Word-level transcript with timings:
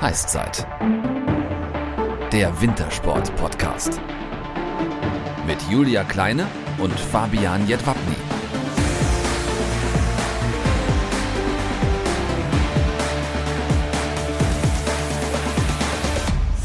Heißzeit. 0.00 0.64
Der 2.30 2.60
Wintersport-Podcast. 2.60 4.00
Mit 5.44 5.60
Julia 5.68 6.04
Kleine 6.04 6.46
und 6.78 6.92
Fabian 6.92 7.66
Jedwabny. 7.66 8.37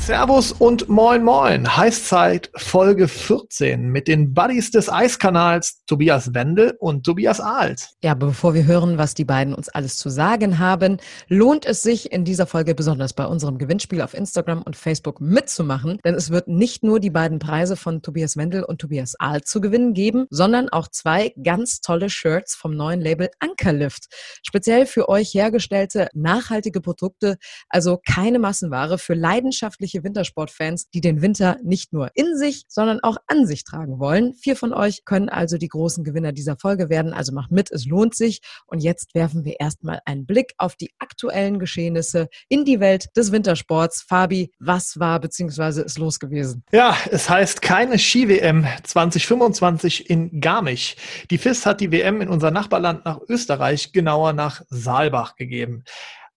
Servus 0.06 0.52
und 0.52 0.90
moin 0.90 1.24
moin. 1.24 1.78
Heißzeit 1.78 2.52
Folge 2.58 3.08
14 3.08 3.88
mit 3.88 4.10
den 4.10 4.34
Buddies 4.34 4.70
des 4.70 4.92
Eiskanals 4.92 5.82
Tobias 5.86 6.34
Wendel 6.34 6.76
und 6.78 7.06
Tobias 7.06 7.40
Ahlt. 7.40 7.92
Ja, 8.04 8.14
bevor 8.14 8.54
wir 8.54 8.66
hören, 8.66 8.98
was 8.98 9.14
die 9.14 9.24
beiden 9.24 9.54
uns 9.54 9.70
alles 9.70 9.96
zu 9.96 10.10
sagen 10.10 10.60
haben, 10.60 10.98
lohnt 11.30 11.66
es 11.66 11.84
sich 11.84 12.12
in 12.12 12.26
dieser 12.26 12.48
Folge 12.48 12.76
besonders 12.76 13.14
bei 13.14 13.26
unserem 13.26 13.58
Gewinnspiel 13.58 14.02
auf 14.02 14.14
Instagram 14.14 14.62
und 14.64 14.76
Facebook 14.76 15.22
mitzumachen, 15.22 16.00
denn 16.04 16.16
es 16.16 16.32
wird 16.32 16.50
nicht 16.50 16.84
nur 16.84 17.00
die 17.00 17.10
beiden 17.10 17.40
Preise 17.40 17.78
von 17.78 18.02
Tobias 18.02 18.36
Wendel 18.36 18.64
und 18.64 18.82
Tobias 18.82 19.16
Ahlt 19.20 19.48
zu 19.48 19.62
gewinnen 19.62 19.94
geben, 19.94 20.26
sondern 20.30 20.68
auch 20.68 20.90
zwei 20.90 21.34
ganz 21.42 21.80
tolle 21.80 22.10
Shirts 22.10 22.56
vom 22.56 22.76
neuen 22.76 23.00
Label 23.00 23.30
Ankerlift. 23.40 24.08
Speziell 24.46 24.86
für 24.86 25.08
euch 25.08 25.34
hergestellte 25.34 26.10
nachhaltige 26.14 26.82
Produkte, 26.82 27.38
also 27.70 28.02
keine 28.06 28.40
Massenware 28.40 28.98
für 28.98 29.14
leidenschaftliche 29.14 29.93
leidenschaftliche 29.94 30.04
Wintersportfans, 30.04 30.90
die 30.90 31.02
den 31.02 31.22
Winter 31.22 31.58
nicht 31.64 31.94
nur 31.94 32.10
in 32.16 32.38
sich, 32.38 32.66
sondern 32.68 33.00
auch 33.02 33.18
an 33.28 33.46
sich 33.46 33.64
tragen 33.64 34.00
wollen. 34.00 34.34
Vier 34.34 34.56
von 34.56 34.74
euch 34.74 35.06
können 35.06 35.30
also 35.30 35.58
die 35.58 35.68
großen 35.68 36.04
Gewinner 36.04 36.32
dieser 36.32 36.58
Folge 36.58 36.90
werden. 36.90 37.14
Also 37.14 37.34
macht 37.34 37.52
mit, 37.52 37.72
es 37.72 37.86
lohnt 37.86 38.16
sich. 38.16 38.42
Und 38.66 38.80
jetzt 38.80 39.14
werfen 39.14 39.46
wir 39.46 39.60
erstmal 39.60 40.00
einen 40.06 40.26
Blick 40.26 40.54
auf 40.58 40.76
die 40.76 40.92
aktuellen 41.00 41.60
Geschehnisse 41.60 42.30
in 42.50 42.66
die 42.66 42.80
Welt 42.80 43.08
des 43.16 43.32
Wintersports. 43.32 44.02
Fabi, 44.02 44.52
was 44.60 45.00
war 45.00 45.20
bzw. 45.20 45.84
ist 45.84 45.98
los 45.98 46.20
gewesen? 46.20 46.64
Ja, 46.72 46.96
es 47.12 47.30
heißt 47.30 47.62
keine 47.62 48.00
Ski-WM 48.00 48.66
2025 48.84 50.10
in 50.10 50.42
Garmisch. 50.42 50.96
Die 51.30 51.38
FIS 51.38 51.66
hat 51.66 51.82
die 51.82 51.92
WM 51.92 52.22
in 52.22 52.30
unser 52.30 52.52
Nachbarland 52.52 53.06
nach 53.06 53.20
Österreich, 53.28 53.92
genauer 53.92 54.34
nach 54.34 54.62
Saalbach 54.70 55.36
gegeben. 55.36 55.84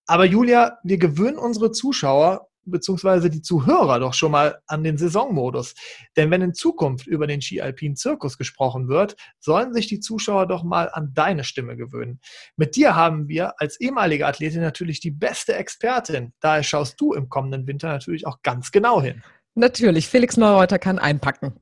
Aber 0.07 0.25
Julia, 0.25 0.79
wir 0.85 0.99
gewöhnen 0.99 1.37
unsere 1.37 1.73
Zuschauer 1.73 2.49
beziehungsweise 2.67 3.31
die 3.31 3.43
Zuhörer 3.43 3.99
doch 3.99 4.15
schon 4.15 4.33
mal 4.33 4.59
an 4.67 4.85
den 4.85 4.99
Saisonmodus. 4.99 5.75
Denn 6.17 6.31
wenn 6.31 6.43
in 6.43 6.55
Zukunft 6.55 7.07
über 7.07 7.27
den 7.27 7.41
Ski-Alpin 7.41 7.97
Zirkus 7.97 8.39
gesprochen 8.39 8.89
wird, 8.89 9.17
sollen 9.39 9.73
sich 9.73 9.87
die 9.87 10.01
Zuschauer 10.01 10.47
doch 10.47 10.65
mal 10.65 10.91
an 10.93 11.13
deine 11.15 11.45
Stimme 11.45 11.77
gewöhnen. 11.77 12.21
Mit 12.57 12.77
dir 12.77 12.95
haben 12.95 13.29
wir 13.29 13.61
als 13.61 13.81
ehemalige 13.81 14.27
Athletin 14.27 14.61
natürlich 14.61 15.01
die 15.01 15.11
beste 15.11 15.55
Expertin. 15.55 16.33
Daher 16.41 16.63
schaust 16.63 17.01
du 17.01 17.15
im 17.15 17.29
kommenden 17.29 17.67
Winter 17.67 17.89
natürlich 17.89 18.27
auch 18.27 18.43
ganz 18.43 18.71
genau 18.71 19.01
hin. 19.01 19.23
Natürlich, 19.59 20.07
Felix 20.07 20.37
Neureuter 20.37 20.79
kann 20.79 20.99
einpacken. 20.99 21.55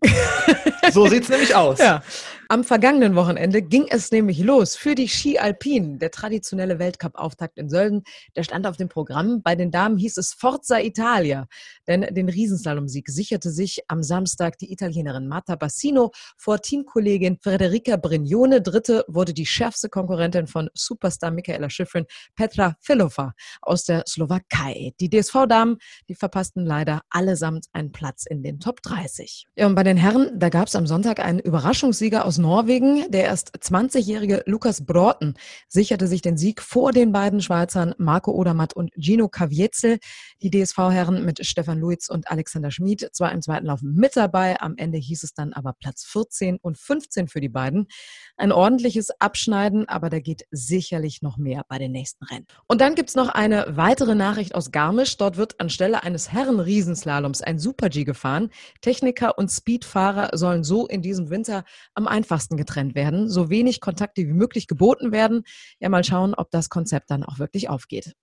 So 0.91 1.07
sieht's 1.07 1.29
nämlich 1.29 1.55
aus. 1.55 1.79
Ja. 1.85 2.03
Am 2.49 2.63
vergangenen 2.63 3.15
Wochenende 3.15 3.63
ging 3.63 3.87
es 3.89 4.11
nämlich 4.11 4.39
los 4.39 4.77
für 4.77 4.95
die 4.95 5.09
Ski 5.09 5.39
Alpin, 5.39 5.99
der 5.99 6.11
traditionelle 6.11 6.79
Weltcup-Auftakt 6.79 7.59
in 7.59 7.71
Sölden. 7.71 8.03
Der 8.37 8.43
stand 8.43 8.67
auf 8.67 8.77
dem 8.77 8.89
Programm. 8.89 9.43
Bei 9.43 9.55
den 9.55 9.71
Damen 9.71 9.97
hieß 9.97 10.19
es 10.19 10.35
Forza 10.35 10.79
Italia, 10.79 11.47
denn 11.87 12.03
den 12.03 12.29
Riesenslalom-Sieg 12.29 13.09
sicherte 13.09 13.51
sich 13.51 13.81
am 13.89 14.03
Samstag 14.03 14.59
die 14.59 14.71
Italienerin 14.73 15.27
Marta 15.27 15.57
Bassino 15.57 16.11
vor 16.37 16.61
Teamkollegin 16.61 17.39
Frederica 17.41 17.97
Brignone. 17.97 18.61
Dritte 18.61 19.05
wurde 19.09 19.33
die 19.33 19.47
schärfste 19.47 19.89
Konkurrentin 19.89 20.47
von 20.47 20.69
Superstar 20.75 21.31
Michaela 21.31 21.71
Schifrin, 21.71 22.05
Petra 22.37 22.77
Filova 22.81 23.33
aus 23.63 23.85
der 23.85 24.05
Slowakei. 24.07 24.93
Die 25.01 25.09
DSV-Damen, 25.09 25.79
die 26.11 26.15
verpassten 26.15 26.67
leider 26.67 27.01
allesamt 27.09 27.67
einen 27.73 27.93
Platz 27.93 28.27
in 28.27 28.43
den 28.43 28.61
Top 28.61 28.83
30. 28.83 29.47
Ja, 29.57 29.67
und 29.67 29.75
bei 29.75 29.83
den 29.83 29.97
Herren, 29.97 30.39
da 30.39 30.51
gab 30.51 30.69
es 30.69 30.77
am 30.77 30.87
Sonntag 30.87 31.21
einen 31.21 31.39
Überraschungssieger 31.39 32.27
aus 32.27 32.34
Norwegen. 32.39 33.11
Der 33.11 33.25
erst 33.25 33.57
20-jährige 33.57 34.43
Lukas 34.47 34.85
Broughton 34.85 35.35
sicherte 35.69 36.07
sich 36.07 36.23
den 36.23 36.37
Sieg 36.37 36.61
vor 36.63 36.93
den 36.93 37.13
beiden 37.13 37.41
Schweizern 37.41 37.95
Marco 37.99 38.33
Odermatt 38.33 38.75
und 38.75 38.93
Gino 38.97 39.29
Caviezel. 39.29 39.99
Die 40.43 40.51
DSV-Herren 40.51 41.25
mit 41.25 41.45
Stefan 41.47 41.79
Luiz 41.79 42.09
und 42.09 42.31
Alexander 42.31 42.71
Schmid 42.71 43.11
zwar 43.13 43.33
im 43.33 43.43
zweiten 43.43 43.67
Lauf 43.67 43.81
mit 43.83 44.17
dabei, 44.17 44.61
am 44.61 44.75
Ende 44.77 44.99
hieß 44.99 45.23
es 45.23 45.35
dann 45.35 45.53
aber 45.53 45.73
Platz 45.73 46.05
14 46.05 46.59
und 46.61 46.79
15 46.79 47.29
für 47.29 47.41
die 47.41 47.49
beiden. 47.49 47.87
Ein 48.37 48.53
ordentliches 48.53 49.11
Abschneiden, 49.21 49.89
aber 49.89 50.11
da 50.11 50.19
geht 50.19 50.45
sicherlich 50.51 51.23
noch 51.23 51.37
mehr 51.37 51.65
bei 51.69 51.79
den 51.79 51.93
nächsten 51.93 52.25
Rennen. 52.25 52.47
Und 52.67 52.81
dann 52.81 52.95
gibt's 52.95 53.15
noch 53.15 53.29
eine 53.29 53.77
weitere 53.77 54.15
Nachricht 54.15 54.55
aus 54.55 54.73
Garmisch. 54.73 55.17
Dort 55.17 55.37
wird 55.37 55.61
anstelle 55.61 56.03
eines 56.03 56.33
Herren-Riesenslaloms 56.33 57.43
ein 57.43 57.59
Super-G 57.59 58.05
gefahren. 58.05 58.51
Techniker 58.81 59.39
und 59.39 59.51
Speedfahrer 59.51 60.37
sollen 60.37 60.65
so 60.65 60.87
in 60.87 61.03
diesem 61.03 61.31
Winter 61.31 61.65
am 61.95 62.09
einfachsten 62.25 62.57
getrennt 62.57 62.95
werden, 62.95 63.29
so 63.29 63.51
wenig 63.51 63.81
Kontakte 63.81 64.23
wie 64.23 64.33
möglich 64.33 64.67
geboten 64.67 65.13
werden. 65.13 65.45
Ja, 65.79 65.91
mal 65.91 66.05
schauen, 66.05 66.35
ob 66.35 66.51
das 66.51 66.71
Konzept 66.71 67.11
dann 67.11 67.23
auch 67.23 67.39
wirklich 67.39 67.69
aufgeht. 67.69 68.15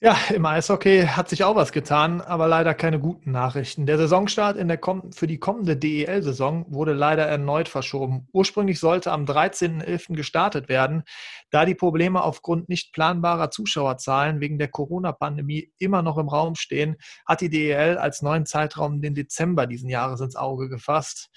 Ja, 0.00 0.18
im 0.34 0.44
Eishockey 0.44 1.06
hat 1.06 1.30
sich 1.30 1.44
auch 1.44 1.56
was 1.56 1.72
getan, 1.72 2.20
aber 2.20 2.46
leider 2.46 2.74
keine 2.74 3.00
guten 3.00 3.30
Nachrichten. 3.30 3.86
Der 3.86 3.96
Saisonstart 3.96 4.56
in 4.56 4.68
der 4.68 4.78
für 5.12 5.26
die 5.26 5.38
kommende 5.38 5.78
DEL-Saison 5.78 6.66
wurde 6.68 6.92
leider 6.92 7.24
erneut 7.24 7.68
verschoben. 7.68 8.28
Ursprünglich 8.32 8.80
sollte 8.80 9.12
am 9.12 9.24
13.11. 9.24 10.14
gestartet 10.14 10.68
werden. 10.68 11.04
Da 11.50 11.64
die 11.64 11.74
Probleme 11.74 12.22
aufgrund 12.22 12.68
nicht 12.68 12.92
planbarer 12.92 13.50
Zuschauerzahlen 13.50 14.40
wegen 14.40 14.58
der 14.58 14.68
Corona-Pandemie 14.68 15.72
immer 15.78 16.02
noch 16.02 16.18
im 16.18 16.28
Raum 16.28 16.54
stehen, 16.54 16.96
hat 17.26 17.40
die 17.40 17.48
DEL 17.48 17.96
als 17.96 18.20
neuen 18.20 18.44
Zeitraum 18.44 19.00
den 19.00 19.14
Dezember 19.14 19.66
diesen 19.66 19.88
Jahres 19.88 20.20
ins 20.20 20.36
Auge 20.36 20.68
gefasst 20.68 21.30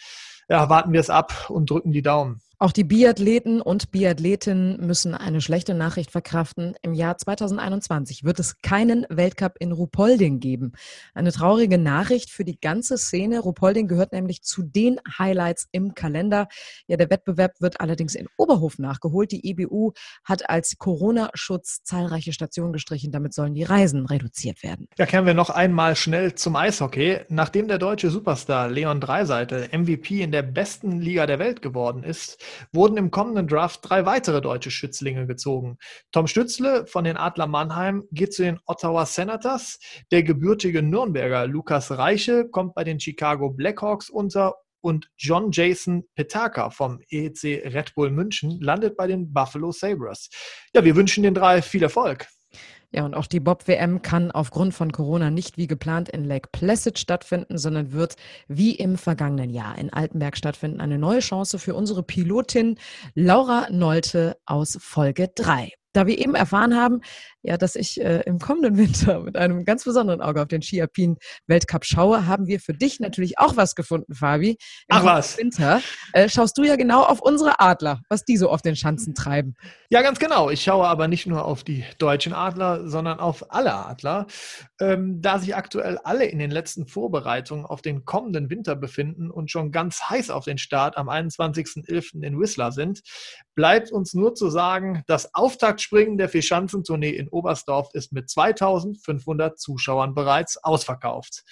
ja, 0.49 0.69
warten 0.69 0.93
wir 0.93 0.99
es 0.99 1.09
ab 1.09 1.49
und 1.49 1.69
drücken 1.69 1.91
die 1.91 2.01
Daumen. 2.01 2.41
Auch 2.59 2.71
die 2.71 2.83
Biathleten 2.83 3.61
und 3.61 3.91
Biathletinnen 3.91 4.83
müssen 4.83 5.13
eine 5.13 5.41
schlechte 5.41 5.75
Nachricht 5.75 6.09
verkraften. 6.09 6.73
Im 6.81 6.95
Jahr 6.95 7.15
2021 7.15 8.23
wird 8.23 8.39
es 8.39 8.63
keinen 8.63 9.05
Weltcup 9.09 9.57
in 9.59 9.71
Rupolding 9.71 10.39
geben. 10.39 10.71
Eine 11.13 11.31
traurige 11.31 11.77
Nachricht 11.77 12.31
für 12.31 12.43
die 12.43 12.59
ganze 12.59 12.97
Szene. 12.97 13.41
Rupolding 13.41 13.87
gehört 13.87 14.11
nämlich 14.11 14.41
zu 14.41 14.63
den 14.63 14.99
Highlights 15.19 15.67
im 15.71 15.93
Kalender. 15.93 16.47
Ja, 16.87 16.97
der 16.97 17.11
Wettbewerb 17.11 17.61
wird 17.61 17.79
allerdings 17.79 18.15
in 18.15 18.27
Oberhof 18.37 18.79
nachgeholt. 18.79 19.31
Die 19.31 19.47
EBU 19.47 19.91
hat 20.23 20.49
als 20.49 20.79
Corona-Schutz 20.79 21.83
zahlreiche 21.83 22.33
Stationen 22.33 22.73
gestrichen. 22.73 23.11
Damit 23.11 23.35
sollen 23.35 23.53
die 23.53 23.65
Reisen 23.65 24.07
reduziert 24.07 24.63
werden. 24.63 24.87
Ja, 24.97 25.05
kehren 25.05 25.27
wir 25.27 25.35
noch 25.35 25.51
einmal 25.51 25.95
schnell 25.95 26.33
zum 26.33 26.55
Eishockey. 26.55 27.19
Nachdem 27.29 27.67
der 27.67 27.77
deutsche 27.77 28.09
Superstar 28.09 28.67
Leon 28.67 28.99
Dreiseitel 28.99 29.69
MVP 29.71 30.23
in 30.23 30.31
der 30.31 30.41
besten 30.41 30.99
Liga 30.99 31.27
der 31.27 31.37
Welt 31.37 31.61
geworden 31.61 32.01
ist, 32.01 32.39
wurden 32.71 32.97
im 32.97 33.11
kommenden 33.11 33.47
Draft 33.47 33.81
drei 33.83 34.05
weitere 34.05 34.41
deutsche 34.41 34.71
Schützlinge 34.71 35.27
gezogen. 35.27 35.77
Tom 36.11 36.27
Stützle 36.27 36.85
von 36.87 37.03
den 37.03 37.17
Adler 37.17 37.47
Mannheim 37.47 38.03
geht 38.11 38.33
zu 38.33 38.43
den 38.43 38.59
Ottawa 38.65 39.05
Senators. 39.05 39.79
Der 40.11 40.23
gebürtige 40.23 40.81
Nürnberger 40.81 41.47
Lukas 41.47 41.91
Reiche 41.91 42.47
kommt 42.49 42.75
bei 42.75 42.83
den 42.83 42.99
Chicago 42.99 43.49
Blackhawks 43.49 44.09
unter 44.09 44.55
und 44.81 45.09
John 45.17 45.51
Jason 45.51 46.03
Petaka 46.15 46.69
vom 46.69 47.01
EC 47.09 47.63
Red 47.65 47.93
Bull 47.95 48.11
München 48.11 48.61
landet 48.61 48.95
bei 48.95 49.07
den 49.07 49.33
Buffalo 49.33 49.71
Sabres. 49.71 50.29
Ja, 50.73 50.83
wir 50.83 50.95
wünschen 50.95 51.23
den 51.23 51.33
drei 51.33 51.61
viel 51.61 51.83
Erfolg. 51.83 52.27
Ja, 52.91 53.03
und 53.03 53.15
auch 53.15 53.27
die 53.27 53.41
Bob-WM 53.41 54.01
kann 54.01 54.31
aufgrund 54.31 54.73
von 54.73 54.93
Corona 54.93 55.29
nicht 55.29 55.57
wie 55.57 55.67
geplant 55.67 56.07
in 56.07 56.23
Lake 56.23 56.49
Placid 56.53 56.97
stattfinden, 56.97 57.57
sondern 57.57 57.91
wird 57.91 58.15
wie 58.47 58.75
im 58.75 58.97
vergangenen 58.97 59.49
Jahr 59.49 59.77
in 59.77 59.91
Altenberg 59.91 60.37
stattfinden. 60.37 60.79
Eine 60.79 60.97
neue 60.97 61.19
Chance 61.19 61.59
für 61.59 61.75
unsere 61.75 62.01
Pilotin 62.01 62.79
Laura 63.13 63.67
Nolte 63.69 64.37
aus 64.45 64.77
Folge 64.79 65.29
3 65.35 65.76
da 65.97 66.05
wir 66.05 66.19
eben 66.19 66.35
erfahren 66.35 66.75
haben, 66.75 67.01
ja, 67.41 67.57
dass 67.57 67.75
ich 67.75 67.99
äh, 67.99 68.21
im 68.25 68.39
kommenden 68.39 68.77
Winter 68.77 69.21
mit 69.21 69.35
einem 69.35 69.65
ganz 69.65 69.83
besonderen 69.83 70.21
Auge 70.21 70.41
auf 70.41 70.47
den 70.47 70.61
Ski 70.61 70.81
Alpin 70.81 71.17
Weltcup 71.47 71.85
schaue, 71.85 72.27
haben 72.27 72.45
wir 72.45 72.59
für 72.59 72.73
dich 72.73 72.99
natürlich 72.99 73.39
auch 73.39 73.57
was 73.57 73.73
gefunden, 73.73 74.13
Fabi. 74.13 74.51
Im 74.51 74.57
Ach 74.89 75.03
was. 75.03 75.37
Winter 75.37 75.81
äh, 76.13 76.29
schaust 76.29 76.57
du 76.57 76.63
ja 76.63 76.75
genau 76.75 77.03
auf 77.03 77.19
unsere 77.19 77.59
Adler, 77.59 78.01
was 78.09 78.25
die 78.25 78.37
so 78.37 78.49
auf 78.49 78.61
den 78.61 78.75
Schanzen 78.75 79.15
treiben. 79.15 79.55
Ja, 79.89 80.01
ganz 80.01 80.19
genau. 80.19 80.49
Ich 80.49 80.61
schaue 80.61 80.87
aber 80.87 81.07
nicht 81.07 81.25
nur 81.25 81.45
auf 81.45 81.63
die 81.63 81.83
deutschen 81.97 82.33
Adler, 82.33 82.87
sondern 82.87 83.19
auf 83.19 83.51
alle 83.51 83.73
Adler. 83.73 84.27
Ähm, 84.79 85.21
da 85.21 85.39
sich 85.39 85.55
aktuell 85.55 85.97
alle 86.03 86.25
in 86.25 86.37
den 86.37 86.51
letzten 86.51 86.85
Vorbereitungen 86.85 87.65
auf 87.65 87.81
den 87.81 88.05
kommenden 88.05 88.49
Winter 88.49 88.75
befinden 88.75 89.31
und 89.31 89.49
schon 89.49 89.71
ganz 89.71 90.09
heiß 90.09 90.29
auf 90.29 90.45
den 90.45 90.57
Start 90.57 90.97
am 90.97 91.09
21.11. 91.09 92.21
in 92.23 92.39
Whistler 92.39 92.71
sind, 92.71 93.01
bleibt 93.57 93.91
uns 93.91 94.13
nur 94.13 94.35
zu 94.35 94.51
sagen, 94.51 95.01
das 95.07 95.33
Auftaktspringen 95.33 96.19
der 96.19 96.29
Vierschanzentournee 96.29 97.09
in 97.09 97.27
Oberstdorf 97.27 97.89
ist 97.93 98.13
mit 98.13 98.29
2500 98.29 99.59
Zuschauern 99.59 100.13
bereits 100.13 100.63
ausverkauft. 100.63 101.43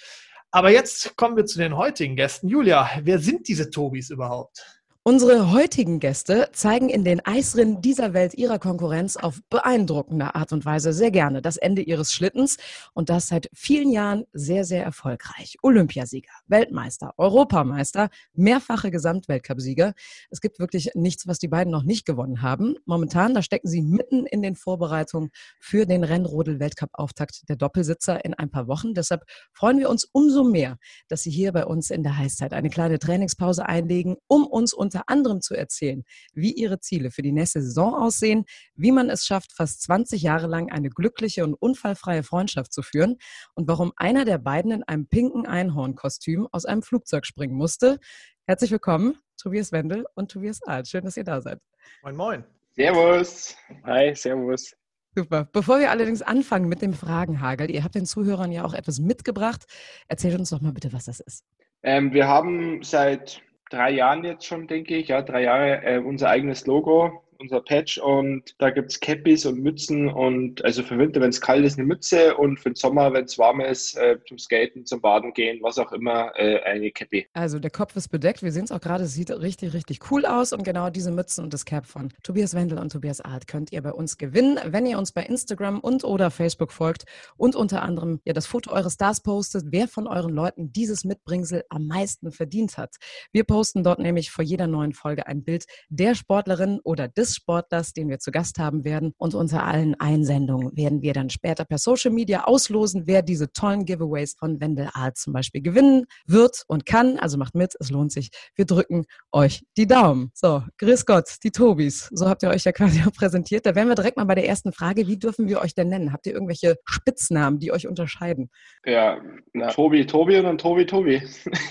Aber 0.52 0.70
jetzt 0.70 1.16
kommen 1.16 1.36
wir 1.36 1.46
zu 1.46 1.58
den 1.58 1.76
heutigen 1.76 2.14
Gästen. 2.14 2.48
Julia, 2.48 2.88
wer 3.02 3.18
sind 3.18 3.48
diese 3.48 3.70
Tobis 3.70 4.10
überhaupt? 4.10 4.64
Unsere 5.08 5.52
heutigen 5.52 6.00
Gäste 6.00 6.48
zeigen 6.50 6.88
in 6.88 7.04
den 7.04 7.24
Eisrinnen 7.24 7.80
dieser 7.80 8.12
Welt 8.12 8.34
ihrer 8.34 8.58
Konkurrenz 8.58 9.16
auf 9.16 9.38
beeindruckende 9.50 10.34
Art 10.34 10.52
und 10.52 10.64
Weise 10.64 10.92
sehr 10.92 11.12
gerne 11.12 11.40
das 11.40 11.56
Ende 11.56 11.80
ihres 11.82 12.12
Schlittens 12.12 12.56
und 12.92 13.08
das 13.08 13.28
seit 13.28 13.48
vielen 13.54 13.92
Jahren 13.92 14.24
sehr, 14.32 14.64
sehr 14.64 14.82
erfolgreich. 14.82 15.58
Olympiasieger, 15.62 16.32
Weltmeister, 16.48 17.14
Europameister, 17.18 18.08
mehrfache 18.32 18.90
Gesamtweltcupsieger. 18.90 19.94
Es 20.28 20.40
gibt 20.40 20.58
wirklich 20.58 20.90
nichts, 20.94 21.28
was 21.28 21.38
die 21.38 21.46
beiden 21.46 21.70
noch 21.70 21.84
nicht 21.84 22.04
gewonnen 22.04 22.42
haben. 22.42 22.74
Momentan, 22.84 23.32
da 23.32 23.42
stecken 23.42 23.68
sie 23.68 23.82
mitten 23.82 24.26
in 24.26 24.42
den 24.42 24.56
Vorbereitungen 24.56 25.30
für 25.60 25.86
den 25.86 26.02
Rennrodel-Weltcup-Auftakt 26.02 27.48
der 27.48 27.54
Doppelsitzer 27.54 28.24
in 28.24 28.34
ein 28.34 28.50
paar 28.50 28.66
Wochen. 28.66 28.92
Deshalb 28.92 29.22
freuen 29.52 29.78
wir 29.78 29.88
uns 29.88 30.04
umso 30.04 30.42
mehr, 30.42 30.78
dass 31.06 31.22
sie 31.22 31.30
hier 31.30 31.52
bei 31.52 31.64
uns 31.64 31.90
in 31.92 32.02
der 32.02 32.18
Heißzeit 32.18 32.52
eine 32.52 32.70
kleine 32.70 32.98
Trainingspause 32.98 33.66
einlegen, 33.66 34.16
um 34.26 34.44
uns 34.48 34.74
unter 34.74 34.95
unter 34.96 35.08
anderem 35.08 35.40
zu 35.40 35.54
erzählen, 35.54 36.04
wie 36.32 36.52
ihre 36.52 36.80
Ziele 36.80 37.10
für 37.10 37.22
die 37.22 37.32
nächste 37.32 37.60
Saison 37.60 37.94
aussehen, 37.94 38.44
wie 38.74 38.92
man 38.92 39.10
es 39.10 39.26
schafft, 39.26 39.52
fast 39.52 39.82
20 39.82 40.22
Jahre 40.22 40.46
lang 40.46 40.70
eine 40.72 40.88
glückliche 40.88 41.44
und 41.44 41.54
unfallfreie 41.54 42.22
Freundschaft 42.22 42.72
zu 42.72 42.82
führen 42.82 43.18
und 43.54 43.68
warum 43.68 43.92
einer 43.96 44.24
der 44.24 44.38
beiden 44.38 44.70
in 44.70 44.82
einem 44.82 45.06
pinken 45.06 45.46
Einhornkostüm 45.46 46.48
aus 46.50 46.64
einem 46.64 46.82
Flugzeug 46.82 47.26
springen 47.26 47.54
musste. 47.54 47.98
Herzlich 48.46 48.70
willkommen, 48.70 49.18
Tobias 49.36 49.70
Wendel 49.70 50.06
und 50.14 50.30
Tobias 50.30 50.62
Alt. 50.62 50.88
Schön, 50.88 51.04
dass 51.04 51.16
ihr 51.16 51.24
da 51.24 51.40
seid. 51.42 51.60
Moin, 52.02 52.16
moin. 52.16 52.44
Servus. 52.74 53.54
Hi, 53.84 54.14
servus. 54.14 54.74
Super. 55.14 55.48
Bevor 55.52 55.78
wir 55.78 55.90
allerdings 55.90 56.22
anfangen 56.22 56.68
mit 56.68 56.80
dem 56.80 56.94
Fragenhagel, 56.94 57.70
ihr 57.70 57.84
habt 57.84 57.94
den 57.94 58.06
Zuhörern 58.06 58.52
ja 58.52 58.64
auch 58.64 58.74
etwas 58.74 58.98
mitgebracht. 59.00 59.64
Erzählt 60.08 60.38
uns 60.38 60.50
doch 60.50 60.60
mal 60.60 60.72
bitte, 60.72 60.92
was 60.92 61.06
das 61.06 61.20
ist. 61.20 61.44
Ähm, 61.82 62.12
wir 62.12 62.26
haben 62.26 62.82
seit 62.82 63.42
drei 63.70 63.90
Jahren 63.90 64.24
jetzt 64.24 64.46
schon, 64.46 64.66
denke 64.66 64.96
ich, 64.96 65.08
ja, 65.08 65.22
drei 65.22 65.42
Jahre 65.42 65.82
äh, 65.84 65.98
unser 65.98 66.28
eigenes 66.30 66.66
Logo 66.66 67.22
unser 67.38 67.60
Patch 67.60 67.98
und 67.98 68.54
da 68.58 68.70
gibt 68.70 68.90
es 68.90 69.00
Cappies 69.00 69.46
und 69.46 69.62
Mützen 69.62 70.08
und 70.08 70.64
also 70.64 70.82
für 70.82 70.98
Winter, 70.98 71.20
wenn 71.20 71.30
es 71.30 71.40
kalt 71.40 71.64
ist, 71.64 71.78
eine 71.78 71.86
Mütze 71.86 72.36
und 72.36 72.58
für 72.58 72.70
den 72.70 72.76
Sommer, 72.76 73.12
wenn 73.12 73.24
es 73.24 73.38
warm 73.38 73.60
ist, 73.60 73.96
äh, 73.96 74.18
zum 74.26 74.38
Skaten, 74.38 74.86
zum 74.86 75.00
Baden 75.00 75.32
gehen, 75.32 75.58
was 75.62 75.78
auch 75.78 75.92
immer, 75.92 76.32
äh, 76.36 76.60
eine 76.60 76.90
Cappy. 76.90 77.26
Also 77.32 77.58
der 77.58 77.70
Kopf 77.70 77.96
ist 77.96 78.08
bedeckt, 78.08 78.42
wir 78.42 78.52
sehen 78.52 78.64
es 78.64 78.72
auch 78.72 78.80
gerade, 78.80 79.04
es 79.04 79.14
sieht 79.14 79.30
richtig, 79.30 79.74
richtig 79.74 80.10
cool 80.10 80.26
aus 80.26 80.52
und 80.52 80.64
genau 80.64 80.90
diese 80.90 81.10
Mützen 81.10 81.44
und 81.44 81.52
das 81.52 81.64
Cap 81.64 81.86
von 81.86 82.12
Tobias 82.22 82.54
Wendel 82.54 82.78
und 82.78 82.92
Tobias 82.92 83.20
Art 83.20 83.46
könnt 83.46 83.72
ihr 83.72 83.82
bei 83.82 83.92
uns 83.92 84.18
gewinnen, 84.18 84.58
wenn 84.64 84.86
ihr 84.86 84.98
uns 84.98 85.12
bei 85.12 85.22
Instagram 85.22 85.80
und 85.80 86.04
oder 86.04 86.30
Facebook 86.30 86.72
folgt 86.72 87.04
und 87.36 87.56
unter 87.56 87.82
anderem 87.82 88.20
ja 88.24 88.32
das 88.32 88.46
Foto 88.46 88.72
eures 88.72 88.94
Stars 88.94 89.22
postet, 89.22 89.66
wer 89.70 89.88
von 89.88 90.06
euren 90.06 90.34
Leuten 90.34 90.72
dieses 90.72 91.04
Mitbringsel 91.04 91.64
am 91.68 91.86
meisten 91.86 92.32
verdient 92.32 92.78
hat. 92.78 92.96
Wir 93.32 93.44
posten 93.44 93.82
dort 93.82 93.98
nämlich 93.98 94.30
vor 94.30 94.44
jeder 94.44 94.66
neuen 94.66 94.92
Folge 94.92 95.26
ein 95.26 95.44
Bild 95.44 95.66
der 95.88 96.14
Sportlerin 96.14 96.80
oder 96.82 97.08
des 97.08 97.25
des 97.26 97.34
Sportlers, 97.34 97.92
den 97.92 98.08
wir 98.08 98.18
zu 98.18 98.30
Gast 98.30 98.58
haben 98.58 98.84
werden. 98.84 99.12
Und 99.18 99.34
unter 99.34 99.64
allen 99.64 99.94
Einsendungen 99.98 100.76
werden 100.76 101.02
wir 101.02 101.12
dann 101.12 101.30
später 101.30 101.64
per 101.64 101.78
Social 101.78 102.12
Media 102.12 102.44
auslosen, 102.44 103.02
wer 103.06 103.22
diese 103.22 103.52
tollen 103.52 103.84
Giveaways 103.84 104.36
von 104.38 104.60
Wendel 104.60 104.88
Art 104.92 105.16
zum 105.16 105.32
Beispiel 105.32 105.62
gewinnen 105.62 106.06
wird 106.26 106.64
und 106.68 106.86
kann. 106.86 107.18
Also 107.18 107.38
macht 107.38 107.54
mit, 107.54 107.74
es 107.78 107.90
lohnt 107.90 108.12
sich. 108.12 108.30
Wir 108.54 108.64
drücken 108.64 109.04
euch 109.32 109.64
die 109.76 109.86
Daumen. 109.86 110.30
So, 110.34 110.62
grüß 110.78 111.06
Gott, 111.06 111.36
die 111.42 111.50
Tobis. 111.50 112.08
So 112.12 112.28
habt 112.28 112.42
ihr 112.42 112.50
euch 112.50 112.64
ja 112.64 112.72
quasi 112.72 113.02
auch 113.06 113.12
präsentiert. 113.12 113.66
Da 113.66 113.74
wären 113.74 113.88
wir 113.88 113.94
direkt 113.94 114.16
mal 114.16 114.24
bei 114.24 114.34
der 114.34 114.46
ersten 114.46 114.72
Frage. 114.72 115.06
Wie 115.06 115.18
dürfen 115.18 115.48
wir 115.48 115.60
euch 115.60 115.74
denn 115.74 115.88
nennen? 115.88 116.12
Habt 116.12 116.26
ihr 116.26 116.32
irgendwelche 116.32 116.76
Spitznamen, 116.84 117.58
die 117.58 117.72
euch 117.72 117.88
unterscheiden? 117.88 118.50
Ja, 118.84 119.20
na, 119.52 119.68
Tobi, 119.68 120.06
Tobi 120.06 120.38
und 120.38 120.44
dann 120.44 120.58
Tobi, 120.58 120.86
Tobi. 120.86 121.22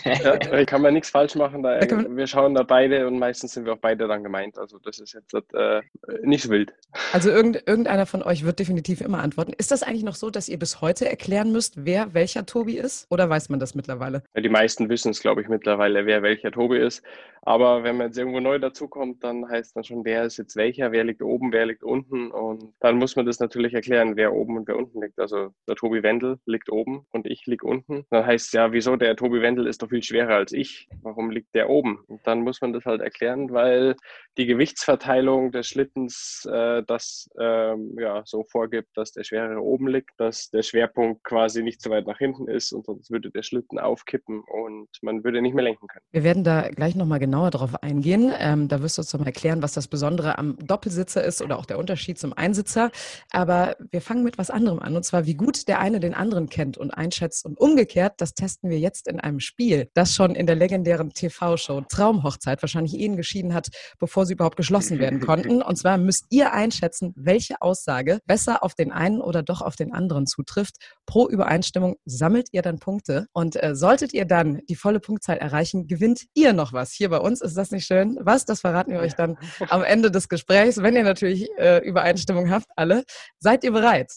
ja, 0.03 0.65
kann 0.65 0.81
man 0.81 0.93
nichts 0.93 1.09
falsch 1.09 1.35
machen. 1.35 1.63
Da, 1.63 1.79
wir 1.79 2.27
schauen 2.27 2.53
da 2.53 2.63
beide 2.63 3.07
und 3.07 3.19
meistens 3.19 3.53
sind 3.53 3.65
wir 3.65 3.73
auch 3.73 3.81
beide 3.81 4.07
dann 4.07 4.23
gemeint. 4.23 4.57
Also 4.57 4.79
das 4.79 4.99
ist 4.99 5.13
jetzt 5.13 5.33
äh, 5.53 5.81
nicht 6.23 6.49
wild. 6.49 6.73
Also 7.11 7.29
irgend, 7.29 7.67
irgendeiner 7.67 8.05
von 8.05 8.23
euch 8.23 8.45
wird 8.45 8.59
definitiv 8.59 9.01
immer 9.01 9.19
antworten. 9.21 9.53
Ist 9.57 9.71
das 9.71 9.83
eigentlich 9.83 10.03
noch 10.03 10.15
so, 10.15 10.29
dass 10.29 10.47
ihr 10.47 10.57
bis 10.57 10.81
heute 10.81 11.09
erklären 11.09 11.51
müsst, 11.51 11.85
wer 11.85 12.13
welcher 12.13 12.45
Tobi 12.45 12.77
ist? 12.77 13.07
Oder 13.09 13.29
weiß 13.29 13.49
man 13.49 13.59
das 13.59 13.75
mittlerweile? 13.75 14.23
Ja, 14.33 14.41
die 14.41 14.49
meisten 14.49 14.89
wissen 14.89 15.11
es, 15.11 15.19
glaube 15.19 15.41
ich, 15.41 15.49
mittlerweile, 15.49 16.05
wer 16.05 16.21
welcher 16.21 16.51
Tobi 16.51 16.77
ist. 16.77 17.03
Aber 17.41 17.83
wenn 17.83 17.97
man 17.97 18.07
jetzt 18.07 18.17
irgendwo 18.17 18.39
neu 18.39 18.57
dazukommt, 18.57 19.23
dann 19.23 19.47
heißt 19.47 19.75
dann 19.75 19.83
schon, 19.83 20.03
wer 20.03 20.23
ist 20.23 20.37
jetzt 20.37 20.55
welcher, 20.55 20.91
wer 20.91 21.03
liegt 21.03 21.21
oben, 21.21 21.51
wer 21.51 21.67
liegt 21.67 21.83
unten. 21.83 22.31
Und 22.31 22.73
dann 22.79 22.97
muss 22.97 23.15
man 23.15 23.27
das 23.27 23.39
natürlich 23.39 23.73
erklären, 23.75 24.15
wer 24.15 24.33
oben 24.33 24.57
und 24.57 24.67
wer 24.67 24.77
unten 24.77 25.01
liegt. 25.01 25.19
Also 25.19 25.49
der 25.67 25.75
Tobi 25.75 26.01
Wendel 26.01 26.39
liegt 26.47 26.71
oben 26.71 27.05
und 27.11 27.27
ich 27.27 27.45
liege 27.45 27.67
unten. 27.67 28.05
Dann 28.09 28.25
heißt 28.25 28.47
es 28.47 28.51
ja, 28.53 28.71
wieso 28.71 28.95
der 28.95 29.15
Tobi 29.15 29.41
Wendel 29.41 29.67
ist 29.67 29.83
doch 29.83 29.89
viel 29.89 30.01
schwerer 30.01 30.35
als 30.35 30.53
ich. 30.53 30.87
Warum 31.03 31.29
liegt 31.29 31.53
der 31.53 31.69
oben? 31.69 31.99
Und 32.07 32.25
dann 32.25 32.41
muss 32.41 32.61
man 32.61 32.73
das 32.73 32.85
halt 32.85 33.01
erklären, 33.01 33.51
weil 33.51 33.95
die 34.37 34.47
Gewichtsverteilung 34.47 35.34
Steuerung 35.35 35.51
des 35.51 35.67
Schlittens 35.67 36.47
äh, 36.51 36.83
das 36.87 37.29
ähm, 37.39 37.95
ja, 37.99 38.23
so 38.25 38.43
vorgibt, 38.43 38.89
dass 38.95 39.11
der 39.11 39.23
Schwerere 39.23 39.61
oben 39.61 39.87
liegt, 39.87 40.11
dass 40.17 40.49
der 40.49 40.63
Schwerpunkt 40.63 41.23
quasi 41.23 41.61
nicht 41.61 41.81
so 41.81 41.89
weit 41.89 42.07
nach 42.07 42.17
hinten 42.17 42.47
ist 42.47 42.71
und 42.71 42.85
sonst 42.85 43.11
würde 43.11 43.29
der 43.31 43.43
Schlitten 43.43 43.79
aufkippen 43.79 44.41
und 44.41 44.87
man 45.01 45.23
würde 45.23 45.41
nicht 45.41 45.53
mehr 45.53 45.63
lenken 45.63 45.87
können. 45.87 46.03
Wir 46.11 46.23
werden 46.23 46.43
da 46.43 46.69
gleich 46.69 46.95
nochmal 46.95 47.19
genauer 47.19 47.51
drauf 47.51 47.83
eingehen. 47.83 48.33
Ähm, 48.39 48.67
da 48.67 48.81
wirst 48.81 48.97
du 48.97 49.01
uns 49.01 49.11
nochmal 49.13 49.27
erklären, 49.27 49.61
was 49.61 49.73
das 49.73 49.87
Besondere 49.87 50.37
am 50.37 50.57
Doppelsitzer 50.57 51.23
ist 51.23 51.41
oder 51.41 51.59
auch 51.59 51.65
der 51.65 51.77
Unterschied 51.77 52.17
zum 52.17 52.33
Einsitzer. 52.33 52.91
Aber 53.31 53.75
wir 53.91 54.01
fangen 54.01 54.23
mit 54.23 54.37
was 54.37 54.49
anderem 54.49 54.79
an 54.79 54.95
und 54.95 55.03
zwar, 55.03 55.25
wie 55.25 55.35
gut 55.35 55.67
der 55.67 55.79
eine 55.79 55.99
den 55.99 56.13
anderen 56.13 56.49
kennt 56.49 56.77
und 56.77 56.91
einschätzt 56.91 57.45
und 57.45 57.59
umgekehrt, 57.59 58.13
das 58.17 58.33
testen 58.33 58.69
wir 58.69 58.79
jetzt 58.79 59.07
in 59.07 59.19
einem 59.19 59.39
Spiel, 59.39 59.89
das 59.93 60.15
schon 60.15 60.35
in 60.35 60.45
der 60.45 60.55
legendären 60.55 61.11
TV-Show 61.11 61.81
Traumhochzeit 61.89 62.61
wahrscheinlich 62.61 62.97
Ehen 62.97 63.17
geschieden 63.17 63.53
hat, 63.53 63.69
bevor 63.99 64.25
sie 64.25 64.33
überhaupt 64.33 64.57
geschlossen 64.57 64.99
werden 64.99 65.19
konnten. 65.25 65.61
Und 65.61 65.75
zwar 65.77 65.97
müsst 65.97 66.25
ihr 66.29 66.53
einschätzen, 66.53 67.13
welche 67.15 67.61
Aussage 67.61 68.19
besser 68.25 68.63
auf 68.63 68.75
den 68.75 68.91
einen 68.91 69.21
oder 69.21 69.43
doch 69.43 69.61
auf 69.61 69.75
den 69.75 69.93
anderen 69.93 70.27
zutrifft. 70.27 70.75
Pro 71.05 71.27
Übereinstimmung 71.27 71.95
sammelt 72.05 72.49
ihr 72.51 72.61
dann 72.61 72.79
Punkte. 72.79 73.27
Und 73.33 73.61
äh, 73.61 73.75
solltet 73.75 74.13
ihr 74.13 74.25
dann 74.25 74.61
die 74.69 74.75
volle 74.75 74.99
Punktzahl 74.99 75.37
erreichen, 75.37 75.87
gewinnt 75.87 76.25
ihr 76.33 76.53
noch 76.53 76.73
was. 76.73 76.91
Hier 76.91 77.09
bei 77.09 77.19
uns 77.19 77.41
ist 77.41 77.57
das 77.57 77.71
nicht 77.71 77.85
schön. 77.85 78.17
Was? 78.21 78.45
Das 78.45 78.61
verraten 78.61 78.91
wir 78.91 78.99
euch 78.99 79.15
dann 79.15 79.37
am 79.69 79.83
Ende 79.83 80.11
des 80.11 80.29
Gesprächs, 80.29 80.81
wenn 80.81 80.95
ihr 80.95 81.03
natürlich 81.03 81.49
äh, 81.57 81.79
Übereinstimmung 81.79 82.49
habt, 82.49 82.67
alle. 82.75 83.03
Seid 83.39 83.63
ihr 83.63 83.71
bereit? 83.71 84.11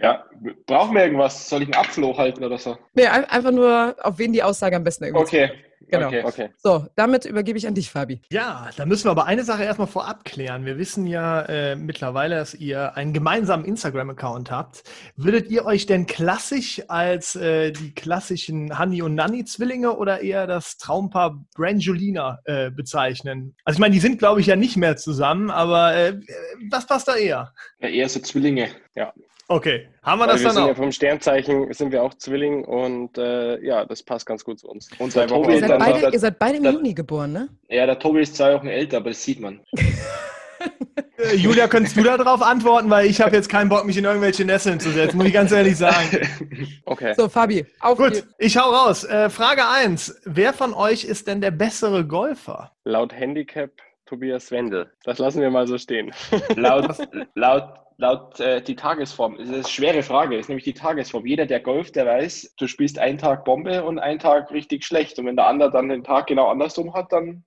Ja, 0.00 0.24
brauchen 0.66 0.94
wir 0.94 1.04
irgendwas? 1.04 1.48
Soll 1.48 1.62
ich 1.62 1.68
einen 1.68 1.84
Apfel 1.84 2.04
hochhalten 2.04 2.44
oder 2.44 2.58
so? 2.58 2.78
Nee, 2.94 3.06
einfach 3.06 3.50
nur, 3.50 3.96
auf 4.00 4.18
wen 4.18 4.32
die 4.32 4.42
Aussage 4.42 4.76
am 4.76 4.84
besten 4.84 5.04
irgendwie 5.04 5.22
Okay. 5.22 5.52
Genau. 5.92 6.06
Okay, 6.06 6.22
okay. 6.24 6.48
So, 6.56 6.86
damit 6.96 7.26
übergebe 7.26 7.58
ich 7.58 7.66
an 7.66 7.74
dich, 7.74 7.90
Fabi. 7.90 8.22
Ja, 8.30 8.70
da 8.76 8.86
müssen 8.86 9.04
wir 9.04 9.10
aber 9.10 9.26
eine 9.26 9.44
Sache 9.44 9.62
erstmal 9.62 9.86
vorab 9.86 10.24
klären. 10.24 10.64
Wir 10.64 10.78
wissen 10.78 11.06
ja 11.06 11.42
äh, 11.42 11.76
mittlerweile, 11.76 12.36
dass 12.36 12.54
ihr 12.54 12.96
einen 12.96 13.12
gemeinsamen 13.12 13.66
Instagram-Account 13.66 14.50
habt. 14.50 14.84
Würdet 15.16 15.50
ihr 15.50 15.66
euch 15.66 15.84
denn 15.84 16.06
klassisch 16.06 16.82
als 16.88 17.36
äh, 17.36 17.72
die 17.72 17.94
klassischen 17.94 18.78
Hanni 18.78 19.02
und 19.02 19.14
Nanni-Zwillinge 19.14 19.94
oder 19.94 20.22
eher 20.22 20.46
das 20.46 20.78
Traumpaar 20.78 21.44
Brangelina 21.54 22.38
äh, 22.46 22.70
bezeichnen? 22.70 23.54
Also 23.64 23.76
ich 23.76 23.80
meine, 23.80 23.92
die 23.92 24.00
sind, 24.00 24.18
glaube 24.18 24.40
ich, 24.40 24.46
ja 24.46 24.56
nicht 24.56 24.78
mehr 24.78 24.96
zusammen, 24.96 25.50
aber 25.50 25.94
äh, 25.94 26.18
was 26.70 26.86
passt 26.86 27.08
da 27.08 27.16
eher? 27.16 27.52
Ja, 27.80 27.88
eher 27.88 28.08
so 28.08 28.18
Zwillinge, 28.20 28.70
ja. 28.94 29.12
Okay, 29.54 29.88
haben 30.02 30.18
wir 30.18 30.26
Weil 30.26 30.32
das 30.32 30.40
wir 30.40 30.44
dann 30.46 30.54
sind 30.54 30.62
auch? 30.64 30.68
ja 30.68 30.74
vom 30.74 30.92
Sternzeichen 30.92 31.72
sind 31.74 31.92
wir 31.92 32.02
auch 32.02 32.14
Zwilling 32.14 32.64
und 32.64 33.18
äh, 33.18 33.62
ja, 33.62 33.84
das 33.84 34.02
passt 34.02 34.24
ganz 34.24 34.44
gut 34.44 34.58
zu 34.60 34.68
uns. 34.68 34.88
Und 34.98 35.12
Zwei 35.12 35.28
Wochen 35.28 35.50
Ihr 35.50 35.60
seid, 35.60 35.78
beide, 35.78 36.00
dann- 36.00 36.12
ihr 36.12 36.18
seid 36.18 36.38
beide 36.38 36.56
im 36.58 36.64
Juni 36.64 36.94
geboren, 36.94 37.32
ne? 37.32 37.48
Ja, 37.68 37.84
der 37.84 37.98
Tobi 37.98 38.22
ist 38.22 38.34
zwei 38.36 38.54
Wochen 38.54 38.68
älter, 38.68 38.96
aber 38.98 39.10
das 39.10 39.22
sieht 39.22 39.40
man. 39.40 39.60
Äh, 41.18 41.34
Julia, 41.36 41.66
könntest 41.66 41.96
du 41.96 42.02
darauf 42.04 42.40
antworten, 42.42 42.88
weil 42.88 43.06
ich 43.06 43.20
habe 43.20 43.34
jetzt 43.34 43.48
keinen 43.48 43.68
Bock, 43.68 43.84
mich 43.84 43.96
in 43.96 44.04
irgendwelche 44.04 44.44
Nesseln 44.44 44.78
zu 44.80 44.90
setzen, 44.90 45.16
muss 45.16 45.26
ich 45.26 45.32
ganz 45.32 45.50
ehrlich 45.52 45.76
sagen. 45.76 46.20
Okay. 46.84 47.14
So, 47.16 47.28
Fabi, 47.28 47.64
auf 47.80 47.96
Gut, 47.96 48.12
geht's. 48.12 48.26
ich 48.38 48.56
hau 48.56 48.70
raus. 48.70 49.02
Äh, 49.04 49.30
Frage 49.30 49.62
1. 49.66 50.20
Wer 50.24 50.52
von 50.52 50.74
euch 50.74 51.04
ist 51.04 51.26
denn 51.26 51.40
der 51.40 51.50
bessere 51.50 52.04
Golfer? 52.06 52.72
Laut 52.84 53.12
Handicap 53.12 53.70
Tobias 54.06 54.50
Wendel. 54.50 54.90
Das 55.04 55.18
lassen 55.18 55.40
wir 55.40 55.50
mal 55.50 55.66
so 55.66 55.78
stehen. 55.78 56.12
laut 56.56 56.96
laut, 57.34 57.74
laut 57.96 58.40
äh, 58.40 58.62
die 58.62 58.76
Tagesform. 58.76 59.36
Das 59.38 59.48
ist 59.48 59.54
eine 59.54 59.68
schwere 59.68 60.02
Frage. 60.02 60.36
Das 60.36 60.46
ist 60.46 60.48
nämlich 60.48 60.64
die 60.64 60.74
Tagesform. 60.74 61.26
Jeder, 61.26 61.46
der 61.46 61.60
golft, 61.60 61.96
der 61.96 62.06
weiß, 62.06 62.54
du 62.58 62.66
spielst 62.66 62.98
einen 62.98 63.18
Tag 63.18 63.44
Bombe 63.44 63.84
und 63.84 63.98
einen 63.98 64.18
Tag 64.18 64.50
richtig 64.50 64.84
schlecht. 64.84 65.18
Und 65.18 65.26
wenn 65.26 65.36
der 65.36 65.46
andere 65.46 65.70
dann 65.70 65.88
den 65.88 66.04
Tag 66.04 66.26
genau 66.26 66.48
andersrum 66.48 66.94
hat, 66.94 67.12
dann 67.12 67.44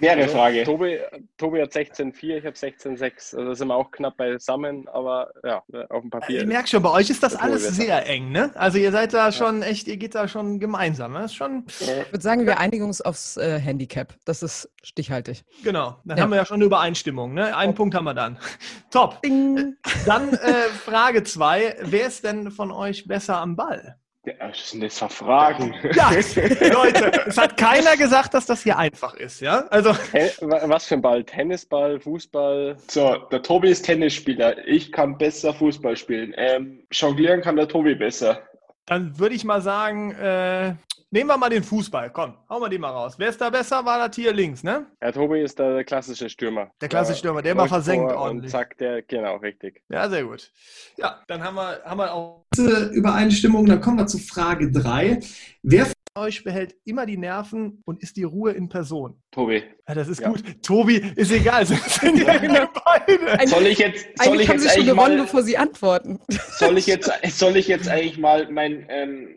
wäre 0.00 0.22
Also, 0.22 0.34
Frage. 0.34 0.64
Tobi, 0.64 0.98
Tobi 1.36 1.62
hat 1.62 1.70
16,4, 1.72 2.38
ich 2.38 2.44
habe 2.46 2.56
16,6. 2.56 3.36
Also 3.36 3.44
da 3.44 3.54
sind 3.54 3.68
wir 3.68 3.74
auch 3.76 3.90
knapp 3.90 4.16
beisammen, 4.16 4.88
aber 4.88 5.30
ja, 5.44 5.62
auf 5.90 6.02
dem 6.02 6.10
Papier. 6.10 6.40
Ich 6.40 6.46
merke 6.46 6.68
schon, 6.68 6.82
bei 6.82 6.90
euch 6.90 7.10
ist 7.10 7.22
das 7.22 7.36
alles 7.36 7.66
sehr 7.76 8.06
eng, 8.06 8.30
ne? 8.32 8.50
Also 8.54 8.78
ihr 8.78 8.92
seid 8.92 9.12
da 9.14 9.30
schon 9.32 9.62
echt, 9.62 9.86
ihr 9.88 9.96
geht 9.96 10.14
da 10.14 10.28
schon 10.28 10.58
gemeinsam. 10.60 11.12
Ne? 11.12 11.20
Das 11.20 11.30
ist 11.32 11.36
schon, 11.36 11.64
Ich 11.68 11.86
würde 11.88 12.20
sagen, 12.20 12.46
wir 12.46 12.58
einigen 12.58 12.84
uns 12.84 13.00
aufs 13.00 13.36
äh, 13.36 13.58
Handicap. 13.58 14.14
Das 14.24 14.42
ist 14.42 14.68
stichhaltig. 14.82 15.44
genau. 15.62 15.96
Dann 16.04 16.18
Ja. 16.18 16.24
haben 16.24 16.30
wir 16.30 16.36
ja 16.36 16.44
schon 16.46 16.56
eine 16.56 16.64
Übereinstimmung, 16.64 17.34
ne? 17.34 17.56
Einen 17.56 17.74
Punkt 17.74 17.94
haben 17.94 18.04
wir 18.04 18.14
dann. 18.14 18.38
Top. 18.90 19.20
Ding. 19.22 19.76
Dann 20.06 20.32
äh, 20.34 20.52
Frage 20.84 21.22
2. 21.24 21.76
Wer 21.82 22.06
ist 22.06 22.24
denn 22.24 22.50
von 22.50 22.70
euch 22.70 23.06
besser 23.06 23.38
am 23.38 23.56
Ball? 23.56 23.96
Was 24.40 24.70
sind 24.70 24.82
das 24.82 24.98
für 24.98 25.08
Fragen? 25.08 25.74
Ja, 25.94 26.10
Leute, 26.10 27.12
es 27.26 27.38
hat 27.38 27.56
keiner 27.56 27.96
gesagt, 27.96 28.34
dass 28.34 28.44
das 28.46 28.62
hier 28.62 28.76
einfach 28.76 29.14
ist, 29.14 29.40
ja? 29.40 29.66
Also, 29.70 29.90
was 29.90 30.86
für 30.86 30.94
ein 30.94 31.02
Ball? 31.02 31.22
Tennisball, 31.24 32.00
Fußball? 32.00 32.76
So, 32.88 33.16
der 33.30 33.42
Tobi 33.42 33.70
ist 33.70 33.82
Tennisspieler. 33.82 34.66
Ich 34.66 34.90
kann 34.90 35.16
besser 35.16 35.54
Fußball 35.54 35.96
spielen. 35.96 36.34
Ähm, 36.36 36.84
jonglieren 36.90 37.40
kann 37.40 37.56
der 37.56 37.68
Tobi 37.68 37.94
besser. 37.94 38.40
dann 38.86 39.18
würde 39.18 39.34
ich 39.34 39.44
mal 39.44 39.60
sagen, 39.60 40.10
äh, 40.12 40.74
nehmen 41.16 41.30
wir 41.30 41.38
mal 41.38 41.48
den 41.48 41.62
Fußball. 41.64 42.10
Komm, 42.10 42.34
hauen 42.50 42.60
wir 42.60 42.68
den 42.68 42.82
mal 42.82 42.90
raus. 42.90 43.14
Wer 43.16 43.30
ist 43.30 43.40
da 43.40 43.48
besser? 43.48 43.82
War 43.86 44.06
das 44.06 44.14
hier 44.14 44.34
links, 44.34 44.62
ne? 44.62 44.84
Ja, 45.02 45.12
Tobi 45.12 45.40
ist 45.40 45.58
der 45.58 45.82
klassische 45.82 46.28
Stürmer. 46.28 46.70
Der 46.82 46.90
klassische 46.90 47.20
Stürmer, 47.20 47.40
der 47.40 47.52
immer 47.52 47.68
versenkt 47.68 48.12
ordentlich. 48.12 48.52
Und 48.52 48.58
zack, 48.58 48.76
der, 48.76 49.00
genau, 49.00 49.36
richtig. 49.36 49.82
Ja, 49.88 50.10
sehr 50.10 50.24
gut. 50.24 50.52
Ja, 50.98 51.22
dann 51.26 51.42
haben 51.42 51.54
wir, 51.54 51.80
haben 51.86 51.98
wir 51.98 52.12
auch 52.12 52.44
Übereinstimmung. 52.92 53.64
Dann 53.64 53.80
kommen 53.80 53.96
wir 53.98 54.06
zu 54.06 54.18
Frage 54.18 54.70
3. 54.70 55.20
Wer 55.62 55.86
von 55.86 55.94
euch 56.16 56.44
behält 56.44 56.74
immer 56.84 57.06
die 57.06 57.16
Nerven 57.16 57.82
und 57.86 58.02
ist 58.02 58.18
die 58.18 58.24
Ruhe 58.24 58.52
in 58.52 58.68
Person? 58.68 59.18
Tobi. 59.30 59.62
Ja, 59.88 59.94
das 59.94 60.08
ist 60.08 60.20
Ja. 60.20 60.28
gut. 60.28 60.42
Tobi, 60.62 60.96
ist 61.16 61.32
egal. 61.32 61.64
Sind 61.66 62.18
ja 62.18 62.36
genau 62.36 62.66
beide. 62.84 63.48
Soll 63.48 63.66
ich 63.68 63.78
jetzt, 63.78 64.06
soll 64.22 64.34
eigentlich 64.34 64.42
ich 64.42 64.48
haben 64.50 64.56
jetzt 64.56 64.62
sie 64.64 64.68
schon 64.68 64.80
eigentlich 64.80 64.86
gewonnen, 64.88 65.16
mal, 65.16 65.22
bevor 65.24 65.42
sie 65.42 65.56
antworten. 65.56 66.18
soll 66.58 66.76
ich 66.76 66.86
jetzt, 66.86 67.10
soll 67.38 67.56
ich 67.56 67.68
jetzt 67.68 67.88
eigentlich 67.88 68.18
mal 68.18 68.50
mein, 68.50 68.84
ähm, 68.90 69.28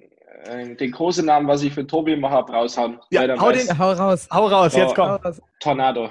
ähm, 0.46 0.78
den 0.78 0.92
großen 0.92 1.26
Namen, 1.26 1.48
was 1.48 1.64
ich 1.64 1.74
für 1.74 1.86
Tobi 1.86 2.20
habe, 2.22 2.52
raushauen? 2.52 3.00
Ja, 3.12 3.22
hau 3.40 3.48
weiß- 3.50 3.68
den- 3.68 3.78
Hau 3.80 3.92
raus. 3.92 4.28
Hau 4.32 4.46
raus, 4.48 4.76
jetzt 4.76 4.96
So. 4.96 4.98
Hau 5.04 5.18
komm. 5.18 5.26
raus. 5.26 5.42
Tornado. 5.60 6.10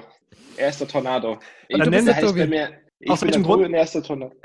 Er 0.57 0.69
ist 0.69 0.79
der 0.81 0.87
Tornado. 0.87 1.37
Ich, 1.67 1.77
dann 1.77 1.89
nenn 1.89 2.05
der 2.05 2.17
es 2.17 2.21
Tobi. 2.25 2.45
mir, 2.47 2.69
ich 2.99 3.09
Aus 3.09 3.19
bin 3.21 3.29
welchem 3.29 3.43
der 3.43 3.49
Tobi 3.49 3.61
Grund? 3.63 3.65
und 3.67 3.73
er 3.75 3.83
ist 3.83 3.95
der 3.95 4.03
Tornado. 4.03 4.35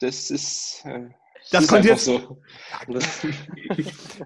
Das 0.00 0.30
ist, 0.30 0.84
äh, 0.86 1.08
Das 1.52 1.62
ist 1.62 1.68
kommt 1.68 1.84
jetzt- 1.84 2.04
so. 2.04 2.38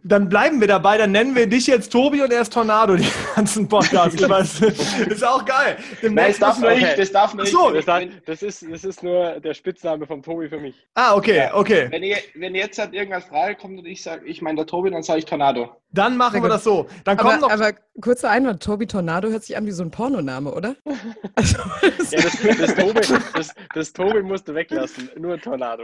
Dann 0.05 0.29
bleiben 0.29 0.61
wir 0.61 0.69
dabei. 0.69 0.97
Dann 0.99 1.13
nennen 1.13 1.35
wir 1.35 1.47
dich 1.47 1.67
jetzt 1.67 1.91
Tobi 1.93 2.23
und 2.23 2.33
er 2.33 2.43
ist 2.43 2.53
Tornado, 2.53 2.97
die 2.97 3.07
ganzen 3.35 3.69
Podcasts. 3.69 4.21
über. 4.23 4.39
ist 4.41 5.25
auch 5.25 5.45
geil. 5.45 5.77
Nein, 6.03 6.15
das 6.29 6.39
darf 6.39 6.59
müssen 6.59 6.71
wir- 6.81 6.87
nicht, 6.87 6.99
das 6.99 7.13
darf 7.13 7.35
nicht. 7.35 7.53
so, 7.53 7.71
Das, 7.71 7.87
hat, 7.87 8.01
wenn, 8.03 8.23
das, 8.25 8.43
ist, 8.43 8.65
das 8.71 8.85
ist 8.85 9.03
nur 9.03 9.41
der 9.41 9.53
Spitzname 9.55 10.07
vom 10.07 10.23
Tobi 10.23 10.49
für 10.49 10.59
mich. 10.59 10.75
Ah, 10.95 11.15
okay, 11.15 11.51
okay. 11.53 11.89
wenn, 11.91 12.03
ihr, 12.03 12.17
wenn 12.35 12.55
jetzt 12.55 12.79
halt 12.79 12.95
irgendwas 12.95 13.25
Frage 13.25 13.57
kommt 13.57 13.79
und 13.79 13.87
ich 13.87 14.03
sage, 14.03 14.25
ich 14.27 14.41
meine 14.41 14.57
der 14.57 14.67
Tobi, 14.67 14.91
dann 14.91 15.03
sage 15.03 15.19
ich 15.19 15.25
Tornado. 15.27 15.69
Dann 15.93 16.17
machen 16.17 16.43
wir 16.43 16.49
das 16.51 16.65
so. 16.65 16.87
Dann 17.05 17.17
kommt 17.17 17.35
Aber, 17.35 17.41
noch. 17.43 17.51
aber 17.51 17.73
kurzer 18.03 18.29
Einwand, 18.31 18.63
Tobi 18.63 18.87
Tornado 18.87 19.29
hört 19.29 19.45
sich 19.45 19.57
an 19.57 19.65
wie 19.67 19.71
so 19.71 19.83
ein 19.83 19.91
Pornoname, 19.91 20.53
oder? 20.53 20.77
Also, 21.35 21.59
das- 21.99 22.11
Ja, 22.13 22.23
das, 22.23 22.39
das, 22.59 22.75
Tobi, 22.75 23.01
das, 23.35 23.55
das 23.75 23.93
Tobi 23.93 24.23
musste 24.23 24.55
weglassen. 24.55 25.11
Nur 25.19 25.39
Tornado. 25.41 25.83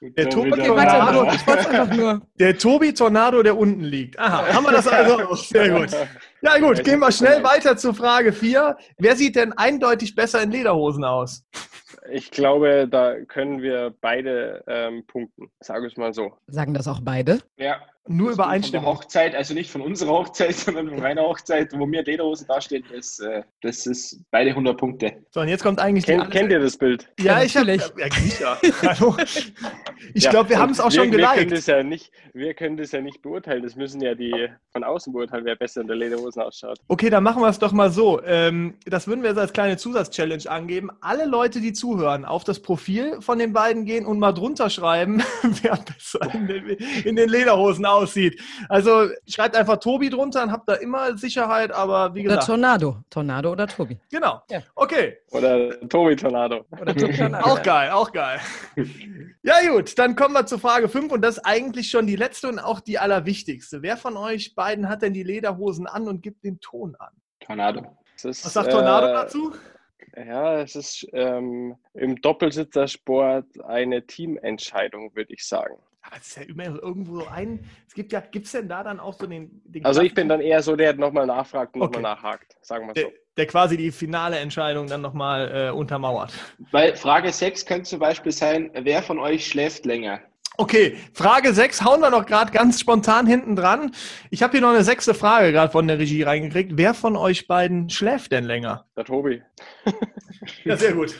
Der 0.00 0.28
Tobi 0.28 0.52
okay, 0.52 0.66
Tornado. 0.66 1.94
nur. 1.96 2.22
Der 2.38 2.58
Tobi 2.58 2.92
Tornado, 2.92 3.42
der 3.42 3.56
unten 3.56 3.84
liegt. 3.84 4.18
Aha, 4.18 4.52
haben 4.52 4.64
wir 4.64 4.72
das 4.72 4.86
also 4.86 5.18
auch. 5.18 5.36
Sehr 5.36 5.70
gut. 5.70 5.90
Ja 6.42 6.58
gut, 6.58 6.84
gehen 6.84 7.00
wir 7.00 7.10
schnell 7.10 7.42
weiter 7.42 7.76
zu 7.76 7.94
Frage 7.94 8.32
4. 8.32 8.76
Wer 8.98 9.16
sieht 9.16 9.36
denn 9.36 9.52
eindeutig 9.52 10.14
besser 10.14 10.42
in 10.42 10.50
Lederhosen 10.50 11.04
aus? 11.04 11.44
Ich 12.10 12.30
glaube, 12.30 12.86
da 12.86 13.14
können 13.24 13.62
wir 13.62 13.94
beide 14.00 14.62
ähm, 14.66 15.06
punkten. 15.06 15.50
Sage 15.60 15.86
ich 15.86 15.96
mal 15.96 16.12
so. 16.12 16.36
Sagen 16.48 16.74
das 16.74 16.86
auch 16.86 17.00
beide? 17.02 17.40
Ja. 17.56 17.80
Nur 18.06 18.28
Das 18.28 18.36
Von 18.36 18.42
der 18.42 18.44
Übereinstimmung. 18.46 18.86
Hochzeit, 18.86 19.34
also 19.34 19.54
nicht 19.54 19.70
von 19.70 19.80
unserer 19.80 20.10
Hochzeit, 20.10 20.54
sondern 20.56 20.90
von 20.90 20.98
meiner 21.00 21.22
Hochzeit, 21.22 21.72
wo 21.72 21.86
mir 21.86 22.02
Lederhosen 22.02 22.46
dastehen, 22.46 22.84
das, 22.94 23.18
äh, 23.20 23.42
das 23.62 23.86
ist 23.86 24.20
beide 24.30 24.50
100 24.50 24.76
Punkte. 24.76 25.12
So, 25.30 25.40
und 25.40 25.48
jetzt 25.48 25.62
kommt 25.62 25.78
eigentlich 25.80 26.04
die 26.04 26.12
Kennt, 26.30 26.50
ihr 26.52 26.60
das 26.60 26.76
Bild? 26.76 27.08
Ja, 27.18 27.38
Ja, 27.38 27.42
ich 27.42 27.56
habe. 27.56 27.72
Ja. 28.40 28.58
Hallo. 28.82 29.16
Ich 30.12 30.24
Ja, 30.24 30.30
glaube, 30.30 30.50
wir 30.50 30.58
haben 30.58 30.72
es 30.72 30.80
auch 30.80 30.86
wir, 30.86 30.90
schon 30.92 31.12
Wir 31.12 31.18
können, 31.18 31.34
geliked. 31.34 31.52
das 31.52 31.66
ja 31.66 31.82
nicht, 31.82 32.10
wir 32.34 32.52
können 32.52 32.76
das 32.76 32.92
ja 32.92 33.00
nicht 33.00 33.22
beurteilen. 33.22 33.62
Das 33.62 33.74
müssen 33.74 34.02
ja 34.02 34.14
die 34.14 34.48
von 34.72 34.84
außen 34.84 35.12
beurteilen, 35.12 35.44
wer 35.46 35.56
besser 35.56 35.80
in 35.80 35.86
der 35.86 35.96
Lederhosen 35.96 36.42
ausschaut. 36.42 36.78
Okay, 36.88 37.08
dann 37.08 37.22
machen 37.24 37.40
wir 37.40 37.48
es 37.48 37.58
doch 37.58 37.72
mal 37.72 37.90
so. 37.90 38.22
Ähm, 38.24 38.74
das 38.84 39.06
würden 39.06 39.22
wir 39.22 39.30
jetzt 39.30 39.38
als 39.38 39.52
kleine 39.54 39.78
Zusatzchallenge 39.78 40.50
angeben. 40.50 40.90
Alle 41.00 41.24
Leute, 41.24 41.60
die 41.60 41.72
zuhören, 41.72 42.24
auf 42.26 42.44
das 42.44 42.60
Profil 42.60 43.20
von 43.22 43.38
den 43.38 43.54
beiden 43.54 43.86
gehen 43.86 44.04
und 44.04 44.18
mal 44.18 44.32
drunter 44.32 44.68
schreiben, 44.68 45.22
wer 45.62 45.76
besser 45.76 46.20
in 46.34 46.46
den, 46.48 46.66
in 47.04 47.16
den 47.16 47.28
Lederhosen 47.30 47.86
aussieht. 47.94 48.40
Also 48.68 49.08
schreibt 49.26 49.56
einfach 49.56 49.78
Tobi 49.78 50.10
drunter 50.10 50.42
und 50.42 50.52
habt 50.52 50.68
da 50.68 50.74
immer 50.74 51.16
Sicherheit, 51.16 51.72
aber 51.72 52.14
wie 52.14 52.20
Oder 52.20 52.28
gesagt, 52.36 52.46
Tornado. 52.46 52.96
Tornado 53.10 53.52
oder 53.52 53.66
Tobi. 53.66 53.98
genau. 54.10 54.42
Ja. 54.50 54.62
Okay, 54.74 55.18
Oder 55.30 55.80
Tobi 55.88 56.16
Tornado. 56.16 56.64
Oder 56.80 56.94
Tobi 56.94 57.16
Tornado. 57.16 57.44
auch 57.46 57.62
geil, 57.62 57.90
auch 57.90 58.12
geil. 58.12 58.40
Ja 59.42 59.54
gut, 59.70 59.98
dann 59.98 60.16
kommen 60.16 60.34
wir 60.34 60.46
zu 60.46 60.58
Frage 60.58 60.88
5 60.88 61.12
und 61.12 61.22
das 61.22 61.36
ist 61.38 61.44
eigentlich 61.44 61.90
schon 61.90 62.06
die 62.06 62.16
letzte 62.16 62.48
und 62.48 62.58
auch 62.58 62.80
die 62.80 62.98
allerwichtigste. 62.98 63.82
Wer 63.82 63.96
von 63.96 64.16
euch 64.16 64.54
beiden 64.54 64.88
hat 64.88 65.02
denn 65.02 65.12
die 65.12 65.22
Lederhosen 65.22 65.86
an 65.86 66.08
und 66.08 66.22
gibt 66.22 66.44
den 66.44 66.60
Ton 66.60 66.96
an? 66.98 67.12
Tornado. 67.40 67.96
Ist, 68.16 68.44
Was 68.44 68.52
sagt 68.52 68.70
Tornado 68.70 69.08
äh, 69.08 69.12
dazu? 69.12 69.52
Ja, 70.16 70.60
es 70.60 70.76
ist 70.76 71.06
ähm, 71.12 71.76
im 71.94 72.20
Doppelsitzersport 72.20 73.46
eine 73.64 74.06
Teamentscheidung, 74.06 75.14
würde 75.14 75.34
ich 75.34 75.44
sagen. 75.46 75.74
Das 76.10 76.26
ist 76.26 76.36
ja 76.36 76.42
immer 76.42 76.64
irgendwo 76.64 77.20
so 77.20 77.26
ein. 77.28 77.64
Es 77.86 77.94
gibt 77.94 78.12
ja, 78.12 78.20
gibt 78.20 78.46
es 78.46 78.52
denn 78.52 78.68
da 78.68 78.82
dann 78.82 79.00
auch 79.00 79.14
so 79.14 79.26
den. 79.26 79.62
den 79.64 79.84
Also 79.84 80.02
ich 80.02 80.14
bin 80.14 80.28
dann 80.28 80.40
eher 80.40 80.62
so, 80.62 80.76
der 80.76 80.94
nochmal 80.94 81.26
nachfragt 81.26 81.74
und 81.74 81.82
Okay. 81.82 81.96
nochmal 81.96 82.14
nachhakt, 82.14 82.56
sagen 82.60 82.86
wir 82.86 82.94
so. 82.94 83.08
Der, 83.08 83.12
der 83.36 83.46
quasi 83.46 83.76
die 83.76 83.90
finale 83.90 84.38
Entscheidung 84.38 84.86
dann 84.86 85.00
nochmal 85.00 85.68
äh, 85.68 85.70
untermauert. 85.70 86.32
Weil 86.70 86.94
Frage 86.96 87.32
6 87.32 87.66
könnte 87.66 87.88
zum 87.90 87.98
Beispiel 87.98 88.32
sein, 88.32 88.70
wer 88.74 89.02
von 89.02 89.18
euch 89.18 89.46
schläft 89.46 89.86
länger? 89.86 90.20
Okay, 90.56 90.96
Frage 91.12 91.52
6 91.52 91.82
hauen 91.82 92.00
wir 92.00 92.10
noch 92.10 92.26
gerade 92.26 92.52
ganz 92.52 92.78
spontan 92.78 93.26
hinten 93.26 93.56
dran. 93.56 93.90
Ich 94.30 94.42
habe 94.42 94.52
hier 94.52 94.60
noch 94.60 94.70
eine 94.70 94.84
sechste 94.84 95.12
Frage 95.12 95.50
gerade 95.50 95.72
von 95.72 95.88
der 95.88 95.98
Regie 95.98 96.22
reingekriegt. 96.22 96.72
Wer 96.76 96.94
von 96.94 97.16
euch 97.16 97.48
beiden 97.48 97.90
schläft 97.90 98.30
denn 98.30 98.44
länger? 98.44 98.86
Der 98.96 99.04
Tobi. 99.04 99.42
Ja, 100.64 100.76
sehr 100.76 100.92
gut. 100.92 101.14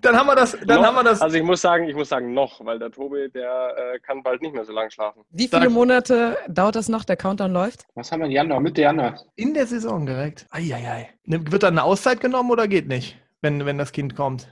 Dann 0.00 0.16
haben 0.16 0.26
wir 0.26 0.34
das. 0.34 0.56
Dann 0.64 0.80
Noch- 0.80 0.86
haben 0.86 0.94
wir 0.94 1.04
das. 1.04 1.20
Also 1.20 1.36
ich 1.36 1.42
muss 1.42 1.60
sagen, 1.60 1.86
ich 1.86 1.94
muss 1.94 2.08
sagen 2.08 2.32
noch, 2.32 2.64
weil 2.64 2.78
der 2.78 2.90
Tobi, 2.90 3.28
der 3.28 3.74
äh, 3.94 3.98
kann 3.98 4.22
bald 4.22 4.40
nicht 4.40 4.54
mehr 4.54 4.64
so 4.64 4.72
lange 4.72 4.90
schlafen. 4.90 5.22
Wie 5.30 5.48
viele 5.48 5.62
Sag- 5.64 5.70
Monate 5.72 6.38
dauert 6.48 6.76
das 6.76 6.88
noch, 6.88 7.04
der 7.04 7.16
Countdown 7.16 7.52
läuft? 7.52 7.84
Was 7.94 8.10
haben 8.10 8.20
wir 8.20 8.26
in 8.26 8.32
Januar? 8.32 8.60
Mitte 8.60 8.80
Januar. 8.80 9.20
In 9.36 9.52
der 9.52 9.66
Saison 9.66 10.06
direkt. 10.06 10.46
Eieiei. 10.50 11.10
Ne, 11.24 11.42
Wird 11.52 11.62
dann 11.62 11.74
eine 11.74 11.82
Auszeit 11.84 12.20
genommen 12.20 12.50
oder 12.50 12.68
geht 12.68 12.88
nicht, 12.88 13.18
wenn, 13.42 13.66
wenn 13.66 13.76
das 13.76 13.92
Kind 13.92 14.16
kommt? 14.16 14.48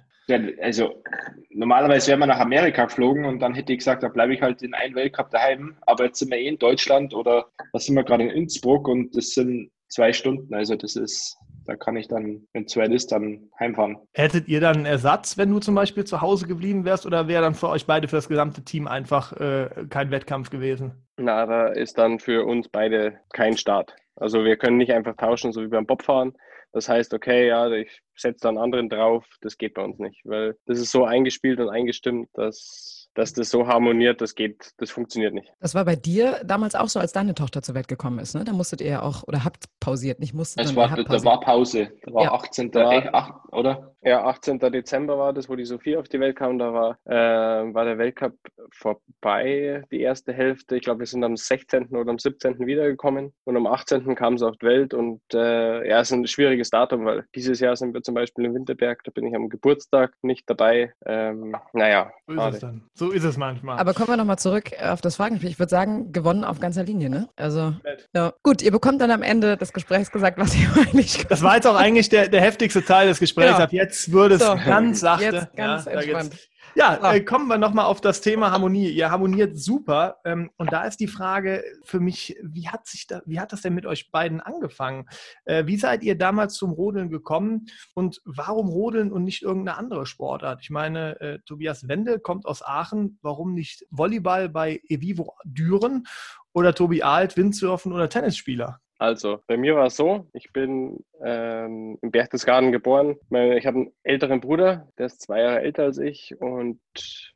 Also 0.60 1.02
normalerweise 1.50 2.08
wären 2.08 2.20
wir 2.20 2.26
nach 2.26 2.40
Amerika 2.40 2.84
geflogen 2.84 3.24
und 3.24 3.40
dann 3.40 3.54
hätte 3.54 3.72
ich 3.72 3.78
gesagt, 3.78 4.02
da 4.02 4.08
bleibe 4.08 4.34
ich 4.34 4.42
halt 4.42 4.62
in 4.62 4.74
einen 4.74 4.94
Weltcup 4.94 5.30
daheim. 5.30 5.76
Aber 5.82 6.04
jetzt 6.04 6.18
sind 6.18 6.30
wir 6.30 6.38
eh 6.38 6.48
in 6.48 6.58
Deutschland 6.58 7.14
oder 7.14 7.46
da 7.72 7.78
sind 7.78 7.96
wir 7.96 8.04
gerade 8.04 8.24
in 8.24 8.30
Innsbruck 8.30 8.88
und 8.88 9.16
das 9.16 9.30
sind 9.30 9.70
zwei 9.88 10.12
Stunden. 10.12 10.54
Also 10.54 10.76
das 10.76 10.96
ist, 10.96 11.36
da 11.66 11.76
kann 11.76 11.96
ich 11.96 12.08
dann, 12.08 12.46
wenn 12.52 12.64
es 12.64 12.76
weit 12.76 12.92
ist, 12.92 13.12
dann 13.12 13.50
heimfahren. 13.58 13.98
Hättet 14.14 14.48
ihr 14.48 14.60
dann 14.60 14.76
einen 14.76 14.86
Ersatz, 14.86 15.36
wenn 15.36 15.50
du 15.50 15.58
zum 15.58 15.74
Beispiel 15.74 16.04
zu 16.04 16.20
Hause 16.20 16.46
geblieben 16.46 16.84
wärst, 16.84 17.06
oder 17.06 17.28
wäre 17.28 17.42
dann 17.42 17.54
für 17.54 17.68
euch 17.68 17.86
beide, 17.86 18.08
für 18.08 18.16
das 18.16 18.28
gesamte 18.28 18.64
Team 18.64 18.86
einfach 18.86 19.32
äh, 19.38 19.68
kein 19.90 20.10
Wettkampf 20.10 20.50
gewesen? 20.50 20.92
Na, 21.16 21.46
da 21.46 21.68
ist 21.68 21.98
dann 21.98 22.18
für 22.18 22.46
uns 22.46 22.68
beide 22.68 23.18
kein 23.32 23.56
Start. 23.56 23.94
Also 24.16 24.44
wir 24.44 24.56
können 24.56 24.76
nicht 24.76 24.92
einfach 24.92 25.16
tauschen, 25.16 25.52
so 25.52 25.62
wie 25.62 25.68
beim 25.68 25.86
Bobfahren. 25.86 26.34
Das 26.72 26.88
heißt, 26.88 27.14
okay, 27.14 27.48
ja, 27.48 27.70
ich 27.70 28.02
setze 28.14 28.42
dann 28.42 28.58
anderen 28.58 28.88
drauf. 28.88 29.26
Das 29.40 29.58
geht 29.58 29.74
bei 29.74 29.82
uns 29.82 29.98
nicht, 29.98 30.20
weil 30.24 30.56
das 30.66 30.78
ist 30.78 30.92
so 30.92 31.04
eingespielt 31.04 31.58
und 31.60 31.68
eingestimmt, 31.68 32.28
dass, 32.34 32.99
dass 33.14 33.32
das 33.32 33.50
so 33.50 33.66
harmoniert, 33.66 34.20
das 34.20 34.34
geht, 34.34 34.72
das 34.78 34.90
funktioniert 34.90 35.34
nicht. 35.34 35.52
Das 35.60 35.74
war 35.74 35.84
bei 35.84 35.96
dir 35.96 36.40
damals 36.44 36.74
auch 36.74 36.88
so, 36.88 37.00
als 37.00 37.12
deine 37.12 37.34
Tochter 37.34 37.62
zur 37.62 37.74
Welt 37.74 37.88
gekommen 37.88 38.18
ist, 38.18 38.34
ne? 38.34 38.44
Da 38.44 38.52
musstet 38.52 38.80
ihr 38.80 38.90
ja 38.90 39.02
auch, 39.02 39.22
oder 39.24 39.44
habt 39.44 39.64
pausiert, 39.80 40.20
nicht 40.20 40.34
musstet, 40.34 40.64
Es 40.64 40.76
war, 40.76 40.88
da 40.88 41.24
war 41.24 41.40
Pause. 41.40 41.90
Da 42.02 42.12
war 42.14 42.24
Ja. 42.24 42.32
18. 42.32 42.70
Ja. 42.74 42.92
Äh, 42.92 43.08
acht, 43.12 43.32
oder? 43.52 43.94
Ja, 44.02 44.24
18. 44.24 44.58
Dezember 44.58 45.18
war 45.18 45.32
das, 45.32 45.48
wo 45.48 45.56
die 45.56 45.64
Sophie 45.64 45.96
auf 45.96 46.08
die 46.08 46.20
Welt 46.20 46.36
kam. 46.36 46.58
Da 46.58 46.72
war, 46.72 46.98
äh, 47.04 47.74
war 47.74 47.84
der 47.84 47.98
Weltcup 47.98 48.34
vorbei, 48.72 49.82
die 49.90 50.00
erste 50.00 50.32
Hälfte. 50.32 50.76
Ich 50.76 50.82
glaube, 50.82 51.00
wir 51.00 51.06
sind 51.06 51.22
am 51.22 51.36
16. 51.36 51.88
oder 51.88 52.10
am 52.10 52.18
17. 52.18 52.66
wiedergekommen 52.66 53.32
und 53.44 53.56
am 53.56 53.66
18. 53.66 54.14
kam 54.14 54.38
sie 54.38 54.46
auf 54.46 54.56
die 54.56 54.66
Welt. 54.66 54.94
Und 54.94 55.20
äh, 55.34 55.86
ja, 55.88 56.00
es 56.00 56.10
ist 56.10 56.16
ein 56.16 56.26
schwieriges 56.26 56.70
Datum, 56.70 57.04
weil 57.04 57.24
dieses 57.34 57.60
Jahr 57.60 57.76
sind 57.76 57.92
wir 57.92 58.02
zum 58.02 58.14
Beispiel 58.14 58.46
in 58.46 58.54
Winterberg, 58.54 59.04
da 59.04 59.10
bin 59.10 59.26
ich 59.26 59.34
am 59.34 59.48
Geburtstag 59.48 60.14
nicht 60.22 60.48
dabei. 60.48 60.92
Ähm, 61.04 61.56
naja, 61.72 62.10
es 62.26 62.34
schade. 62.34 62.80
So 63.00 63.12
ist 63.12 63.24
es 63.24 63.38
manchmal. 63.38 63.78
Aber 63.78 63.94
kommen 63.94 64.08
wir 64.10 64.18
nochmal 64.18 64.38
zurück 64.38 64.72
auf 64.78 65.00
das 65.00 65.16
Fragenspiel. 65.16 65.48
Ich 65.48 65.58
würde 65.58 65.70
sagen, 65.70 66.12
gewonnen 66.12 66.44
auf 66.44 66.60
ganzer 66.60 66.84
Linie, 66.84 67.08
ne? 67.08 67.30
Also, 67.34 67.72
ja. 68.14 68.34
Gut, 68.42 68.60
ihr 68.60 68.70
bekommt 68.70 69.00
dann 69.00 69.10
am 69.10 69.22
Ende 69.22 69.56
des 69.56 69.72
Gesprächs 69.72 70.10
gesagt, 70.10 70.36
was 70.36 70.54
ihr 70.54 70.68
eigentlich 70.76 71.26
das 71.26 71.40
war 71.40 71.54
jetzt 71.54 71.66
auch 71.66 71.76
eigentlich 71.76 72.10
der, 72.10 72.28
der 72.28 72.42
heftigste 72.42 72.84
Teil 72.84 73.08
des 73.08 73.18
Gesprächs. 73.18 73.52
Ja. 73.52 73.64
Ab 73.64 73.72
jetzt 73.72 74.12
würde 74.12 74.34
es 74.34 74.42
So. 74.42 74.54
ganz 74.54 75.00
sachte. 75.00 75.24
Jetzt 75.24 75.56
ganz 75.56 75.86
da 75.86 75.92
entspannt. 75.92 76.36
Ja, 76.74 77.12
äh, 77.12 77.20
kommen 77.20 77.48
wir 77.48 77.58
nochmal 77.58 77.86
auf 77.86 78.00
das 78.00 78.20
Thema 78.20 78.52
Harmonie. 78.52 78.88
Ihr 78.90 79.10
harmoniert 79.10 79.58
super. 79.58 80.18
Ähm, 80.24 80.50
und 80.56 80.72
da 80.72 80.84
ist 80.84 81.00
die 81.00 81.08
Frage 81.08 81.64
für 81.82 82.00
mich, 82.00 82.36
wie 82.42 82.68
hat, 82.68 82.86
sich 82.86 83.06
da, 83.06 83.22
wie 83.26 83.40
hat 83.40 83.52
das 83.52 83.62
denn 83.62 83.74
mit 83.74 83.86
euch 83.86 84.10
beiden 84.10 84.40
angefangen? 84.40 85.08
Äh, 85.44 85.66
wie 85.66 85.76
seid 85.76 86.02
ihr 86.02 86.16
damals 86.16 86.54
zum 86.54 86.70
Rodeln 86.70 87.10
gekommen 87.10 87.66
und 87.94 88.20
warum 88.24 88.68
Rodeln 88.68 89.12
und 89.12 89.24
nicht 89.24 89.42
irgendeine 89.42 89.78
andere 89.78 90.06
Sportart? 90.06 90.60
Ich 90.62 90.70
meine, 90.70 91.20
äh, 91.20 91.38
Tobias 91.40 91.88
Wendel 91.88 92.20
kommt 92.20 92.46
aus 92.46 92.62
Aachen. 92.62 93.18
Warum 93.22 93.54
nicht 93.54 93.84
Volleyball 93.90 94.48
bei 94.48 94.80
Evivo 94.88 95.34
Düren 95.44 96.06
oder 96.52 96.74
Tobi 96.74 97.02
Alt, 97.02 97.36
Windsurfen 97.36 97.92
oder 97.92 98.08
Tennisspieler? 98.08 98.80
Also, 98.98 99.42
bei 99.46 99.56
mir 99.56 99.76
war 99.76 99.86
es 99.86 99.96
so, 99.96 100.28
ich 100.34 100.52
bin 100.52 101.02
ähm, 101.24 101.98
in 102.02 102.10
Berchtesgaden 102.10 102.72
geboren. 102.72 103.16
Ich 103.30 103.66
habe 103.66 103.78
einen 103.78 103.92
älteren 104.02 104.40
Bruder, 104.40 104.88
der 104.98 105.06
ist 105.06 105.20
zwei 105.22 105.40
Jahre 105.40 105.60
älter 105.60 105.84
als 105.84 105.98
ich 105.98 106.34
und 106.40 106.80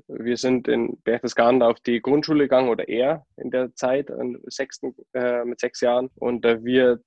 wir 0.08 0.36
sind 0.36 0.68
in 0.68 0.98
Berchtesgaden 1.04 1.62
auf 1.62 1.80
die 1.80 2.00
Grundschule 2.00 2.44
gegangen 2.44 2.68
oder 2.68 2.88
er 2.88 3.26
in 3.36 3.50
der 3.50 3.74
Zeit, 3.74 4.10
sechsten, 4.44 4.94
äh, 5.12 5.44
mit 5.44 5.60
sechs 5.60 5.80
Jahren. 5.80 6.10
Und 6.16 6.44
da 6.44 6.62
wird 6.64 7.04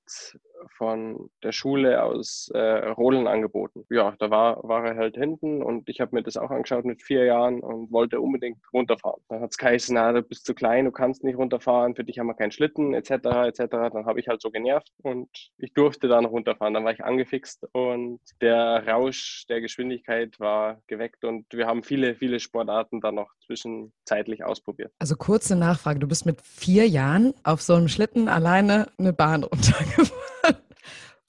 von 0.77 1.29
der 1.43 1.51
Schule 1.51 2.03
aus 2.03 2.49
äh, 2.53 2.59
Rodeln 2.59 3.27
angeboten. 3.27 3.85
Ja, 3.89 4.15
da 4.19 4.29
war, 4.29 4.67
war 4.67 4.85
er 4.85 4.95
halt 4.95 5.15
hinten 5.15 5.61
und 5.61 5.89
ich 5.89 5.99
habe 6.01 6.15
mir 6.15 6.23
das 6.23 6.37
auch 6.37 6.51
angeschaut 6.51 6.85
mit 6.85 7.01
vier 7.01 7.25
Jahren 7.25 7.59
und 7.59 7.91
wollte 7.91 8.19
unbedingt 8.21 8.59
runterfahren. 8.73 9.21
Dann 9.29 9.41
hat 9.41 9.51
es 9.51 9.57
geheißen, 9.57 9.95
na, 9.95 10.11
du 10.11 10.21
bist 10.21 10.45
zu 10.45 10.53
klein, 10.53 10.85
du 10.85 10.91
kannst 10.91 11.23
nicht 11.23 11.37
runterfahren, 11.37 11.95
für 11.95 12.03
dich 12.03 12.19
haben 12.19 12.27
wir 12.27 12.33
keinen 12.33 12.51
Schlitten, 12.51 12.93
etc., 12.93 13.11
etc. 13.11 13.65
Dann 13.69 14.05
habe 14.05 14.19
ich 14.19 14.27
halt 14.27 14.41
so 14.41 14.51
genervt 14.51 14.91
und 15.03 15.29
ich 15.57 15.73
durfte 15.73 16.07
dann 16.07 16.25
runterfahren. 16.25 16.66
Dann 16.73 16.83
war 16.83 16.91
ich 16.91 17.03
angefixt 17.03 17.67
und 17.73 18.19
der 18.41 18.87
Rausch 18.87 19.45
der 19.49 19.61
Geschwindigkeit 19.61 20.39
war 20.39 20.81
geweckt 20.87 21.23
und 21.23 21.45
wir 21.51 21.67
haben 21.67 21.83
viele, 21.83 22.15
viele 22.15 22.39
Sportarten 22.39 23.01
dann 23.01 23.15
noch 23.15 23.31
zwischenzeitlich 23.45 24.43
ausprobiert. 24.43 24.91
Also 24.99 25.15
kurze 25.15 25.55
Nachfrage, 25.55 25.99
du 25.99 26.07
bist 26.07 26.25
mit 26.25 26.41
vier 26.41 26.87
Jahren 26.87 27.33
auf 27.43 27.61
so 27.61 27.73
einem 27.73 27.87
Schlitten 27.87 28.27
alleine 28.27 28.87
eine 28.97 29.13
Bahn 29.13 29.43
runtergefahren. 29.43 30.57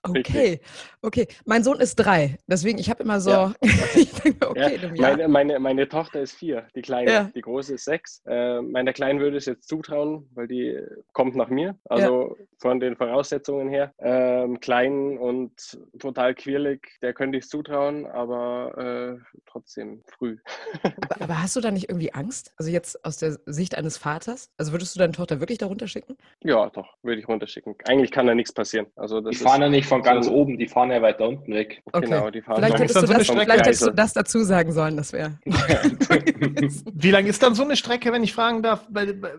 Okay, 0.02 0.60
okay. 1.02 1.26
Mein 1.44 1.62
Sohn 1.62 1.80
ist 1.80 1.96
drei, 1.96 2.38
deswegen 2.46 2.78
ich 2.78 2.90
habe 2.90 3.02
immer 3.02 3.20
so. 3.20 3.30
Ja. 3.30 3.54
ich 3.94 4.12
denke, 4.12 4.48
okay, 4.48 4.78
ja. 4.82 4.90
meine, 5.00 5.28
meine, 5.28 5.58
meine 5.58 5.88
Tochter 5.88 6.20
ist 6.20 6.32
vier, 6.32 6.66
die 6.74 6.82
kleine, 6.82 7.10
ja. 7.10 7.30
die 7.34 7.40
große 7.40 7.74
ist 7.74 7.84
sechs. 7.84 8.22
Äh, 8.26 8.60
meiner 8.62 8.92
Kleinen 8.92 9.20
würde 9.20 9.36
ich 9.36 9.42
es 9.42 9.46
jetzt 9.46 9.68
zutrauen, 9.68 10.28
weil 10.34 10.48
die 10.48 10.78
kommt 11.12 11.36
nach 11.36 11.48
mir. 11.48 11.76
Also 11.84 12.36
von 12.58 12.80
den 12.80 12.96
Voraussetzungen 12.96 13.68
her. 13.68 13.92
Ähm, 13.98 14.60
klein 14.60 15.18
und 15.18 15.78
total 15.98 16.34
quirlig, 16.34 16.98
der 17.02 17.12
könnte 17.12 17.38
ich 17.38 17.44
es 17.44 17.50
zutrauen, 17.50 18.06
aber 18.06 19.18
äh, 19.18 19.38
trotzdem 19.46 20.02
früh. 20.06 20.38
aber, 20.82 21.22
aber, 21.22 21.42
hast 21.42 21.56
du 21.56 21.60
da 21.60 21.70
nicht 21.70 21.88
irgendwie 21.88 22.12
Angst? 22.12 22.52
Also 22.56 22.70
jetzt 22.70 23.04
aus 23.04 23.18
der 23.18 23.38
Sicht 23.46 23.76
eines 23.76 23.96
Vaters? 23.96 24.50
Also 24.56 24.72
würdest 24.72 24.94
du 24.94 24.98
deine 24.98 25.12
Tochter 25.12 25.40
wirklich 25.40 25.58
da 25.58 25.66
runterschicken? 25.66 26.16
Ja, 26.42 26.68
doch, 26.70 26.94
würde 27.02 27.20
ich 27.20 27.28
runterschicken. 27.28 27.76
Eigentlich 27.86 28.10
kann 28.10 28.26
da 28.26 28.34
nichts 28.34 28.52
passieren. 28.52 28.86
Also 28.96 29.20
das 29.20 29.36
die 29.36 29.42
fahren 29.42 29.62
ja 29.62 29.68
nicht 29.68 29.86
von 29.86 30.02
ganz 30.02 30.26
so 30.26 30.32
oben, 30.32 30.58
die 30.58 30.68
fahren 30.68 30.87
ja 30.90 31.02
weiter 31.02 31.28
unten 31.28 31.52
weg. 31.54 31.82
Okay. 31.92 32.06
Genau, 32.06 32.30
die 32.30 32.42
fahren 32.42 32.56
vielleicht 32.56 32.78
hättest, 32.78 33.02
du 33.02 33.06
das, 33.06 33.26
vielleicht 33.26 33.66
hättest 33.66 33.86
du 33.86 33.90
das 33.90 34.12
dazu 34.12 34.42
sagen 34.42 34.72
sollen, 34.72 34.96
das 34.96 35.12
wäre. 35.12 35.38
Wie 35.44 37.10
lang 37.10 37.26
ist 37.26 37.42
dann 37.42 37.54
so 37.54 37.62
eine 37.62 37.76
Strecke, 37.76 38.12
wenn 38.12 38.22
ich 38.22 38.32
fragen 38.32 38.62
darf? 38.62 38.86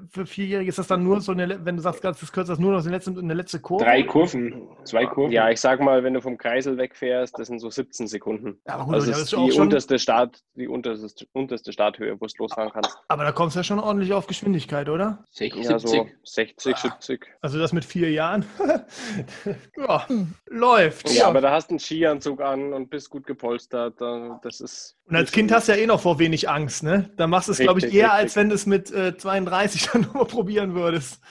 für 0.10 0.26
Vierjährige 0.26 0.70
ist 0.70 0.80
das 0.80 0.88
dann 0.88 1.04
nur 1.04 1.22
so 1.22 1.32
eine, 1.32 1.66
wenn 1.66 1.76
du 1.76 1.82
sagst, 1.82 2.04
das 2.04 2.32
kürzt 2.32 2.50
das 2.50 2.60
nur 2.60 2.72
noch 2.72 2.84
den 2.84 2.92
letzten 2.92 3.18
eine 3.18 3.34
letzte 3.34 3.60
Kurve? 3.60 3.86
Drei 3.86 4.04
Kurven, 4.04 4.68
zwei 4.84 5.06
Kurven. 5.06 5.32
Ja, 5.32 5.50
ich 5.50 5.60
sag 5.60 5.82
mal, 5.82 6.04
wenn 6.04 6.14
du 6.14 6.22
vom 6.22 6.38
Kreisel 6.38 6.78
wegfährst, 6.78 7.38
das 7.38 7.48
sind 7.48 7.60
so 7.60 7.70
17 7.70 8.08
Sekunden. 8.08 8.60
Ja, 8.68 8.84
gut, 8.84 8.94
also 8.94 9.12
das 9.12 9.22
ist 9.22 9.32
die 9.32 9.60
unterste 9.60 10.00
Start, 10.00 10.42
die 10.56 10.68
unterste, 10.68 11.26
unterste 11.34 11.74
Starthöhe, 11.74 12.16
wo 12.20 12.26
du 12.26 12.34
losfahren 12.38 12.72
kannst. 12.72 12.98
Aber 13.08 13.24
da 13.24 13.32
kommst 13.32 13.56
du 13.56 13.60
ja 13.60 13.64
schon 13.64 13.80
ordentlich 13.80 14.14
auf 14.14 14.28
Geschwindigkeit, 14.28 14.90
oder? 14.90 15.24
60, 15.32 15.64
ja, 15.64 15.80
so 15.80 16.08
60, 16.24 16.76
70. 16.76 17.28
Also 17.42 17.60
das 17.60 17.74
mit 17.74 17.86
vier 17.86 18.12
Jahren? 18.12 18.46
ja, 19.78 20.06
läuft. 20.48 21.10
Ja, 21.12 21.28
aber 21.28 21.39
da 21.42 21.52
hast 21.52 21.68
du 21.68 21.74
einen 21.74 21.80
Skianzug 21.80 22.42
an 22.42 22.74
und 22.74 22.90
bist 22.90 23.10
gut 23.10 23.26
gepolstert. 23.26 24.00
Das 24.42 24.62
ist. 24.62 24.98
Und 25.06 25.16
als 25.16 25.32
Kind 25.32 25.52
hast 25.52 25.68
du 25.68 25.74
ja 25.74 25.78
eh 25.78 25.86
noch 25.86 26.02
vor 26.02 26.20
wenig 26.20 26.50
Angst, 26.50 26.84
ne? 26.84 27.10
Da 27.18 27.28
machst 27.28 27.48
du 27.48 27.52
es, 27.52 27.60
glaube 27.60 27.80
ich, 27.80 27.86
eher, 27.86 28.08
richtig. 28.08 28.12
als 28.12 28.36
wenn 28.36 28.50
du 28.50 28.56
es 28.56 28.66
mit 28.66 28.92
äh, 28.92 29.18
32 29.18 29.90
dann 29.94 30.02
nochmal 30.02 30.26
probieren 30.26 30.76
würdest. 30.76 31.22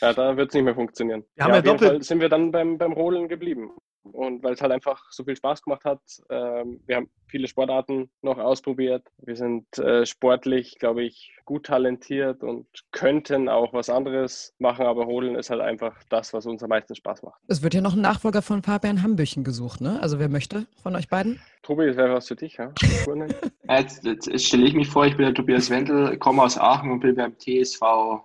Ja, 0.00 0.12
da 0.12 0.36
wird 0.36 0.48
es 0.48 0.54
nicht 0.54 0.64
mehr 0.64 0.74
funktionieren. 0.74 1.24
Wir 1.36 1.46
ja, 1.46 1.58
auf 1.58 1.64
jeden 1.64 1.78
Fall 1.78 2.02
sind 2.02 2.20
wir 2.20 2.28
dann 2.28 2.50
beim, 2.50 2.78
beim 2.78 2.92
Rodeln 2.92 3.28
geblieben. 3.28 3.70
Und 4.12 4.42
weil 4.42 4.54
es 4.54 4.60
halt 4.60 4.72
einfach 4.72 5.02
so 5.10 5.24
viel 5.24 5.36
Spaß 5.36 5.62
gemacht 5.62 5.84
hat. 5.84 6.00
Ähm, 6.30 6.80
wir 6.86 6.96
haben 6.96 7.10
viele 7.26 7.48
Sportarten 7.48 8.10
noch 8.22 8.38
ausprobiert. 8.38 9.06
Wir 9.18 9.36
sind 9.36 9.66
äh, 9.78 10.06
sportlich, 10.06 10.78
glaube 10.78 11.02
ich, 11.02 11.32
gut 11.44 11.66
talentiert 11.66 12.42
und 12.42 12.66
könnten 12.92 13.48
auch 13.48 13.72
was 13.72 13.90
anderes 13.90 14.54
machen, 14.58 14.86
aber 14.86 15.04
Rodeln 15.04 15.34
ist 15.34 15.50
halt 15.50 15.60
einfach 15.60 15.96
das, 16.08 16.32
was 16.32 16.46
uns 16.46 16.62
am 16.62 16.68
meisten 16.68 16.94
Spaß 16.94 17.22
macht. 17.22 17.40
Es 17.48 17.62
wird 17.62 17.74
ja 17.74 17.80
noch 17.80 17.94
ein 17.94 18.00
Nachfolger 18.00 18.40
von 18.40 18.62
Fabian 18.62 19.02
Hambüchen 19.02 19.44
gesucht, 19.44 19.80
ne? 19.80 19.98
Also 20.00 20.18
wer 20.18 20.28
möchte 20.28 20.66
von 20.82 20.94
euch 20.96 21.08
beiden? 21.08 21.40
Tobi, 21.62 21.86
das 21.86 21.96
wäre 21.96 22.14
was 22.14 22.28
für 22.28 22.36
dich, 22.36 22.56
ja? 22.58 22.72
jetzt, 23.68 24.04
jetzt, 24.04 24.26
jetzt 24.26 24.46
stelle 24.46 24.66
ich 24.66 24.74
mich 24.74 24.88
vor, 24.88 25.06
ich 25.06 25.16
bin 25.16 25.24
der 25.24 25.34
Tobias 25.34 25.70
Wendel, 25.70 26.16
komme 26.18 26.42
aus 26.42 26.58
Aachen 26.58 26.90
und 26.90 27.00
bin 27.00 27.14
beim 27.14 27.34
TSV, 27.38 27.80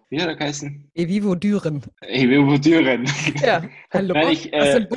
wie 0.10 0.22
hat 0.22 0.28
er 0.28 0.36
geheißen? 0.36 0.92
Evivo 0.94 1.36
Düren. 1.36 1.82
Evivo 2.02 2.58
Düren. 2.58 3.06
Ja, 3.42 3.64
hallo. 3.92 4.14
Nein, 4.14 4.30
ich, 4.32 4.52
äh, 4.54 4.60
das 4.60 4.74
sind 4.74 4.90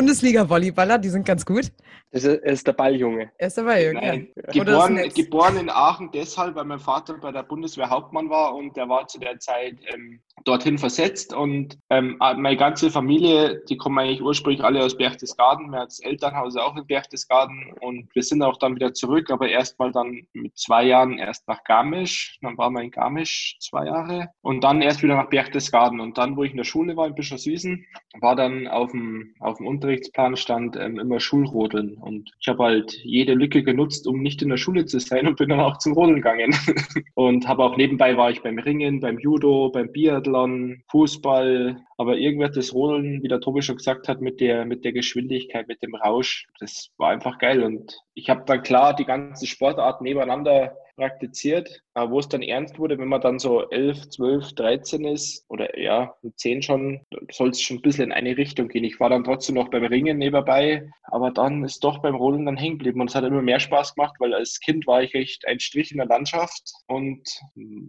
Bundesliga-Volleyballer, 0.72 0.98
die 0.98 1.08
sind 1.08 1.26
ganz 1.26 1.44
gut. 1.44 1.72
Das 2.10 2.24
ist, 2.24 2.42
ist 2.42 2.66
der 2.66 2.74
Balljunge. 2.74 3.30
Er 3.38 3.46
ist 3.46 3.56
der 3.56 3.62
Balljunge, 3.62 4.00
Nein, 4.00 4.28
ja. 4.36 4.64
Geboren, 4.64 5.00
geboren 5.14 5.56
in 5.56 5.70
Aachen 5.70 6.10
deshalb, 6.12 6.54
weil 6.54 6.66
mein 6.66 6.78
Vater 6.78 7.14
bei 7.14 7.32
der 7.32 7.42
Bundeswehr 7.42 7.88
Hauptmann 7.88 8.28
war 8.28 8.54
und 8.54 8.76
der 8.76 8.88
war 8.88 9.06
zu 9.06 9.18
der 9.18 9.38
Zeit 9.38 9.78
ähm, 9.94 10.20
dorthin 10.44 10.76
versetzt 10.76 11.32
und 11.32 11.78
ähm, 11.88 12.16
meine 12.18 12.56
ganze 12.58 12.90
Familie, 12.90 13.62
die 13.68 13.78
kommen 13.78 13.98
eigentlich 13.98 14.22
ursprünglich 14.22 14.62
alle 14.62 14.84
aus 14.84 14.96
Berchtesgaden, 14.96 15.70
mein 15.70 15.88
Elternhaus 16.00 16.56
auch 16.56 16.76
in 16.76 16.86
Berchtesgaden 16.86 17.72
und 17.80 18.14
wir 18.14 18.22
sind 18.22 18.42
auch 18.42 18.58
dann 18.58 18.74
wieder 18.74 18.92
zurück, 18.92 19.30
aber 19.30 19.48
erst 19.48 19.78
mal 19.78 19.90
dann 19.90 20.26
mit 20.34 20.58
zwei 20.58 20.84
Jahren 20.84 21.18
erst 21.18 21.48
nach 21.48 21.64
Garmisch, 21.64 22.38
dann 22.42 22.58
war 22.58 22.70
wir 22.70 22.82
in 22.82 22.90
Garmisch 22.90 23.56
zwei 23.60 23.86
Jahre 23.86 24.28
und 24.42 24.64
dann 24.64 24.82
erst 24.82 25.02
wieder 25.02 25.16
nach 25.16 25.30
Berchtesgaden 25.30 25.98
und 26.00 26.18
dann, 26.18 26.36
wo 26.36 26.42
ich 26.42 26.50
in 26.50 26.58
der 26.58 26.64
Schule 26.64 26.94
war 26.96 27.06
in 27.06 27.14
Bischofswiesen, 27.14 27.86
war 28.20 28.36
dann 28.36 28.68
auf 28.68 28.90
dem, 28.90 29.34
auf 29.40 29.56
dem 29.56 29.66
Unterrichtsplan 29.66 30.36
stand 30.36 30.61
ähm, 30.76 30.98
immer 30.98 31.20
Schulrodeln. 31.20 31.94
Und 31.94 32.30
ich 32.40 32.48
habe 32.48 32.64
halt 32.64 32.92
jede 33.02 33.34
Lücke 33.34 33.62
genutzt, 33.62 34.06
um 34.06 34.22
nicht 34.22 34.42
in 34.42 34.48
der 34.48 34.56
Schule 34.56 34.86
zu 34.86 35.00
sein 35.00 35.26
und 35.26 35.36
bin 35.36 35.48
dann 35.48 35.60
auch 35.60 35.78
zum 35.78 35.92
Rodeln 35.92 36.16
gegangen. 36.16 36.54
Und 37.14 37.46
habe 37.46 37.64
auch 37.64 37.76
nebenbei 37.76 38.16
war 38.16 38.30
ich 38.30 38.42
beim 38.42 38.58
Ringen, 38.58 39.00
beim 39.00 39.18
Judo, 39.18 39.70
beim 39.70 39.92
Biathlon, 39.92 40.82
Fußball, 40.90 41.76
aber 41.96 42.16
irgendwer 42.16 42.48
das 42.48 42.74
Rodeln, 42.74 43.22
wie 43.22 43.28
der 43.28 43.40
Tobi 43.40 43.62
schon 43.62 43.76
gesagt 43.76 44.08
hat, 44.08 44.20
mit 44.20 44.40
der, 44.40 44.64
mit 44.64 44.84
der 44.84 44.92
Geschwindigkeit, 44.92 45.68
mit 45.68 45.82
dem 45.82 45.94
Rausch, 45.94 46.48
das 46.60 46.90
war 46.96 47.10
einfach 47.10 47.38
geil. 47.38 47.62
Und 47.62 47.96
ich 48.14 48.30
habe 48.30 48.44
dann 48.46 48.62
klar 48.62 48.94
die 48.94 49.04
ganzen 49.04 49.46
Sportarten 49.46 50.04
nebeneinander 50.04 50.76
praktiziert. 50.96 51.82
Aber 51.94 52.12
wo 52.12 52.18
es 52.20 52.28
dann 52.28 52.42
ernst 52.42 52.78
wurde, 52.78 52.98
wenn 52.98 53.08
man 53.08 53.20
dann 53.20 53.38
so 53.38 53.68
11, 53.68 54.08
12, 54.10 54.54
13 54.54 55.04
ist 55.04 55.44
oder 55.48 55.78
ja, 55.78 56.14
mit 56.22 56.38
10 56.38 56.62
schon, 56.62 57.00
soll 57.30 57.50
es 57.50 57.60
schon 57.60 57.78
ein 57.78 57.82
bisschen 57.82 58.04
in 58.04 58.12
eine 58.12 58.36
Richtung 58.36 58.68
gehen. 58.68 58.84
Ich 58.84 58.98
war 58.98 59.10
dann 59.10 59.24
trotzdem 59.24 59.56
noch 59.56 59.68
beim 59.68 59.84
Ringen 59.84 60.18
nebenbei, 60.18 60.88
aber 61.04 61.30
dann 61.30 61.64
ist 61.64 61.84
doch 61.84 61.98
beim 61.98 62.14
Rollen 62.14 62.46
dann 62.46 62.56
hängen 62.56 62.78
geblieben 62.78 63.00
und 63.00 63.10
es 63.10 63.14
hat 63.14 63.24
immer 63.24 63.42
mehr 63.42 63.60
Spaß 63.60 63.94
gemacht, 63.94 64.16
weil 64.20 64.32
als 64.32 64.60
Kind 64.60 64.86
war 64.86 65.02
ich 65.02 65.14
echt 65.14 65.46
ein 65.46 65.60
Strich 65.60 65.90
in 65.90 65.98
der 65.98 66.06
Landschaft 66.06 66.72
und 66.86 67.22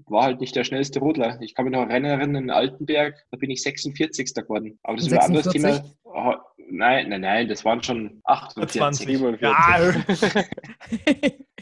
war 0.07 0.23
halt 0.23 0.41
nicht 0.41 0.55
der 0.55 0.65
schnellste 0.65 0.99
Rodler. 0.99 1.39
Ich 1.41 1.55
kann 1.55 1.65
mich 1.65 1.73
noch 1.73 1.87
erinnern, 1.87 2.35
in 2.35 2.49
Altenberg, 2.49 3.15
da 3.31 3.37
bin 3.37 3.51
ich 3.51 3.61
46. 3.95 4.43
geworden. 4.43 4.79
Aber 4.83 4.97
das 4.97 5.07
ist 5.07 5.13
ein 5.13 5.19
anderes 5.19 5.47
Thema. 5.49 5.83
Oh, 6.03 6.33
nein, 6.69 7.09
nein, 7.09 7.21
nein, 7.21 7.47
das 7.47 7.65
waren 7.65 7.81
schon 7.81 8.21
48, 8.25 9.05
47. 9.05 9.41
Ja. 9.41 10.43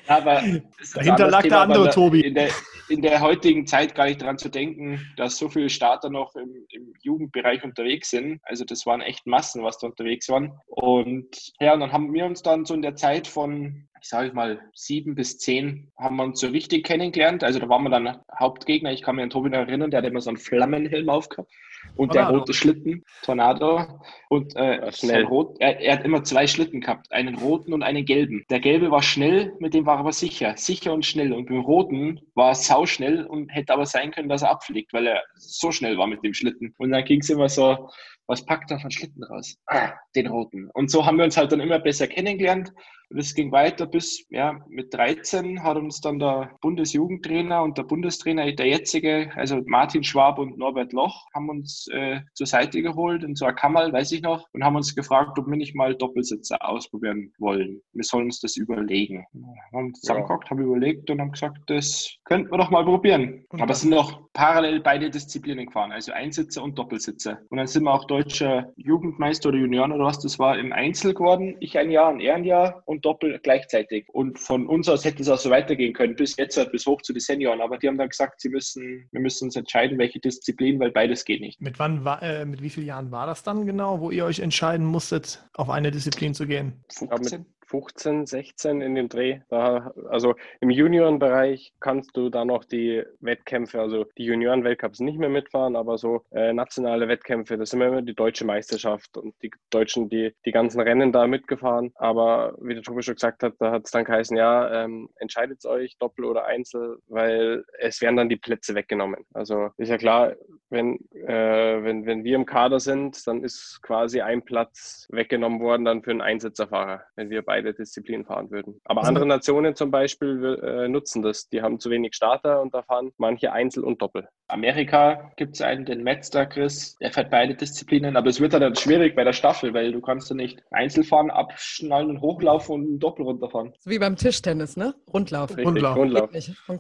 Aber 0.07 0.41
dahinter 0.95 1.29
lag 1.29 1.43
der 1.43 1.61
andere 1.61 1.89
Tobi. 1.89 2.21
In 2.21 2.35
der, 2.35 2.49
in 2.89 3.01
der, 3.01 3.21
heutigen 3.21 3.65
Zeit 3.67 3.95
gar 3.95 4.05
nicht 4.05 4.21
daran 4.21 4.37
zu 4.37 4.49
denken, 4.49 4.99
dass 5.15 5.37
so 5.37 5.47
viele 5.49 5.69
Starter 5.69 6.09
noch 6.09 6.35
im, 6.35 6.65
im, 6.69 6.93
Jugendbereich 7.01 7.63
unterwegs 7.63 8.09
sind. 8.09 8.41
Also 8.43 8.65
das 8.65 8.85
waren 8.85 9.01
echt 9.01 9.25
Massen, 9.25 9.63
was 9.63 9.77
da 9.77 9.87
unterwegs 9.87 10.27
waren. 10.29 10.53
Und 10.67 11.53
ja, 11.59 11.73
und 11.73 11.79
dann 11.79 11.91
haben 11.91 12.13
wir 12.13 12.25
uns 12.25 12.41
dann 12.41 12.65
so 12.65 12.73
in 12.73 12.81
der 12.81 12.95
Zeit 12.95 13.27
von 13.27 13.87
ich 14.01 14.09
sage 14.09 14.33
mal, 14.33 14.59
sieben 14.73 15.13
bis 15.13 15.37
zehn 15.37 15.91
haben 15.95 16.15
wir 16.15 16.23
uns 16.23 16.39
so 16.39 16.47
richtig 16.47 16.85
kennengelernt. 16.85 17.43
Also 17.43 17.59
da 17.59 17.69
waren 17.69 17.83
wir 17.83 17.91
dann 17.91 18.17
Hauptgegner. 18.37 18.91
Ich 18.91 19.03
kann 19.03 19.15
mich 19.15 19.23
an 19.23 19.29
Tobi 19.29 19.51
noch 19.51 19.59
erinnern, 19.59 19.91
der 19.91 19.99
hat 19.99 20.07
immer 20.07 20.21
so 20.21 20.31
einen 20.31 20.37
Flammenhelm 20.37 21.07
aufgehabt 21.07 21.51
und 21.95 22.09
Tornado. 22.09 22.31
der 22.31 22.39
rote 22.39 22.53
Schlitten, 22.53 23.03
Tornado. 23.23 23.99
Und 24.29 24.55
äh, 24.55 24.91
schnell. 24.91 25.25
Rot, 25.25 25.57
er, 25.59 25.79
er, 25.79 25.97
hat 25.97 26.05
immer 26.05 26.23
zwei 26.23 26.47
Schlitten 26.47 26.81
gehabt, 26.81 27.11
einen 27.11 27.35
roten 27.35 27.73
und 27.73 27.83
einen 27.83 28.05
gelben. 28.05 28.45
Der 28.49 28.59
gelbe 28.59 28.91
war 28.91 29.01
schnell, 29.01 29.53
mit 29.59 29.73
dem 29.73 29.85
war 29.85 29.95
er 29.95 29.99
aber 29.99 30.13
sicher, 30.13 30.55
sicher 30.57 30.93
und 30.93 31.05
schnell. 31.05 31.33
Und 31.33 31.47
beim 31.47 31.59
roten 31.59 32.21
war 32.35 32.49
er 32.49 32.55
sauschnell 32.55 33.25
und 33.25 33.49
hätte 33.49 33.73
aber 33.73 33.85
sein 33.85 34.11
können, 34.11 34.29
dass 34.29 34.41
er 34.41 34.51
abfliegt, 34.51 34.93
weil 34.93 35.07
er 35.07 35.23
so 35.35 35.71
schnell 35.71 35.97
war 35.97 36.07
mit 36.07 36.23
dem 36.23 36.33
Schlitten. 36.33 36.73
Und 36.77 36.91
dann 36.91 37.05
ging 37.05 37.19
es 37.21 37.29
immer 37.29 37.49
so, 37.49 37.89
was 38.27 38.45
packt 38.45 38.71
er 38.71 38.79
von 38.79 38.91
Schlitten 38.91 39.23
raus? 39.23 39.57
Ah, 39.65 39.91
den 40.15 40.27
roten. 40.27 40.69
Und 40.73 40.89
so 40.89 41.05
haben 41.05 41.17
wir 41.17 41.25
uns 41.25 41.37
halt 41.37 41.51
dann 41.51 41.59
immer 41.59 41.79
besser 41.79 42.07
kennengelernt. 42.07 42.71
Und 43.11 43.19
es 43.19 43.35
ging 43.35 43.51
weiter 43.51 43.85
bis, 43.85 44.25
ja, 44.29 44.57
mit 44.69 44.93
13 44.93 45.63
hat 45.63 45.75
uns 45.75 45.99
dann 45.99 46.17
der 46.17 46.51
Bundesjugendtrainer 46.61 47.61
und 47.61 47.77
der 47.77 47.83
Bundestrainer, 47.83 48.49
der 48.53 48.67
jetzige, 48.67 49.31
also 49.35 49.61
Martin 49.65 50.03
Schwab 50.03 50.39
und 50.39 50.57
Norbert 50.57 50.93
Loch, 50.93 51.27
haben 51.33 51.49
uns 51.49 51.87
äh, 51.91 52.21
zur 52.33 52.47
Seite 52.47 52.81
geholt 52.81 53.23
in 53.23 53.35
so 53.35 53.43
einer 53.43 53.53
Kammer, 53.53 53.91
weiß 53.91 54.13
ich 54.13 54.21
noch, 54.21 54.47
und 54.53 54.63
haben 54.63 54.77
uns 54.77 54.95
gefragt, 54.95 55.37
ob 55.37 55.47
wir 55.47 55.57
nicht 55.57 55.75
mal 55.75 55.93
Doppelsitzer 55.93 56.57
ausprobieren 56.65 57.33
wollen. 57.37 57.81
Wir 57.91 58.05
sollen 58.05 58.25
uns 58.25 58.39
das 58.39 58.55
überlegen. 58.55 59.25
Wir 59.33 59.77
haben 59.79 59.93
zusammengeguckt, 59.93 60.49
haben 60.49 60.61
überlegt 60.61 61.09
und 61.09 61.19
haben 61.19 61.31
gesagt, 61.31 61.57
das 61.67 62.15
könnten 62.23 62.49
wir 62.49 62.59
doch 62.59 62.69
mal 62.69 62.85
probieren. 62.85 63.43
Aber 63.49 63.71
es 63.71 63.81
sind 63.81 63.89
noch 63.89 64.21
parallel 64.31 64.79
beide 64.79 65.09
Disziplinen 65.09 65.65
gefahren, 65.65 65.91
also 65.91 66.13
Einsitzer 66.13 66.63
und 66.63 66.79
Doppelsitzer. 66.79 67.39
Und 67.49 67.57
dann 67.57 67.67
sind 67.67 67.83
wir 67.83 67.93
auch 67.93 68.05
deutscher 68.05 68.71
Jugendmeister 68.77 69.49
oder 69.49 69.57
Junioren 69.57 69.91
oder 69.91 70.05
was 70.05 70.19
das 70.19 70.39
war 70.39 70.57
im 70.57 70.71
Einzel 70.71 71.13
geworden. 71.13 71.57
Ich 71.59 71.77
ein 71.77 71.91
Jahr, 71.91 72.09
ein 72.09 72.21
Ehrenjahr 72.21 72.81
und 72.85 73.00
Doppel 73.01 73.39
gleichzeitig. 73.41 74.05
Und 74.09 74.39
von 74.39 74.67
uns 74.67 74.87
aus 74.89 75.05
hätte 75.05 75.21
es 75.21 75.29
auch 75.29 75.37
so 75.37 75.49
weitergehen 75.49 75.93
können, 75.93 76.15
bis 76.15 76.37
jetzt, 76.37 76.57
halt 76.57 76.71
bis 76.71 76.85
hoch 76.85 77.01
zu 77.01 77.13
den 77.13 77.19
Senioren. 77.19 77.61
Aber 77.61 77.77
die 77.77 77.87
haben 77.87 77.97
dann 77.97 78.09
gesagt, 78.09 78.41
sie 78.41 78.49
müssen, 78.49 79.07
wir 79.11 79.21
müssen 79.21 79.45
uns 79.45 79.55
entscheiden, 79.55 79.97
welche 79.97 80.19
Disziplin, 80.19 80.79
weil 80.79 80.91
beides 80.91 81.25
geht 81.25 81.41
nicht. 81.41 81.61
Mit 81.61 81.79
wann 81.79 82.05
war, 82.05 82.21
äh, 82.21 82.45
mit 82.45 82.61
wie 82.61 82.69
vielen 82.69 82.87
Jahren 82.87 83.11
war 83.11 83.25
das 83.25 83.43
dann 83.43 83.65
genau, 83.65 83.99
wo 83.99 84.11
ihr 84.11 84.25
euch 84.25 84.39
entscheiden 84.39 84.85
musstet, 84.85 85.47
auf 85.53 85.69
eine 85.69 85.91
Disziplin 85.91 86.33
zu 86.33 86.47
gehen? 86.47 86.83
15? 86.93 87.45
15, 87.71 88.25
16 88.25 88.81
in 88.81 88.95
dem 88.95 89.07
Dreh. 89.07 89.39
Da, 89.49 89.93
also 90.09 90.35
im 90.59 90.69
Juniorenbereich 90.69 91.73
kannst 91.79 92.17
du 92.17 92.29
da 92.29 92.43
noch 92.43 92.65
die 92.65 93.03
Wettkämpfe, 93.21 93.79
also 93.79 94.05
die 94.17 94.25
Junioren-Weltcups 94.25 94.99
nicht 94.99 95.17
mehr 95.17 95.29
mitfahren, 95.29 95.77
aber 95.77 95.97
so 95.97 96.25
äh, 96.31 96.51
nationale 96.51 97.07
Wettkämpfe, 97.07 97.57
das 97.57 97.69
sind 97.69 97.81
immer 97.81 98.01
die 98.01 98.13
deutsche 98.13 98.45
Meisterschaft 98.45 99.15
und 99.17 99.33
die 99.41 99.51
Deutschen, 99.69 100.09
die 100.09 100.35
die 100.45 100.51
ganzen 100.51 100.81
Rennen 100.81 101.13
da 101.13 101.27
mitgefahren. 101.27 101.91
Aber 101.95 102.55
wie 102.59 102.73
der 102.73 102.83
Tobi 102.83 103.03
schon 103.03 103.15
gesagt 103.15 103.41
hat, 103.41 103.53
da 103.59 103.71
hat 103.71 103.85
es 103.85 103.91
dann 103.91 104.03
geheißen, 104.03 104.35
ja, 104.35 104.83
ähm, 104.83 105.09
entscheidet 105.15 105.65
euch, 105.65 105.97
Doppel 105.97 106.25
oder 106.25 106.45
Einzel, 106.45 106.97
weil 107.07 107.63
es 107.79 108.01
werden 108.01 108.17
dann 108.17 108.29
die 108.29 108.35
Plätze 108.35 108.75
weggenommen. 108.75 109.23
Also 109.33 109.69
ist 109.77 109.89
ja 109.89 109.97
klar, 109.97 110.35
wenn, 110.71 110.95
äh, 111.13 111.83
wenn, 111.83 112.05
wenn 112.05 112.23
wir 112.23 112.35
im 112.35 112.45
Kader 112.45 112.79
sind, 112.79 113.27
dann 113.27 113.43
ist 113.43 113.81
quasi 113.81 114.21
ein 114.21 114.43
Platz 114.43 115.07
weggenommen 115.11 115.59
worden 115.59 115.85
dann 115.85 116.01
für 116.01 116.11
einen 116.11 116.21
Einsitzerfahrer, 116.21 117.03
wenn 117.15 117.29
wir 117.29 117.41
beide 117.41 117.60
beide 117.61 117.73
Disziplinen 117.73 118.25
fahren 118.25 118.49
würden. 118.51 118.79
Aber 118.85 119.01
also 119.01 119.09
andere 119.09 119.25
Nationen 119.25 119.75
zum 119.75 119.91
Beispiel 119.91 120.59
äh, 120.63 120.87
nutzen 120.87 121.21
das. 121.21 121.49
Die 121.49 121.61
haben 121.61 121.79
zu 121.79 121.89
wenig 121.89 122.15
Starter 122.15 122.61
und 122.61 122.73
da 122.73 122.81
fahren 122.83 123.11
manche 123.17 123.51
Einzel 123.51 123.83
und 123.83 124.01
Doppel. 124.01 124.27
Amerika 124.47 125.31
gibt 125.37 125.55
es 125.55 125.61
einen, 125.61 125.85
den 125.85 126.03
Metzler 126.03 126.45
Chris, 126.45 126.97
der 126.97 127.11
fährt 127.11 127.31
beide 127.31 127.55
Disziplinen, 127.55 128.17
aber 128.17 128.29
es 128.29 128.41
wird 128.41 128.53
dann 128.53 128.75
schwierig 128.75 129.15
bei 129.15 129.23
der 129.23 129.33
Staffel, 129.33 129.73
weil 129.73 129.91
du 129.93 130.01
kannst 130.01 130.29
ja 130.29 130.35
nicht 130.35 130.61
Einzel 130.71 131.03
fahren, 131.03 131.31
abschnallen 131.31 132.09
und 132.09 132.21
hochlaufen 132.21 132.75
und 132.75 132.81
einen 132.81 132.99
Doppel 132.99 133.25
runterfahren. 133.25 133.73
So 133.79 133.89
wie 133.89 133.99
beim 133.99 134.17
Tischtennis, 134.17 134.75
ne? 134.75 134.93
Rundlauf. 135.13 135.51
Richtig, 135.51 135.65
Rundlauf. 135.65 135.97
Rundlauf. 135.97 136.29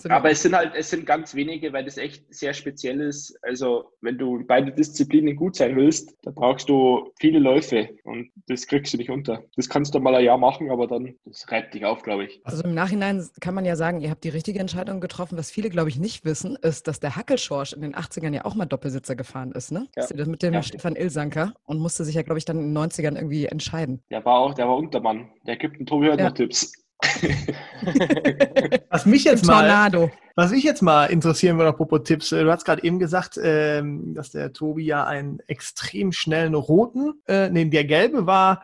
Aber 0.09 0.31
es 0.31 0.41
sind 0.41 0.55
halt, 0.55 0.73
es 0.75 0.89
sind 0.89 1.05
ganz 1.05 1.33
wenige, 1.33 1.71
weil 1.71 1.85
das 1.85 1.97
echt 1.97 2.33
sehr 2.33 2.53
speziell 2.53 2.99
ist. 2.99 3.37
Also 3.41 3.93
wenn 4.01 4.17
du 4.17 4.37
in 4.37 4.47
beide 4.47 4.71
Disziplinen 4.71 5.35
gut 5.35 5.55
sein 5.55 5.75
willst, 5.75 6.17
da 6.23 6.31
brauchst 6.31 6.67
du 6.67 7.11
viele 7.19 7.39
Läufe 7.39 7.89
und 8.03 8.31
das 8.47 8.67
kriegst 8.67 8.93
du 8.93 8.97
nicht 8.97 9.09
unter. 9.09 9.43
Das 9.55 9.69
kannst 9.69 9.95
du 9.95 9.99
mal 9.99 10.15
ein 10.15 10.25
Jahr 10.25 10.37
machen, 10.37 10.70
aber 10.71 10.87
dann, 10.87 11.15
das 11.25 11.51
reibt 11.51 11.73
dich 11.73 11.85
auf, 11.85 12.01
glaube 12.01 12.25
ich. 12.25 12.41
Also 12.43 12.63
im 12.63 12.73
Nachhinein 12.73 13.27
kann 13.39 13.53
man 13.53 13.65
ja 13.65 13.75
sagen, 13.75 14.01
ihr 14.01 14.09
habt 14.09 14.23
die 14.23 14.29
richtige 14.29 14.59
Entscheidung 14.59 15.01
getroffen. 15.01 15.37
Was 15.37 15.51
viele, 15.51 15.69
glaube 15.69 15.89
ich, 15.89 15.99
nicht 15.99 16.25
wissen, 16.25 16.55
ist, 16.55 16.87
dass 16.87 16.99
der 16.99 17.15
Hackelschorsch 17.15 17.73
in 17.73 17.81
den 17.81 17.95
80ern 17.95 18.33
ja 18.33 18.45
auch 18.45 18.55
mal 18.55 18.65
Doppelsitzer 18.65 19.15
gefahren 19.15 19.51
ist, 19.51 19.71
ne? 19.71 19.87
Ja. 19.95 20.07
Das 20.07 20.27
mit 20.27 20.41
dem 20.41 20.53
ja. 20.53 20.63
Stefan 20.63 20.95
Ilsanker 20.95 21.53
und 21.65 21.79
musste 21.79 22.05
sich 22.05 22.15
ja, 22.15 22.21
glaube 22.21 22.39
ich, 22.39 22.45
dann 22.45 22.57
in 22.57 22.73
den 22.73 22.77
90ern 22.77 23.15
irgendwie 23.15 23.45
entscheiden. 23.45 24.01
Der 24.09 24.23
war 24.25 24.39
auch, 24.39 24.53
der 24.53 24.67
war 24.67 24.77
Untermann. 24.77 25.29
Der 25.45 25.57
gibt 25.57 25.77
einen 25.77 25.85
Tobi 25.85 26.07
ja. 26.07 26.31
Tipps. 26.31 26.73
Was 28.89 29.05
mich 29.05 29.23
jetzt 29.23 29.45
mal, 29.45 29.61
Tornado. 29.61 30.11
Was 30.35 30.51
mich 30.51 30.63
jetzt 30.63 30.81
mal 30.81 31.05
interessieren 31.07 31.57
würde, 31.57 31.69
apropos 31.69 32.03
Tipps, 32.03 32.31
äh, 32.31 32.43
du 32.43 32.51
hast 32.51 32.63
gerade 32.63 32.83
eben 32.83 32.99
gesagt, 32.99 33.39
ähm, 33.41 34.13
dass 34.13 34.31
der 34.31 34.53
Tobi 34.53 34.85
ja 34.85 35.05
einen 35.05 35.39
extrem 35.47 36.11
schnellen 36.11 36.53
roten, 36.53 37.21
äh, 37.27 37.49
nee, 37.49 37.65
der 37.65 37.85
gelbe 37.85 38.27
war 38.27 38.63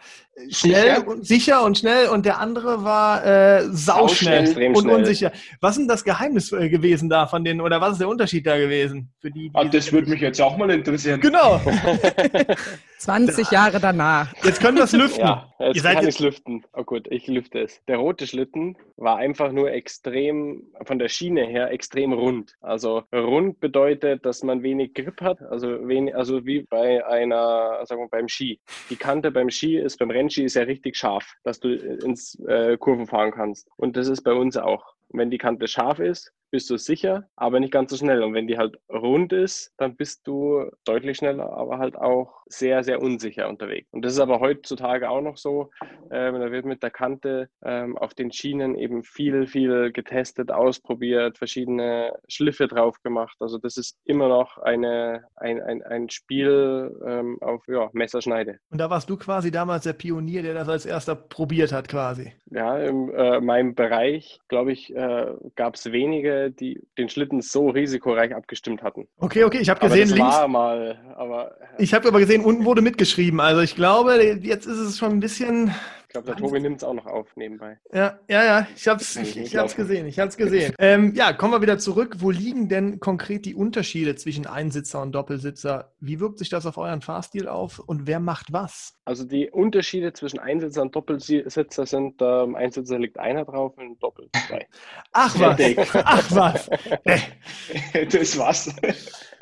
schnell 0.50 0.95
sicher. 0.95 1.08
und 1.08 1.26
sicher 1.26 1.63
und 1.63 1.78
schnell 1.78 2.10
und 2.10 2.26
der 2.26 2.39
andere 2.39 2.84
war 2.84 3.26
äh, 3.26 3.63
sauschnell 3.71 4.47
Sau 4.47 4.62
und 4.67 4.78
schnell. 4.80 4.95
unsicher. 4.95 5.32
Was 5.62 5.71
ist 5.71 5.80
denn 5.80 5.88
das 5.88 6.04
Geheimnis 6.04 6.52
äh, 6.52 6.69
gewesen 6.69 7.10
da 7.10 7.28
von 7.28 7.43
denen 7.43 7.62
oder 7.62 7.82
was 7.82 7.93
ist 7.93 8.02
der 8.02 8.08
Unterschied 8.08 8.45
da 8.45 8.58
gewesen 8.58 9.12
für 9.19 9.32
die? 9.32 9.50
die 9.50 9.52
ah, 9.56 9.65
das 9.65 9.91
würde 9.91 10.10
mich 10.10 10.21
jetzt 10.21 10.41
auch 10.41 10.58
mal 10.58 10.69
interessieren. 10.69 11.19
Genau. 11.21 11.62
20 13.00 13.52
Jahre 13.52 13.80
danach. 13.80 14.34
Jetzt 14.43 14.60
können 14.60 14.78
wir 14.78 14.84
es 14.86 14.91
lüften. 14.91 15.21
Ja, 15.21 15.54
jetzt 15.60 15.78
Ihr 15.78 15.84
kann 15.84 16.02
ich 16.02 16.10
es 16.10 16.19
lüften. 16.19 16.63
Oh 16.73 16.84
gut, 16.84 17.08
ich 17.10 17.28
lüfte 17.28 17.60
es. 17.60 17.84
Der 17.86 17.97
rote 17.97 18.26
Schlitten 18.26 18.76
war 18.95 19.17
einfach 19.17 19.52
nur 19.52 19.71
extrem 19.71 20.63
von 20.84 20.97
der 20.97 21.08
Schiene 21.08 21.45
her 21.45 21.71
extrem 21.71 22.12
rund. 22.13 22.56
Also 22.62 23.04
rund 23.13 23.60
bedeutet, 23.60 24.26
dass 24.26 24.43
man 24.43 24.63
wenig 24.63 24.93
Grip 24.95 25.21
hat, 25.21 25.41
also, 25.43 25.88
wenig, 25.88 26.15
also 26.15 26.45
wie 26.45 26.63
bei 26.63 27.06
einer, 27.06 27.86
sagen 27.86 28.02
wir 28.02 28.10
beim 28.10 28.28
Ski. 28.28 28.60
Die 28.89 28.95
Kante 28.95 29.32
beim 29.32 29.52
Ski 29.52 29.78
ist, 29.78 29.97
beim 29.97 30.10
Rennski 30.27 30.43
ist 30.43 30.55
ja 30.55 30.63
richtig 30.63 30.97
scharf, 30.97 31.35
dass 31.43 31.61
du 31.61 31.69
ins 31.73 32.37
äh, 32.47 32.77
Kurven 32.77 33.07
fahren 33.07 33.31
kannst. 33.31 33.69
Und 33.77 33.95
das 33.95 34.09
ist 34.09 34.23
bei 34.23 34.33
uns 34.33 34.57
auch. 34.57 34.93
wenn 35.09 35.31
die 35.31 35.37
Kante 35.37 35.69
scharf 35.69 35.99
ist, 35.99 36.33
bist 36.51 36.69
du 36.69 36.77
sicher, 36.77 37.27
aber 37.36 37.60
nicht 37.60 37.71
ganz 37.71 37.91
so 37.91 37.97
schnell. 37.97 38.23
Und 38.23 38.33
wenn 38.33 38.47
die 38.47 38.57
halt 38.57 38.79
rund 38.89 39.33
ist, 39.33 39.73
dann 39.77 39.95
bist 39.95 40.27
du 40.27 40.69
deutlich 40.86 41.17
schneller, 41.17 41.51
aber 41.51 41.77
halt 41.79 41.95
auch 41.95 42.41
sehr, 42.47 42.83
sehr 42.83 43.01
unsicher 43.01 43.49
unterwegs. 43.49 43.88
Und 43.91 44.03
das 44.03 44.13
ist 44.13 44.19
aber 44.19 44.39
heutzutage 44.39 45.10
auch 45.10 45.21
noch 45.21 45.38
so. 45.38 45.69
Ähm, 46.12 46.39
da 46.39 46.51
wird 46.51 46.65
mit 46.65 46.83
der 46.83 46.91
Kante 46.91 47.49
ähm, 47.63 47.97
auf 47.97 48.13
den 48.13 48.31
Schienen 48.31 48.75
eben 48.75 49.03
viel, 49.03 49.47
viel 49.47 49.91
getestet, 49.91 50.51
ausprobiert, 50.51 51.38
verschiedene 51.38 52.13
Schliffe 52.27 52.67
drauf 52.67 53.01
gemacht. 53.03 53.36
Also 53.39 53.57
das 53.57 53.77
ist 53.77 53.97
immer 54.05 54.29
noch 54.29 54.57
eine, 54.57 55.25
ein, 55.36 55.62
ein, 55.62 55.83
ein 55.83 56.10
Spiel 56.10 56.97
ähm, 57.05 57.38
auf 57.41 57.67
ja, 57.67 57.89
Messerschneide. 57.93 58.60
Und 58.69 58.79
da 58.79 58.89
warst 58.89 59.10
du 59.10 59.17
quasi 59.17 59.51
damals 59.51 59.83
der 59.83 59.93
Pionier, 59.93 60.43
der 60.43 60.53
das 60.53 60.69
als 60.69 60.86
erster 60.86 61.15
probiert 61.15 61.73
hat 61.73 61.88
quasi. 61.88 62.33
Ja, 62.49 62.77
in 62.77 63.10
äh, 63.10 63.41
meinem 63.41 63.75
Bereich, 63.75 64.39
glaube 64.47 64.71
ich, 64.71 64.95
äh, 64.95 65.33
gab 65.55 65.75
es 65.75 65.91
wenige 65.91 66.37
die 66.50 66.82
den 66.97 67.10
Schlitten 67.10 67.41
so 67.41 67.69
risikoreich 67.69 68.36
abgestimmt 68.36 68.82
hatten. 68.84 69.08
Okay, 69.17 69.43
okay, 69.43 69.60
ich 69.60 69.69
habe 69.69 69.80
gesehen, 69.80 70.10
links. 70.10 70.36
War 70.36 70.47
mal, 70.47 71.00
aber, 71.15 71.56
ich 71.78 71.93
habe 71.93 72.08
aber 72.08 72.19
gesehen, 72.19 72.43
unten 72.43 72.65
wurde 72.65 72.82
mitgeschrieben. 72.82 73.39
Also 73.39 73.62
ich 73.62 73.76
glaube, 73.76 74.15
jetzt 74.41 74.65
ist 74.65 74.80
es 74.80 74.97
schon 74.97 75.12
ein 75.12 75.19
bisschen 75.19 75.73
ich 76.08 76.13
glaube, 76.13 76.28
der 76.28 76.38
Tobi 76.38 76.62
nimmt 76.62 76.78
es 76.78 76.86
auch 76.86 76.93
noch 76.93 77.06
auf 77.06 77.36
nebenbei. 77.36 77.78
Ja, 77.91 78.17
ja, 78.30 78.43
ja, 78.46 78.67
ich 78.74 78.88
habe 78.88 79.02
es 79.02 79.17
ich, 79.17 79.36
ich 79.36 79.58
hab's 79.58 79.76
gesehen, 79.76 80.08
ich 80.08 80.17
habe 80.20 80.30
es 80.30 80.38
gesehen. 80.38 80.74
ähm, 80.80 81.13
ja, 81.15 81.34
kommen 81.34 81.52
wir 81.52 81.62
wieder 81.62 81.80
zurück. 81.80 82.15
Wo 82.20 82.32
liegen 82.32 82.70
denn 82.70 83.02
konkret 83.02 83.43
die 83.43 83.54
Unterschiede 83.54 84.15
zwischen 84.15 84.48
Einsitzer 84.48 85.02
und 85.02 85.12
Doppelsitzer? 85.12 85.91
Wie 86.00 86.22
wirkt 86.22 86.39
sich 86.39 86.48
das 86.48 86.65
auf 86.65 86.78
euren 86.78 87.02
Fahrstil 87.02 87.50
auf 87.50 87.80
und 87.80 88.08
wer 88.08 88.22
macht 88.22 88.54
was? 88.54 88.96
Also 89.04 89.26
die 89.26 89.50
Unterschiede 89.50 90.13
zwischen 90.13 90.39
Einsitzer 90.39 90.82
und 90.82 90.96
Doppelsitzer 90.96 91.86
sind, 91.86 92.22
ähm, 92.22 92.56
Einsitzer 92.56 93.00
liegt 93.00 93.20
einer 93.20 93.43
drauf 93.43 93.78
und 93.78 94.02
Doppel 94.02 94.30
zwei. 94.48 94.65
Ach 95.12 95.36
was, 95.39 95.60
ach 95.93 96.32
was. 96.32 96.70
das 98.12 98.38
war's. 98.38 98.74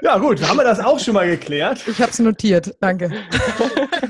Ja 0.02 0.18
gut, 0.18 0.42
haben 0.48 0.58
wir 0.58 0.64
das 0.64 0.80
auch 0.80 1.00
schon 1.00 1.14
mal 1.14 1.28
geklärt. 1.28 1.88
Ich 1.88 2.02
habe 2.02 2.12
es 2.12 2.20
notiert, 2.20 2.76
danke. 2.80 3.12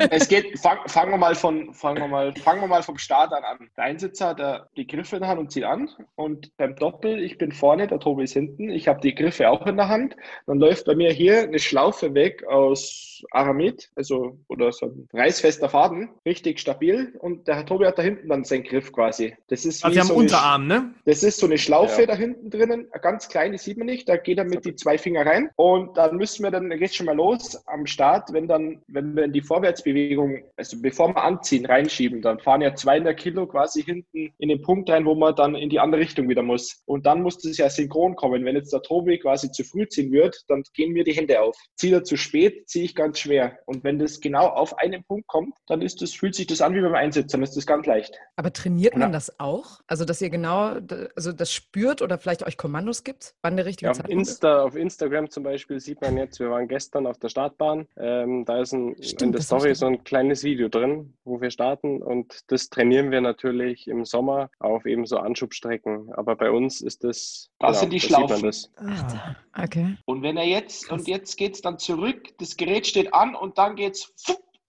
Es 0.10 0.28
geht, 0.28 0.60
fang, 0.60 0.80
fangen 0.88 1.12
wir 1.12 1.18
mal 1.18 1.36
von, 1.36 1.74
fangen 1.74 2.02
wir 2.02 2.08
mal, 2.08 2.34
fangen 2.36 2.62
wir 2.62 2.68
mal 2.68 2.84
vom 2.84 2.98
Start 2.98 3.32
an 3.32 3.44
an. 3.44 3.70
Der 3.78 3.86
Einsitzer 3.86 4.28
hat 4.30 4.70
die 4.76 4.88
Griffe 4.88 5.16
in 5.16 5.22
der 5.22 5.30
Hand 5.30 5.40
und 5.40 5.52
zieht 5.52 5.64
an. 5.64 5.90
Und 6.16 6.56
beim 6.58 6.76
Doppel, 6.76 7.20
ich 7.24 7.38
bin 7.38 7.52
vorne, 7.52 7.88
der 7.88 8.00
Tobi 8.00 8.24
ist 8.24 8.34
hinten. 8.34 8.70
Ich 8.70 8.88
habe 8.88 9.00
die 9.02 9.16
Griffe 9.16 9.50
auch 9.50 9.66
in 9.66 9.78
der 9.78 9.88
Hand. 9.88 10.16
Dann 10.48 10.60
läuft 10.60 10.86
bei 10.86 10.96
mir 10.96 11.12
hier 11.12 11.44
eine 11.44 11.60
Schlaufe 11.60 12.14
weg 12.14 12.46
aus 12.46 13.24
Aramid, 13.32 13.90
also 13.96 14.38
oder 14.48 14.72
so 14.72 14.88
ein 14.88 15.08
reißfester 15.14 15.70
Faden, 15.70 16.10
richtig 16.26 16.60
stabil. 16.60 17.16
Und 17.20 17.48
der 17.48 17.56
Herr 17.56 17.66
Tobi 17.66 17.86
hat 17.86 17.98
da 17.98 18.04
hinten 18.04 18.28
dann 18.28 18.44
seinen 18.44 18.64
Griff 18.64 18.92
quasi. 18.92 19.36
Das 19.48 19.66
ist 19.66 19.84
also 19.86 19.96
wie 19.96 20.02
am 20.02 20.08
so 20.08 20.16
Unterarm, 20.16 20.68
ne? 20.68 20.94
Das 21.06 21.24
ist 21.24 21.40
so 21.40 21.46
eine 21.46 21.58
Schlaufe 21.58 22.02
ja. 22.02 22.08
da 22.08 22.16
hinten 22.16 22.50
drinnen, 22.50 22.88
ganz 23.02 23.30
klein, 23.30 23.52
die 23.52 23.58
sieht 23.58 23.78
man 23.78 23.88
nicht. 23.88 24.10
Da 24.10 24.18
geht 24.18 24.38
er 24.38 24.46
mit 24.46 24.66
die 24.66 24.76
zwei 24.76 24.98
Finger 24.98 25.26
rein. 25.26 25.50
Und 25.56 25.75
dann 25.96 26.18
müssen 26.18 26.44
wir 26.44 26.52
dann, 26.52 26.70
geht 26.70 26.94
schon 26.94 27.06
mal 27.06 27.16
los 27.16 27.62
am 27.68 27.86
Start, 27.86 28.34
wenn 28.34 28.48
dann, 28.48 28.82
wenn 28.88 29.16
wir 29.16 29.24
in 29.24 29.34
die 29.34 29.42
Vorwärtsbewegung, 29.42 30.44
also 30.58 30.82
bevor 30.82 31.10
wir 31.10 31.24
anziehen, 31.24 31.66
reinschieben, 31.66 32.22
dann 32.22 32.40
fahren 32.40 32.62
ja 32.62 32.76
200 32.76 33.18
Kilo 33.18 33.48
quasi 33.48 33.84
hinten 33.84 34.34
in 34.38 34.50
den 34.50 34.62
Punkt 34.62 34.90
rein, 34.90 35.06
wo 35.06 35.16
man 35.16 35.36
dann 35.36 35.56
in 35.56 35.70
die 35.70 35.80
andere 35.80 36.02
Richtung 36.02 36.30
wieder 36.30 36.44
muss. 36.44 36.84
Und 36.86 37.06
dann 37.06 37.22
muss 37.22 37.40
das 37.40 37.58
ja 37.58 37.70
synchron 37.70 38.16
kommen. 38.16 38.46
Wenn 38.46 38.56
jetzt 38.56 38.74
der 38.74 38.82
Tobi 38.82 39.20
quasi 39.20 39.52
zu 39.52 39.64
früh 39.64 39.88
ziehen 39.88 40.12
wird, 40.12 40.44
dann 40.48 40.64
gehen 40.74 40.94
mir 40.94 41.04
die 41.04 41.14
Hände 41.14 41.42
auf. 41.42 41.56
Zieht 41.76 41.94
er 41.94 42.04
zu 42.04 42.18
spät, 42.18 42.68
ziehe 42.70 42.86
ich 42.86 42.96
ganz 42.96 43.20
schwer. 43.20 43.58
Und 43.66 43.84
wenn 43.84 44.00
das 44.00 44.20
genau 44.20 44.48
auf 44.48 44.78
einen 44.78 45.04
Punkt 45.04 45.28
kommt, 45.28 45.56
dann 45.68 45.82
ist 45.82 46.02
das, 46.02 46.14
fühlt 46.14 46.36
sich 46.36 46.48
das 46.48 46.62
an 46.62 46.74
wie 46.74 46.82
beim 46.82 46.96
Einsitzen, 46.96 47.32
dann 47.32 47.44
ist 47.44 47.56
das 47.56 47.66
ganz 47.66 47.86
leicht. 47.86 48.18
Aber 48.36 48.52
trainiert 48.52 48.94
man 48.94 49.10
ja. 49.10 49.14
das 49.14 49.40
auch? 49.40 49.80
Also, 49.88 50.06
dass 50.06 50.22
ihr 50.22 50.30
genau, 50.30 50.78
also 51.16 51.32
das 51.32 51.52
spürt 51.52 52.02
oder 52.02 52.18
vielleicht 52.18 52.46
euch 52.46 52.58
Kommandos 52.58 53.04
gibt, 53.04 53.36
wann 53.42 53.56
der 53.56 53.66
richtige 53.66 53.92
ja, 53.92 53.92
auf 53.92 54.10
Insta, 54.10 54.60
ist? 54.60 54.66
Auf 54.66 54.76
Instagram 54.76 55.30
zum 55.30 55.44
Beispiel 55.44 55.65
Beispiel 55.66 55.80
sieht 55.80 56.02
man 56.02 56.16
jetzt, 56.18 56.40
wir 56.40 56.52
waren 56.52 56.68
gestern 56.68 57.08
auf 57.08 57.18
der 57.18 57.30
Startbahn. 57.30 57.88
Ähm, 57.98 58.46
da 58.46 58.62
ist 58.62 58.72
ein, 58.74 58.96
Stimmt, 59.02 59.22
in 59.24 59.32
der 59.32 59.42
Story 59.42 59.74
so 59.74 59.88
ein 59.88 60.04
kleines 60.04 60.44
Video 60.44 60.70
drin, 60.70 61.16
wo 61.24 61.42
wir 61.42 61.50
starten 61.50 62.04
und 62.04 62.42
das 62.52 62.70
trainieren 62.70 63.10
wir 63.10 63.20
natürlich 63.22 63.88
im 63.88 64.06
Sommer 64.06 64.50
auf 64.60 64.86
eben 64.86 65.06
so 65.08 65.18
Anschubstrecken. 65.18 66.14
Aber 66.14 66.36
bei 66.36 66.52
uns 66.52 66.82
ist 66.82 67.04
das, 67.04 67.50
Das 67.60 67.80
sind 67.80 67.92
die 67.92 68.00
Schlaufen. 68.00 68.44
das. 68.44 68.72
Ah. 68.78 69.36
Okay. 69.64 69.98
Und 70.06 70.22
wenn 70.22 70.38
er 70.38 70.46
jetzt, 70.46 70.88
Krass. 70.88 71.00
und 71.00 71.08
jetzt 71.08 71.36
geht's 71.36 71.62
dann 71.62 71.80
zurück, 71.80 72.38
das 72.38 72.58
Gerät 72.58 72.86
steht 72.86 73.12
an 73.14 73.34
und 73.36 73.58
dann 73.58 73.76
geht's 73.76 74.14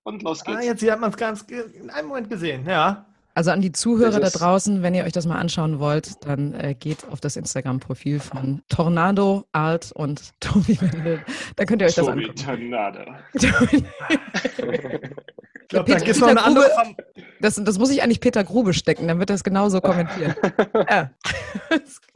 und 0.04 0.22
los 0.22 0.42
Ah, 0.46 0.52
geht's. 0.52 0.64
jetzt 0.66 0.80
hier 0.80 0.92
hat 0.92 1.00
man 1.00 1.11
es 1.11 1.16
ganz 1.18 1.42
in 1.42 1.90
einem 1.90 2.09
Moment 2.09 2.30
gesehen, 2.30 2.64
ja. 2.66 3.04
Also 3.37 3.51
an 3.51 3.61
die 3.61 3.70
Zuhörer 3.70 4.18
da 4.18 4.31
draußen, 4.31 4.83
wenn 4.83 4.94
ihr 4.94 5.05
euch 5.05 5.12
das 5.12 5.27
mal 5.27 5.37
anschauen 5.37 5.79
wollt, 5.79 6.25
dann 6.25 6.55
äh, 6.55 6.75
geht 6.75 7.07
auf 7.11 7.20
das 7.20 7.37
Instagram-Profil 7.37 8.18
von 8.18 8.62
Tornado, 8.70 9.44
Art 9.53 9.92
und 9.92 10.33
Tobi 10.40 10.81
Wendel. 10.81 11.20
Da 11.55 11.66
könnt 11.66 11.83
ihr 11.83 11.88
euch 11.88 11.94
das 11.94 12.07
wie 12.07 12.11
angucken. 12.12 12.35
Tornado. 12.35 13.05
Ich 15.66 15.70
glaube, 15.70 15.90
da 15.90 15.94
Peter- 15.96 16.05
gibt 16.05 16.14
es 16.16 16.20
noch 16.20 16.29
eine 16.29 16.37
Peter 16.37 16.46
andere. 16.46 16.70
Grube- 16.70 17.24
Das, 17.40 17.57
das 17.57 17.79
muss 17.79 17.90
ich 17.90 18.00
eigentlich 18.00 18.20
Peter 18.20 18.44
Grube 18.44 18.72
stecken, 18.72 19.09
dann 19.09 19.18
wird 19.18 19.31
er 19.31 19.35
es 19.35 19.42
genauso 19.42 19.81
kommentieren. 19.81 20.35
ja. 20.88 21.11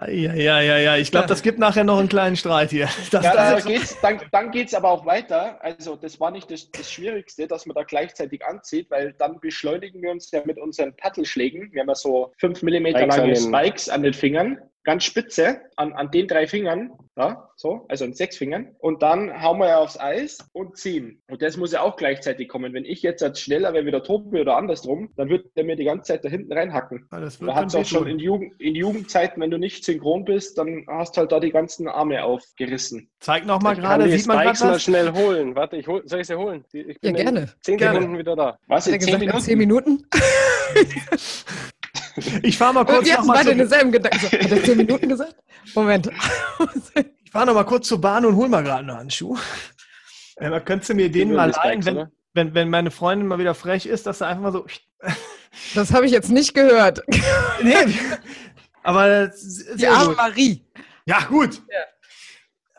Ja, 0.07 0.35
ja, 0.35 0.61
ja, 0.61 0.79
ja. 0.79 0.97
Ich 0.97 1.11
glaube, 1.11 1.27
das 1.27 1.43
gibt 1.43 1.59
nachher 1.59 1.83
noch 1.83 1.99
einen 1.99 2.09
kleinen 2.09 2.37
Streit 2.37 2.71
hier. 2.71 2.89
Das, 3.11 3.25
Ja, 3.25 3.35
das 3.35 3.65
da 3.65 3.69
geht's, 3.71 3.97
dann, 4.01 4.21
dann 4.31 4.51
geht 4.53 4.69
es 4.69 4.75
aber 4.75 4.89
auch 4.91 5.05
weiter. 5.05 5.59
Also 5.65 5.97
das 5.97 6.21
war 6.21 6.31
nicht 6.31 6.49
das, 6.51 6.71
das 6.71 6.91
Schwierigste, 6.93 7.49
dass 7.49 7.67
man 7.67 7.75
da 7.75 7.83
gleichzeitig 7.83 8.45
anzieht, 8.45 8.89
weil 8.91 9.15
dann 9.19 9.41
beschleunigen 9.41 10.01
wir 10.01 10.13
uns 10.13 10.31
ja 10.31 10.43
mit 10.45 10.59
unseren 10.59 10.95
Paddelschlägen. 10.97 11.73
Wir 11.73 11.81
haben 11.83 11.89
ja 11.89 11.95
so 11.97 12.33
5 12.39 12.63
mm 12.63 12.87
lange 12.87 13.35
Spikes 13.37 13.89
an 13.89 14.03
den 14.05 14.15
Fingern, 14.15 14.59
ganz 14.85 15.05
spitze, 15.05 15.61
an, 15.77 15.93
an 15.93 16.11
den 16.11 16.27
drei 16.27 16.47
Fingern, 16.47 16.91
ja, 17.17 17.51
so, 17.57 17.85
also 17.89 18.05
an 18.07 18.15
sechs 18.15 18.39
Fingern. 18.39 18.75
Und 18.79 19.03
dann 19.03 19.43
hauen 19.43 19.59
wir 19.59 19.69
ja 19.69 19.79
aufs 19.79 19.99
Eis 20.01 20.39
und 20.53 20.77
ziehen. 20.79 21.23
Und 21.29 21.43
das 21.43 21.57
muss 21.59 21.73
ja 21.73 21.83
auch 21.83 21.97
gleichzeitig 21.97 22.49
kommen. 22.49 22.73
Wenn 22.73 22.85
ich 22.87 23.03
jetzt 23.03 23.23
als 23.23 23.41
schneller 23.41 23.75
wäre 23.75 23.85
wie 23.85 23.91
der 23.91 24.03
Tobi 24.03 24.41
oder 24.41 24.57
andersrum, 24.57 25.11
dann 25.17 25.29
wird 25.29 25.55
der 25.57 25.65
mir 25.65 25.77
die 25.77 25.85
ganze 25.85 26.13
Zeit 26.13 26.25
da 26.25 26.29
hinten 26.31 26.53
reinhacken. 26.53 27.07
das 27.11 27.41
wird 27.41 27.51
Da 27.51 27.55
hat 27.57 27.67
es 27.67 27.75
auch 27.75 27.85
schon 27.85 28.07
in, 28.07 28.19
Jugend, 28.19 28.59
in 28.59 28.75
Jugendzeiten, 28.75 29.43
wenn 29.43 29.51
du 29.51 29.59
nicht 29.59 29.85
synchron 29.85 30.25
bist, 30.25 30.57
dann 30.57 30.87
hast 30.89 31.17
du 31.17 31.21
halt 31.21 31.33
da 31.33 31.41
die 31.41 31.51
ganzen 31.51 31.87
Arme 31.87 32.25
aufgerissen. 32.25 33.11
Zeig 33.21 33.45
noch 33.45 33.61
mal 33.61 33.75
Ich 33.75 33.81
kann 33.83 33.99
gerade, 33.99 34.05
die 34.11 34.17
sieht 34.17 34.27
man 34.27 34.39
Spikes 34.39 34.59
gerade 34.61 34.71
mal 34.71 34.77
was? 34.77 34.83
schnell 34.83 35.13
holen. 35.13 35.55
Warte, 35.57 35.77
ich 35.77 35.87
hol, 35.87 36.03
soll 36.07 36.21
ich 36.21 36.27
sie 36.27 36.37
holen? 36.39 36.65
Ich 36.73 36.87
Ja, 36.87 36.95
bin 37.03 37.17
in 37.17 37.23
gerne. 37.25 37.49
Zehn 37.61 37.77
Gerne. 37.77 37.99
Sekunden 37.99 38.19
wieder 38.19 38.37
da. 38.37 38.59
Was, 38.67 38.87
in 38.87 39.01
zehn 39.01 39.19
Minuten? 39.19 39.41
zehn 39.41 39.59
Minuten? 39.59 40.07
Ich 42.43 42.59
fahre 42.59 42.75
mal 42.75 42.85
kurz 42.85 43.07
Wir 43.07 43.13
noch 43.13 43.19
hatten 43.19 43.27
mal 43.29 43.35
beide 43.35 43.51
zu, 43.51 43.57
denselben 43.57 43.93
Gedanken. 43.93 44.19
So, 44.19 44.27
Hat 44.27 44.51
er 44.51 44.65
zehn 44.65 44.77
Minuten 44.77 45.09
gesagt? 45.09 45.37
Moment. 45.75 46.11
ich 47.25 47.31
fahr 47.31 47.47
noch 47.47 47.55
mal 47.55 47.65
kurz 47.65 47.89
zur 47.89 48.01
Bahn 48.01 48.25
und 48.25 48.37
hol 48.37 48.49
mal 48.49 48.63
gerade 48.63 48.81
einen 48.81 48.97
Handschuh. 48.97 49.37
Äh, 50.37 50.61
könntest 50.61 50.91
du 50.91 50.95
mir 50.95 51.11
den 51.11 51.35
mal 51.35 51.51
leihen, 51.51 51.85
wenn, 51.85 51.97
oder? 51.97 52.11
wenn, 52.35 52.55
wenn 52.55 52.71
meine 52.71 52.91
Freundin 52.91 53.29
mal 53.29 53.39
wieder 53.39 53.55
frech 53.55 53.87
ist, 53.87 54.07
dass 54.07 54.21
er 54.21 54.29
einfach 54.29 54.43
mal 54.43 54.53
so. 54.53 54.67
Das 55.75 55.93
habe 55.93 56.07
ich 56.07 56.13
jetzt 56.13 56.31
nicht 56.31 56.55
gehört. 56.55 57.03
nee, 57.61 57.75
aber 58.85 59.33
Die 59.75 59.87
arme. 59.89 60.15
Marie. 60.15 60.65
Ja, 61.07 61.25
gut. 61.29 61.61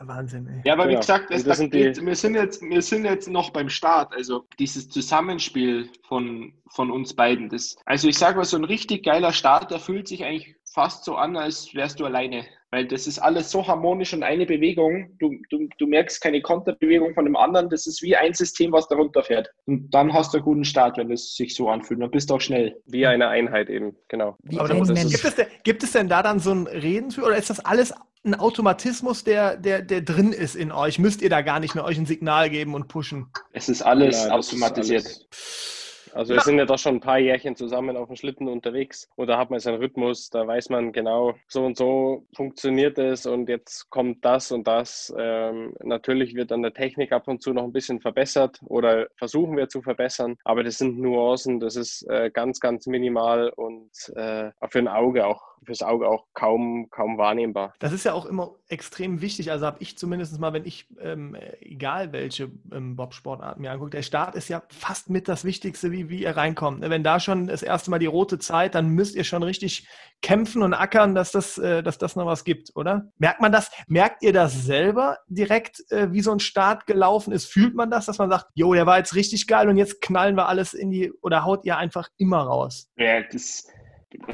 Wahnsinn, 0.06 0.46
ey. 0.48 0.62
Ja, 0.64 0.74
aber 0.74 0.84
wie 0.84 0.88
Genau. 0.90 1.00
gesagt, 1.00 1.30
es, 1.30 1.44
das 1.44 1.44
da 1.44 1.54
sind 1.54 1.74
die- 1.74 1.78
geht, 1.78 2.04
wir, 2.04 2.14
sind 2.16 2.34
jetzt, 2.34 2.62
wir 2.62 2.82
sind 2.82 3.04
jetzt 3.04 3.28
noch 3.28 3.50
beim 3.50 3.68
Start. 3.68 4.14
Also 4.14 4.46
dieses 4.58 4.88
Zusammenspiel 4.88 5.88
von, 6.08 6.52
von 6.70 6.90
uns 6.90 7.14
beiden. 7.14 7.48
Das, 7.48 7.76
also 7.86 8.08
ich 8.08 8.18
sage 8.18 8.36
mal, 8.36 8.44
so 8.44 8.56
ein 8.56 8.64
richtig 8.64 9.04
geiler 9.04 9.32
Start, 9.32 9.70
der 9.70 9.78
fühlt 9.78 10.08
sich 10.08 10.24
eigentlich 10.24 10.54
fast 10.72 11.04
so 11.04 11.16
an, 11.16 11.36
als 11.36 11.74
wärst 11.74 12.00
du 12.00 12.04
alleine. 12.06 12.44
Weil 12.74 12.86
das 12.88 13.06
ist 13.06 13.18
alles 13.18 13.50
so 13.50 13.68
harmonisch 13.68 14.14
und 14.14 14.22
eine 14.22 14.46
Bewegung. 14.46 15.14
Du, 15.18 15.34
du, 15.50 15.68
du 15.76 15.86
merkst 15.86 16.22
keine 16.22 16.40
Konterbewegung 16.40 17.12
von 17.12 17.26
dem 17.26 17.36
anderen. 17.36 17.68
Das 17.68 17.86
ist 17.86 18.00
wie 18.02 18.16
ein 18.16 18.32
System, 18.32 18.72
was 18.72 18.88
darunter 18.88 19.22
fährt. 19.22 19.50
Und 19.66 19.90
dann 19.90 20.10
hast 20.14 20.32
du 20.32 20.38
einen 20.38 20.44
guten 20.46 20.64
Start, 20.64 20.96
wenn 20.96 21.12
es 21.12 21.34
sich 21.34 21.54
so 21.54 21.68
anfühlt. 21.68 22.00
Dann 22.00 22.10
bist 22.10 22.30
du 22.30 22.34
auch 22.36 22.40
schnell. 22.40 22.80
Wie 22.86 23.06
eine 23.06 23.28
Einheit 23.28 23.68
eben, 23.68 23.94
genau. 24.08 24.36
Wie 24.44 24.58
Aber 24.58 24.68
da 24.68 24.74
gibt, 24.74 24.88
es 24.88 25.34
denn, 25.34 25.46
gibt 25.64 25.82
es 25.82 25.92
denn 25.92 26.08
da 26.08 26.22
dann 26.22 26.38
so 26.40 26.52
ein 26.52 26.66
Reden 26.66 27.10
für 27.10 27.24
oder 27.26 27.36
ist 27.36 27.50
das 27.50 27.60
alles 27.60 27.92
ein 28.24 28.34
Automatismus, 28.34 29.24
der, 29.24 29.56
der, 29.56 29.82
der 29.82 30.00
drin 30.00 30.32
ist 30.32 30.54
in 30.54 30.70
euch? 30.72 30.98
Müsst 30.98 31.22
ihr 31.22 31.30
da 31.30 31.42
gar 31.42 31.60
nicht 31.60 31.74
mehr 31.74 31.84
euch 31.84 31.98
ein 31.98 32.06
Signal 32.06 32.50
geben 32.50 32.74
und 32.74 32.88
pushen? 32.88 33.26
Es 33.52 33.68
ist 33.68 33.82
alles 33.82 34.24
Ja, 34.24 34.36
das 34.36 34.46
ist 34.46 34.52
automatisiert. 34.54 35.04
alles- 35.04 35.88
Also 36.14 36.34
wir 36.34 36.42
sind 36.42 36.58
ja 36.58 36.66
doch 36.66 36.78
schon 36.78 36.96
ein 36.96 37.00
paar 37.00 37.18
Jährchen 37.18 37.56
zusammen 37.56 37.96
auf 37.96 38.08
dem 38.08 38.16
Schlitten 38.16 38.46
unterwegs 38.46 39.08
und 39.16 39.28
da 39.28 39.38
hat 39.38 39.48
man 39.50 39.60
seinen 39.60 39.78
Rhythmus, 39.78 40.28
da 40.28 40.46
weiß 40.46 40.68
man 40.68 40.92
genau, 40.92 41.34
so 41.48 41.64
und 41.64 41.74
so 41.78 42.26
funktioniert 42.36 42.98
es 42.98 43.24
und 43.24 43.48
jetzt 43.48 43.88
kommt 43.88 44.22
das 44.22 44.52
und 44.52 44.66
das. 44.66 45.10
Ähm, 45.18 45.72
natürlich 45.82 46.34
wird 46.34 46.52
an 46.52 46.60
der 46.60 46.74
Technik 46.74 47.12
ab 47.12 47.28
und 47.28 47.40
zu 47.42 47.54
noch 47.54 47.64
ein 47.64 47.72
bisschen 47.72 47.98
verbessert 48.02 48.60
oder 48.66 49.08
versuchen 49.16 49.56
wir 49.56 49.70
zu 49.70 49.80
verbessern, 49.80 50.36
aber 50.44 50.62
das 50.62 50.76
sind 50.76 50.98
Nuancen, 50.98 51.60
das 51.60 51.76
ist 51.76 52.02
äh, 52.10 52.30
ganz, 52.30 52.60
ganz 52.60 52.86
minimal 52.86 53.48
und 53.48 53.90
äh, 54.14 54.50
für 54.68 54.78
ein 54.80 54.88
Auge 54.88 55.26
auch, 55.26 55.42
fürs 55.64 55.82
Auge 55.82 56.08
auch 56.08 56.26
kaum, 56.34 56.88
kaum 56.90 57.18
wahrnehmbar. 57.18 57.74
Das 57.78 57.92
ist 57.92 58.04
ja 58.04 58.12
auch 58.12 58.26
immer 58.26 58.54
extrem 58.68 59.20
wichtig. 59.20 59.50
Also 59.50 59.66
habe 59.66 59.78
ich 59.80 59.98
zumindest 59.98 60.38
mal, 60.40 60.52
wenn 60.52 60.64
ich, 60.64 60.86
ähm, 61.00 61.36
egal 61.60 62.12
welche 62.12 62.50
ähm, 62.72 62.96
Bobsportarten 62.96 63.62
mir 63.62 63.70
angucke, 63.70 63.90
der 63.90 64.02
Start 64.02 64.34
ist 64.34 64.48
ja 64.48 64.62
fast 64.68 65.10
mit 65.10 65.28
das 65.28 65.44
Wichtigste, 65.44 65.92
wie, 65.92 66.08
wie 66.08 66.22
ihr 66.22 66.36
reinkommt. 66.36 66.80
Ne, 66.80 66.90
Wenn 66.90 67.04
da 67.04 67.20
schon 67.20 67.46
das 67.46 67.62
erste 67.62 67.90
Mal 67.90 67.98
die 67.98 68.06
rote 68.06 68.38
Zeit, 68.38 68.74
dann 68.74 68.88
müsst 68.88 69.14
ihr 69.14 69.24
schon 69.24 69.42
richtig 69.42 69.88
kämpfen 70.22 70.62
und 70.62 70.72
ackern, 70.72 71.14
dass 71.14 71.32
das, 71.32 71.58
äh, 71.58 71.82
dass 71.82 71.98
das 71.98 72.16
noch 72.16 72.26
was 72.26 72.44
gibt, 72.44 72.74
oder? 72.76 73.10
Merkt 73.18 73.40
man 73.40 73.52
das? 73.52 73.70
Merkt 73.88 74.22
ihr 74.22 74.32
das 74.32 74.64
selber 74.64 75.18
direkt, 75.26 75.82
äh, 75.90 76.12
wie 76.12 76.20
so 76.20 76.32
ein 76.32 76.40
Start 76.40 76.86
gelaufen 76.86 77.32
ist? 77.32 77.46
Fühlt 77.46 77.74
man 77.74 77.90
das, 77.90 78.06
dass 78.06 78.18
man 78.18 78.30
sagt, 78.30 78.46
jo, 78.54 78.72
der 78.72 78.86
war 78.86 78.98
jetzt 78.98 79.14
richtig 79.14 79.46
geil 79.46 79.68
und 79.68 79.76
jetzt 79.76 80.00
knallen 80.00 80.36
wir 80.36 80.48
alles 80.48 80.74
in 80.74 80.90
die, 80.90 81.12
oder 81.22 81.44
haut 81.44 81.64
ihr 81.64 81.76
einfach 81.76 82.08
immer 82.16 82.42
raus? 82.42 82.88
Ja, 82.96 83.20
das, 83.22 83.66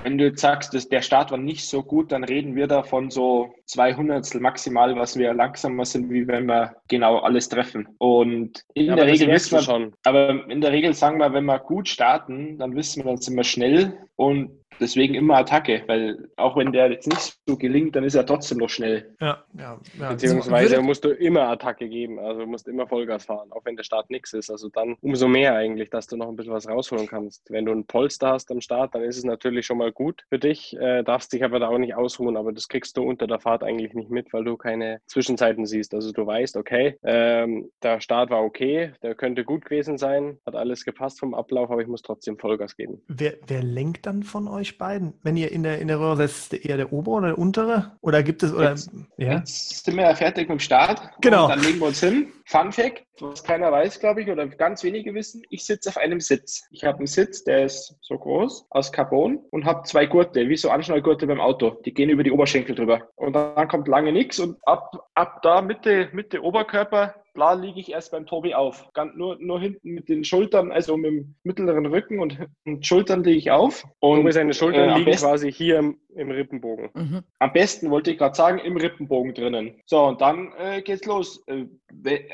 wenn 0.02 0.18
du 0.18 0.24
jetzt 0.24 0.40
sagst, 0.40 0.74
dass 0.74 0.88
der 0.88 1.02
Start 1.02 1.30
war 1.30 1.38
nicht 1.38 1.66
so 1.66 1.82
gut, 1.82 2.12
dann 2.12 2.24
reden 2.24 2.56
wir 2.56 2.66
da 2.66 2.82
von 2.82 3.10
so 3.10 3.54
zwei 3.68 3.94
Hundertstel 3.94 4.40
maximal, 4.40 4.96
was 4.96 5.16
wir 5.16 5.32
langsamer 5.34 5.84
sind, 5.84 6.10
wie 6.10 6.26
wenn 6.26 6.46
wir 6.46 6.76
genau 6.88 7.18
alles 7.18 7.48
treffen. 7.48 7.86
Und 7.98 8.64
in 8.74 8.86
Ja, 8.86 8.96
der 8.96 9.06
Regel 9.06 9.28
wissen 9.28 9.56
wir, 9.56 9.62
schon. 9.62 9.92
aber 10.04 10.48
in 10.48 10.60
der 10.60 10.72
Regel 10.72 10.94
sagen 10.94 11.18
wir, 11.18 11.32
wenn 11.32 11.44
wir 11.44 11.58
gut 11.58 11.88
starten, 11.88 12.58
dann 12.58 12.74
wissen 12.74 13.04
wir, 13.04 13.12
dann 13.12 13.18
sind 13.18 13.36
wir 13.36 13.44
schnell 13.44 13.92
und 14.16 14.50
deswegen 14.80 15.14
immer 15.14 15.36
Attacke, 15.36 15.82
weil 15.86 16.28
auch 16.36 16.56
wenn 16.56 16.72
der 16.72 16.90
jetzt 16.90 17.08
nicht 17.08 17.38
so 17.46 17.56
gelingt, 17.56 17.96
dann 17.96 18.04
ist 18.04 18.14
er 18.14 18.26
trotzdem 18.26 18.58
noch 18.58 18.68
schnell. 18.68 19.14
Ja, 19.20 19.42
ja, 19.58 19.78
ja. 19.98 20.08
Beziehungsweise 20.10 20.80
musst 20.80 21.04
du 21.04 21.10
immer 21.10 21.42
Attacke 21.48 21.88
geben, 21.88 22.18
also 22.18 22.40
du 22.40 22.46
musst 22.46 22.68
immer 22.68 22.86
Vollgas 22.86 23.24
fahren, 23.24 23.50
auch 23.52 23.64
wenn 23.64 23.76
der 23.76 23.84
Start 23.84 24.10
nichts 24.10 24.32
ist. 24.32 24.50
Also 24.50 24.68
dann 24.68 24.96
umso 25.00 25.28
mehr 25.28 25.54
eigentlich, 25.54 25.90
dass 25.90 26.06
du 26.06 26.16
noch 26.16 26.28
ein 26.28 26.36
bisschen 26.36 26.52
was 26.52 26.68
rausholen 26.68 27.06
kannst. 27.06 27.50
Wenn 27.50 27.66
du 27.66 27.72
ein 27.72 27.86
Polster 27.86 28.28
hast 28.30 28.50
am 28.50 28.60
Start, 28.60 28.94
dann 28.94 29.02
ist 29.02 29.18
es 29.18 29.24
natürlich 29.24 29.66
schon 29.66 29.78
mal 29.78 29.92
gut 29.92 30.24
für 30.28 30.38
dich, 30.38 30.76
äh, 30.78 31.02
darfst 31.02 31.32
dich 31.32 31.44
aber 31.44 31.58
da 31.58 31.68
auch 31.68 31.78
nicht 31.78 31.94
ausruhen, 31.94 32.36
aber 32.36 32.52
das 32.52 32.68
kriegst 32.68 32.96
du 32.96 33.02
unter 33.02 33.26
der 33.26 33.40
Fahrt 33.40 33.57
eigentlich 33.62 33.94
nicht 33.94 34.10
mit, 34.10 34.32
weil 34.32 34.44
du 34.44 34.56
keine 34.56 35.00
Zwischenzeiten 35.06 35.66
siehst. 35.66 35.94
Also 35.94 36.12
du 36.12 36.26
weißt, 36.26 36.56
okay, 36.56 36.98
ähm, 37.04 37.70
der 37.82 38.00
Start 38.00 38.30
war 38.30 38.42
okay, 38.42 38.92
der 39.02 39.14
könnte 39.14 39.44
gut 39.44 39.64
gewesen 39.64 39.98
sein, 39.98 40.38
hat 40.46 40.54
alles 40.54 40.84
gepasst 40.84 41.20
vom 41.20 41.34
Ablauf, 41.34 41.70
aber 41.70 41.82
ich 41.82 41.88
muss 41.88 42.02
trotzdem 42.02 42.38
Vollgas 42.38 42.76
geben. 42.76 43.00
Wer, 43.08 43.34
wer 43.46 43.62
lenkt 43.62 44.06
dann 44.06 44.22
von 44.22 44.48
euch 44.48 44.78
beiden? 44.78 45.14
Wenn 45.22 45.36
ihr 45.36 45.52
in 45.52 45.62
der, 45.62 45.78
in 45.78 45.88
der 45.88 46.00
Röhre 46.00 46.16
setzt, 46.16 46.54
eher 46.54 46.76
der 46.76 46.92
obere 46.92 47.16
oder 47.16 47.26
der 47.28 47.38
untere? 47.38 47.92
Oder 48.00 48.22
gibt 48.22 48.42
es, 48.42 48.52
oder, 48.52 48.70
Jetzt- 48.70 48.90
ja? 49.16 49.38
Jetzt 49.38 49.84
sind 49.84 49.96
wir 49.96 50.04
ja 50.04 50.14
fertig 50.14 50.48
mit 50.48 50.58
dem 50.58 50.60
Start. 50.60 51.00
Genau. 51.20 51.44
Und 51.44 51.50
dann 51.50 51.62
legen 51.62 51.78
wir 51.78 51.86
uns 51.86 52.00
hin. 52.00 52.32
Fun 52.44 52.72
Fact, 52.72 53.04
was 53.20 53.44
keiner 53.44 53.70
weiß, 53.70 54.00
glaube 54.00 54.22
ich, 54.22 54.30
oder 54.30 54.46
ganz 54.46 54.82
wenige 54.82 55.12
wissen, 55.12 55.42
ich 55.50 55.66
sitze 55.66 55.90
auf 55.90 55.98
einem 55.98 56.18
Sitz. 56.18 56.66
Ich 56.70 56.82
habe 56.84 56.98
einen 56.98 57.06
Sitz, 57.06 57.44
der 57.44 57.66
ist 57.66 57.94
so 58.00 58.16
groß, 58.16 58.66
aus 58.70 58.90
Carbon 58.90 59.40
und 59.50 59.66
habe 59.66 59.82
zwei 59.82 60.06
Gurte, 60.06 60.48
wie 60.48 60.56
so 60.56 60.70
Anschnallgurte 60.70 61.26
beim 61.26 61.40
Auto. 61.40 61.78
Die 61.84 61.92
gehen 61.92 62.08
über 62.08 62.22
die 62.22 62.30
Oberschenkel 62.30 62.74
drüber. 62.74 63.08
Und 63.16 63.34
dann 63.34 63.47
kommt 63.68 63.88
lange 63.88 64.12
nichts 64.12 64.38
und 64.38 64.56
ab, 64.66 65.08
ab 65.14 65.42
da 65.42 65.60
Mitte, 65.62 66.08
Mitte 66.12 66.42
Oberkörper, 66.42 67.14
da 67.34 67.52
liege 67.52 67.78
ich 67.78 67.92
erst 67.92 68.10
beim 68.10 68.26
Tobi 68.26 68.52
auf. 68.52 68.88
Ganz, 68.94 69.14
nur, 69.14 69.36
nur 69.38 69.60
hinten 69.60 69.90
mit 69.90 70.08
den 70.08 70.24
Schultern, 70.24 70.72
also 70.72 70.96
mit 70.96 71.06
dem 71.12 71.34
mittleren 71.44 71.86
Rücken 71.86 72.18
und, 72.18 72.36
und 72.66 72.84
Schultern 72.84 73.22
liege 73.22 73.38
ich 73.38 73.50
auf. 73.52 73.84
Und 74.00 74.24
Und 74.24 74.32
seine 74.32 74.52
Schultern 74.54 74.88
äh, 74.90 74.94
liegen 74.94 75.04
besten- 75.04 75.26
quasi 75.28 75.52
hier 75.52 75.78
im, 75.78 76.00
im 76.16 76.32
Rippenbogen. 76.32 76.90
Mhm. 76.94 77.22
am 77.38 77.52
besten 77.52 77.90
wollte 77.92 78.10
ich 78.10 78.18
gerade 78.18 78.34
sagen, 78.34 78.58
im 78.58 78.76
Rippenbogen 78.76 79.34
drinnen. 79.34 79.80
So, 79.86 80.02
und 80.06 80.20
dann 80.20 80.52
äh, 80.58 80.82
geht's 80.82 81.06
los. 81.06 81.44
Äh, 81.46 81.66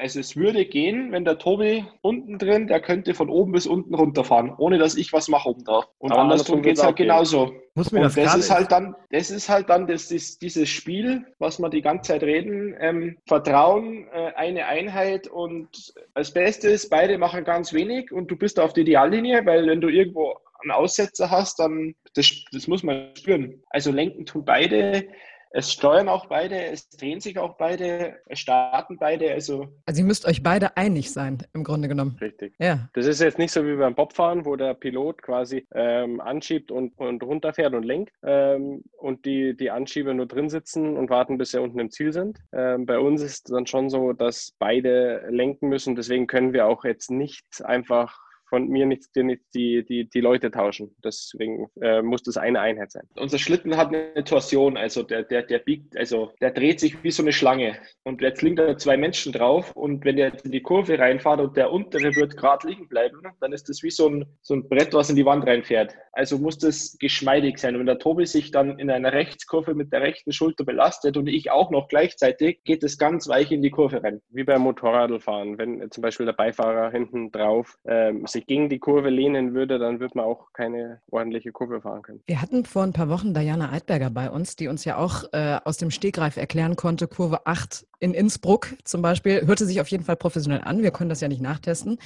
also 0.00 0.20
es 0.20 0.36
würde 0.36 0.64
gehen, 0.64 1.12
wenn 1.12 1.26
der 1.26 1.36
Tobi 1.38 1.84
unten 2.00 2.38
drin, 2.38 2.66
der 2.66 2.80
könnte 2.80 3.12
von 3.12 3.28
oben 3.28 3.52
bis 3.52 3.66
unten 3.66 3.94
runterfahren, 3.94 4.54
ohne 4.56 4.78
dass 4.78 4.96
ich 4.96 5.12
was 5.12 5.28
mache 5.28 5.50
oben 5.50 5.64
drauf. 5.64 5.86
Und 5.98 6.12
Aber 6.12 6.22
andersrum 6.22 6.60
andersrum 6.60 6.62
geht's 6.62 6.78
wird's 6.78 6.82
halt 6.82 6.92
auch 6.94 6.96
gehen. 6.96 7.06
genauso. 7.08 7.52
Muss 7.76 7.90
mir 7.90 8.02
Und 8.02 8.04
das, 8.04 8.14
das, 8.14 8.36
ist 8.36 8.50
halt 8.50 8.70
dann, 8.70 8.94
das 9.10 9.30
ist 9.30 9.48
halt 9.48 9.68
dann 9.68 9.88
das, 9.88 10.08
das, 10.08 10.38
dieses 10.38 10.68
Spiel, 10.68 11.26
was 11.38 11.58
wir 11.58 11.68
die 11.70 11.82
ganze 11.82 12.12
Zeit 12.12 12.22
reden. 12.22 12.74
Ähm, 12.78 13.18
Vertrauen, 13.26 14.06
äh, 14.12 14.32
eine 14.36 14.66
Einheit 14.66 15.26
und 15.26 15.92
das 16.14 16.32
Beste 16.32 16.68
ist, 16.68 16.88
beide 16.88 17.18
machen 17.18 17.44
ganz 17.44 17.72
wenig 17.72 18.12
und 18.12 18.30
du 18.30 18.36
bist 18.36 18.60
auf 18.60 18.74
der 18.74 18.82
Ideallinie, 18.82 19.44
weil 19.44 19.66
wenn 19.66 19.80
du 19.80 19.88
irgendwo 19.88 20.36
einen 20.62 20.70
Aussetzer 20.70 21.30
hast, 21.30 21.58
dann 21.58 21.96
das, 22.14 22.30
das 22.52 22.68
muss 22.68 22.84
man 22.84 23.10
spüren. 23.16 23.62
Also 23.70 23.90
lenken 23.90 24.24
tun 24.24 24.44
beide. 24.44 25.08
Es 25.56 25.70
steuern 25.70 26.08
auch 26.08 26.26
beide, 26.26 26.60
es 26.64 26.88
drehen 26.88 27.20
sich 27.20 27.38
auch 27.38 27.56
beide, 27.56 28.16
es 28.26 28.40
starten 28.40 28.98
beide. 28.98 29.30
Also, 29.30 29.68
also 29.86 30.00
ihr 30.00 30.04
müsst 30.04 30.26
euch 30.26 30.42
beide 30.42 30.76
einig 30.76 31.12
sein, 31.12 31.38
im 31.52 31.62
Grunde 31.62 31.86
genommen. 31.86 32.16
Richtig. 32.20 32.54
Ja. 32.58 32.88
Das 32.94 33.06
ist 33.06 33.20
jetzt 33.20 33.38
nicht 33.38 33.52
so 33.52 33.64
wie 33.64 33.76
beim 33.76 33.94
Bobfahren, 33.94 34.44
wo 34.44 34.56
der 34.56 34.74
Pilot 34.74 35.22
quasi 35.22 35.64
ähm, 35.72 36.20
anschiebt 36.20 36.72
und, 36.72 36.98
und 36.98 37.22
runterfährt 37.22 37.72
und 37.72 37.84
lenkt 37.84 38.12
ähm, 38.24 38.82
und 38.98 39.26
die, 39.26 39.56
die 39.56 39.70
Anschieber 39.70 40.12
nur 40.12 40.26
drin 40.26 40.48
sitzen 40.48 40.96
und 40.96 41.08
warten, 41.08 41.38
bis 41.38 41.52
sie 41.52 41.60
unten 41.60 41.78
im 41.78 41.92
Ziel 41.92 42.12
sind. 42.12 42.40
Ähm, 42.52 42.84
bei 42.84 42.98
uns 42.98 43.22
ist 43.22 43.52
dann 43.52 43.68
schon 43.68 43.90
so, 43.90 44.12
dass 44.12 44.54
beide 44.58 45.24
lenken 45.30 45.68
müssen. 45.68 45.94
Deswegen 45.94 46.26
können 46.26 46.52
wir 46.52 46.66
auch 46.66 46.84
jetzt 46.84 47.12
nicht 47.12 47.64
einfach 47.64 48.23
von 48.54 48.68
mir 48.68 48.86
nicht, 48.86 49.16
nicht 49.16 49.42
die, 49.52 49.84
die, 49.84 50.08
die 50.08 50.20
Leute 50.20 50.48
tauschen. 50.52 50.94
Deswegen 51.02 51.66
äh, 51.80 52.02
muss 52.02 52.22
das 52.22 52.36
eine 52.36 52.60
Einheit 52.60 52.92
sein. 52.92 53.02
Unser 53.16 53.38
Schlitten 53.38 53.76
hat 53.76 53.88
eine 53.88 54.22
Torsion, 54.22 54.76
also 54.76 55.02
der, 55.02 55.24
der, 55.24 55.42
der 55.42 55.58
biegt, 55.58 55.96
also 55.96 56.30
der 56.40 56.52
dreht 56.52 56.78
sich 56.78 57.02
wie 57.02 57.10
so 57.10 57.24
eine 57.24 57.32
Schlange. 57.32 57.76
Und 58.04 58.22
jetzt 58.22 58.42
liegen 58.42 58.54
da 58.54 58.76
zwei 58.76 58.96
Menschen 58.96 59.32
drauf 59.32 59.74
und 59.74 60.04
wenn 60.04 60.16
der 60.16 60.28
jetzt 60.28 60.44
in 60.44 60.52
die 60.52 60.62
Kurve 60.62 61.00
reinfährt 61.00 61.40
und 61.40 61.56
der 61.56 61.72
untere 61.72 62.14
wird 62.14 62.36
gerade 62.36 62.68
liegen 62.68 62.86
bleiben, 62.88 63.22
dann 63.40 63.52
ist 63.52 63.68
das 63.68 63.82
wie 63.82 63.90
so 63.90 64.08
ein, 64.08 64.24
so 64.40 64.54
ein 64.54 64.68
Brett, 64.68 64.94
was 64.94 65.10
in 65.10 65.16
die 65.16 65.26
Wand 65.26 65.44
reinfährt. 65.44 65.96
Also 66.12 66.38
muss 66.38 66.58
das 66.58 66.96
geschmeidig 67.00 67.58
sein. 67.58 67.74
Und 67.74 67.80
wenn 67.80 67.86
der 67.86 67.98
Tobi 67.98 68.24
sich 68.24 68.52
dann 68.52 68.78
in 68.78 68.88
einer 68.88 69.12
Rechtskurve 69.12 69.74
mit 69.74 69.92
der 69.92 70.02
rechten 70.02 70.30
Schulter 70.30 70.64
belastet 70.64 71.16
und 71.16 71.26
ich 71.26 71.50
auch 71.50 71.72
noch 71.72 71.88
gleichzeitig, 71.88 72.62
geht 72.62 72.84
es 72.84 72.98
ganz 72.98 73.26
weich 73.26 73.50
in 73.50 73.62
die 73.62 73.70
Kurve 73.70 74.00
rein. 74.04 74.20
Wie 74.28 74.44
beim 74.44 74.62
Motorradfahren. 74.62 75.58
Wenn 75.58 75.90
zum 75.90 76.02
Beispiel 76.02 76.26
der 76.26 76.34
Beifahrer 76.34 76.92
hinten 76.92 77.32
drauf 77.32 77.76
ähm, 77.84 78.26
sich 78.26 78.43
gegen 78.46 78.68
die 78.68 78.78
Kurve 78.78 79.10
lehnen 79.10 79.54
würde, 79.54 79.78
dann 79.78 80.00
würde 80.00 80.16
man 80.16 80.26
auch 80.26 80.52
keine 80.52 81.00
ordentliche 81.10 81.52
Kurve 81.52 81.80
fahren 81.80 82.02
können. 82.02 82.22
Wir 82.26 82.40
hatten 82.40 82.64
vor 82.64 82.82
ein 82.82 82.92
paar 82.92 83.08
Wochen 83.08 83.34
Diana 83.34 83.72
Eidberger 83.72 84.10
bei 84.10 84.30
uns, 84.30 84.56
die 84.56 84.68
uns 84.68 84.84
ja 84.84 84.96
auch 84.96 85.24
äh, 85.32 85.58
aus 85.64 85.76
dem 85.76 85.90
Stegreif 85.90 86.36
erklären 86.36 86.76
konnte, 86.76 87.08
Kurve 87.08 87.46
8 87.46 87.86
in 88.04 88.12
Innsbruck 88.12 88.68
zum 88.84 89.00
Beispiel, 89.00 89.46
hörte 89.46 89.64
sich 89.64 89.80
auf 89.80 89.88
jeden 89.88 90.04
Fall 90.04 90.16
professionell 90.16 90.60
an. 90.62 90.82
Wir 90.82 90.90
können 90.90 91.08
das 91.08 91.22
ja 91.22 91.28
nicht 91.28 91.40
nachtesten. 91.40 91.98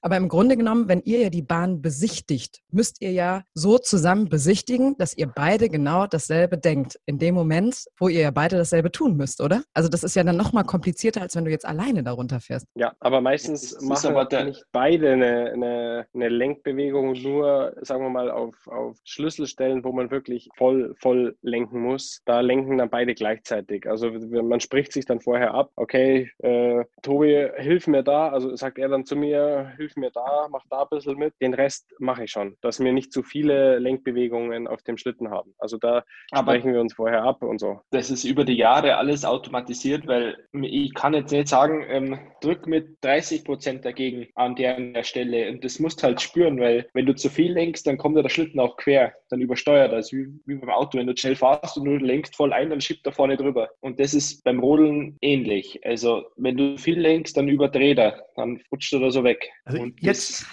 Aber 0.00 0.16
im 0.16 0.28
Grunde 0.28 0.56
genommen, 0.56 0.88
wenn 0.88 1.00
ihr 1.02 1.20
ja 1.20 1.30
die 1.30 1.42
Bahn 1.42 1.80
besichtigt, 1.80 2.62
müsst 2.72 3.00
ihr 3.00 3.12
ja 3.12 3.44
so 3.54 3.78
zusammen 3.78 4.28
besichtigen, 4.28 4.96
dass 4.98 5.16
ihr 5.16 5.28
beide 5.28 5.68
genau 5.68 6.08
dasselbe 6.08 6.58
denkt. 6.58 6.98
In 7.06 7.20
dem 7.20 7.36
Moment, 7.36 7.84
wo 7.98 8.08
ihr 8.08 8.20
ja 8.20 8.30
beide 8.32 8.56
dasselbe 8.56 8.90
tun 8.90 9.16
müsst, 9.16 9.40
oder? 9.40 9.62
Also 9.74 9.88
das 9.88 10.02
ist 10.02 10.16
ja 10.16 10.24
dann 10.24 10.36
nochmal 10.36 10.64
komplizierter, 10.64 11.22
als 11.22 11.36
wenn 11.36 11.44
du 11.44 11.52
jetzt 11.52 11.66
alleine 11.66 12.02
darunter 12.02 12.40
fährst. 12.40 12.66
Ja, 12.74 12.92
aber 12.98 13.20
meistens 13.20 13.80
machen 13.80 14.16
aber 14.16 14.44
nicht 14.44 14.64
beide 14.72 15.12
eine, 15.12 15.52
eine, 15.52 15.83
eine, 16.14 16.28
Lenkbewegung, 16.28 17.12
nur, 17.12 17.74
sagen 17.82 18.02
wir 18.02 18.10
mal, 18.10 18.30
auf, 18.30 18.54
auf 18.66 18.96
Schlüsselstellen, 19.04 19.84
wo 19.84 19.92
man 19.92 20.10
wirklich 20.10 20.48
voll, 20.56 20.94
voll 20.98 21.36
lenken 21.42 21.80
muss. 21.80 22.22
Da 22.24 22.40
lenken 22.40 22.78
dann 22.78 22.90
beide 22.90 23.14
gleichzeitig. 23.14 23.88
Also 23.88 24.10
man 24.10 24.60
spricht 24.60 24.92
sich 24.92 25.06
dann 25.06 25.20
vorher 25.20 25.54
ab, 25.54 25.70
okay, 25.76 26.30
äh, 26.38 26.84
Tobi, 27.02 27.48
hilf 27.56 27.86
mir 27.86 28.02
da, 28.02 28.28
also 28.28 28.54
sagt 28.56 28.78
er 28.78 28.88
dann 28.88 29.04
zu 29.04 29.16
mir, 29.16 29.72
hilf 29.76 29.96
mir 29.96 30.10
da, 30.10 30.48
mach 30.50 30.64
da 30.70 30.82
ein 30.82 30.88
bisschen 30.90 31.18
mit, 31.18 31.34
den 31.40 31.54
Rest 31.54 31.94
mache 31.98 32.24
ich 32.24 32.30
schon, 32.30 32.56
dass 32.60 32.80
wir 32.80 32.92
nicht 32.92 33.12
zu 33.12 33.22
viele 33.22 33.78
Lenkbewegungen 33.78 34.66
auf 34.66 34.82
dem 34.82 34.96
Schlitten 34.96 35.30
haben. 35.30 35.54
Also 35.58 35.78
da 35.78 36.04
Aber 36.30 36.52
sprechen 36.52 36.72
wir 36.72 36.80
uns 36.80 36.94
vorher 36.94 37.22
ab 37.22 37.42
und 37.42 37.58
so. 37.58 37.80
Das 37.90 38.10
ist 38.10 38.24
über 38.24 38.44
die 38.44 38.56
Jahre 38.56 38.96
alles 38.96 39.24
automatisiert, 39.24 40.06
weil 40.06 40.36
ich 40.52 40.94
kann 40.94 41.14
jetzt 41.14 41.32
nicht 41.32 41.48
sagen, 41.48 41.84
ähm, 41.88 42.18
drück 42.40 42.66
mit 42.66 42.98
30 43.02 43.44
Prozent 43.44 43.84
dagegen 43.84 44.28
an 44.34 44.54
der, 44.54 44.76
an 44.76 44.94
der 44.94 45.02
Stelle 45.02 45.50
und 45.50 45.63
das 45.64 45.78
musst 45.78 46.02
halt 46.02 46.20
spüren, 46.20 46.60
weil 46.60 46.88
wenn 46.92 47.06
du 47.06 47.14
zu 47.14 47.28
viel 47.28 47.52
lenkst, 47.52 47.86
dann 47.86 47.98
kommt 47.98 48.16
der 48.16 48.28
Schlitten 48.28 48.60
auch 48.60 48.76
quer, 48.76 49.14
dann 49.30 49.40
übersteuert 49.40 49.92
das, 49.92 50.12
wie, 50.12 50.28
wie 50.46 50.54
beim 50.56 50.70
Auto. 50.70 50.98
Wenn 50.98 51.06
du 51.06 51.16
schnell 51.16 51.36
fährst 51.36 51.76
und 51.76 51.84
du 51.84 51.96
lenkst 51.96 52.36
voll 52.36 52.52
ein, 52.52 52.70
dann 52.70 52.80
schiebt 52.80 53.06
er 53.06 53.12
vorne 53.12 53.36
drüber. 53.36 53.70
Und 53.80 53.98
das 53.98 54.14
ist 54.14 54.44
beim 54.44 54.60
Rodeln 54.60 55.16
ähnlich. 55.20 55.80
Also 55.84 56.24
wenn 56.36 56.56
du 56.56 56.78
viel 56.78 57.00
lenkst, 57.00 57.36
dann 57.36 57.48
überdreht 57.48 57.98
er, 57.98 58.24
dann 58.36 58.60
rutscht 58.70 58.92
er 58.92 59.00
da 59.00 59.10
so 59.10 59.24
weg. 59.24 59.50
Also 59.64 59.82
und 59.82 60.00
jetzt, 60.00 60.46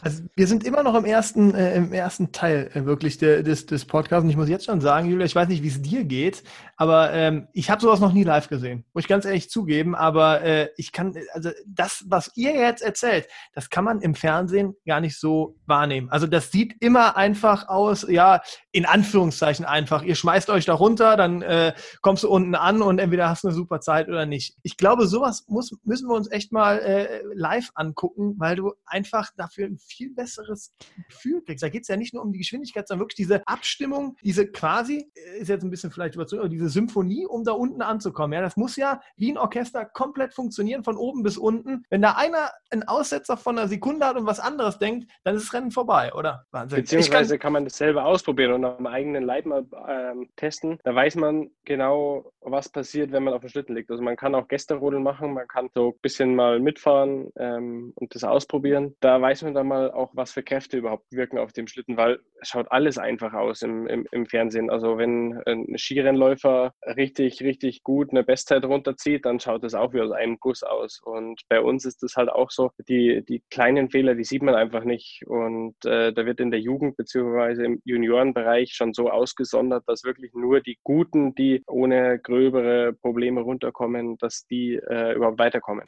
also 0.00 0.22
wir 0.34 0.46
sind 0.46 0.64
immer 0.64 0.82
noch 0.82 0.94
im 0.94 1.04
ersten, 1.04 1.54
äh, 1.54 1.76
im 1.76 1.92
ersten 1.92 2.32
Teil 2.32 2.70
äh, 2.74 2.84
wirklich 2.84 3.18
der, 3.18 3.42
des, 3.42 3.66
des 3.66 3.84
Podcasts. 3.84 4.24
Und 4.24 4.30
ich 4.30 4.36
muss 4.36 4.48
jetzt 4.48 4.64
schon 4.64 4.80
sagen, 4.80 5.10
Julia, 5.10 5.26
ich 5.26 5.34
weiß 5.34 5.48
nicht, 5.48 5.62
wie 5.62 5.68
es 5.68 5.82
dir 5.82 6.04
geht, 6.04 6.42
aber 6.80 7.12
ähm, 7.12 7.48
ich 7.52 7.70
habe 7.70 7.82
sowas 7.82 7.98
noch 7.98 8.12
nie 8.12 8.22
live 8.22 8.48
gesehen. 8.48 8.84
Muss 8.94 9.02
ich 9.02 9.08
ganz 9.08 9.24
ehrlich 9.24 9.50
zugeben. 9.50 9.96
Aber 9.96 10.42
äh, 10.42 10.68
ich 10.76 10.92
kann, 10.92 11.12
also 11.32 11.50
das, 11.66 12.04
was 12.06 12.30
ihr 12.36 12.52
jetzt 12.54 12.82
erzählt, 12.82 13.26
das 13.52 13.68
kann 13.68 13.82
man 13.84 14.00
im 14.00 14.14
Fernsehen 14.14 14.76
gar 14.86 15.00
nicht 15.00 15.18
so 15.18 15.56
wahrnehmen. 15.66 16.08
Also 16.08 16.28
das 16.28 16.52
sieht 16.52 16.76
immer 16.78 17.16
einfach 17.16 17.66
aus, 17.66 18.06
ja, 18.08 18.42
in 18.70 18.86
Anführungszeichen 18.86 19.64
einfach. 19.64 20.04
Ihr 20.04 20.14
schmeißt 20.14 20.50
euch 20.50 20.66
da 20.66 20.74
runter, 20.74 21.16
dann 21.16 21.42
äh, 21.42 21.74
kommst 22.00 22.22
du 22.22 22.28
unten 22.28 22.54
an 22.54 22.80
und 22.80 23.00
entweder 23.00 23.28
hast 23.28 23.42
du 23.42 23.48
eine 23.48 23.56
super 23.56 23.80
Zeit 23.80 24.06
oder 24.06 24.24
nicht. 24.24 24.56
Ich 24.62 24.76
glaube, 24.76 25.08
sowas 25.08 25.46
muss, 25.48 25.76
müssen 25.82 26.08
wir 26.08 26.14
uns 26.14 26.30
echt 26.30 26.52
mal 26.52 26.78
äh, 26.78 27.22
live 27.34 27.72
angucken, 27.74 28.36
weil 28.38 28.54
du 28.54 28.74
einfach 28.86 29.32
dafür 29.36 29.66
ein 29.66 29.78
viel 29.78 30.14
besseres 30.14 30.72
Gefühl 31.08 31.42
kriegst. 31.42 31.64
Da 31.64 31.70
geht 31.70 31.82
es 31.82 31.88
ja 31.88 31.96
nicht 31.96 32.14
nur 32.14 32.22
um 32.22 32.32
die 32.32 32.38
Geschwindigkeit, 32.38 32.86
sondern 32.86 33.02
wirklich 33.02 33.16
diese 33.16 33.42
Abstimmung, 33.48 34.16
diese 34.22 34.46
quasi, 34.46 35.10
äh, 35.16 35.40
ist 35.40 35.48
jetzt 35.48 35.64
ein 35.64 35.70
bisschen 35.70 35.90
vielleicht 35.90 36.14
überzogen, 36.14 36.42
aber 36.42 36.48
diese 36.48 36.67
Symphonie, 36.68 37.26
um 37.26 37.44
da 37.44 37.52
unten 37.52 37.82
anzukommen. 37.82 38.32
Ja, 38.34 38.40
das 38.40 38.56
muss 38.56 38.76
ja 38.76 39.00
wie 39.16 39.32
ein 39.32 39.38
Orchester 39.38 39.84
komplett 39.84 40.34
funktionieren, 40.34 40.84
von 40.84 40.96
oben 40.96 41.22
bis 41.22 41.36
unten. 41.36 41.84
Wenn 41.90 42.02
da 42.02 42.12
einer 42.12 42.50
einen 42.70 42.82
Aussetzer 42.84 43.36
von 43.36 43.58
einer 43.58 43.68
Sekunde 43.68 44.06
hat 44.06 44.16
und 44.16 44.26
was 44.26 44.40
anderes 44.40 44.78
denkt, 44.78 45.10
dann 45.24 45.36
ist 45.36 45.46
das 45.46 45.54
Rennen 45.54 45.70
vorbei, 45.70 46.12
oder? 46.14 46.44
Wahnsinn. 46.50 46.80
Beziehungsweise 46.80 47.38
kann, 47.38 47.48
kann, 47.48 47.52
man 47.54 47.64
das 47.64 47.76
selber 47.76 48.04
ausprobieren 48.04 48.52
und 48.52 48.64
am 48.64 48.86
eigenen 48.86 49.24
Leib 49.24 49.46
mal 49.46 49.64
ähm, 49.88 50.28
testen. 50.36 50.78
Da 50.84 50.94
weiß 50.94 51.16
man 51.16 51.50
genau, 51.64 52.32
was 52.40 52.68
passiert, 52.68 53.12
wenn 53.12 53.24
man 53.24 53.34
auf 53.34 53.40
dem 53.40 53.50
Schlitten 53.50 53.74
liegt. 53.74 53.90
Also 53.90 54.02
man 54.02 54.16
kann 54.16 54.34
auch 54.34 54.48
Gästerodeln 54.48 55.02
machen, 55.02 55.34
man 55.34 55.48
kann 55.48 55.68
so 55.74 55.88
ein 55.88 56.00
bisschen 56.02 56.34
mal 56.34 56.60
mitfahren 56.60 57.30
ähm, 57.36 57.92
und 57.96 58.14
das 58.14 58.24
ausprobieren. 58.24 58.94
Da 59.00 59.20
weiß 59.20 59.42
man 59.42 59.54
dann 59.54 59.68
mal 59.68 59.90
auch, 59.90 60.10
was 60.14 60.32
für 60.32 60.42
Kräfte 60.42 60.76
überhaupt 60.76 61.10
wirken 61.10 61.38
auf 61.38 61.52
dem 61.52 61.66
Schlitten, 61.66 61.96
weil 61.96 62.18
es 62.40 62.48
schaut 62.48 62.70
alles 62.70 62.98
einfach 62.98 63.32
aus 63.32 63.62
im, 63.62 63.86
im, 63.86 64.06
im 64.12 64.26
Fernsehen. 64.26 64.70
Also 64.70 64.98
wenn 64.98 65.40
ein 65.46 65.76
Skirennläufer 65.76 66.57
richtig, 66.84 67.42
richtig 67.42 67.82
gut 67.82 68.10
eine 68.10 68.24
Bestzeit 68.24 68.64
runterzieht, 68.64 69.24
dann 69.24 69.40
schaut 69.40 69.64
es 69.64 69.74
auch 69.74 69.92
wie 69.92 70.00
aus 70.00 70.12
einem 70.12 70.38
Guss 70.38 70.62
aus. 70.62 71.00
Und 71.02 71.40
bei 71.48 71.60
uns 71.60 71.84
ist 71.84 72.02
es 72.02 72.16
halt 72.16 72.28
auch 72.28 72.50
so, 72.50 72.70
die, 72.88 73.24
die 73.28 73.42
kleinen 73.50 73.90
Fehler, 73.90 74.14
die 74.14 74.24
sieht 74.24 74.42
man 74.42 74.54
einfach 74.54 74.84
nicht. 74.84 75.22
Und 75.26 75.74
äh, 75.84 76.12
da 76.12 76.26
wird 76.26 76.40
in 76.40 76.50
der 76.50 76.60
Jugend 76.60 76.96
bzw. 76.96 77.64
im 77.64 77.80
Juniorenbereich 77.84 78.72
schon 78.74 78.92
so 78.92 79.10
ausgesondert, 79.10 79.84
dass 79.86 80.04
wirklich 80.04 80.32
nur 80.34 80.60
die 80.60 80.78
Guten, 80.82 81.34
die 81.34 81.62
ohne 81.66 82.18
gröbere 82.18 82.92
Probleme 82.92 83.40
runterkommen, 83.40 84.16
dass 84.18 84.46
die 84.46 84.74
äh, 84.74 85.14
überhaupt 85.14 85.38
weiterkommen. 85.38 85.84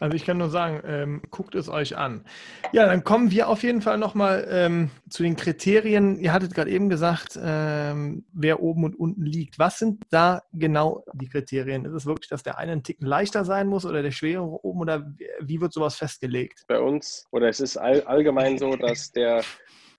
Also 0.00 0.16
ich 0.16 0.24
kann 0.24 0.38
nur 0.38 0.50
sagen, 0.50 0.82
ähm, 0.86 1.22
guckt 1.30 1.54
es 1.54 1.68
euch 1.68 1.96
an. 1.96 2.24
Ja, 2.72 2.86
dann 2.86 3.04
kommen 3.04 3.30
wir 3.30 3.48
auf 3.48 3.62
jeden 3.62 3.82
Fall 3.82 3.98
nochmal 3.98 4.46
ähm, 4.50 4.90
zu 5.08 5.22
den 5.22 5.36
Kriterien. 5.36 6.18
Ihr 6.18 6.32
hattet 6.32 6.54
gerade 6.54 6.70
eben 6.70 6.88
gesagt, 6.88 7.38
ähm, 7.42 8.24
wer 8.32 8.62
oben 8.62 8.84
und 8.84 8.98
unten 8.98 9.24
liegt. 9.24 9.58
Was 9.58 9.78
sind 9.78 10.04
da 10.12 10.42
genau 10.52 11.04
die 11.12 11.28
Kriterien? 11.28 11.84
Ist 11.84 11.92
es 11.92 12.06
wirklich, 12.06 12.28
dass 12.28 12.42
der 12.42 12.58
eine 12.58 12.72
einen 12.72 12.82
Ticken 12.82 13.06
leichter 13.06 13.44
sein 13.44 13.66
muss 13.66 13.86
oder 13.86 14.02
der 14.02 14.10
schwerere 14.10 14.64
oben 14.64 14.80
oder 14.80 15.12
wie 15.40 15.60
wird 15.60 15.72
sowas 15.72 15.96
festgelegt? 15.96 16.64
Bei 16.68 16.80
uns, 16.80 17.26
oder 17.30 17.48
es 17.48 17.60
ist 17.60 17.76
all, 17.76 18.02
allgemein 18.02 18.58
so, 18.58 18.76
dass 18.76 19.12
der 19.12 19.42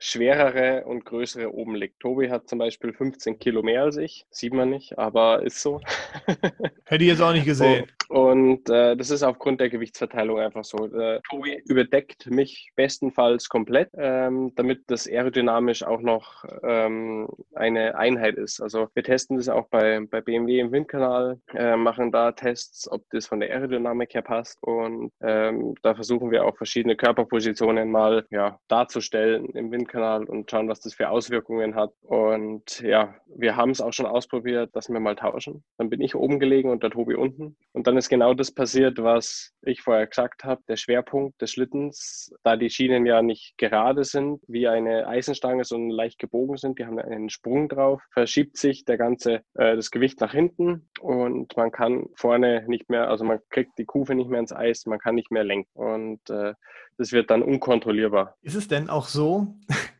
schwerere 0.03 0.83
und 0.85 1.05
größere 1.05 1.53
oben 1.53 1.75
liegt. 1.75 2.01
Tobi 2.01 2.29
hat 2.29 2.49
zum 2.49 2.59
Beispiel 2.59 2.91
15 2.91 3.39
Kilo 3.39 3.63
mehr 3.63 3.83
als 3.83 3.95
ich. 3.95 4.25
Sieht 4.29 4.53
man 4.53 4.69
nicht, 4.69 4.99
aber 4.99 5.43
ist 5.43 5.61
so. 5.61 5.79
Hätte 6.85 7.03
ich 7.03 7.09
jetzt 7.09 7.21
auch 7.21 7.31
nicht 7.31 7.45
gesehen. 7.45 7.85
Und, 8.09 8.67
und 8.67 8.69
äh, 8.69 8.97
das 8.97 9.11
ist 9.11 9.23
aufgrund 9.23 9.61
der 9.61 9.69
Gewichtsverteilung 9.69 10.39
einfach 10.39 10.65
so. 10.65 10.93
Äh, 10.93 11.21
Tobi 11.29 11.61
überdeckt 11.65 12.29
mich 12.29 12.71
bestenfalls 12.75 13.47
komplett, 13.47 13.91
ähm, 13.97 14.51
damit 14.55 14.81
das 14.87 15.07
aerodynamisch 15.07 15.83
auch 15.83 16.01
noch 16.01 16.43
ähm, 16.63 17.29
eine 17.55 17.95
Einheit 17.95 18.35
ist. 18.35 18.59
Also 18.59 18.89
wir 18.93 19.03
testen 19.03 19.37
das 19.37 19.47
auch 19.47 19.69
bei, 19.69 20.01
bei 20.01 20.19
BMW 20.19 20.59
im 20.59 20.73
Windkanal, 20.73 21.39
äh, 21.55 21.77
machen 21.77 22.11
da 22.11 22.33
Tests, 22.33 22.91
ob 22.91 23.09
das 23.11 23.25
von 23.25 23.39
der 23.39 23.51
Aerodynamik 23.51 24.13
her 24.13 24.21
passt. 24.21 24.61
Und 24.61 25.13
ähm, 25.21 25.75
da 25.81 25.95
versuchen 25.95 26.29
wir 26.29 26.45
auch 26.45 26.57
verschiedene 26.57 26.97
Körperpositionen 26.97 27.89
mal 27.89 28.25
ja, 28.31 28.59
darzustellen 28.67 29.45
im 29.51 29.71
Windkanal 29.71 29.92
Kanal 29.93 30.23
und 30.25 30.49
schauen, 30.49 30.67
was 30.67 30.81
das 30.81 30.95
für 30.95 31.09
Auswirkungen 31.09 31.75
hat. 31.75 31.91
Und 32.01 32.81
ja, 32.81 33.15
wir 33.27 33.55
haben 33.55 33.69
es 33.69 33.79
auch 33.79 33.93
schon 33.93 34.07
ausprobiert, 34.07 34.75
dass 34.75 34.89
wir 34.89 34.99
mal 34.99 35.15
tauschen. 35.15 35.63
Dann 35.77 35.89
bin 35.89 36.01
ich 36.01 36.15
oben 36.15 36.39
gelegen 36.39 36.69
und 36.69 36.83
der 36.83 36.89
Tobi 36.89 37.15
unten. 37.15 37.55
Und 37.71 37.87
dann 37.87 37.95
ist 37.95 38.09
genau 38.09 38.33
das 38.33 38.51
passiert, 38.51 39.01
was 39.01 39.53
ich 39.61 39.81
vorher 39.81 40.07
gesagt 40.07 40.43
habe. 40.43 40.61
Der 40.67 40.77
Schwerpunkt 40.77 41.41
des 41.41 41.51
Schlittens, 41.51 42.33
da 42.43 42.57
die 42.57 42.69
Schienen 42.69 43.05
ja 43.05 43.21
nicht 43.21 43.57
gerade 43.57 44.03
sind, 44.03 44.41
wie 44.47 44.67
eine 44.67 45.07
Eisenstange, 45.07 45.63
sondern 45.63 45.91
leicht 45.91 46.17
gebogen 46.17 46.57
sind, 46.57 46.79
die 46.79 46.85
haben 46.85 46.97
einen 46.97 47.29
Sprung 47.29 47.69
drauf, 47.69 48.01
verschiebt 48.11 48.57
sich 48.57 48.85
der 48.85 48.97
ganze, 48.97 49.41
äh, 49.53 49.75
das 49.75 49.91
Gewicht 49.91 50.19
nach 50.21 50.31
hinten 50.31 50.89
und 51.01 51.55
man 51.55 51.71
kann 51.71 52.07
vorne 52.15 52.65
nicht 52.67 52.89
mehr, 52.89 53.09
also 53.09 53.23
man 53.23 53.39
kriegt 53.49 53.77
die 53.77 53.85
Kufe 53.85 54.15
nicht 54.15 54.29
mehr 54.29 54.39
ins 54.39 54.53
Eis, 54.53 54.85
man 54.85 54.99
kann 54.99 55.15
nicht 55.15 55.31
mehr 55.31 55.43
lenken. 55.43 55.69
Und 55.73 56.29
äh, 56.29 56.53
das 56.97 57.11
wird 57.11 57.29
dann 57.31 57.41
unkontrollierbar. 57.41 58.35
Ist 58.41 58.55
es 58.55 58.67
denn 58.67 58.89
auch 58.89 59.07
so, 59.07 59.55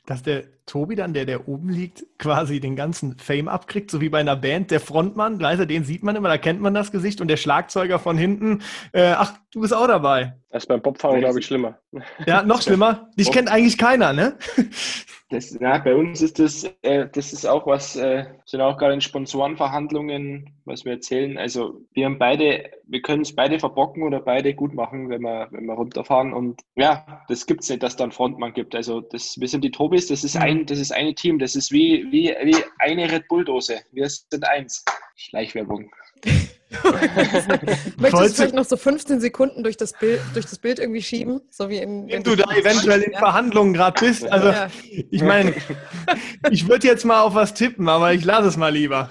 dass 0.06 0.24
der 0.24 0.44
Tobi 0.66 0.96
dann, 0.96 1.14
der, 1.14 1.26
der 1.26 1.48
oben 1.48 1.70
liegt, 1.70 2.06
quasi 2.18 2.60
den 2.60 2.76
ganzen 2.76 3.18
Fame 3.18 3.48
abkriegt, 3.48 3.92
so 3.92 4.02
wie 4.02 4.10
bei 4.10 4.20
einer 4.20 4.36
Band, 4.36 4.72
der 4.72 4.80
Frontmann, 4.80 5.42
weißt 5.42 5.70
den 5.70 5.84
sieht 5.84 6.04
man 6.04 6.16
immer, 6.16 6.30
da 6.30 6.38
kennt 6.38 6.62
man 6.62 6.74
das 6.74 6.92
Gesicht 6.92 7.22
und 7.22 7.28
der 7.28 7.38
Schlagzeuger 7.38 8.00
von 8.00 8.18
hinten, 8.18 8.62
äh, 8.92 9.14
ach, 9.18 9.34
du 9.52 9.62
bist 9.62 9.74
auch 9.74 9.88
dabei. 9.88 10.36
Das 10.50 10.64
ist 10.64 10.68
beim 10.68 10.82
Bobfahren, 10.82 11.20
glaube 11.20 11.40
ich, 11.40 11.46
schlimmer. 11.46 11.80
Ja, 12.26 12.44
noch 12.44 12.62
schlimmer. 12.64 13.10
Dich 13.18 13.32
kennt 13.32 13.52
eigentlich 13.52 13.78
keiner, 13.78 14.14
ne? 14.14 14.38
Das, 15.34 15.58
na, 15.60 15.80
bei 15.80 15.96
uns 15.96 16.22
ist 16.22 16.38
das, 16.38 16.64
äh, 16.84 17.08
das 17.12 17.34
ist 17.34 17.48
auch 17.48 17.66
was, 17.66 17.96
äh, 17.96 18.26
sind 18.46 18.62
auch 18.62 18.78
gerade 18.78 18.94
in 18.94 19.02
Sponsorenverhandlungen, 19.02 20.52
was 20.66 20.86
wir 20.86 20.92
erzählen. 20.92 21.40
Also 21.40 21.82
wir 21.94 22.06
haben 22.06 22.20
beide, 22.20 22.70
wir 22.86 23.02
können 23.02 23.24
es 23.24 23.34
beide 23.34 23.58
verbocken 23.58 24.04
oder 24.04 24.20
beide 24.20 24.54
gut 24.54 24.76
machen, 24.76 25.10
wenn 25.10 25.24
wir, 25.24 25.48
wenn 25.50 25.66
wir 25.66 25.74
runterfahren. 25.74 26.34
Und 26.34 26.62
ja, 26.76 27.24
das 27.30 27.48
gibt 27.48 27.64
es 27.64 27.70
nicht, 27.70 27.82
dass 27.82 27.96
da 27.96 28.04
einen 28.04 28.12
Frontmann 28.12 28.54
gibt. 28.54 28.76
Also 28.76 29.02
das, 29.02 29.40
wir 29.40 29.48
sind 29.48 29.64
die 29.64 29.72
Tobis, 29.72 30.06
das 30.06 30.24
ist 30.24 30.38
ein, 30.38 30.53
das 30.66 30.80
ist 30.80 30.92
eine 30.92 31.14
Team, 31.14 31.40
das 31.40 31.56
ist 31.56 31.72
wie, 31.72 32.06
wie, 32.12 32.34
wie 32.44 32.56
eine 32.80 33.12
Red 33.12 33.28
Bull-Dose. 33.28 33.82
Wir 33.92 34.10
sind 34.10 34.46
eins. 34.46 34.84
Schleichwerbung. 35.16 35.92
Möchtest 37.98 38.14
du 38.14 38.34
vielleicht 38.34 38.56
noch 38.56 38.66
so 38.66 38.78
15 38.78 39.20
Sekunden 39.20 39.64
durch 39.64 39.78
das 39.78 39.94
Bild, 39.94 40.22
durch 40.34 40.46
das 40.46 40.58
Bild 40.58 40.80
irgendwie 40.80 41.02
schieben? 41.02 41.42
So 41.52 41.70
wie 41.70 41.78
in, 41.78 42.08
wenn 42.08 42.24
du 42.24 42.36
da 42.36 42.52
eventuell 42.56 43.02
in 43.04 43.14
Verhandlungen 43.14 43.74
gerade 43.74 44.00
bist. 44.00 44.26
Also 44.32 44.48
ja. 44.50 44.70
ich 45.12 45.22
meine, 45.22 45.54
ich 46.50 46.68
würde 46.68 46.88
jetzt 46.88 47.06
mal 47.06 47.22
auf 47.22 47.36
was 47.36 47.54
tippen, 47.54 47.88
aber 47.90 48.14
ich 48.14 48.26
lasse 48.26 48.48
es 48.48 48.58
mal 48.58 48.74
lieber. 48.74 49.10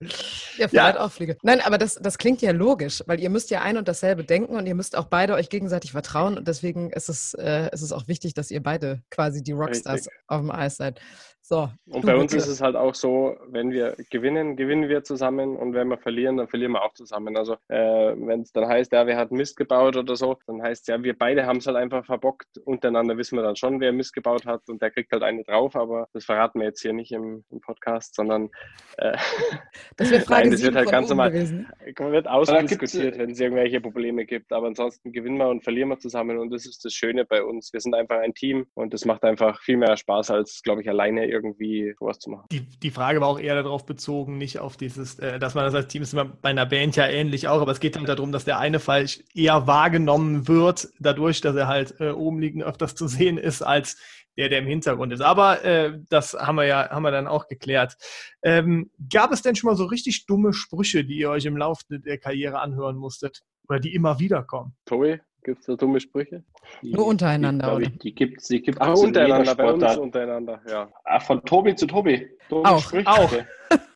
Ja, 0.00 0.68
vielleicht 0.68 0.96
ja. 0.96 1.00
auch 1.00 1.10
Fliege. 1.10 1.36
Nein, 1.42 1.60
aber 1.60 1.78
das, 1.78 1.94
das 1.94 2.18
klingt 2.18 2.42
ja 2.42 2.52
logisch, 2.52 3.02
weil 3.06 3.20
ihr 3.20 3.30
müsst 3.30 3.50
ja 3.50 3.62
ein 3.62 3.76
und 3.76 3.88
dasselbe 3.88 4.24
denken 4.24 4.56
und 4.56 4.66
ihr 4.66 4.74
müsst 4.74 4.96
auch 4.96 5.06
beide 5.06 5.34
euch 5.34 5.48
gegenseitig 5.48 5.92
vertrauen 5.92 6.36
und 6.36 6.48
deswegen 6.48 6.90
ist 6.90 7.08
es, 7.08 7.34
äh, 7.34 7.68
ist 7.72 7.82
es 7.82 7.92
auch 7.92 8.08
wichtig, 8.08 8.34
dass 8.34 8.50
ihr 8.50 8.62
beide 8.62 9.02
quasi 9.10 9.42
die 9.42 9.52
Rockstars 9.52 10.06
Richtig. 10.06 10.12
auf 10.26 10.40
dem 10.40 10.50
Eis 10.50 10.76
seid. 10.76 11.00
So, 11.48 11.70
und 11.86 12.04
bei 12.04 12.14
uns 12.14 12.32
bitte. 12.32 12.44
ist 12.44 12.48
es 12.48 12.60
halt 12.60 12.76
auch 12.76 12.94
so, 12.94 13.38
wenn 13.46 13.70
wir 13.70 13.96
gewinnen, 14.10 14.54
gewinnen 14.54 14.90
wir 14.90 15.02
zusammen 15.02 15.56
und 15.56 15.72
wenn 15.72 15.88
wir 15.88 15.96
verlieren, 15.96 16.36
dann 16.36 16.46
verlieren 16.46 16.72
wir 16.72 16.82
auch 16.82 16.92
zusammen. 16.92 17.38
Also 17.38 17.54
äh, 17.68 17.78
wenn 17.78 18.42
es 18.42 18.52
dann 18.52 18.68
heißt, 18.68 18.92
ja, 18.92 19.06
wer 19.06 19.16
hat 19.16 19.32
Mist 19.32 19.56
gebaut 19.56 19.96
oder 19.96 20.14
so, 20.14 20.36
dann 20.46 20.62
heißt 20.62 20.82
es 20.82 20.86
ja, 20.88 21.02
wir 21.02 21.16
beide 21.16 21.46
haben 21.46 21.56
es 21.56 21.66
halt 21.66 21.78
einfach 21.78 22.04
verbockt. 22.04 22.58
Untereinander 22.66 23.16
wissen 23.16 23.36
wir 23.36 23.42
dann 23.42 23.56
schon, 23.56 23.80
wer 23.80 23.94
Mist 23.94 24.12
gebaut 24.12 24.44
hat 24.44 24.68
und 24.68 24.82
der 24.82 24.90
kriegt 24.90 25.10
halt 25.10 25.22
eine 25.22 25.42
drauf, 25.42 25.74
aber 25.74 26.08
das 26.12 26.26
verraten 26.26 26.60
wir 26.60 26.66
jetzt 26.66 26.82
hier 26.82 26.92
nicht 26.92 27.12
im, 27.12 27.42
im 27.48 27.62
Podcast, 27.62 28.14
sondern 28.14 28.50
äh, 28.98 29.16
das 29.96 30.10
wird 30.10 30.24
Frage 30.26 30.42
Nein, 30.42 30.50
das 30.50 30.62
wird 30.62 30.76
halt 30.76 30.90
ganz 30.90 31.08
normal, 31.08 31.32
wird 31.32 32.28
ausdiskutiert, 32.28 33.16
wenn 33.16 33.30
es 33.30 33.40
irgendwelche 33.40 33.80
Probleme 33.80 34.26
gibt. 34.26 34.52
Aber 34.52 34.66
ansonsten 34.66 35.12
gewinnen 35.12 35.38
wir 35.38 35.48
und 35.48 35.64
verlieren 35.64 35.88
wir 35.88 35.98
zusammen 35.98 36.36
und 36.36 36.50
das 36.50 36.66
ist 36.66 36.84
das 36.84 36.92
Schöne 36.92 37.24
bei 37.24 37.42
uns. 37.42 37.72
Wir 37.72 37.80
sind 37.80 37.94
einfach 37.94 38.18
ein 38.18 38.34
Team 38.34 38.66
und 38.74 38.92
das 38.92 39.06
macht 39.06 39.24
einfach 39.24 39.62
viel 39.62 39.78
mehr 39.78 39.96
Spaß 39.96 40.30
als, 40.30 40.60
glaube 40.62 40.82
ich, 40.82 40.90
alleine 40.90 41.24
irgendwie 41.24 41.37
irgendwie 41.38 41.94
sowas 41.98 42.18
zu 42.18 42.30
machen. 42.30 42.46
Die, 42.52 42.60
die 42.60 42.90
Frage 42.90 43.20
war 43.20 43.28
auch 43.28 43.40
eher 43.40 43.54
darauf 43.54 43.86
bezogen, 43.86 44.38
nicht 44.38 44.58
auf 44.58 44.76
dieses, 44.76 45.18
äh, 45.18 45.38
dass 45.38 45.54
man 45.54 45.64
das 45.64 45.74
als 45.74 45.88
Team 45.88 46.02
ist 46.02 46.14
bei 46.14 46.48
einer 46.48 46.66
Band 46.66 46.96
ja 46.96 47.06
ähnlich 47.06 47.48
auch, 47.48 47.60
aber 47.60 47.72
es 47.72 47.80
geht 47.80 47.96
halt 47.96 48.08
darum, 48.08 48.32
dass 48.32 48.44
der 48.44 48.58
eine 48.58 48.80
Fall 48.80 49.06
eher 49.34 49.66
wahrgenommen 49.66 50.48
wird, 50.48 50.88
dadurch, 50.98 51.40
dass 51.40 51.56
er 51.56 51.68
halt 51.68 52.00
äh, 52.00 52.10
oben 52.10 52.40
liegend 52.40 52.64
öfters 52.64 52.94
zu 52.94 53.08
sehen 53.08 53.38
ist, 53.38 53.62
als 53.62 53.96
der, 54.38 54.48
der 54.48 54.60
im 54.60 54.66
Hintergrund 54.66 55.12
ist. 55.12 55.20
Aber 55.20 55.64
äh, 55.64 55.98
das 56.08 56.32
haben 56.34 56.56
wir 56.56 56.64
ja, 56.64 56.88
haben 56.90 57.02
wir 57.02 57.10
dann 57.10 57.26
auch 57.26 57.48
geklärt. 57.48 57.96
Ähm, 58.42 58.90
gab 59.12 59.32
es 59.32 59.42
denn 59.42 59.56
schon 59.56 59.68
mal 59.68 59.76
so 59.76 59.84
richtig 59.84 60.26
dumme 60.26 60.52
Sprüche, 60.52 61.04
die 61.04 61.18
ihr 61.18 61.30
euch 61.30 61.44
im 61.44 61.56
Laufe 61.56 61.82
der 61.90 62.18
Karriere 62.18 62.60
anhören 62.60 62.96
musstet? 62.96 63.42
Oder 63.68 63.80
die 63.80 63.94
immer 63.94 64.18
wieder 64.18 64.44
kommen? 64.44 64.74
Tobi? 64.86 65.20
Gibt 65.44 65.60
es 65.60 65.66
da 65.66 65.76
dumme 65.76 66.00
Sprüche? 66.00 66.42
Die, 66.82 66.92
Nur 66.92 67.06
untereinander, 67.06 67.68
die, 67.70 67.76
oder? 67.76 67.90
Die 67.90 68.14
gibt 68.14 68.40
es 68.40 68.48
die 68.48 68.60
gibt's 68.60 68.80
Ach, 68.80 68.94
untereinander, 68.94 69.54
bei 69.54 69.72
uns 69.72 69.96
untereinander, 69.96 70.60
ja. 70.68 70.88
Ach, 71.04 71.22
von 71.22 71.42
Tobi 71.44 71.74
zu 71.74 71.86
Tobi. 71.86 72.28
Dumme 72.48 72.68
auch, 72.68 72.80
Sprüche. 72.80 73.06
auch. 73.06 73.32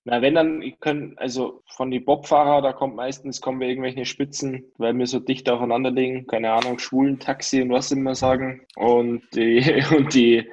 Na, 0.05 0.20
wenn 0.20 0.34
dann, 0.34 0.62
ich 0.62 0.80
können, 0.80 1.14
also 1.16 1.62
von 1.66 1.90
die 1.90 2.01
Bobfahrer, 2.01 2.61
da 2.61 2.72
kommt 2.72 2.97
meistens, 2.97 3.40
kommen 3.40 3.61
wir 3.61 3.68
irgendwelche 3.68 4.05
Spitzen, 4.05 4.64
weil 4.78 4.95
wir 4.95 5.07
so 5.07 5.20
dicht 5.20 5.49
aufeinander 5.49 5.90
liegen, 5.90 6.26
keine 6.26 6.51
Ahnung, 6.53 6.78
schwulen 6.78 7.20
Taxi 7.20 7.62
und 7.62 7.70
was 7.70 7.93
immer 7.93 8.14
sagen. 8.14 8.62
Und 8.74 9.22
die, 9.34 9.82
und 9.97 10.12
die, 10.14 10.49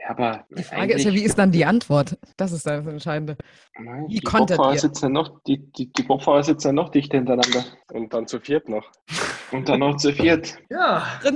ja, 0.00 0.10
aber 0.10 0.44
die 0.50 0.62
Frage 0.62 0.94
ist 0.94 1.04
ja, 1.04 1.12
wie 1.12 1.22
ist 1.22 1.38
dann 1.38 1.52
die 1.52 1.64
Antwort? 1.64 2.16
Das 2.36 2.52
ist 2.52 2.66
das 2.66 2.86
Entscheidende. 2.86 3.36
Nein, 3.78 4.06
wie 4.08 4.14
die 4.14 4.20
Bobfahrer 4.20 4.78
sitzen 4.78 5.12
noch, 5.12 5.42
die, 5.44 5.58
die, 5.72 5.92
die 5.92 6.02
Bobfahrer 6.02 6.42
sitzen 6.42 6.74
noch 6.74 6.90
dicht 6.90 7.12
hintereinander. 7.12 7.64
Und 7.92 8.12
dann 8.14 8.26
zu 8.26 8.40
viert 8.40 8.68
noch. 8.68 8.84
Und 9.52 9.68
dann 9.68 9.80
noch 9.80 9.96
zu 9.96 10.12
viert. 10.12 10.58
Ja. 10.70 11.06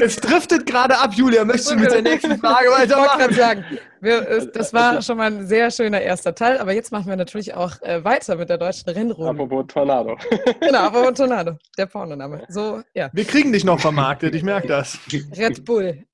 Es 0.00 0.16
driftet 0.16 0.64
gerade 0.64 0.98
ab, 0.98 1.12
Julia. 1.14 1.44
Möchtest 1.44 1.72
du 1.72 1.76
mit 1.76 1.92
der 1.92 2.02
nächsten 2.02 2.38
Frage 2.38 2.68
weitermachen? 2.70 3.20
Ich 3.20 3.24
wollte 3.26 3.34
sagen, 3.34 3.64
wir, 4.00 4.46
das 4.46 4.72
war 4.72 5.02
schon 5.02 5.18
mal 5.18 5.26
ein 5.26 5.46
sehr 5.46 5.70
schöner 5.70 6.00
erster 6.00 6.34
Teil, 6.34 6.58
aber 6.58 6.72
jetzt 6.72 6.92
machen 6.92 7.06
wir 7.06 7.16
natürlich 7.16 7.54
auch 7.54 7.80
äh, 7.82 8.02
weiter 8.02 8.36
mit 8.36 8.48
der 8.48 8.58
deutschen 8.58 8.88
Rennrunde. 8.90 9.30
Apropos 9.30 9.66
Tornado. 9.68 10.16
Genau, 10.60 10.78
apropos 10.78 11.14
Tornado, 11.14 11.58
der 11.76 11.86
Pornoname. 11.86 12.44
So, 12.48 12.82
ja. 12.94 13.10
Wir 13.12 13.24
kriegen 13.24 13.52
dich 13.52 13.64
noch 13.64 13.80
vermarktet, 13.80 14.34
ich 14.34 14.42
merke 14.42 14.68
das. 14.68 14.98
Red 15.36 15.64
Bull. 15.64 16.04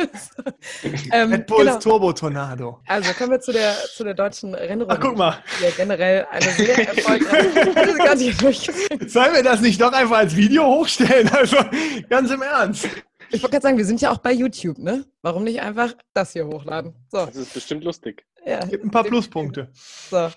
ähm, 1.12 1.32
Red 1.32 1.46
Bulls 1.46 1.64
genau. 1.64 1.78
Turbo 1.78 2.12
Tornado. 2.12 2.80
Also 2.86 3.12
kommen 3.14 3.32
wir 3.32 3.40
zu 3.40 3.52
der, 3.52 3.74
zu 3.94 4.04
der 4.04 4.14
deutschen 4.14 4.54
Rennrunde. 4.54 4.94
Ach, 4.94 5.00
guck 5.00 5.16
mal. 5.16 5.42
Die 5.60 5.76
generell 5.76 6.26
eine 6.30 6.50
sehr 6.50 6.88
erfolgreiche. 6.96 9.08
Sollen 9.08 9.34
wir 9.34 9.42
das 9.42 9.60
nicht 9.60 9.80
doch 9.80 9.92
einfach 9.92 10.18
als 10.18 10.36
Video 10.36 10.64
hochstellen? 10.66 11.28
Also 11.28 11.56
ganz 12.08 12.30
im 12.30 12.42
Ernst. 12.42 12.88
Ich 13.32 13.42
wollte 13.42 13.52
gerade 13.52 13.62
sagen, 13.62 13.78
wir 13.78 13.84
sind 13.84 14.00
ja 14.00 14.10
auch 14.10 14.18
bei 14.18 14.32
YouTube, 14.32 14.78
ne? 14.78 15.04
Warum 15.22 15.44
nicht 15.44 15.60
einfach 15.60 15.94
das 16.14 16.32
hier 16.32 16.46
hochladen? 16.46 16.94
So. 17.10 17.26
Das 17.26 17.36
ist 17.36 17.54
bestimmt 17.54 17.84
lustig. 17.84 18.24
Ja. 18.44 18.64
Gibt 18.64 18.84
ein 18.84 18.90
paar 18.90 19.04
Pluspunkte. 19.04 19.70
So. 20.10 20.30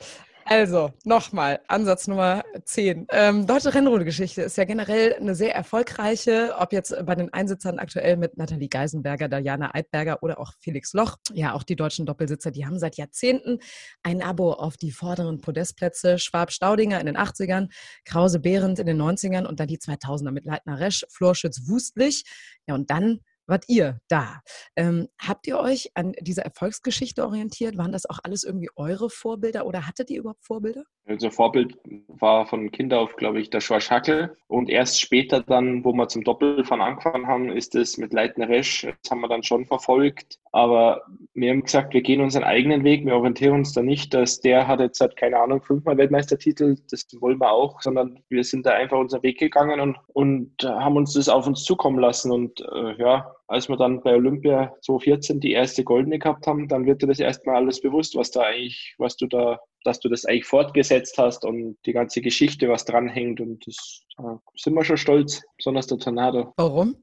Also, 0.46 0.92
nochmal, 1.06 1.62
Ansatz 1.68 2.08
Nummer 2.08 2.44
10. 2.66 3.08
Ähm, 3.12 3.48
deutsche 3.48 3.74
Rennrunde-Geschichte 3.74 4.42
ist 4.42 4.58
ja 4.58 4.66
generell 4.66 5.16
eine 5.16 5.36
sehr 5.36 5.56
erfolgreiche, 5.56 6.56
ob 6.60 6.74
jetzt 6.74 6.94
bei 7.06 7.16
den 7.16 7.32
Einsitzern 7.32 7.80
aktuell 7.80 8.18
mit 8.18 8.38
Nathalie 8.38 8.68
Geisenberger, 8.68 9.30
Diana 9.30 9.74
Eidberger 9.74 10.22
oder 10.22 10.40
auch 10.40 10.52
Felix 10.60 10.94
Loch. 10.94 11.16
Ja, 11.32 11.54
auch 11.54 11.64
die 11.64 11.78
deutschen 11.78 12.06
Doppelsitzer, 12.06 12.52
die 12.52 12.66
haben 12.66 12.78
seit 12.78 12.98
Jahrzehnten 12.98 13.60
ein 14.04 14.22
Abo 14.22 14.52
auf 14.52 14.76
die 14.76 14.92
vorderen 14.92 15.40
Podestplätze. 15.40 16.20
Schwab-Staudinger 16.20 17.00
in 17.00 17.06
den 17.06 17.18
80ern, 17.18 17.70
Krause-Behrendt 18.04 18.80
in 18.80 18.86
den 18.86 19.02
90ern 19.02 19.46
und 19.46 19.60
dann 19.62 19.68
die 19.68 19.78
2000er 19.78 20.32
mit 20.32 20.46
Leitner 20.46 20.80
Resch, 20.80 21.06
Florschütz-Wustlich. 21.10 22.26
Ja, 22.68 22.76
und 22.76 22.90
dann 22.90 23.22
wart 23.48 23.66
ihr 23.68 24.00
da. 24.08 24.42
Ähm, 24.76 25.08
habt 25.20 25.48
ihr 25.48 25.60
euch 25.60 25.92
an 25.96 26.14
dieser 26.22 26.44
Erfolgsgeschichte 26.44 27.26
orientiert? 27.26 27.78
Waren 27.78 27.92
das 27.92 28.06
auch 28.06 28.20
alles 28.24 28.44
irgendwie 28.44 28.70
eure 28.76 29.10
Vorbilder 29.10 29.66
oder 29.66 29.88
hattet 29.88 30.10
ihr 30.10 30.20
überhaupt 30.20 30.46
Vorbilder? 30.46 30.84
Also 31.06 31.30
Vorbild 31.30 31.78
war 32.08 32.46
von 32.46 32.72
Kind 32.72 32.94
auf, 32.94 33.18
glaube 33.18 33.42
ich, 33.42 33.50
der 33.50 33.60
Schwarzschackel. 33.60 34.38
Und 34.48 34.70
erst 34.70 35.02
später 35.02 35.42
dann, 35.42 35.84
wo 35.84 35.92
wir 35.92 36.08
zum 36.08 36.24
Doppelfahren 36.24 36.82
angefangen 36.82 37.28
haben, 37.28 37.52
ist 37.52 37.76
es 37.76 37.98
mit 37.98 38.14
Leitner 38.14 38.48
Resch. 38.48 38.88
Das 39.02 39.12
haben 39.12 39.20
wir 39.20 39.28
dann 39.28 39.44
schon 39.44 39.66
verfolgt. 39.66 40.40
Aber 40.54 41.02
wir 41.34 41.52
haben 41.52 41.64
gesagt, 41.64 41.94
wir 41.94 42.02
gehen 42.02 42.22
unseren 42.22 42.44
eigenen 42.44 42.86
Weg. 42.86 43.06
Wir 43.06 43.16
orientieren 43.16 43.56
uns 43.56 43.74
da 43.74 43.82
nicht, 43.82 44.14
dass 44.14 44.40
der 44.40 44.68
hat 44.68 44.80
jetzt 44.80 45.02
halt, 45.02 45.18
keine 45.18 45.40
Ahnung, 45.40 45.62
fünfmal 45.62 45.98
Weltmeistertitel. 45.98 46.78
Das 46.90 47.06
wollen 47.20 47.40
wir 47.40 47.52
auch, 47.52 47.82
sondern 47.82 48.20
wir 48.30 48.44
sind 48.44 48.66
da 48.66 48.72
einfach 48.72 48.98
unseren 48.98 49.24
Weg 49.24 49.40
gegangen 49.40 49.82
und, 49.82 49.98
und 50.14 50.52
haben 50.64 50.96
uns 50.96 51.14
das 51.14 51.28
auf 51.28 51.48
uns 51.48 51.64
zukommen 51.64 52.00
lassen. 52.00 52.32
Und 52.32 52.62
äh, 52.62 52.96
ja, 52.98 53.34
als 53.48 53.68
wir 53.68 53.78
dann 53.78 54.02
bei 54.02 54.16
Olympia 54.16 54.74
2014 54.82 55.40
die 55.40 55.52
erste 55.52 55.84
Goldene 55.84 56.20
gehabt 56.20 56.48
haben, 56.48 56.68
dann 56.68 56.86
wird 56.86 57.02
dir 57.02 57.08
das 57.08 57.20
erstmal 57.20 57.58
alles 57.58 57.82
bewusst, 57.82 58.16
was 58.16 58.32
da 58.32 58.42
eigentlich, 58.42 58.96
was 58.98 59.18
du 59.18 59.28
da, 59.28 59.60
dass 59.84 60.00
du 60.00 60.10
das 60.10 60.26
eigentlich 60.26 60.46
fortgesetzt 60.46 61.18
hast 61.18 61.46
und 61.46 61.78
die 61.86 61.94
ganze 61.94 62.22
Geschichte, 62.22 62.70
was 62.70 62.86
dranhängt. 62.86 63.40
Und 63.40 63.66
das 63.68 64.04
äh, 64.18 64.36
sind 64.56 64.74
wir 64.74 64.84
schon 64.84 64.98
stolz, 64.98 65.42
besonders 65.58 65.88
der 65.88 66.00
Tornado. 66.00 66.54
Warum? 66.58 66.96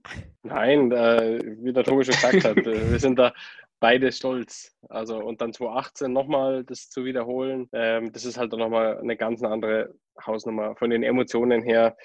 Nein, 0.42 0.92
äh, 0.92 1.40
wie 1.60 1.72
der 1.72 1.84
Tobi 1.84 2.04
schon 2.04 2.14
gesagt 2.14 2.44
hat, 2.44 2.58
äh, 2.58 2.90
wir 2.90 2.98
sind 2.98 3.18
da 3.18 3.32
beide 3.80 4.12
stolz. 4.12 4.76
Also 4.88 5.18
und 5.18 5.40
dann 5.40 5.52
2018 5.52 6.12
nochmal 6.12 6.64
das 6.64 6.90
zu 6.90 7.04
wiederholen, 7.04 7.68
ähm, 7.72 8.12
das 8.12 8.24
ist 8.24 8.38
halt 8.38 8.52
nochmal 8.52 8.98
eine 8.98 9.16
ganz 9.16 9.42
andere 9.42 9.94
Hausnummer. 10.26 10.76
Von 10.76 10.90
den 10.90 11.02
Emotionen 11.02 11.62
her 11.62 11.96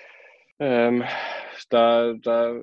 ähm, 0.59 1.03
da, 1.69 2.13
da 2.13 2.53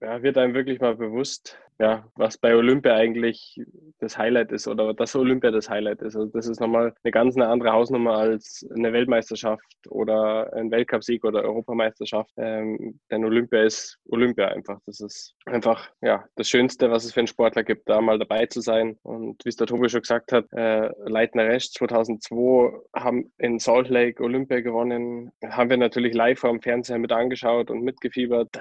ja, 0.00 0.22
wird 0.22 0.38
einem 0.38 0.54
wirklich 0.54 0.80
mal 0.80 0.96
bewusst, 0.96 1.58
ja, 1.78 2.04
was 2.14 2.38
bei 2.38 2.54
Olympia 2.54 2.94
eigentlich 2.94 3.60
das 3.98 4.16
Highlight 4.16 4.50
ist 4.52 4.66
oder 4.66 4.94
dass 4.94 5.14
Olympia 5.14 5.50
das 5.50 5.68
Highlight 5.68 6.00
ist. 6.00 6.16
Also 6.16 6.30
das 6.32 6.48
ist 6.48 6.60
nochmal 6.60 6.94
eine 7.02 7.10
ganz 7.10 7.36
eine 7.36 7.48
andere 7.48 7.72
Hausnummer 7.72 8.16
als 8.16 8.66
eine 8.74 8.92
Weltmeisterschaft 8.92 9.62
oder 9.88 10.52
ein 10.54 10.70
Weltcupsieg 10.70 11.24
oder 11.24 11.42
Europameisterschaft. 11.42 12.32
Ähm, 12.38 12.98
denn 13.10 13.24
Olympia 13.24 13.62
ist 13.62 13.98
Olympia 14.08 14.48
einfach. 14.48 14.78
Das 14.86 15.00
ist 15.00 15.34
einfach 15.44 15.90
ja 16.00 16.24
das 16.36 16.48
Schönste, 16.48 16.90
was 16.90 17.04
es 17.04 17.12
für 17.12 17.20
einen 17.20 17.26
Sportler 17.26 17.62
gibt, 17.62 17.88
da 17.88 18.00
mal 18.00 18.18
dabei 18.18 18.46
zu 18.46 18.60
sein. 18.62 18.96
Und 19.02 19.44
wie 19.44 19.50
es 19.50 19.56
der 19.56 19.66
Tobi 19.66 19.90
schon 19.90 20.00
gesagt 20.00 20.32
hat, 20.32 20.46
äh, 20.52 20.88
Leitner 21.04 21.44
Resch 21.44 21.70
2002 21.72 22.72
haben 22.94 23.32
in 23.36 23.58
Salt 23.58 23.90
Lake 23.90 24.22
Olympia 24.22 24.60
gewonnen. 24.60 25.30
Haben 25.44 25.70
wir 25.70 25.76
natürlich 25.76 26.14
live 26.14 26.38
vor 26.38 26.50
dem 26.50 26.62
Fernseher 26.62 26.98
mit 26.98 27.12
angeschaut 27.12 27.70
und 27.70 27.82
mitgefiebert 27.82 28.56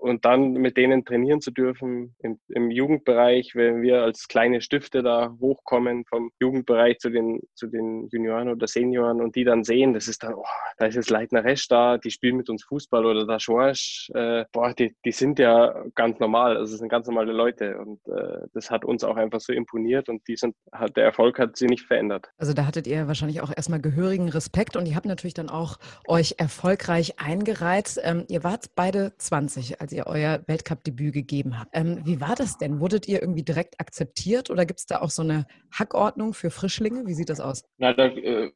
und 0.00 0.24
dann 0.24 0.52
mit 0.52 0.76
denen 0.76 1.04
trainieren 1.04 1.40
zu 1.40 1.50
dürfen 1.50 2.14
im, 2.20 2.38
im, 2.48 2.70
Jugendbereich, 2.70 3.54
wenn 3.54 3.82
wir 3.82 4.02
als 4.02 4.28
kleine 4.28 4.60
Stifte 4.60 5.02
da 5.02 5.36
hochkommen 5.40 6.04
vom 6.06 6.30
Jugendbereich 6.40 6.98
zu 6.98 7.10
den, 7.10 7.40
zu 7.54 7.66
den 7.66 8.08
Junioren 8.10 8.48
oder 8.48 8.66
Senioren 8.66 9.20
und 9.20 9.36
die 9.36 9.44
dann 9.44 9.62
sehen, 9.62 9.92
das 9.92 10.08
ist 10.08 10.22
dann, 10.22 10.34
oh, 10.34 10.44
da 10.78 10.86
ist 10.86 10.94
jetzt 10.94 11.10
Leitner 11.10 11.44
Resch 11.44 11.68
da, 11.68 11.98
die 11.98 12.10
spielen 12.10 12.36
mit 12.36 12.48
uns 12.48 12.64
Fußball 12.64 13.04
oder 13.04 13.26
da 13.26 13.38
Schorsch, 13.38 14.10
äh, 14.14 14.44
boah, 14.52 14.72
die, 14.72 14.94
die 15.04 15.12
sind 15.12 15.38
ja 15.38 15.74
ganz 15.94 16.18
normal, 16.18 16.56
also 16.56 16.76
sind 16.76 16.88
ganz 16.88 17.06
normale 17.06 17.32
Leute 17.32 17.78
und 17.78 18.00
äh, 18.08 18.46
das 18.54 18.70
hat 18.70 18.84
uns 18.84 19.04
auch 19.04 19.16
einfach 19.16 19.40
so 19.40 19.52
imponiert 19.52 20.08
und 20.08 20.26
die 20.28 20.36
sind, 20.36 20.54
hat, 20.72 20.96
der 20.96 21.04
Erfolg 21.04 21.38
hat 21.38 21.56
sie 21.56 21.66
nicht 21.66 21.86
verändert. 21.86 22.30
Also 22.38 22.54
da 22.54 22.66
hattet 22.66 22.86
ihr 22.86 23.06
wahrscheinlich 23.06 23.42
auch 23.42 23.52
erstmal 23.54 23.80
gehörigen 23.80 24.30
Respekt 24.30 24.76
und 24.76 24.86
ihr 24.86 24.96
habt 24.96 25.06
natürlich 25.06 25.34
dann 25.34 25.50
auch 25.50 25.78
euch 26.08 26.36
erfolgreich 26.38 27.20
eingereiht. 27.20 28.00
Ähm, 28.02 28.24
ihr 28.28 28.44
wart 28.44 28.70
beide 28.74 29.12
20, 29.18 29.80
als 29.80 29.89
ihr 29.92 30.06
euer 30.06 30.42
Weltcup-Debüt 30.46 31.12
gegeben 31.12 31.58
habt. 31.58 31.70
Ähm, 31.72 32.00
wie 32.04 32.20
war 32.20 32.34
das 32.34 32.58
denn? 32.58 32.80
Wurdet 32.80 33.08
ihr 33.08 33.20
irgendwie 33.20 33.42
direkt 33.42 33.80
akzeptiert 33.80 34.50
oder 34.50 34.66
gibt 34.66 34.80
es 34.80 34.86
da 34.86 35.00
auch 35.00 35.10
so 35.10 35.22
eine 35.22 35.46
Hackordnung 35.72 36.34
für 36.34 36.50
Frischlinge? 36.50 37.06
Wie 37.06 37.14
sieht 37.14 37.30
das 37.30 37.40
aus? 37.40 37.64
Na, 37.78 37.92
da 37.92 38.06
äh, 38.06 38.50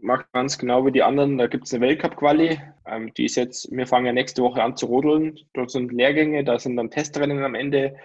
macht 0.00 0.30
ganz 0.32 0.58
genau 0.58 0.84
wie 0.86 0.92
die 0.92 1.02
anderen. 1.02 1.38
Da 1.38 1.46
gibt 1.46 1.66
es 1.66 1.74
eine 1.74 1.86
Weltcup-Quali. 1.86 2.60
Ähm, 2.86 3.12
die 3.14 3.24
ist 3.24 3.36
jetzt, 3.36 3.70
wir 3.70 3.86
fangen 3.86 4.06
ja 4.06 4.12
nächste 4.12 4.42
Woche 4.42 4.62
an 4.62 4.76
zu 4.76 4.86
rodeln. 4.86 5.38
Dort 5.54 5.70
sind 5.70 5.92
Lehrgänge, 5.92 6.44
da 6.44 6.58
sind 6.58 6.76
dann 6.76 6.90
Testrennen 6.90 7.44
am 7.44 7.54
Ende. 7.54 7.96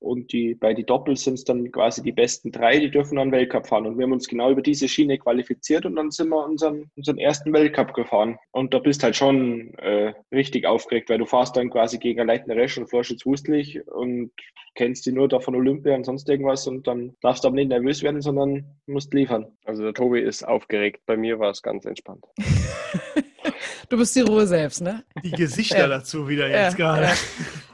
Und 0.00 0.32
die, 0.32 0.54
bei 0.54 0.74
die 0.74 0.84
Doppel 0.84 1.16
sind 1.16 1.34
es 1.34 1.44
dann 1.44 1.70
quasi 1.72 2.02
die 2.02 2.12
besten 2.12 2.52
drei, 2.52 2.78
die 2.78 2.90
dürfen 2.90 3.16
dann 3.16 3.32
Weltcup 3.32 3.66
fahren. 3.66 3.86
Und 3.86 3.98
wir 3.98 4.04
haben 4.04 4.12
uns 4.12 4.28
genau 4.28 4.50
über 4.50 4.62
diese 4.62 4.88
Schiene 4.88 5.18
qualifiziert 5.18 5.86
und 5.86 5.96
dann 5.96 6.10
sind 6.10 6.28
wir 6.28 6.44
unseren, 6.44 6.90
unseren 6.96 7.18
ersten 7.18 7.52
Weltcup 7.52 7.94
gefahren. 7.94 8.38
Und 8.52 8.72
da 8.74 8.78
bist 8.78 9.02
halt 9.02 9.16
schon 9.16 9.74
äh, 9.74 10.14
richtig 10.32 10.66
aufgeregt, 10.66 11.10
weil 11.10 11.18
du 11.18 11.26
fährst 11.26 11.56
dann 11.56 11.70
quasi 11.70 11.98
gegen 11.98 12.26
Leitner 12.26 12.56
Resch 12.56 12.78
und 12.78 12.88
Florschitz 12.88 13.26
Wustlich 13.26 13.86
und 13.88 14.30
kennst 14.78 15.06
die 15.06 15.12
nur 15.12 15.26
da 15.26 15.40
von 15.40 15.56
Olympia 15.56 15.96
und 15.96 16.04
sonst 16.04 16.28
irgendwas 16.28 16.68
und 16.68 16.86
dann 16.86 17.16
darfst 17.20 17.42
du 17.42 17.48
aber 17.48 17.56
nicht 17.56 17.68
nervös 17.68 18.02
werden, 18.04 18.22
sondern 18.22 18.64
musst 18.86 19.12
liefern. 19.12 19.46
Also 19.64 19.82
der 19.82 19.92
Tobi 19.92 20.20
ist 20.20 20.46
aufgeregt. 20.46 21.00
Bei 21.04 21.16
mir 21.16 21.40
war 21.40 21.50
es 21.50 21.62
ganz 21.62 21.84
entspannt. 21.84 22.24
du 23.88 23.96
bist 23.98 24.14
die 24.14 24.20
Ruhe 24.20 24.46
selbst, 24.46 24.80
ne? 24.80 25.04
Die 25.24 25.32
Gesichter 25.32 25.78
ja. 25.78 25.88
dazu 25.88 26.28
wieder 26.28 26.48
jetzt 26.48 26.78
ja, 26.78 26.92
gerade. 26.92 27.06
Ja. 27.06 27.14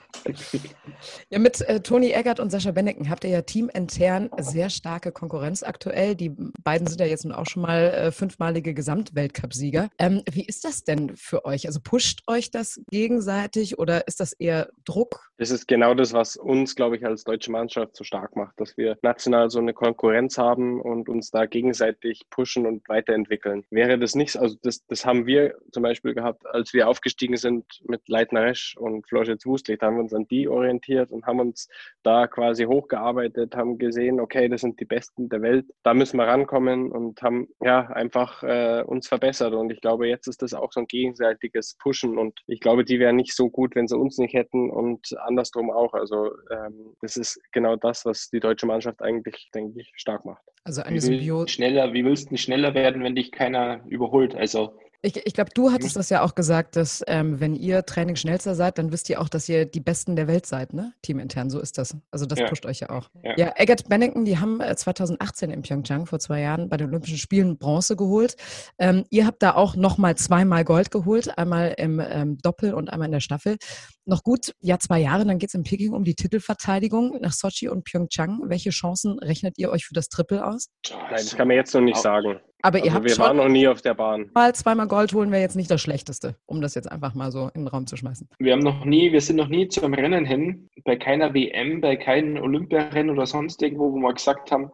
Ja, 1.30 1.38
mit 1.38 1.60
äh, 1.62 1.80
Toni 1.80 2.12
Eggert 2.12 2.40
und 2.40 2.50
Sascha 2.50 2.70
Benneken 2.70 3.10
habt 3.10 3.24
ihr 3.24 3.30
ja 3.30 3.42
teamintern 3.42 4.30
sehr 4.38 4.70
starke 4.70 5.12
Konkurrenz 5.12 5.62
aktuell. 5.62 6.14
Die 6.14 6.30
beiden 6.62 6.86
sind 6.86 7.00
ja 7.00 7.06
jetzt 7.06 7.24
nun 7.24 7.34
auch 7.34 7.46
schon 7.46 7.62
mal 7.62 7.82
äh, 7.82 8.12
fünfmalige 8.12 8.74
Gesamtweltcupsieger. 8.74 9.88
Ähm, 9.98 10.22
wie 10.30 10.44
ist 10.44 10.64
das 10.64 10.84
denn 10.84 11.16
für 11.16 11.44
euch? 11.44 11.66
Also 11.66 11.80
pusht 11.80 12.22
euch 12.26 12.50
das 12.50 12.80
gegenseitig 12.90 13.78
oder 13.78 14.06
ist 14.06 14.20
das 14.20 14.32
eher 14.32 14.70
Druck? 14.84 15.30
Das 15.36 15.50
ist 15.50 15.66
genau 15.66 15.94
das, 15.94 16.12
was 16.12 16.36
uns, 16.36 16.76
glaube 16.76 16.96
ich, 16.96 17.04
als 17.04 17.24
deutsche 17.24 17.50
Mannschaft 17.50 17.96
so 17.96 18.04
stark 18.04 18.36
macht, 18.36 18.60
dass 18.60 18.76
wir 18.76 18.96
national 19.02 19.50
so 19.50 19.58
eine 19.58 19.74
Konkurrenz 19.74 20.38
haben 20.38 20.80
und 20.80 21.08
uns 21.08 21.30
da 21.30 21.46
gegenseitig 21.46 22.22
pushen 22.30 22.66
und 22.66 22.88
weiterentwickeln. 22.88 23.64
Wäre 23.70 23.98
das 23.98 24.14
nichts, 24.14 24.36
also 24.36 24.56
das, 24.62 24.86
das 24.86 25.04
haben 25.04 25.26
wir 25.26 25.56
zum 25.72 25.82
Beispiel 25.82 26.14
gehabt, 26.14 26.46
als 26.46 26.72
wir 26.72 26.88
aufgestiegen 26.88 27.36
sind 27.36 27.64
mit 27.88 28.08
Leitner 28.08 28.44
Resch 28.44 28.76
und 28.76 29.08
Florschitz 29.08 29.44
Wustlich, 29.44 29.78
da 29.78 29.86
haben 29.86 29.96
wir 29.96 30.08
uns 30.14 30.24
an 30.24 30.26
die 30.28 30.48
orientiert 30.48 31.10
und 31.10 31.26
haben 31.26 31.40
uns 31.40 31.68
da 32.02 32.26
quasi 32.26 32.64
hochgearbeitet, 32.64 33.56
haben 33.56 33.78
gesehen, 33.78 34.20
okay, 34.20 34.48
das 34.48 34.60
sind 34.60 34.80
die 34.80 34.84
Besten 34.84 35.28
der 35.28 35.42
Welt, 35.42 35.66
da 35.82 35.94
müssen 35.94 36.18
wir 36.18 36.26
rankommen 36.26 36.92
und 36.92 37.20
haben 37.22 37.48
ja 37.62 37.86
einfach 37.88 38.42
äh, 38.42 38.82
uns 38.86 39.08
verbessert. 39.08 39.54
Und 39.54 39.70
ich 39.70 39.80
glaube, 39.80 40.08
jetzt 40.08 40.26
ist 40.28 40.42
das 40.42 40.54
auch 40.54 40.72
so 40.72 40.80
ein 40.80 40.86
gegenseitiges 40.86 41.76
Pushen 41.78 42.18
und 42.18 42.38
ich 42.46 42.60
glaube, 42.60 42.84
die 42.84 42.98
wären 42.98 43.16
nicht 43.16 43.34
so 43.34 43.50
gut, 43.50 43.74
wenn 43.74 43.88
sie 43.88 43.96
uns 43.96 44.18
nicht 44.18 44.34
hätten 44.34 44.70
und 44.70 45.16
andersrum 45.24 45.70
auch. 45.70 45.94
Also 45.94 46.30
ähm, 46.50 46.94
das 47.00 47.16
ist 47.16 47.40
genau 47.52 47.76
das, 47.76 48.04
was 48.04 48.28
die 48.30 48.40
deutsche 48.40 48.66
Mannschaft 48.66 49.02
eigentlich, 49.02 49.50
denke 49.54 49.80
ich, 49.80 49.92
stark 49.96 50.24
macht. 50.24 50.42
Also 50.64 50.82
eine 50.82 51.00
Symbiose. 51.00 51.48
Schneller, 51.48 51.92
wie 51.92 52.04
willst 52.04 52.30
du 52.30 52.36
schneller 52.36 52.74
werden, 52.74 53.02
wenn 53.02 53.14
dich 53.14 53.32
keiner 53.32 53.82
überholt? 53.86 54.34
Also 54.34 54.78
ich, 55.04 55.26
ich 55.26 55.34
glaube, 55.34 55.50
du 55.54 55.70
hattest 55.70 55.96
das 55.96 56.08
ja 56.08 56.22
auch 56.22 56.34
gesagt, 56.34 56.76
dass 56.76 57.04
ähm, 57.06 57.38
wenn 57.38 57.54
ihr 57.54 57.84
Training 57.84 58.16
schnellster 58.16 58.54
seid, 58.54 58.78
dann 58.78 58.90
wisst 58.90 59.10
ihr 59.10 59.20
auch, 59.20 59.28
dass 59.28 59.48
ihr 59.48 59.66
die 59.66 59.80
Besten 59.80 60.16
der 60.16 60.26
Welt 60.26 60.46
seid, 60.46 60.72
ne? 60.72 60.94
Teamintern, 61.02 61.50
so 61.50 61.60
ist 61.60 61.76
das. 61.76 61.94
Also 62.10 62.24
das 62.24 62.38
ja. 62.38 62.48
pusht 62.48 62.64
euch 62.64 62.80
ja 62.80 62.90
auch. 62.90 63.10
Ja, 63.22 63.34
ja 63.36 63.52
Eggert 63.56 63.88
Bennington, 63.88 64.24
die 64.24 64.38
haben 64.38 64.60
2018 64.60 65.50
äh, 65.50 65.54
in 65.54 65.62
Pyeongchang 65.62 66.06
vor 66.06 66.20
zwei 66.20 66.40
Jahren 66.40 66.70
bei 66.70 66.78
den 66.78 66.88
Olympischen 66.88 67.18
Spielen 67.18 67.58
Bronze 67.58 67.96
geholt. 67.96 68.36
Ähm, 68.78 69.04
ihr 69.10 69.26
habt 69.26 69.42
da 69.42 69.54
auch 69.54 69.76
nochmal 69.76 70.16
zweimal 70.16 70.64
Gold 70.64 70.90
geholt, 70.90 71.36
einmal 71.36 71.74
im 71.76 72.00
ähm, 72.00 72.38
Doppel 72.38 72.72
und 72.72 72.90
einmal 72.90 73.06
in 73.06 73.12
der 73.12 73.20
Staffel. 73.20 73.58
Noch 74.06 74.22
gut, 74.22 74.52
ja, 74.60 74.78
zwei 74.78 75.00
Jahre, 75.00 75.24
dann 75.24 75.38
geht 75.38 75.48
es 75.48 75.54
in 75.54 75.62
Peking 75.62 75.94
um 75.94 76.04
die 76.04 76.14
Titelverteidigung 76.14 77.18
nach 77.22 77.32
Sochi 77.32 77.68
und 77.68 77.84
Pyeongchang. 77.84 78.42
Welche 78.44 78.68
Chancen 78.68 79.18
rechnet 79.18 79.56
ihr 79.56 79.70
euch 79.70 79.86
für 79.86 79.94
das 79.94 80.10
Triple 80.10 80.46
aus? 80.46 80.68
Nein, 80.90 81.08
das 81.10 81.34
kann 81.34 81.48
man 81.48 81.56
jetzt 81.56 81.74
noch 81.74 81.80
nicht 81.80 81.96
sagen. 81.96 82.38
Aber 82.60 82.78
ihr 82.78 82.84
also 82.84 82.94
habt 82.96 83.04
wir 83.04 83.14
schon 83.14 83.24
waren 83.24 83.36
noch 83.38 83.48
nie 83.48 83.66
auf 83.66 83.80
der 83.80 83.94
Bahn. 83.94 84.30
Mal 84.34 84.54
zweimal 84.54 84.88
Gold 84.88 85.14
holen 85.14 85.30
wäre 85.30 85.40
jetzt 85.40 85.56
nicht 85.56 85.70
das 85.70 85.80
Schlechteste, 85.80 86.36
um 86.44 86.60
das 86.60 86.74
jetzt 86.74 86.90
einfach 86.90 87.14
mal 87.14 87.32
so 87.32 87.50
in 87.54 87.62
den 87.62 87.68
Raum 87.68 87.86
zu 87.86 87.96
schmeißen. 87.96 88.28
Wir 88.38 88.52
haben 88.52 88.62
noch 88.62 88.84
nie, 88.84 89.10
wir 89.12 89.22
sind 89.22 89.36
noch 89.36 89.48
nie 89.48 89.68
zum 89.68 89.94
Rennen 89.94 90.26
hin, 90.26 90.68
bei 90.84 90.96
keiner 90.96 91.32
WM, 91.32 91.80
bei 91.80 91.96
keinem 91.96 92.42
Olympiarennen 92.42 93.10
oder 93.10 93.26
sonst 93.26 93.62
irgendwo, 93.62 93.92
wo 93.92 93.96
wir 93.96 94.12
gesagt 94.12 94.50
haben, 94.50 94.70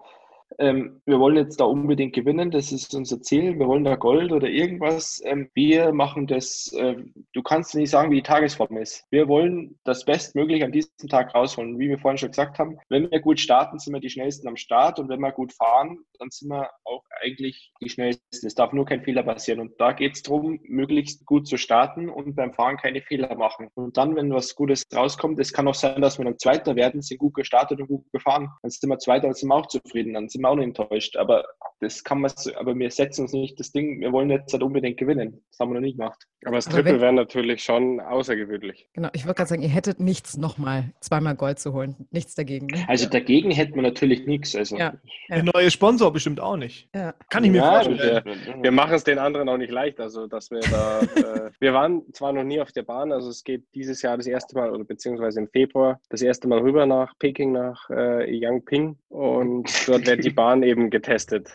ähm, 0.58 1.00
wir 1.06 1.18
wollen 1.18 1.36
jetzt 1.36 1.60
da 1.60 1.64
unbedingt 1.64 2.14
gewinnen, 2.14 2.50
das 2.50 2.72
ist 2.72 2.94
unser 2.94 3.20
Ziel, 3.22 3.58
wir 3.58 3.66
wollen 3.66 3.84
da 3.84 3.96
Gold 3.96 4.32
oder 4.32 4.48
irgendwas. 4.48 5.20
Ähm, 5.24 5.48
wir 5.54 5.92
machen 5.92 6.26
das, 6.26 6.72
äh, 6.76 6.96
du 7.32 7.42
kannst 7.42 7.74
nicht 7.74 7.90
sagen, 7.90 8.10
wie 8.10 8.16
die 8.16 8.22
Tagesform 8.22 8.76
ist. 8.76 9.06
Wir 9.10 9.28
wollen 9.28 9.78
das 9.84 10.04
Bestmögliche 10.04 10.64
an 10.64 10.72
diesem 10.72 11.08
Tag 11.08 11.34
rausholen. 11.34 11.78
Wie 11.78 11.88
wir 11.88 11.98
vorhin 11.98 12.18
schon 12.18 12.30
gesagt 12.30 12.58
haben, 12.58 12.78
wenn 12.88 13.10
wir 13.10 13.20
gut 13.20 13.40
starten, 13.40 13.78
sind 13.78 13.94
wir 13.94 14.00
die 14.00 14.10
Schnellsten 14.10 14.48
am 14.48 14.56
Start 14.56 14.98
und 14.98 15.08
wenn 15.08 15.20
wir 15.20 15.32
gut 15.32 15.52
fahren, 15.52 15.98
dann 16.18 16.30
sind 16.30 16.48
wir 16.48 16.68
auch 16.84 17.04
eigentlich 17.22 17.72
die 17.80 17.88
Schnellsten. 17.88 18.46
Es 18.46 18.54
darf 18.54 18.72
nur 18.72 18.84
kein 18.84 19.02
Fehler 19.02 19.22
passieren 19.22 19.60
und 19.60 19.80
da 19.80 19.92
geht 19.92 20.14
es 20.14 20.22
darum, 20.22 20.60
möglichst 20.64 21.24
gut 21.26 21.46
zu 21.46 21.56
starten 21.56 22.08
und 22.08 22.34
beim 22.34 22.52
Fahren 22.52 22.76
keine 22.76 23.02
Fehler 23.02 23.34
machen. 23.36 23.68
Und 23.74 23.96
dann, 23.96 24.16
wenn 24.16 24.32
was 24.32 24.54
Gutes 24.54 24.84
rauskommt, 24.94 25.38
es 25.40 25.52
kann 25.52 25.68
auch 25.68 25.74
sein, 25.74 26.02
dass 26.02 26.18
wir 26.18 26.24
dann 26.24 26.38
Zweiter 26.38 26.76
werden, 26.76 27.02
sind 27.02 27.18
gut 27.18 27.34
gestartet 27.34 27.80
und 27.80 27.88
gut 27.88 28.12
gefahren. 28.12 28.50
Dann 28.62 28.70
sind 28.70 28.88
wir 28.88 28.98
Zweiter, 28.98 29.28
dann 29.28 29.34
sind 29.34 29.48
wir 29.48 29.56
auch 29.56 29.66
zufrieden. 29.66 30.14
Dann 30.14 30.28
sind 30.28 30.39
sind 30.40 30.42
wir 30.42 30.48
auch 30.48 30.56
nicht 30.56 30.78
enttäuscht. 30.78 31.16
Aber 31.16 31.44
das 31.80 32.04
kann 32.04 32.20
man, 32.20 32.30
aber 32.56 32.78
wir 32.78 32.90
setzen 32.90 33.22
uns 33.22 33.32
nicht 33.32 33.58
das 33.58 33.72
Ding, 33.72 34.00
wir 34.00 34.12
wollen 34.12 34.30
jetzt 34.30 34.52
halt 34.52 34.62
unbedingt 34.62 34.98
gewinnen. 34.98 35.42
Das 35.50 35.60
haben 35.60 35.70
wir 35.70 35.74
noch 35.74 35.86
nie 35.86 35.92
gemacht. 35.92 36.26
Aber 36.44 36.56
das 36.56 36.66
Triple 36.66 37.00
wäre 37.00 37.12
natürlich 37.12 37.62
schon 37.62 38.00
außergewöhnlich. 38.00 38.88
Genau, 38.94 39.08
ich 39.12 39.24
würde 39.24 39.34
gerade 39.34 39.48
sagen, 39.48 39.62
ihr 39.62 39.68
hättet 39.68 40.00
nichts 40.00 40.36
nochmal 40.36 40.92
zweimal 41.00 41.34
Gold 41.34 41.58
zu 41.58 41.72
holen. 41.72 41.96
Nichts 42.10 42.34
dagegen. 42.34 42.66
Ne? 42.66 42.84
Also 42.88 43.08
dagegen 43.08 43.50
hätten 43.50 43.74
wir 43.74 43.82
natürlich 43.82 44.26
nichts. 44.26 44.54
Also. 44.54 44.76
Ja, 44.76 44.94
ja. 45.28 45.42
Der 45.42 45.52
neue 45.54 45.70
Sponsor 45.70 46.12
bestimmt 46.12 46.40
auch 46.40 46.56
nicht. 46.56 46.88
Ja. 46.94 47.14
Kann 47.28 47.44
ich 47.44 47.50
mir 47.50 47.58
ja, 47.58 47.82
vorstellen. 47.82 48.24
Wir, 48.24 48.62
wir 48.62 48.72
machen 48.72 48.94
es 48.94 49.04
den 49.04 49.18
anderen 49.18 49.48
auch 49.48 49.58
nicht 49.58 49.70
leicht. 49.70 50.00
Also, 50.00 50.26
dass 50.26 50.50
wir 50.50 50.60
da, 50.60 51.00
äh, 51.46 51.50
wir 51.58 51.74
waren 51.74 52.02
zwar 52.12 52.32
noch 52.32 52.44
nie 52.44 52.60
auf 52.60 52.72
der 52.72 52.82
Bahn, 52.82 53.12
also 53.12 53.28
es 53.28 53.44
geht 53.44 53.64
dieses 53.74 54.00
Jahr 54.02 54.16
das 54.16 54.26
erste 54.26 54.56
Mal 54.56 54.70
oder 54.70 54.84
beziehungsweise 54.84 55.40
im 55.40 55.48
Februar 55.48 56.00
das 56.08 56.22
erste 56.22 56.48
Mal 56.48 56.60
rüber 56.60 56.86
nach 56.86 57.14
Peking, 57.18 57.52
nach 57.52 57.88
äh, 57.90 58.34
Yangping 58.34 58.96
und 59.08 59.88
dort 59.88 60.06
wird 60.06 60.24
die 60.24 60.29
Bahn 60.30 60.62
eben 60.62 60.90
getestet. 60.90 61.50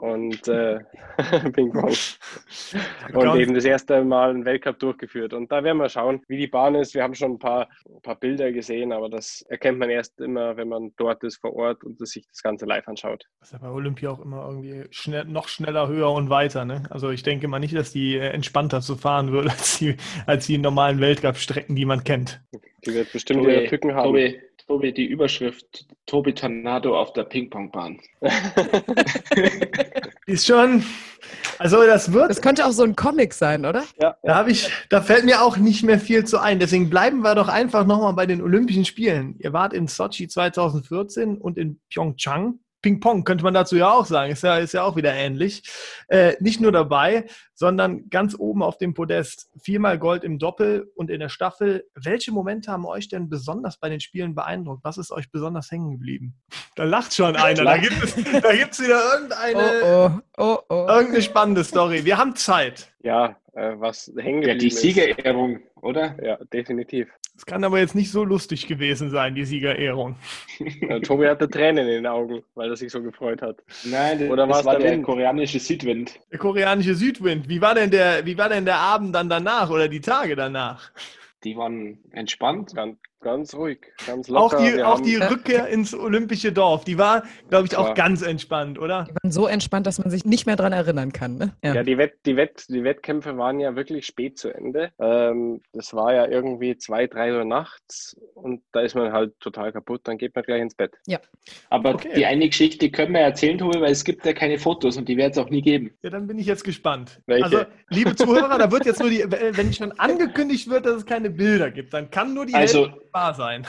Und 0.00 0.48
äh, 0.48 0.80
Ping 1.52 1.72
Pong. 1.72 1.94
Und 3.12 3.34
eben 3.36 3.54
das 3.54 3.64
erste 3.64 4.02
Mal 4.04 4.30
einen 4.30 4.44
Weltcup 4.44 4.78
durchgeführt. 4.78 5.32
Und 5.32 5.50
da 5.52 5.62
werden 5.62 5.78
wir 5.78 5.88
schauen, 5.88 6.22
wie 6.28 6.36
die 6.36 6.46
Bahn 6.46 6.74
ist. 6.74 6.94
Wir 6.94 7.02
haben 7.02 7.14
schon 7.14 7.32
ein 7.32 7.38
paar, 7.38 7.68
ein 7.86 8.02
paar 8.02 8.16
Bilder 8.16 8.52
gesehen, 8.52 8.92
aber 8.92 9.08
das 9.08 9.42
erkennt 9.48 9.78
man 9.78 9.90
erst 9.90 10.20
immer, 10.20 10.56
wenn 10.56 10.68
man 10.68 10.92
dort 10.96 11.22
ist 11.24 11.40
vor 11.40 11.54
Ort 11.54 11.84
und 11.84 11.98
sich 12.06 12.26
das 12.28 12.42
Ganze 12.42 12.66
live 12.66 12.86
anschaut. 12.88 13.24
Das 13.40 13.48
ist 13.48 13.52
ja 13.52 13.58
bei 13.58 13.72
Olympia 13.72 14.10
auch 14.10 14.20
immer 14.20 14.46
irgendwie 14.46 14.84
schnell, 14.90 15.24
noch 15.24 15.48
schneller, 15.48 15.88
höher 15.88 16.10
und 16.10 16.30
weiter. 16.30 16.64
Ne? 16.64 16.84
Also 16.90 17.10
ich 17.10 17.22
denke 17.22 17.48
mal 17.48 17.58
nicht, 17.58 17.76
dass 17.76 17.92
die 17.92 18.16
äh, 18.16 18.28
entspannter 18.28 18.80
zu 18.80 18.96
fahren 18.96 19.32
wird 19.32 19.48
als 19.50 19.78
die, 19.78 19.96
als 20.26 20.46
die 20.46 20.58
normalen 20.58 21.00
Weltcup-Strecken, 21.00 21.76
die 21.76 21.84
man 21.84 22.04
kennt. 22.04 22.42
Die 22.84 22.94
wird 22.94 23.12
bestimmt 23.12 23.46
ihre 23.46 23.66
Tücken 23.66 23.94
haben. 23.94 24.04
Tobi, 24.04 24.40
Tobi, 24.66 24.92
die 24.92 25.06
Überschrift 25.06 25.86
Tobi 26.06 26.32
Tornado 26.32 26.98
auf 26.98 27.12
der 27.12 27.24
Ping-Pong-Bahn. 27.24 27.99
ist 30.26 30.46
schon. 30.46 30.84
Also 31.58 31.84
das 31.84 32.12
wird. 32.12 32.30
Das 32.30 32.40
könnte 32.40 32.66
auch 32.66 32.72
so 32.72 32.82
ein 32.82 32.96
Comic 32.96 33.34
sein, 33.34 33.66
oder? 33.66 33.84
Ja. 34.00 34.16
Da 34.22 34.34
habe 34.34 34.50
ich, 34.50 34.70
da 34.88 35.02
fällt 35.02 35.24
mir 35.24 35.42
auch 35.42 35.56
nicht 35.56 35.82
mehr 35.82 35.98
viel 35.98 36.24
zu 36.24 36.38
ein. 36.38 36.58
Deswegen 36.58 36.90
bleiben 36.90 37.20
wir 37.20 37.34
doch 37.34 37.48
einfach 37.48 37.86
nochmal 37.86 38.14
bei 38.14 38.26
den 38.26 38.42
Olympischen 38.42 38.84
Spielen. 38.84 39.36
Ihr 39.38 39.52
wart 39.52 39.72
in 39.72 39.86
Sochi 39.86 40.28
2014 40.28 41.38
und 41.38 41.58
in 41.58 41.80
Pyeongchang 41.92 42.58
Ping-Pong 42.82 43.24
könnte 43.24 43.44
man 43.44 43.54
dazu 43.54 43.76
ja 43.76 43.90
auch 43.90 44.06
sagen. 44.06 44.32
Ist 44.32 44.42
ja, 44.42 44.56
ist 44.58 44.74
ja 44.74 44.82
auch 44.82 44.96
wieder 44.96 45.12
ähnlich. 45.12 45.62
Äh, 46.08 46.34
nicht 46.40 46.60
nur 46.60 46.72
dabei, 46.72 47.26
sondern 47.54 48.08
ganz 48.08 48.34
oben 48.38 48.62
auf 48.62 48.78
dem 48.78 48.94
Podest. 48.94 49.50
Viermal 49.62 49.98
Gold 49.98 50.24
im 50.24 50.38
Doppel 50.38 50.90
und 50.94 51.10
in 51.10 51.20
der 51.20 51.28
Staffel. 51.28 51.84
Welche 51.94 52.32
Momente 52.32 52.72
haben 52.72 52.86
euch 52.86 53.08
denn 53.08 53.28
besonders 53.28 53.78
bei 53.78 53.88
den 53.88 54.00
Spielen 54.00 54.34
beeindruckt? 54.34 54.82
Was 54.82 54.98
ist 54.98 55.10
euch 55.12 55.30
besonders 55.30 55.70
hängen 55.70 55.90
geblieben? 55.90 56.34
Da 56.74 56.84
lacht 56.84 57.14
schon 57.14 57.36
einer. 57.36 57.64
Da 57.64 57.76
gibt 57.76 58.02
es, 58.02 58.14
da 58.14 58.54
gibt's 58.54 58.80
wieder 58.80 59.00
irgendeine, 59.12 59.82
oh, 59.84 60.10
oh, 60.38 60.44
oh, 60.44 60.58
oh. 60.68 60.86
irgendeine 60.88 61.22
spannende 61.22 61.64
Story. 61.64 62.04
Wir 62.04 62.16
haben 62.16 62.34
Zeit. 62.34 62.90
Ja, 63.02 63.36
äh, 63.54 63.72
was 63.76 64.12
hängen 64.16 64.42
Ja, 64.42 64.54
die 64.54 64.68
geblieben 64.68 64.74
ist. 64.74 64.80
Siegerehrung, 64.80 65.60
oder? 65.82 66.16
Ja, 66.22 66.38
definitiv. 66.52 67.08
Es 67.36 67.46
kann 67.46 67.64
aber 67.64 67.78
jetzt 67.78 67.94
nicht 67.94 68.10
so 68.10 68.22
lustig 68.22 68.66
gewesen 68.66 69.08
sein, 69.10 69.34
die 69.34 69.44
Siegerehrung. 69.44 70.16
Tobi 71.04 71.26
hatte 71.26 71.48
Tränen 71.48 71.86
in 71.86 71.92
den 71.94 72.06
Augen, 72.06 72.42
weil 72.54 72.68
er 72.68 72.76
sich 72.76 72.92
so 72.92 73.02
gefreut 73.02 73.40
hat. 73.40 73.62
Nein, 73.84 74.18
das, 74.18 74.28
Oder 74.30 74.46
das 74.46 74.64
war 74.64 74.78
der 74.78 74.90
der 74.90 75.02
koreanische 75.02 75.58
Südwind. 75.58 76.20
Der 76.30 76.38
koreanische 76.38 76.94
Südwind. 76.94 77.48
Wie 77.48 77.60
war 77.62 77.74
denn 77.74 77.90
der, 77.90 78.26
wie 78.26 78.36
war 78.36 78.50
denn 78.50 78.66
der 78.66 78.76
Abend 78.76 79.14
dann 79.14 79.30
danach 79.30 79.70
oder 79.70 79.88
die 79.88 80.02
Tage 80.02 80.36
danach? 80.36 80.90
Die 81.44 81.56
waren 81.56 81.98
entspannt. 82.10 82.74
Ganz, 82.74 82.98
ganz 83.20 83.54
ruhig, 83.54 83.78
ganz 84.06 84.30
Auch 84.30 84.52
locker. 84.52 84.64
die, 84.64 84.76
Wir 84.76 84.88
auch 84.88 84.94
haben- 84.96 85.04
die 85.04 85.16
Rückkehr 85.16 85.68
ins 85.68 85.94
olympische 85.94 86.52
Dorf, 86.52 86.84
die 86.84 86.98
war, 86.98 87.22
glaube 87.48 87.66
ich, 87.66 87.76
auch 87.76 87.88
Ja. 87.88 87.94
ganz 87.94 88.22
entspannt, 88.22 88.78
oder? 88.78 89.04
Die 89.10 89.14
waren 89.22 89.30
so 89.32 89.46
entspannt, 89.46 89.86
dass 89.86 89.98
man 89.98 90.10
sich 90.10 90.24
nicht 90.24 90.46
mehr 90.46 90.56
dran 90.56 90.72
erinnern 90.72 91.12
kann. 91.12 91.36
Ne? 91.36 91.52
Ja, 91.62 91.82
die, 91.82 91.98
Wett, 91.98 92.14
die, 92.26 92.36
Wett, 92.36 92.64
die 92.68 92.82
Wettkämpfe 92.82 93.36
waren 93.36 93.60
ja 93.60 93.76
wirklich 93.76 94.06
spät 94.06 94.38
zu 94.38 94.48
Ende. 94.54 94.90
Ähm, 94.98 95.60
das 95.72 95.92
war 95.94 96.14
ja 96.14 96.26
irgendwie 96.26 96.76
zwei, 96.78 97.06
drei 97.06 97.36
Uhr 97.36 97.44
nachts 97.44 98.16
und 98.34 98.62
da 98.72 98.80
ist 98.80 98.94
man 98.94 99.12
halt 99.12 99.38
total 99.40 99.72
kaputt. 99.72 100.00
Dann 100.04 100.16
geht 100.18 100.34
man 100.34 100.44
gleich 100.44 100.62
ins 100.62 100.74
Bett. 100.74 100.92
Aber 101.68 101.94
Okay. 101.94 102.10
die 102.16 102.26
eine 102.26 102.48
Geschichte 102.48 102.90
können 102.90 103.12
wir 103.12 103.20
erzählen, 103.20 103.58
Tobi, 103.58 103.80
weil 103.80 103.92
es 103.92 104.04
gibt 104.04 104.24
ja 104.24 104.32
keine 104.32 104.58
Fotos 104.58 104.96
und 104.96 105.08
die 105.08 105.16
wird 105.16 105.32
es 105.32 105.38
auch 105.38 105.50
nie 105.50 105.62
geben. 105.62 105.90
Ja, 106.02 106.10
dann 106.10 106.26
bin 106.26 106.38
ich 106.38 106.46
jetzt 106.46 106.64
gespannt. 106.64 107.20
Welche? 107.26 107.44
Also, 107.44 107.60
liebe 107.90 108.14
Zuhörer, 108.16 108.56
da 108.58 108.70
wird 108.70 108.86
jetzt 108.86 109.00
nur 109.00 109.10
die, 109.10 109.24
wenn 109.28 109.72
schon 109.72 109.92
angekündigt 109.98 110.68
wird, 110.70 110.86
dass 110.86 110.96
es 110.96 111.06
keine 111.06 111.30
Bilder 111.30 111.70
gibt, 111.70 111.92
dann 111.92 112.10
kann 112.10 112.34
nur 112.34 112.46
die 112.46 112.54
Also- 112.54 112.86
Hälfte 112.86 113.00
wahr 113.12 113.34
sein. 113.34 113.66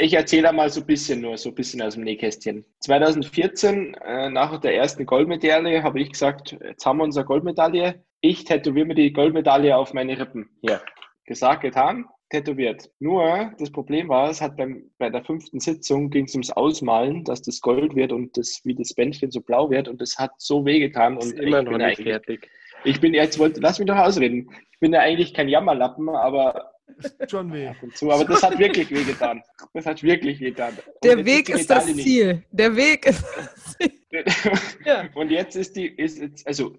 Ich 0.00 0.14
erzähle 0.14 0.52
mal 0.52 0.68
so 0.68 0.80
ein 0.80 0.86
bisschen 0.86 1.20
nur, 1.20 1.36
so 1.36 1.50
ein 1.50 1.54
bisschen 1.54 1.82
aus 1.82 1.94
dem 1.94 2.04
Nähkästchen. 2.04 2.64
2014, 2.80 3.94
äh, 3.94 4.30
nach 4.30 4.60
der 4.60 4.76
ersten 4.76 5.06
Goldmedaille, 5.06 5.82
habe 5.82 6.00
ich 6.00 6.12
gesagt, 6.12 6.56
jetzt 6.62 6.84
haben 6.84 6.98
wir 6.98 7.04
unsere 7.04 7.24
Goldmedaille. 7.24 8.02
Ich 8.20 8.44
tätowiere 8.44 8.86
mir 8.86 8.94
die 8.94 9.12
Goldmedaille 9.12 9.76
auf 9.76 9.94
meine 9.94 10.18
Rippen. 10.18 10.50
Ja. 10.62 10.80
Gesagt, 11.24 11.62
getan, 11.62 12.06
tätowiert. 12.30 12.90
Nur, 12.98 13.52
das 13.58 13.70
Problem 13.70 14.08
war, 14.08 14.30
es 14.30 14.40
hat 14.40 14.56
beim, 14.56 14.90
bei 14.98 15.10
der 15.10 15.24
fünften 15.24 15.60
Sitzung 15.60 16.10
ging 16.10 16.24
es 16.24 16.34
ums 16.34 16.50
Ausmalen, 16.50 17.24
dass 17.24 17.42
das 17.42 17.60
Gold 17.60 17.94
wird 17.94 18.12
und 18.12 18.36
das, 18.36 18.60
wie 18.64 18.74
das 18.74 18.94
Bändchen 18.94 19.30
so 19.30 19.40
blau 19.40 19.70
wird 19.70 19.88
und 19.88 20.00
das 20.00 20.18
hat 20.18 20.32
so 20.38 20.64
wehgetan. 20.64 21.18
Ist 21.18 21.32
Und 21.32 21.40
immer 21.40 21.60
ich 21.60 21.64
noch 21.64 21.72
bin 21.78 21.86
nicht 21.86 22.02
fertig. 22.02 22.50
Ich 22.84 23.00
bin 23.00 23.14
jetzt, 23.14 23.38
wollte, 23.38 23.60
lass 23.60 23.78
mich 23.78 23.88
doch 23.88 23.96
ausreden. 23.96 24.50
Ich 24.72 24.80
bin 24.80 24.92
ja 24.92 25.00
eigentlich 25.00 25.34
kein 25.34 25.48
Jammerlappen, 25.48 26.08
aber 26.08 26.72
Schon 27.28 27.52
weh. 27.52 27.66
ab 27.68 27.76
und 27.82 27.96
zu, 27.96 28.10
aber 28.10 28.24
das 28.24 28.42
hat 28.42 28.58
wirklich 28.58 28.90
wehgetan. 28.90 29.42
Das 29.74 29.86
hat 29.86 30.02
wirklich 30.02 30.40
wehgetan. 30.40 30.74
Und 30.74 31.04
Der 31.04 31.24
Weg 31.24 31.46
die 31.46 31.52
ist 31.52 31.68
das 31.70 31.86
nicht. 31.86 32.02
Ziel. 32.04 32.42
Der 32.50 32.74
Weg 32.74 33.06
ist 33.06 33.24
das 33.36 33.76
Ziel. 33.76 33.92
Ja. 34.84 35.08
Und 35.14 35.30
jetzt 35.30 35.56
ist 35.56 35.76
die, 35.76 35.88
ist 35.88 36.18
jetzt, 36.18 36.46
also 36.46 36.76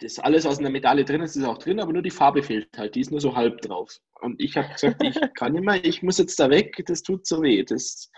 das 0.00 0.18
alles 0.18 0.46
aus 0.46 0.58
einer 0.58 0.70
Medaille 0.70 1.04
drin 1.04 1.20
ist, 1.20 1.36
ist 1.36 1.44
auch 1.44 1.58
drin, 1.58 1.80
aber 1.80 1.92
nur 1.92 2.02
die 2.02 2.10
Farbe 2.10 2.42
fehlt 2.42 2.68
halt. 2.76 2.94
Die 2.94 3.00
ist 3.00 3.10
nur 3.10 3.20
so 3.20 3.36
halb 3.36 3.60
drauf. 3.60 3.96
Und 4.20 4.40
ich 4.40 4.56
habe 4.56 4.68
gesagt, 4.72 5.02
ich 5.02 5.14
kann 5.34 5.52
nicht 5.52 5.64
mehr, 5.64 5.84
ich 5.84 6.02
muss 6.02 6.18
jetzt 6.18 6.38
da 6.40 6.50
weg, 6.50 6.82
das 6.86 7.02
tut 7.02 7.26
so 7.26 7.42
weh. 7.42 7.62
Das 7.64 8.10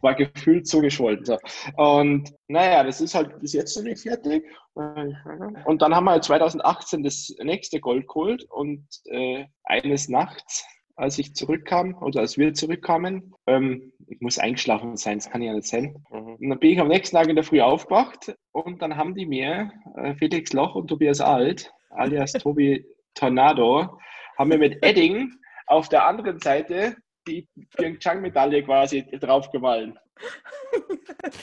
war 0.00 0.14
gefühlt 0.14 0.66
so 0.66 0.80
geschwollen. 0.80 1.24
So. 1.24 1.38
Und 1.76 2.32
naja, 2.48 2.84
das 2.84 3.00
ist 3.00 3.14
halt 3.14 3.38
bis 3.40 3.52
jetzt 3.52 3.76
noch 3.76 3.84
nicht 3.84 4.02
fertig. 4.02 4.44
Und 4.74 5.82
dann 5.82 5.94
haben 5.94 6.04
wir 6.04 6.12
halt 6.12 6.24
2018 6.24 7.02
das 7.02 7.34
nächste 7.42 7.80
Gold 7.80 8.06
geholt 8.08 8.44
und 8.50 8.86
äh, 9.06 9.44
eines 9.64 10.08
Nachts, 10.08 10.64
als 10.96 11.18
ich 11.18 11.34
zurückkam 11.34 11.94
oder 12.00 12.20
als 12.20 12.38
wir 12.38 12.54
zurückkamen, 12.54 13.34
ähm, 13.46 13.92
ich 14.06 14.20
muss 14.20 14.38
eingeschlafen 14.38 14.96
sein, 14.96 15.18
das 15.18 15.30
kann 15.30 15.42
ja 15.42 15.52
nicht 15.52 15.66
sein. 15.66 15.96
Mhm. 16.10 16.34
Und 16.34 16.48
dann 16.48 16.58
bin 16.58 16.70
ich 16.70 16.80
am 16.80 16.88
nächsten 16.88 17.16
Tag 17.16 17.28
in 17.28 17.36
der 17.36 17.44
Früh 17.44 17.60
aufgewacht 17.60 18.34
und 18.52 18.82
dann 18.82 18.96
haben 18.96 19.14
die 19.14 19.26
mir, 19.26 19.72
äh, 19.96 20.14
Felix 20.14 20.52
Loch 20.52 20.74
und 20.74 20.88
Tobias 20.88 21.20
Alt, 21.20 21.72
alias 21.90 22.32
Tobi 22.32 22.84
Tornado, 23.14 23.98
haben 24.38 24.48
mir 24.48 24.58
mit 24.58 24.84
Edding 24.84 25.32
auf 25.66 25.88
der 25.88 26.06
anderen 26.06 26.38
Seite 26.40 26.96
die 27.26 27.48
Pyeongchang-Medaille 27.76 28.62
quasi 28.64 29.04
draufgemahlen. 29.20 29.98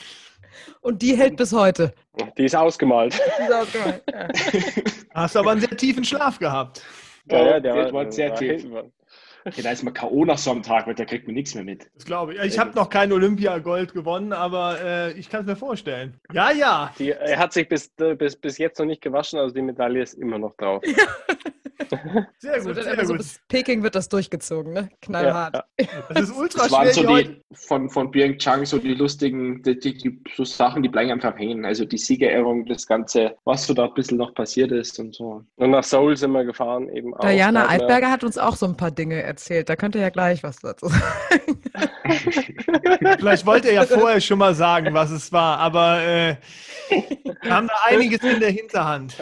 Und 0.81 1.01
die 1.01 1.15
hält 1.15 1.37
bis 1.37 1.53
heute. 1.53 1.93
Die 2.37 2.45
ist 2.45 2.55
ausgemalt. 2.55 3.19
Dieser 3.39 3.61
Ausgabe. 3.61 4.01
Ja. 4.11 4.27
Hast 5.13 5.37
aber 5.37 5.51
einen 5.51 5.61
sehr 5.61 5.75
tiefen 5.77 6.03
Schlaf 6.03 6.39
gehabt. 6.39 6.85
Ja, 7.29 7.59
der 7.59 7.93
war 7.93 8.11
sehr 8.11 8.29
war 8.31 8.37
tief. 8.37 8.61
hinten 8.61 8.71
war- 8.73 8.85
Okay, 9.53 9.61
da 9.61 9.71
ist 9.71 9.83
man 9.83 9.93
K.O. 9.93 10.25
nach 10.25 10.37
so 10.37 10.51
einem 10.51 10.63
Tag, 10.63 10.87
weil 10.87 10.95
da 10.95 11.05
kriegt 11.05 11.27
man 11.27 11.35
nichts 11.35 11.55
mehr 11.55 11.63
mit. 11.63 11.89
Das 11.95 12.05
glaube 12.05 12.33
ich. 12.35 12.41
Ich 12.41 12.59
habe 12.59 12.75
noch 12.75 12.89
kein 12.89 13.11
Olympiagold 13.11 13.93
gewonnen, 13.93 14.33
aber 14.33 14.79
äh, 14.81 15.11
ich 15.13 15.29
kann 15.29 15.41
es 15.41 15.47
mir 15.47 15.55
vorstellen. 15.55 16.19
Ja, 16.33 16.51
ja. 16.51 16.93
Die, 16.97 17.11
er 17.11 17.37
hat 17.37 17.53
sich 17.53 17.67
bis, 17.67 17.91
äh, 17.99 18.15
bis, 18.15 18.35
bis 18.35 18.57
jetzt 18.57 18.79
noch 18.79 18.85
nicht 18.85 19.01
gewaschen, 19.01 19.39
also 19.39 19.53
die 19.53 19.61
Medaille 19.61 20.01
ist 20.01 20.13
immer 20.13 20.37
noch 20.39 20.55
drauf. 20.55 20.83
Sehr 22.39 22.59
gut, 22.61 22.75
dann 22.77 22.83
sehr 22.83 22.93
immer 22.93 23.05
so 23.05 23.13
gut. 23.13 23.17
bis 23.19 23.39
Peking 23.47 23.81
wird 23.83 23.95
das 23.95 24.09
durchgezogen, 24.09 24.73
ne? 24.73 24.89
Knallhart. 25.01 25.55
Ja, 25.79 25.87
Das 26.13 26.23
ist 26.29 26.35
ultra 26.37 26.63
Das 26.63 26.71
waren 26.71 26.93
schwer. 26.93 26.93
so 26.93 27.17
die 27.17 27.41
von, 27.53 27.89
von 27.89 28.11
Pyeongchang 28.11 28.65
so 28.65 28.77
die 28.77 28.93
lustigen, 28.93 29.63
die, 29.63 29.79
die, 29.79 29.97
die 29.97 30.21
so 30.35 30.43
Sachen, 30.43 30.83
die 30.83 30.89
bleiben 30.89 31.09
einfach 31.11 31.35
hängen. 31.37 31.65
Also 31.65 31.85
die 31.85 31.97
Siegerehrung, 31.97 32.65
das 32.65 32.85
Ganze, 32.85 33.35
was 33.45 33.65
so 33.65 33.73
da 33.73 33.85
ein 33.85 33.93
bisschen 33.95 34.17
noch 34.17 34.33
passiert 34.35 34.71
ist 34.71 34.99
und 34.99 35.15
so. 35.15 35.43
Und 35.55 35.71
nach 35.71 35.83
Seoul 35.83 36.15
sind 36.15 36.31
wir 36.31 36.43
gefahren 36.43 36.89
eben 36.89 37.13
auch. 37.15 37.21
Diana 37.21 37.61
man- 37.61 37.69
Altberger 37.69 38.11
hat 38.11 38.23
uns 38.23 38.37
auch 38.37 38.55
so 38.55 38.67
ein 38.67 38.77
paar 38.77 38.91
Dinge 38.91 39.23
erzählt. 39.23 39.38
Da 39.47 39.75
könnt 39.75 39.95
ihr 39.95 40.01
ja 40.01 40.09
gleich 40.09 40.43
was 40.43 40.57
dazu 40.57 40.87
sagen. 40.87 41.61
Vielleicht 43.19 43.45
wollte 43.45 43.69
er 43.69 43.73
ja 43.75 43.85
vorher 43.85 44.19
schon 44.21 44.39
mal 44.39 44.53
sagen, 44.55 44.93
was 44.93 45.11
es 45.11 45.31
war, 45.31 45.57
aber 45.59 46.01
äh, 46.03 46.35
wir 47.41 47.53
haben 47.55 47.67
da 47.67 47.73
einiges 47.87 48.21
in 48.23 48.39
der 48.39 48.51
Hinterhand. 48.51 49.15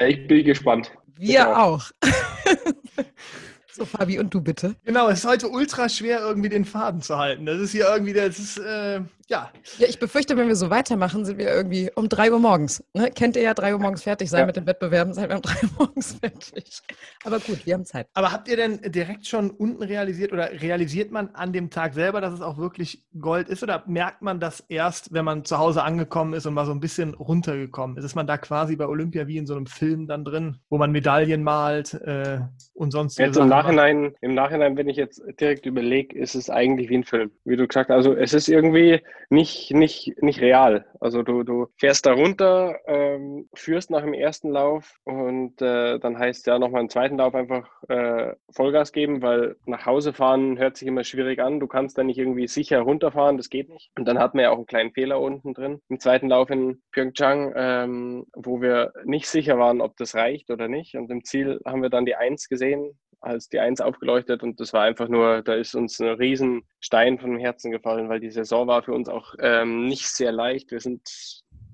Ich 0.00 0.26
bin 0.26 0.44
gespannt. 0.44 0.90
Wir 1.16 1.44
Genau. 1.44 1.54
auch. 1.56 1.90
so, 3.72 3.84
Fabi, 3.84 4.18
und 4.18 4.32
du 4.32 4.40
bitte? 4.40 4.74
Genau, 4.84 5.08
es 5.08 5.20
ist 5.20 5.26
heute 5.26 5.48
ultra 5.48 5.88
schwer, 5.88 6.20
irgendwie 6.20 6.48
den 6.48 6.64
Faden 6.64 7.00
zu 7.02 7.18
halten. 7.18 7.46
Das 7.46 7.58
ist 7.58 7.72
hier 7.72 7.86
irgendwie, 7.88 8.12
das 8.12 8.38
ist, 8.38 8.58
äh, 8.58 9.00
ja, 9.28 9.50
Ja, 9.78 9.88
ich 9.88 9.98
befürchte, 9.98 10.36
wenn 10.36 10.48
wir 10.48 10.56
so 10.56 10.70
weitermachen, 10.70 11.24
sind 11.24 11.38
wir 11.38 11.48
irgendwie 11.48 11.90
um 11.94 12.08
3 12.08 12.32
Uhr 12.32 12.38
morgens. 12.38 12.84
Ne? 12.94 13.10
Kennt 13.10 13.36
ihr 13.36 13.42
ja 13.42 13.54
3 13.54 13.74
Uhr 13.74 13.80
morgens 13.80 14.02
fertig 14.02 14.30
sein 14.30 14.40
Ja. 14.40 14.46
mit 14.46 14.56
den 14.56 14.66
Wettbewerben, 14.66 15.14
seid 15.14 15.30
wir 15.30 15.36
um 15.36 15.42
3 15.42 15.62
Uhr 15.64 15.70
morgens 15.78 16.14
fertig. 16.20 16.80
Aber 17.24 17.38
gut, 17.40 17.64
wir 17.66 17.74
haben 17.74 17.84
Zeit. 17.84 18.06
Aber 18.14 18.32
habt 18.32 18.48
ihr 18.48 18.56
denn 18.56 18.80
direkt 18.82 19.26
schon 19.26 19.50
unten 19.50 19.82
realisiert 19.82 20.32
oder 20.32 20.50
realisiert 20.60 21.10
man 21.10 21.30
an 21.34 21.52
dem 21.52 21.70
Tag 21.70 21.94
selber, 21.94 22.20
dass 22.20 22.34
es 22.34 22.40
auch 22.40 22.58
wirklich 22.58 23.04
Gold 23.18 23.48
ist 23.48 23.62
oder 23.62 23.82
merkt 23.86 24.22
man 24.22 24.40
das 24.40 24.60
erst, 24.68 25.12
wenn 25.12 25.24
man 25.24 25.44
zu 25.44 25.58
Hause 25.58 25.82
angekommen 25.82 26.34
ist 26.34 26.46
und 26.46 26.54
mal 26.54 26.66
so 26.66 26.72
ein 26.72 26.80
bisschen 26.80 27.14
runtergekommen 27.14 27.96
ist? 27.96 28.04
Ist 28.04 28.14
man 28.14 28.26
da 28.26 28.36
quasi 28.36 28.76
bei 28.76 28.86
Olympia 28.86 29.26
wie 29.26 29.38
in 29.38 29.46
so 29.46 29.54
einem 29.54 29.66
Film 29.66 30.06
dann 30.06 30.24
drin, 30.24 30.58
wo 30.68 30.78
man 30.78 30.92
Medaillen 30.92 31.42
malt 31.42 31.94
äh, 31.94 32.40
und 32.74 32.90
sonst 32.90 33.18
Jetzt 33.18 33.36
im 33.36 33.48
Nachhinein, 33.48 34.14
im 34.20 34.34
Nachhinein, 34.34 34.76
wenn 34.76 34.88
ich 34.88 34.96
jetzt 34.96 35.22
direkt 35.40 35.66
überlege, 35.66 36.16
ist 36.18 36.34
es 36.34 36.50
eigentlich 36.50 36.88
wie 36.90 36.98
ein 36.98 37.04
Film. 37.04 37.30
Wie 37.44 37.56
du 37.56 37.66
gesagt 37.66 37.90
hast, 37.90 37.96
also 37.96 38.14
es 38.14 38.34
ist 38.34 38.48
irgendwie 38.48 39.00
nicht, 39.30 39.72
nicht, 39.72 40.22
nicht 40.22 40.40
real. 40.40 40.86
Also 41.00 41.22
du, 41.22 41.42
du 41.42 41.68
fährst 41.78 42.06
da 42.06 42.12
runter, 42.12 42.78
ähm, 42.86 43.48
führst 43.54 43.90
nach 43.90 44.02
dem 44.02 44.14
ersten 44.14 44.50
Lauf 44.50 44.98
und 45.04 45.60
äh, 45.60 45.98
dann 45.98 46.18
heißt 46.18 46.46
ja 46.46 46.58
nochmal 46.58 46.82
im 46.82 46.88
zweiten 46.88 47.18
Lauf 47.18 47.34
einfach 47.34 47.68
äh, 47.88 48.34
Vollgas 48.50 48.92
geben, 48.92 49.22
weil 49.22 49.56
nach 49.66 49.86
Hause 49.86 50.12
fahren 50.12 50.58
hört 50.58 50.76
sich 50.76 50.88
immer 50.88 51.04
schwierig 51.04 51.40
an. 51.40 51.60
Du 51.60 51.66
kannst 51.66 51.98
da 51.98 52.04
nicht 52.04 52.18
irgendwie 52.18 52.46
sicher 52.46 52.80
runterfahren, 52.80 53.36
das 53.36 53.48
geht 53.48 53.68
nicht. 53.68 53.90
Und 53.96 54.06
dann 54.06 54.18
hatten 54.18 54.38
wir 54.38 54.44
ja 54.44 54.50
auch 54.50 54.56
einen 54.56 54.66
kleinen 54.66 54.92
Fehler 54.92 55.20
unten 55.20 55.54
drin 55.54 55.80
im 55.88 56.00
zweiten 56.00 56.28
Lauf 56.28 56.50
in 56.50 56.82
Pyeongchang, 56.92 57.52
ähm, 57.56 58.26
wo 58.34 58.60
wir 58.60 58.92
nicht 59.04 59.28
sicher 59.28 59.58
waren, 59.58 59.80
ob 59.80 59.96
das 59.96 60.14
reicht 60.14 60.50
oder 60.50 60.68
nicht. 60.68 60.96
Und 60.96 61.10
im 61.10 61.24
Ziel 61.24 61.60
haben 61.66 61.82
wir 61.82 61.90
dann 61.90 62.06
die 62.06 62.16
Eins 62.16 62.48
gesehen, 62.48 62.98
als 63.24 63.48
die 63.48 63.58
Eins 63.58 63.80
aufgeleuchtet 63.80 64.42
und 64.42 64.60
das 64.60 64.72
war 64.72 64.82
einfach 64.82 65.08
nur, 65.08 65.42
da 65.42 65.54
ist 65.54 65.74
uns 65.74 66.00
ein 66.00 66.08
riesen 66.08 66.62
Stein 66.80 67.18
vom 67.18 67.36
Herzen 67.36 67.70
gefallen, 67.70 68.08
weil 68.08 68.20
die 68.20 68.30
Saison 68.30 68.66
war 68.66 68.82
für 68.82 68.92
uns 68.92 69.08
auch 69.08 69.34
ähm, 69.40 69.86
nicht 69.86 70.08
sehr 70.08 70.32
leicht. 70.32 70.70
Wir 70.70 70.80
sind 70.80 71.02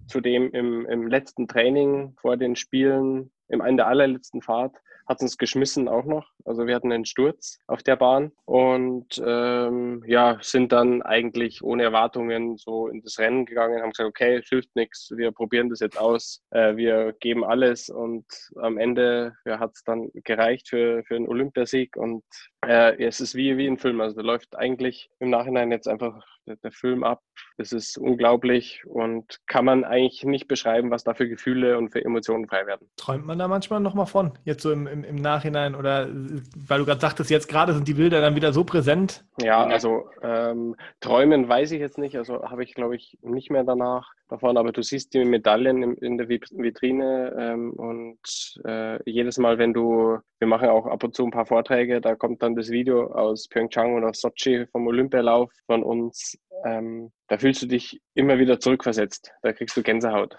zudem 0.06 0.50
im, 0.52 0.86
im 0.86 1.08
letzten 1.08 1.46
Training 1.48 2.16
vor 2.20 2.36
den 2.36 2.56
Spielen, 2.56 3.30
im 3.48 3.60
Ende 3.60 3.82
der 3.82 3.88
allerletzten 3.88 4.42
Fahrt, 4.42 4.76
hat 5.06 5.20
uns 5.22 5.38
geschmissen 5.38 5.88
auch 5.88 6.04
noch. 6.04 6.28
Also 6.44 6.66
wir 6.66 6.74
hatten 6.74 6.92
einen 6.92 7.04
Sturz 7.04 7.58
auf 7.66 7.82
der 7.82 7.96
Bahn 7.96 8.32
und 8.44 9.20
ähm, 9.24 10.02
ja, 10.06 10.38
sind 10.40 10.72
dann 10.72 11.02
eigentlich 11.02 11.62
ohne 11.62 11.82
Erwartungen 11.82 12.56
so 12.56 12.88
in 12.88 13.02
das 13.02 13.18
Rennen 13.18 13.46
gegangen, 13.46 13.82
haben 13.82 13.90
gesagt, 13.90 14.08
okay, 14.08 14.36
es 14.36 14.48
hilft 14.48 14.74
nichts, 14.76 15.12
wir 15.16 15.32
probieren 15.32 15.68
das 15.68 15.80
jetzt 15.80 15.98
aus, 15.98 16.42
äh, 16.50 16.76
wir 16.76 17.14
geben 17.20 17.44
alles 17.44 17.88
und 17.88 18.24
am 18.56 18.78
Ende 18.78 19.34
ja, 19.44 19.58
hat 19.58 19.72
es 19.74 19.84
dann 19.84 20.10
gereicht 20.24 20.68
für, 20.68 21.02
für 21.04 21.16
einen 21.16 21.28
Olympiasieg 21.28 21.96
und 21.96 22.24
äh, 22.66 23.02
es 23.02 23.20
ist 23.20 23.34
wie, 23.34 23.56
wie 23.56 23.66
ein 23.66 23.78
Film. 23.78 24.00
Also 24.00 24.16
da 24.16 24.22
läuft 24.22 24.56
eigentlich 24.56 25.10
im 25.18 25.30
Nachhinein 25.30 25.70
jetzt 25.70 25.88
einfach 25.88 26.24
der, 26.46 26.56
der 26.56 26.72
Film 26.72 27.04
ab, 27.04 27.22
Das 27.56 27.72
ist 27.72 27.98
unglaublich 27.98 28.82
und 28.86 29.40
kann 29.46 29.64
man 29.64 29.84
eigentlich 29.84 30.24
nicht 30.24 30.48
beschreiben, 30.48 30.90
was 30.90 31.04
da 31.04 31.14
für 31.14 31.28
Gefühle 31.28 31.78
und 31.78 31.90
für 31.90 32.04
Emotionen 32.04 32.46
frei 32.46 32.66
werden. 32.66 32.88
Träumt 32.96 33.26
man 33.26 33.38
da 33.38 33.48
manchmal 33.48 33.80
nochmal 33.80 34.06
von, 34.06 34.38
jetzt 34.44 34.62
so 34.62 34.72
im, 34.72 34.86
im, 34.86 35.04
im 35.04 35.16
Nachhinein 35.16 35.74
oder 35.74 36.08
weil 36.10 36.78
du 36.78 36.86
gerade 36.86 37.00
sagtest, 37.00 37.30
jetzt 37.30 37.48
gerade 37.48 37.72
sind 37.72 37.88
die 37.88 37.94
Bilder 37.94 38.20
dann 38.20 38.34
wieder 38.36 38.52
so 38.52 38.64
präsent? 38.64 39.24
Ja, 39.40 39.64
also 39.64 40.08
ähm, 40.22 40.76
träumen 41.00 41.48
weiß 41.48 41.72
ich 41.72 41.80
jetzt 41.80 41.98
nicht, 41.98 42.16
also 42.16 42.42
habe 42.42 42.64
ich 42.64 42.74
glaube 42.74 42.96
ich 42.96 43.18
nicht 43.22 43.50
mehr 43.50 43.64
danach 43.64 44.12
davon, 44.28 44.56
aber 44.56 44.72
du 44.72 44.82
siehst 44.82 45.12
die 45.14 45.24
Medaillen 45.24 45.82
in, 45.82 45.94
in 45.96 46.18
der 46.18 46.28
Vitrine 46.28 47.34
ähm, 47.38 47.72
und 47.72 48.60
äh, 48.64 48.98
jedes 49.10 49.38
Mal, 49.38 49.58
wenn 49.58 49.72
du, 49.72 50.18
wir 50.38 50.48
machen 50.48 50.68
auch 50.68 50.86
ab 50.86 51.02
und 51.04 51.14
zu 51.14 51.24
ein 51.24 51.30
paar 51.30 51.46
Vorträge, 51.46 52.00
da 52.00 52.14
kommt 52.14 52.42
dann 52.42 52.49
das 52.54 52.70
Video 52.70 53.12
aus 53.12 53.48
Pyeongchang 53.48 53.94
oder 53.94 54.12
Sochi 54.14 54.66
vom 54.70 54.86
Olympialauf 54.86 55.50
von 55.66 55.82
uns. 55.82 56.38
Ähm, 56.64 57.10
da 57.28 57.38
fühlst 57.38 57.62
du 57.62 57.66
dich 57.66 58.00
immer 58.14 58.38
wieder 58.38 58.60
zurückversetzt. 58.60 59.32
Da 59.42 59.52
kriegst 59.52 59.76
du 59.76 59.82
Gänsehaut. 59.82 60.36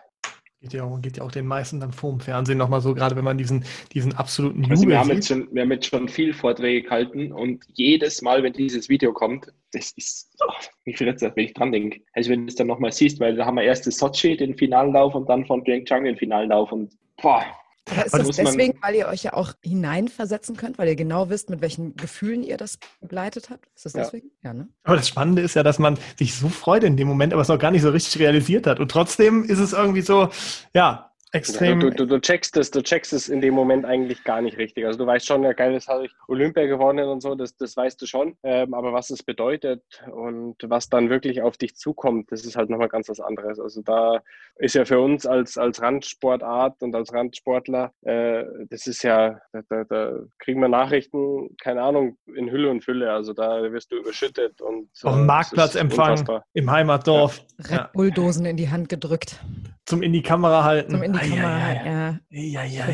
Geht 0.62 0.74
ja, 0.74 0.84
auch, 0.84 1.02
geht 1.02 1.18
ja 1.18 1.24
auch 1.24 1.32
den 1.32 1.48
meisten 1.48 1.80
dann 1.80 1.92
vor 1.92 2.12
dem 2.12 2.20
Fernsehen 2.20 2.60
nochmal 2.60 2.82
so, 2.82 2.94
gerade 2.94 3.16
wenn 3.16 3.24
man 3.24 3.36
diesen, 3.36 3.66
diesen 3.94 4.14
absoluten 4.14 4.62
Jubel 4.62 4.72
also 4.72 4.88
wir, 4.88 5.00
haben 5.00 5.10
jetzt 5.10 5.28
schon, 5.28 5.48
wir 5.52 5.64
haben 5.64 5.72
jetzt 5.72 5.88
schon 5.88 6.08
viel 6.08 6.36
Vorträge 6.36 6.84
gehalten 6.84 7.32
und 7.32 7.66
jedes 7.74 8.22
Mal, 8.22 8.44
wenn 8.44 8.54
dieses 8.54 8.88
Video 8.88 9.12
kommt, 9.12 9.48
das 9.72 9.92
ist, 9.94 10.30
oh, 10.48 10.54
wie 10.84 10.94
viel 10.94 11.08
jetzt, 11.08 11.24
wenn 11.24 11.34
ich 11.36 11.56
dran 11.56 11.72
denke. 11.72 12.02
Also 12.14 12.30
wenn 12.30 12.42
du 12.42 12.50
es 12.50 12.56
dann 12.56 12.68
nochmal 12.68 12.92
siehst, 12.92 13.20
weil 13.20 13.36
da 13.36 13.48
haben 13.48 13.56
wir 13.56 13.64
erst 13.64 13.88
das 13.88 13.98
Sochi, 13.98 14.38
den 14.38 14.56
Finallauf 14.56 15.16
und 15.16 15.28
dann 15.28 15.48
von 15.48 15.64
Pyeongchang 15.64 16.04
den 16.04 16.16
Finallauf 16.16 16.72
und 16.72 16.94
boah, 17.20 17.44
aber 17.90 18.06
ist 18.06 18.14
das 18.14 18.36
deswegen, 18.36 18.78
weil 18.82 18.96
ihr 18.96 19.08
euch 19.08 19.24
ja 19.24 19.34
auch 19.34 19.54
hineinversetzen 19.64 20.56
könnt, 20.56 20.78
weil 20.78 20.88
ihr 20.88 20.96
genau 20.96 21.30
wisst, 21.30 21.50
mit 21.50 21.62
welchen 21.62 21.96
Gefühlen 21.96 22.44
ihr 22.44 22.58
das 22.58 22.78
begleitet 23.00 23.50
habt? 23.50 23.68
Ist 23.76 23.86
das 23.86 23.94
deswegen? 23.94 24.32
Ja. 24.44 24.54
ne? 24.54 24.68
Aber 24.84 24.96
das 24.96 25.08
Spannende 25.08 25.42
ist 25.42 25.56
ja, 25.56 25.64
dass 25.64 25.80
man 25.80 25.98
sich 26.18 26.36
so 26.36 26.50
freut 26.50 26.84
in 26.84 26.96
dem 26.96 27.08
Moment, 27.08 27.34
aber 27.34 27.42
es 27.42 27.48
noch 27.48 27.60
gar 27.60 27.72
nicht 27.72 27.82
so 27.82 27.90
richtig 27.90 28.22
realisiert 28.22 28.68
hat. 28.68 28.80
Und 28.80 28.92
trotzdem 28.92 29.44
ist 29.44 29.60
es 29.60 29.74
irgendwie 29.74 30.02
so, 30.02 30.30
ja, 30.74 31.11
extrem. 31.32 31.80
Du, 31.80 31.90
du, 31.90 32.06
du, 32.06 32.20
checkst 32.20 32.58
es, 32.58 32.72
du 32.72 32.82
checkst 32.82 33.14
es 33.14 33.30
in 33.30 33.42
dem 33.42 33.54
Moment 33.54 33.86
eigentlich 33.86 34.24
gar 34.24 34.42
nicht 34.42 34.58
richtig. 34.58 34.86
Also 34.86 35.00
du 35.00 35.06
weißt 35.06 35.26
schon, 35.26 35.44
ja 35.44 35.54
geil, 35.54 35.74
das 35.74 35.88
habe 35.88 36.06
ich 36.06 36.12
Olympia 36.28 36.66
gewonnen 36.66 37.08
und 37.08 37.22
so, 37.22 37.36
das, 37.36 37.56
das 37.56 37.76
weißt 37.78 38.02
du 38.02 38.06
schon. 38.06 38.36
Ähm, 38.44 38.74
aber 38.74 38.94
was 38.94 39.10
es 39.10 39.24
bedeutet 39.24 39.82
und 40.12 40.56
was 40.64 40.90
dann 40.90 41.10
wirklich 41.10 41.42
auf 41.42 41.58
dich 41.58 41.76
zukommt, 41.76 42.32
das 42.32 42.46
ist 42.46 42.56
halt 42.56 42.70
nochmal 42.70 42.90
ganz 42.90 43.10
was 43.10 43.20
anderes. 43.20 43.60
Also 43.60 43.82
da 43.82 44.22
ist 44.58 44.76
ja 44.76 44.86
für 44.86 45.00
uns 45.00 45.26
als, 45.26 45.58
als 45.58 45.82
Randsportart 45.82 46.82
und 46.82 46.96
als 46.96 47.14
Randsportler, 47.14 47.92
äh, 48.02 48.44
das 48.70 48.88
ist 48.88 49.04
ja, 49.04 49.40
da, 49.54 49.62
da, 49.70 49.84
da, 49.86 50.20
kriegen 50.40 50.60
wir 50.60 50.68
Nachrichten, 50.68 51.56
keine 51.62 51.82
Ahnung, 51.82 52.18
in 52.36 52.52
Hülle 52.52 52.70
und 52.70 52.84
Fülle. 52.84 53.12
Also 53.12 53.34
da 53.34 53.72
wirst 53.72 53.92
du 53.92 53.98
überschüttet 53.98 54.62
und 54.62 54.90
auf 55.04 55.14
dem 55.14 55.24
äh, 55.24 55.26
Marktplatzempfang 55.26 56.42
im 56.54 56.72
Heimatdorf. 56.72 57.42
Ja. 57.70 57.84
Red 57.84 57.94
Bulldosen 57.94 58.46
in 58.46 58.58
die 58.58 58.70
Hand 58.70 58.90
gedrückt. 58.90 59.40
Zum 59.86 60.04
in 60.04 60.14
die 60.14 60.22
Kamera 60.22 60.64
halten. 60.64 60.92
Zum 60.92 61.04
in 61.04 61.14
die 61.14 61.20
Kamera, 61.30 61.86
ja. 61.86 62.20
ja. 62.30 62.64
ja. 62.64 62.86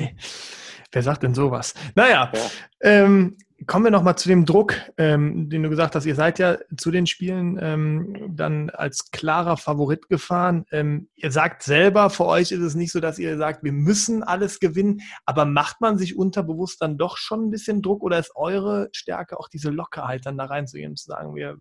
Wer 0.91 1.03
sagt 1.03 1.23
denn 1.23 1.33
sowas? 1.33 1.73
Naja, 1.95 2.31
ja. 2.33 2.41
ähm, 2.81 3.37
kommen 3.65 3.85
wir 3.85 3.91
nochmal 3.91 4.17
zu 4.17 4.29
dem 4.29 4.45
Druck, 4.45 4.75
ähm, 4.97 5.49
den 5.49 5.63
du 5.63 5.69
gesagt 5.69 5.95
hast. 5.95 6.05
Ihr 6.05 6.15
seid 6.15 6.37
ja 6.37 6.57
zu 6.77 6.91
den 6.91 7.07
Spielen 7.07 7.57
ähm, 7.61 8.35
dann 8.35 8.69
als 8.69 9.09
klarer 9.11 9.57
Favorit 9.57 10.09
gefahren. 10.09 10.65
Ähm, 10.71 11.09
ihr 11.15 11.31
sagt 11.31 11.63
selber, 11.63 12.09
für 12.09 12.25
euch 12.25 12.51
ist 12.51 12.61
es 12.61 12.75
nicht 12.75 12.91
so, 12.91 12.99
dass 12.99 13.17
ihr 13.17 13.37
sagt, 13.37 13.63
wir 13.63 13.71
müssen 13.71 14.21
alles 14.21 14.59
gewinnen. 14.59 15.01
Aber 15.25 15.45
macht 15.45 15.81
man 15.81 15.97
sich 15.97 16.15
unterbewusst 16.15 16.81
dann 16.81 16.97
doch 16.97 17.17
schon 17.17 17.47
ein 17.47 17.51
bisschen 17.51 17.81
Druck 17.81 18.03
oder 18.03 18.19
ist 18.19 18.35
eure 18.35 18.89
Stärke 18.91 19.39
auch 19.39 19.49
diese 19.49 19.71
Lockerheit 19.71 20.25
dann 20.25 20.37
da 20.37 20.45
reinzugehen 20.45 20.91
und 20.91 20.97
zu 20.97 21.05
sagen, 21.05 21.35
wir 21.35 21.57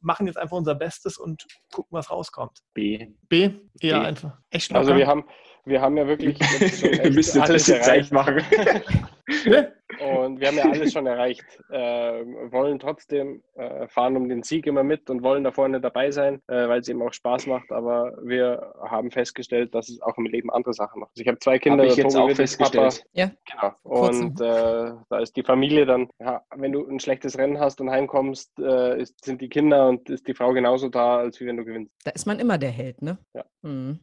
machen 0.00 0.26
jetzt 0.26 0.36
einfach 0.36 0.56
unser 0.56 0.74
Bestes 0.74 1.16
und 1.16 1.46
gucken, 1.72 1.96
was 1.96 2.10
rauskommt? 2.10 2.58
B. 2.74 3.08
B? 3.28 3.52
Ja, 3.80 4.02
einfach. 4.02 4.36
Echt 4.50 4.70
locker. 4.70 4.80
Also 4.80 4.96
wir 4.96 5.06
haben, 5.06 5.24
wir 5.64 5.80
haben 5.80 5.96
ja 5.96 6.06
wirklich 6.06 6.38
wir 7.02 7.12
müssen 7.12 7.40
alles 7.40 7.68
erreicht 7.68 8.12
machen. 8.12 8.42
Und 9.98 10.40
wir 10.40 10.48
haben 10.48 10.56
ja 10.56 10.64
alles 10.64 10.92
schon 10.92 11.06
erreicht. 11.06 11.44
Äh, 11.68 12.24
wollen 12.50 12.78
trotzdem 12.78 13.42
äh, 13.54 13.86
fahren 13.88 14.16
um 14.16 14.28
den 14.28 14.42
Sieg 14.42 14.66
immer 14.66 14.82
mit 14.82 15.10
und 15.10 15.22
wollen 15.22 15.44
da 15.44 15.52
vorne 15.52 15.80
dabei 15.80 16.10
sein, 16.10 16.40
äh, 16.46 16.68
weil 16.68 16.80
es 16.80 16.88
eben 16.88 17.02
auch 17.02 17.12
Spaß 17.12 17.46
macht. 17.46 17.70
Aber 17.70 18.16
wir 18.22 18.74
haben 18.82 19.10
festgestellt, 19.10 19.74
dass 19.74 19.88
es 19.88 20.00
auch 20.00 20.16
im 20.16 20.26
Leben 20.26 20.50
andere 20.50 20.72
Sachen 20.72 21.00
macht. 21.00 21.10
Also 21.12 21.22
ich 21.22 21.28
habe 21.28 21.38
zwei 21.40 21.58
Kinder. 21.58 21.84
Hab 21.84 21.90
ich 21.90 21.96
jetzt 21.96 22.16
auch 22.16 22.30
festgestellt. 22.30 23.04
Papa. 23.04 23.08
Ja. 23.12 23.30
Genau. 23.50 23.74
Und 23.82 24.40
äh, 24.40 24.92
da 25.08 25.18
ist 25.18 25.36
die 25.36 25.42
Familie 25.42 25.86
dann, 25.86 26.08
ja, 26.18 26.42
wenn 26.56 26.72
du 26.72 26.86
ein 26.86 27.00
schlechtes 27.00 27.36
Rennen 27.36 27.58
hast 27.58 27.80
und 27.80 27.90
heimkommst, 27.90 28.58
äh, 28.58 29.00
ist, 29.00 29.22
sind 29.24 29.40
die 29.40 29.48
Kinder 29.48 29.88
und 29.88 30.08
ist 30.08 30.26
die 30.26 30.34
Frau 30.34 30.52
genauso 30.52 30.88
da, 30.88 31.18
als 31.18 31.40
wie 31.40 31.46
wenn 31.46 31.56
du 31.56 31.64
gewinnst. 31.64 31.92
Da 32.04 32.12
ist 32.12 32.26
man 32.26 32.38
immer 32.38 32.58
der 32.58 32.70
Held, 32.70 33.02
ne? 33.02 33.18
Ja. 33.34 33.44
Mhm. 33.62 34.00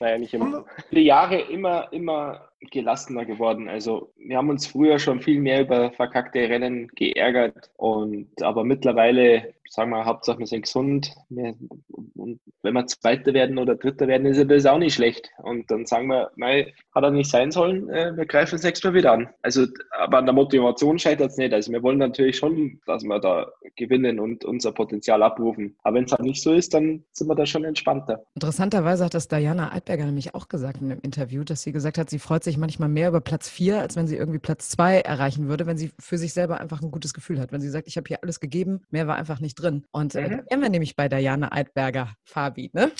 Naja, 0.00 0.18
nicht 0.18 0.34
immer. 0.34 0.64
Die 0.90 1.00
Jahre 1.00 1.40
immer, 1.40 1.92
immer 1.92 2.48
gelassener 2.70 3.24
geworden. 3.24 3.68
Also 3.68 4.12
wir 4.16 4.36
haben 4.36 4.50
uns 4.50 4.66
früher 4.66 4.98
schon 4.98 5.20
viel 5.20 5.40
mehr 5.40 5.62
über 5.62 5.90
verkackte 5.92 6.40
Rennen 6.40 6.88
geärgert 6.94 7.70
und 7.76 8.42
aber 8.42 8.64
mittlerweile 8.64 9.54
sagen 9.74 9.90
wir, 9.90 10.04
Hauptsache 10.04 10.38
wir 10.38 10.46
sind 10.46 10.62
gesund. 10.62 11.12
und 11.30 12.40
wenn 12.62 12.74
wir 12.74 12.86
Zweiter 12.86 13.34
werden 13.34 13.58
oder 13.58 13.74
Dritter 13.74 14.06
werden, 14.06 14.26
ist 14.26 14.48
das 14.48 14.66
auch 14.66 14.78
nicht 14.78 14.94
schlecht. 14.94 15.30
Und 15.42 15.70
dann 15.70 15.84
sagen 15.84 16.06
wir, 16.08 16.30
nein, 16.36 16.66
hat 16.94 17.04
er 17.04 17.10
nicht 17.10 17.30
sein 17.30 17.50
sollen, 17.50 17.88
äh, 17.90 18.16
wir 18.16 18.26
greifen 18.26 18.54
es 18.54 18.62
nächstes 18.62 18.88
Mal 18.88 18.96
wieder 18.96 19.12
an. 19.12 19.28
Also, 19.42 19.66
aber 19.98 20.18
an 20.18 20.26
der 20.26 20.34
Motivation 20.34 20.98
scheitert 20.98 21.30
es 21.30 21.36
nicht. 21.36 21.52
Also 21.52 21.72
wir 21.72 21.82
wollen 21.82 21.98
natürlich 21.98 22.36
schon, 22.36 22.80
dass 22.86 23.02
wir 23.02 23.18
da 23.18 23.48
gewinnen 23.76 24.20
und 24.20 24.44
unser 24.44 24.72
Potenzial 24.72 25.22
abrufen. 25.22 25.76
Aber 25.82 25.96
wenn 25.96 26.04
es 26.04 26.12
halt 26.12 26.22
nicht 26.22 26.42
so 26.42 26.52
ist, 26.52 26.72
dann 26.72 27.04
sind 27.12 27.28
wir 27.28 27.34
da 27.34 27.44
schon 27.44 27.64
entspannter. 27.64 28.24
Interessanterweise 28.34 29.04
hat 29.04 29.14
das 29.14 29.28
Diana 29.28 29.70
Altberger 29.70 30.06
nämlich 30.06 30.34
auch 30.34 30.48
gesagt 30.48 30.80
in 30.80 30.92
einem 30.92 31.00
Interview, 31.02 31.42
dass 31.44 31.62
sie 31.62 31.72
gesagt 31.72 31.98
hat, 31.98 32.10
sie 32.10 32.18
freut 32.18 32.44
sich 32.44 32.53
manchmal 32.56 32.88
mehr 32.88 33.08
über 33.08 33.20
Platz 33.20 33.48
vier, 33.48 33.80
als 33.80 33.96
wenn 33.96 34.06
sie 34.06 34.16
irgendwie 34.16 34.38
Platz 34.38 34.68
zwei 34.68 35.00
erreichen 35.00 35.48
würde, 35.48 35.66
wenn 35.66 35.76
sie 35.76 35.92
für 35.98 36.18
sich 36.18 36.32
selber 36.32 36.60
einfach 36.60 36.82
ein 36.82 36.90
gutes 36.90 37.14
Gefühl 37.14 37.40
hat. 37.40 37.52
Wenn 37.52 37.60
sie 37.60 37.70
sagt, 37.70 37.88
ich 37.88 37.96
habe 37.96 38.08
hier 38.08 38.18
alles 38.22 38.40
gegeben, 38.40 38.82
mehr 38.90 39.06
war 39.06 39.16
einfach 39.16 39.40
nicht 39.40 39.54
drin. 39.54 39.84
Und 39.90 40.14
äh, 40.14 40.42
mhm. 40.50 40.60
wir 40.60 40.68
nämlich 40.68 40.96
bei 40.96 41.08
Diana 41.08 41.52
Eidberger, 41.52 42.14
Fabi, 42.24 42.70
ne? 42.72 42.90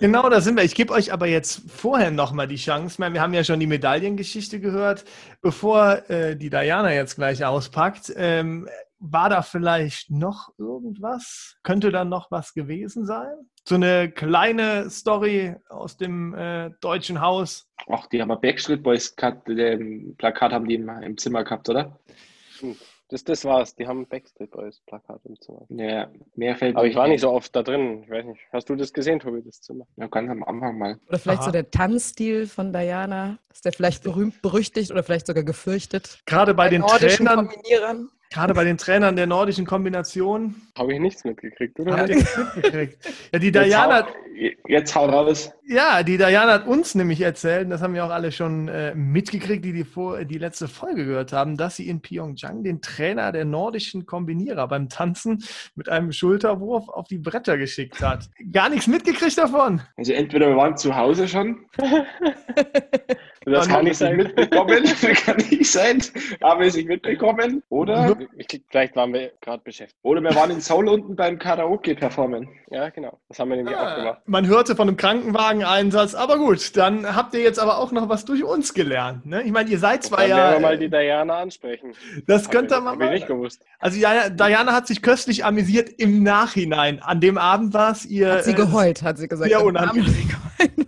Genau, 0.00 0.28
da 0.28 0.40
sind 0.40 0.56
wir. 0.56 0.64
Ich 0.64 0.74
gebe 0.74 0.92
euch 0.92 1.12
aber 1.12 1.26
jetzt 1.26 1.62
vorher 1.70 2.10
nochmal 2.10 2.48
die 2.48 2.56
Chance. 2.56 2.98
Wir 2.98 3.20
haben 3.20 3.32
ja 3.32 3.44
schon 3.44 3.60
die 3.60 3.66
Medaillengeschichte 3.66 4.60
gehört. 4.60 5.04
Bevor 5.40 6.10
äh, 6.10 6.36
die 6.36 6.50
Diana 6.50 6.92
jetzt 6.92 7.16
gleich 7.16 7.44
auspackt, 7.44 8.12
ähm, 8.16 8.68
war 9.12 9.28
da 9.28 9.42
vielleicht 9.42 10.10
noch 10.10 10.50
irgendwas? 10.58 11.56
Könnte 11.62 11.90
da 11.90 12.04
noch 12.04 12.30
was 12.30 12.54
gewesen 12.54 13.06
sein? 13.06 13.34
So 13.64 13.76
eine 13.76 14.10
kleine 14.10 14.90
Story 14.90 15.56
aus 15.68 15.96
dem 15.96 16.34
äh, 16.34 16.70
deutschen 16.80 17.20
Haus. 17.20 17.68
Ach, 17.88 18.06
die 18.06 18.20
haben 18.20 18.28
wir 18.28 18.36
Backstreet 18.36 18.82
Boys 18.82 19.14
Plakat 19.14 20.52
haben 20.52 20.68
die 20.68 20.74
im, 20.74 20.88
im 20.88 21.16
Zimmer 21.16 21.44
gehabt, 21.44 21.68
oder? 21.68 21.98
Hm. 22.60 22.76
Das, 23.08 23.22
das 23.22 23.44
war's. 23.44 23.74
Die 23.76 23.86
haben 23.86 24.08
Backstreet 24.08 24.50
Boys 24.50 24.80
Plakat 24.86 25.20
im 25.24 25.38
Zimmer. 25.40 25.66
Ja, 25.68 26.10
mehr 26.34 26.56
fällt 26.56 26.76
Aber 26.76 26.86
ich 26.86 26.96
war 26.96 27.06
nicht 27.06 27.20
so 27.20 27.30
oft 27.30 27.54
da 27.54 27.62
drin. 27.62 28.02
Ich 28.02 28.10
weiß 28.10 28.24
nicht. 28.24 28.40
Hast 28.52 28.68
du 28.68 28.76
das 28.76 28.92
gesehen, 28.92 29.20
Tobi, 29.20 29.42
das 29.42 29.60
Zimmer? 29.60 29.86
Ja, 29.96 30.06
ganz 30.06 30.30
am 30.30 30.42
Anfang 30.42 30.78
mal. 30.78 30.98
Oder 31.08 31.18
vielleicht 31.18 31.40
Aha. 31.40 31.46
so 31.46 31.52
der 31.52 31.70
Tanzstil 31.70 32.46
von 32.46 32.72
Diana. 32.72 33.38
Ist 33.52 33.64
der 33.64 33.72
vielleicht 33.72 34.02
berühmt, 34.02 34.40
berüchtigt 34.40 34.90
oder 34.90 35.02
vielleicht 35.02 35.26
sogar 35.26 35.44
gefürchtet? 35.44 36.22
Gerade 36.24 36.54
bei, 36.54 36.64
bei 36.64 36.70
den 36.70 36.82
Trainern. 36.82 37.50
Gerade 38.34 38.52
bei 38.52 38.64
den 38.64 38.76
Trainern 38.76 39.14
der 39.14 39.28
nordischen 39.28 39.64
Kombination. 39.64 40.56
Habe 40.76 40.92
ich 40.92 40.98
nichts 40.98 41.24
mitgekriegt, 41.24 41.78
oder? 41.78 41.96
Habe 41.96 42.10
ich 42.10 42.16
nichts 42.16 42.36
mitgekriegt. 42.36 42.98
Ja, 43.32 43.38
die 43.38 43.52
Diana. 43.52 43.98
Jetzt 43.98 44.08
hau, 44.08 44.68
jetzt 44.68 44.94
hau 44.96 45.06
raus. 45.06 45.52
Ja, 45.68 46.02
die 46.02 46.18
Diana 46.18 46.54
hat 46.54 46.66
uns 46.66 46.96
nämlich 46.96 47.20
erzählt, 47.20 47.66
und 47.66 47.70
das 47.70 47.80
haben 47.80 47.94
wir 47.94 48.04
auch 48.04 48.10
alle 48.10 48.32
schon 48.32 48.66
äh, 48.66 48.92
mitgekriegt, 48.96 49.64
die 49.64 49.72
die, 49.72 49.84
vor, 49.84 50.24
die 50.24 50.38
letzte 50.38 50.66
Folge 50.66 51.04
gehört 51.04 51.32
haben, 51.32 51.56
dass 51.56 51.76
sie 51.76 51.88
in 51.88 52.00
Pyeongchang 52.00 52.64
den 52.64 52.82
Trainer 52.82 53.30
der 53.30 53.44
nordischen 53.44 54.04
Kombinierer 54.04 54.66
beim 54.66 54.88
Tanzen 54.88 55.44
mit 55.76 55.88
einem 55.88 56.10
Schulterwurf 56.10 56.88
auf 56.88 57.06
die 57.06 57.18
Bretter 57.18 57.56
geschickt 57.56 58.00
hat. 58.02 58.28
Gar 58.52 58.68
nichts 58.70 58.88
mitgekriegt 58.88 59.38
davon. 59.38 59.80
Also 59.96 60.12
entweder 60.12 60.48
wir 60.48 60.56
waren 60.56 60.76
zu 60.76 60.96
Hause 60.96 61.28
schon. 61.28 61.66
das 63.52 63.68
kann 63.68 63.84
nicht 63.84 63.96
sein. 63.96 64.16
Mitbekommen, 64.16 64.84
kann 65.24 65.36
nicht 65.36 65.70
sein. 65.70 66.02
Haben 66.42 66.60
wir 66.60 66.68
es 66.68 66.76
nicht 66.76 66.88
mitbekommen, 66.88 67.62
oder? 67.68 68.16
vielleicht 68.70 68.96
waren 68.96 69.12
wir 69.12 69.32
gerade 69.40 69.62
beschäftigt. 69.62 69.98
Oder 70.02 70.20
wir 70.20 70.34
waren 70.34 70.50
in 70.50 70.60
Seoul 70.60 70.88
unten 70.88 71.16
beim 71.16 71.38
Karaoke 71.38 71.94
performen. 71.94 72.48
Ja, 72.70 72.88
genau. 72.88 73.18
Das 73.28 73.38
haben 73.38 73.50
wir 73.50 73.56
nämlich 73.56 73.76
ah, 73.76 73.92
auch 73.92 73.96
gemacht. 73.96 74.18
Man 74.26 74.46
hörte 74.46 74.76
von 74.76 74.88
einem 74.88 74.96
Krankenwageneinsatz, 74.96 76.14
aber 76.14 76.38
gut, 76.38 76.76
dann 76.76 77.14
habt 77.14 77.34
ihr 77.34 77.40
jetzt 77.40 77.58
aber 77.58 77.78
auch 77.78 77.92
noch 77.92 78.08
was 78.08 78.24
durch 78.24 78.42
uns 78.44 78.74
gelernt. 78.74 79.26
Ne? 79.26 79.42
Ich 79.42 79.52
meine, 79.52 79.70
ihr 79.70 79.78
seid 79.78 80.04
zwar 80.04 80.26
ja. 80.26 80.52
Wir 80.52 80.60
mal 80.60 80.78
die 80.78 80.88
Diana 80.88 81.38
ansprechen. 81.38 81.92
Das 82.26 82.50
könnte 82.50 82.80
man 82.80 82.98
mal. 82.98 83.06
Hab 83.06 83.14
ich 83.14 83.20
nicht 83.20 83.28
gewusst. 83.28 83.64
Also 83.78 83.98
ja, 83.98 84.28
Diana 84.30 84.72
hat 84.72 84.86
sich 84.86 85.02
köstlich 85.02 85.44
amüsiert 85.44 85.88
im 85.88 86.22
Nachhinein. 86.22 87.00
An 87.00 87.20
dem 87.20 87.38
Abend 87.38 87.74
war 87.74 87.92
es 87.92 88.06
ihr. 88.06 88.32
Hat 88.32 88.44
sie 88.44 88.52
äh, 88.52 88.54
geheult, 88.54 89.02
hat 89.02 89.18
sie 89.18 89.28
gesagt. 89.28 89.50
Ja, 89.50 89.58
unangenehm. 89.58 90.30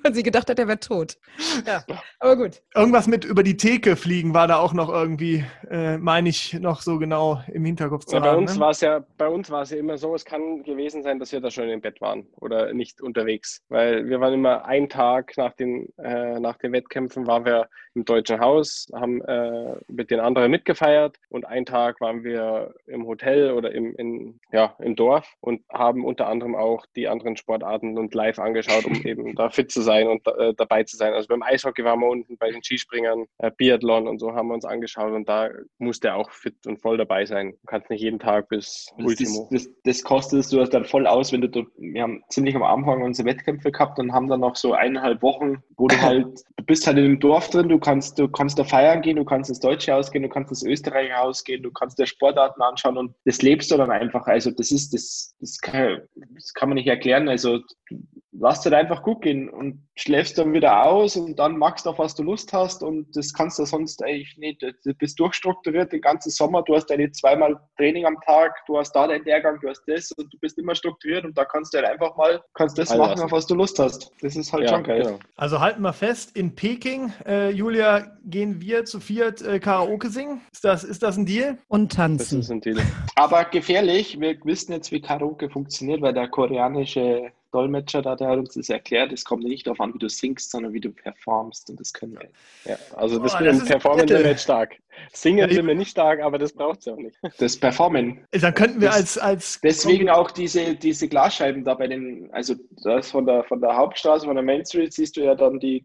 Weil 0.06 0.14
sie 0.14 0.22
gedacht 0.22 0.48
hat, 0.48 0.58
er 0.58 0.68
wäre 0.68 0.78
tot. 0.78 1.18
Ja, 1.66 1.84
aber 2.20 2.36
gut. 2.36 2.62
Irgendwas 2.74 3.08
mit 3.08 3.24
über 3.24 3.42
die 3.42 3.56
Theke 3.56 3.96
fliegen 3.96 4.34
war 4.34 4.46
da 4.46 4.58
auch 4.58 4.72
noch 4.72 4.88
irgendwie, 4.88 5.44
äh, 5.68 5.98
meine 5.98 6.28
ich, 6.28 6.54
noch 6.54 6.80
so 6.80 6.98
genau 6.98 7.42
im 7.52 7.64
Hinterkopf 7.64 8.04
zu 8.04 8.14
Ja, 8.14 8.20
bei 8.20 8.28
haben. 8.28 8.38
uns 8.38 8.54
ne? 8.54 8.60
war 8.60 8.70
es 8.70 8.80
ja, 8.80 9.04
bei 9.18 9.26
uns 9.26 9.50
war 9.50 9.62
es 9.62 9.70
ja 9.70 9.78
immer 9.78 9.98
so, 9.98 10.14
es 10.14 10.24
kann 10.24 10.62
gewesen 10.62 11.02
sein, 11.02 11.18
dass 11.18 11.32
wir 11.32 11.40
da 11.40 11.50
schon 11.50 11.68
im 11.68 11.80
Bett 11.80 12.00
waren 12.00 12.26
oder 12.36 12.72
nicht 12.72 13.00
unterwegs. 13.00 13.62
Weil 13.68 14.08
wir 14.08 14.20
waren 14.20 14.34
immer 14.34 14.64
einen 14.64 14.88
Tag 14.88 15.32
nach 15.36 15.54
den, 15.54 15.88
äh, 15.98 16.38
nach 16.38 16.56
den 16.58 16.72
Wettkämpfen 16.72 17.26
waren 17.26 17.44
wir 17.44 17.68
im 17.96 18.04
Deutschen 18.04 18.40
Haus, 18.40 18.88
haben 18.94 19.22
äh, 19.22 19.74
mit 19.88 20.10
den 20.10 20.20
anderen 20.20 20.50
mitgefeiert 20.50 21.16
und 21.30 21.46
einen 21.46 21.66
Tag 21.66 22.00
waren 22.00 22.22
wir 22.22 22.74
im 22.86 23.06
Hotel 23.06 23.52
oder 23.52 23.72
im, 23.72 23.96
in, 23.96 24.38
ja, 24.52 24.76
im 24.78 24.94
Dorf 24.94 25.26
und 25.40 25.62
haben 25.72 26.04
unter 26.04 26.28
anderem 26.28 26.54
auch 26.54 26.86
die 26.94 27.08
anderen 27.08 27.36
Sportarten 27.36 27.98
und 27.98 28.14
live 28.14 28.38
angeschaut, 28.38 28.84
um 28.84 28.94
eben 29.06 29.34
da 29.34 29.50
fit 29.50 29.72
zu 29.72 29.80
sein 29.80 29.95
und 30.04 30.26
äh, 30.26 30.54
dabei 30.56 30.84
zu 30.84 30.96
sein. 30.96 31.12
Also 31.14 31.28
beim 31.28 31.42
Eishockey 31.42 31.84
waren 31.84 32.00
wir 32.00 32.08
unten, 32.08 32.36
bei 32.36 32.50
den 32.50 32.62
Skispringern, 32.62 33.26
äh, 33.38 33.50
Biathlon 33.50 34.08
und 34.08 34.18
so 34.18 34.34
haben 34.34 34.48
wir 34.48 34.54
uns 34.54 34.64
angeschaut 34.64 35.12
und 35.12 35.28
da 35.28 35.48
musste 35.78 36.08
er 36.08 36.16
auch 36.16 36.30
fit 36.30 36.54
und 36.66 36.80
voll 36.80 36.96
dabei 36.96 37.24
sein. 37.24 37.52
Du 37.52 37.66
kannst 37.66 37.90
nicht 37.90 38.02
jeden 38.02 38.18
Tag 38.18 38.48
bis 38.48 38.86
Das, 38.96 39.06
Ultimo. 39.06 39.48
das, 39.50 39.64
das, 39.64 39.74
das 39.84 40.02
kostet 40.02 40.52
du 40.52 40.64
dann 40.64 40.84
voll 40.84 41.06
aus, 41.06 41.32
wenn 41.32 41.40
du, 41.40 41.66
wir 41.78 42.02
haben 42.02 42.22
ziemlich 42.28 42.54
am 42.54 42.62
Anfang 42.62 43.02
unsere 43.02 43.28
Wettkämpfe 43.28 43.70
gehabt 43.72 43.98
und 43.98 44.12
haben 44.12 44.28
dann 44.28 44.40
noch 44.40 44.56
so 44.56 44.72
eineinhalb 44.72 45.22
Wochen, 45.22 45.62
wo 45.76 45.88
du 45.88 45.96
halt, 46.02 46.26
du 46.56 46.64
bist 46.64 46.86
halt 46.86 46.98
in 46.98 47.04
dem 47.04 47.20
Dorf 47.20 47.50
drin, 47.50 47.68
du 47.68 47.78
kannst, 47.78 48.18
du 48.18 48.28
kannst 48.28 48.58
da 48.58 48.64
feiern 48.64 49.02
gehen, 49.02 49.16
du 49.16 49.24
kannst 49.24 49.50
ins 49.50 49.60
Deutsche 49.60 49.94
ausgehen, 49.94 50.22
du 50.22 50.28
kannst 50.28 50.50
ins 50.50 50.64
Österreicher 50.64 51.22
ausgehen, 51.22 51.62
du 51.62 51.70
kannst 51.70 51.98
dir 51.98 52.06
Sportarten 52.06 52.62
anschauen 52.62 52.96
und 52.96 53.14
das 53.24 53.42
lebst 53.42 53.70
du 53.70 53.76
dann 53.76 53.90
einfach. 53.90 54.26
Also 54.26 54.50
das 54.50 54.70
ist, 54.70 54.92
das, 54.92 55.34
das 55.40 55.58
kann, 55.60 56.02
das 56.34 56.52
kann 56.54 56.68
man 56.68 56.76
nicht 56.76 56.88
erklären. 56.88 57.28
Also 57.28 57.58
du 57.90 57.96
lass 58.38 58.60
dir 58.60 58.76
einfach 58.76 59.02
gut 59.02 59.22
gehen 59.22 59.48
und 59.48 59.86
schläfst 59.94 60.36
dann 60.38 60.52
wieder 60.52 60.84
aus 60.84 61.16
und 61.16 61.38
dann 61.38 61.56
machst 61.56 61.86
du 61.86 61.90
auf 61.90 61.98
was 61.98 62.14
du 62.14 62.22
Lust 62.22 62.52
hast 62.52 62.82
und 62.82 63.14
das 63.16 63.32
kannst 63.32 63.58
du 63.58 63.64
sonst 63.64 64.02
eigentlich 64.02 64.36
nicht. 64.36 64.62
Du 64.62 64.94
bist 64.94 65.18
durchstrukturiert 65.18 65.92
den 65.92 66.00
ganzen 66.02 66.30
Sommer, 66.30 66.62
du 66.62 66.74
hast 66.74 66.86
deine 66.86 67.10
zweimal 67.12 67.58
Training 67.76 68.04
am 68.04 68.16
Tag, 68.26 68.54
du 68.66 68.78
hast 68.78 68.92
da 68.92 69.06
deinen 69.06 69.24
Lehrgang, 69.24 69.58
du 69.60 69.68
hast 69.68 69.82
das 69.86 70.12
und 70.12 70.32
du 70.32 70.38
bist 70.38 70.58
immer 70.58 70.74
strukturiert 70.74 71.24
und 71.24 71.36
da 71.36 71.44
kannst 71.44 71.72
du 71.72 71.78
halt 71.78 71.88
einfach 71.88 72.16
mal, 72.16 72.42
kannst 72.54 72.76
das 72.78 72.94
machen, 72.96 73.20
auf 73.20 73.32
was 73.32 73.46
du 73.46 73.54
Lust 73.54 73.78
hast. 73.78 74.10
Das 74.20 74.36
ist 74.36 74.52
halt 74.52 74.64
Ja, 74.64 74.68
schon 74.70 74.84
geil. 74.84 75.02
genau. 75.02 75.18
Also 75.36 75.60
halten 75.60 75.82
wir 75.82 75.92
fest, 75.92 76.36
in 76.36 76.54
Peking, 76.54 77.12
äh, 77.26 77.50
Julia, 77.50 78.16
gehen 78.24 78.60
wir 78.60 78.84
zu 78.84 79.00
viert 79.00 79.40
äh, 79.42 79.60
Karaoke 79.60 80.10
singen. 80.10 80.40
Ist 80.52 80.64
das, 80.64 80.84
ist 80.84 81.02
das 81.02 81.16
ein 81.16 81.24
Deal? 81.26 81.58
Und 81.68 81.92
Das 81.92 81.96
tanzen. 81.96 82.40
ist 82.40 82.50
ein 82.50 82.60
Deal. 82.60 82.76
Aber 83.14 83.44
gefährlich, 83.44 84.20
wir 84.20 84.36
wissen 84.44 84.72
jetzt, 84.72 84.92
wie 84.92 85.00
Karaoke 85.00 85.48
funktioniert, 85.48 86.02
weil 86.02 86.12
der 86.12 86.28
koreanische 86.28 87.30
Dolmetscher 87.56 88.02
da, 88.02 88.14
der 88.16 88.28
hat 88.28 88.38
uns 88.38 88.52
das 88.52 88.68
erklärt, 88.68 89.12
es 89.12 89.24
kommt 89.24 89.44
nicht 89.44 89.66
darauf 89.66 89.80
an, 89.80 89.94
wie 89.94 89.98
du 89.98 90.10
singst, 90.10 90.50
sondern 90.50 90.74
wie 90.74 90.80
du 90.80 90.90
performst 90.90 91.70
und 91.70 91.80
das 91.80 91.92
können 91.94 92.18
wir. 92.18 92.28
Ja, 92.70 92.78
also 92.94 93.18
das 93.18 93.32
Boah, 93.32 93.40
mit 93.40 93.48
das 93.50 93.58
dem 93.60 93.66
Performance 93.66 94.38
stark. 94.38 94.76
Singen 95.12 95.48
ich- 95.48 95.56
sind 95.56 95.66
wir 95.66 95.74
nicht 95.74 95.90
stark, 95.90 96.20
aber 96.20 96.38
das 96.38 96.52
braucht 96.52 96.80
es 96.80 96.84
ja 96.86 96.92
auch 96.94 96.98
nicht. 96.98 97.16
Das 97.38 97.56
Performen. 97.58 98.24
Dann 98.32 98.54
könnten 98.54 98.80
wir 98.80 98.88
Das- 98.88 98.96
als, 98.96 99.18
als 99.18 99.60
Deswegen 99.62 100.08
auch 100.10 100.30
diese, 100.30 100.74
diese 100.74 101.08
Glasscheiben 101.08 101.64
da 101.64 101.74
bei 101.74 101.86
den, 101.88 102.28
also 102.32 102.54
das 102.82 103.10
von 103.10 103.26
der, 103.26 103.44
von 103.44 103.60
der 103.60 103.76
Hauptstraße, 103.76 104.26
von 104.26 104.34
der 104.36 104.44
Main 104.44 104.64
Street, 104.64 104.92
siehst 104.92 105.16
du 105.16 105.22
ja 105.22 105.34
dann 105.34 105.58
die 105.60 105.80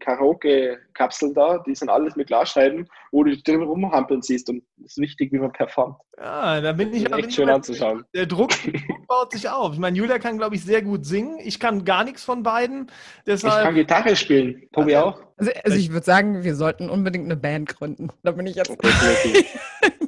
Karaoke-Kapseln 0.46 1.34
da, 1.34 1.58
die 1.66 1.74
sind 1.74 1.88
alles 1.88 2.16
mit 2.16 2.26
Glasscheiben, 2.28 2.86
wo 3.10 3.24
du 3.24 3.36
drin 3.36 3.62
rumhampeln 3.62 4.22
siehst 4.22 4.48
und 4.50 4.62
es 4.84 4.92
ist 4.92 4.98
wichtig, 4.98 5.32
wie 5.32 5.38
man 5.38 5.52
performt. 5.52 5.96
Ja, 6.18 6.60
da 6.60 6.72
bin 6.72 6.92
ich, 6.92 7.04
bin 7.04 7.12
echt 7.14 7.28
ich 7.28 7.34
schön 7.34 7.44
aber- 7.48 7.56
anzuschauen. 7.56 8.04
Der 8.14 8.26
Druck, 8.26 8.50
der 8.64 8.72
Druck 8.72 9.06
baut 9.08 9.32
sich 9.32 9.48
auf. 9.48 9.72
Ich 9.74 9.78
meine, 9.78 9.96
Julia 9.96 10.18
kann, 10.18 10.38
glaube 10.38 10.54
ich, 10.56 10.64
sehr 10.64 10.82
gut 10.82 11.04
singen. 11.06 11.38
Ich 11.42 11.58
kann 11.58 11.84
gar 11.84 12.04
nichts 12.04 12.22
von 12.24 12.42
beiden. 12.42 12.86
Ich 12.88 13.22
Deshalb, 13.26 13.64
kann 13.64 13.74
Gitarre 13.74 14.16
spielen, 14.16 14.62
Tobi 14.72 14.94
Also- 14.96 15.08
auch. 15.08 15.22
Also, 15.42 15.60
also 15.64 15.76
ich 15.76 15.90
würde 15.92 16.06
sagen, 16.06 16.44
wir 16.44 16.54
sollten 16.54 16.88
unbedingt 16.88 17.24
eine 17.24 17.36
Band 17.36 17.74
gründen. 17.74 18.10
Da 18.22 18.30
bin 18.30 18.46
ich 18.46 18.54
jetzt. 18.54 18.70
Definitiv. 18.82 19.58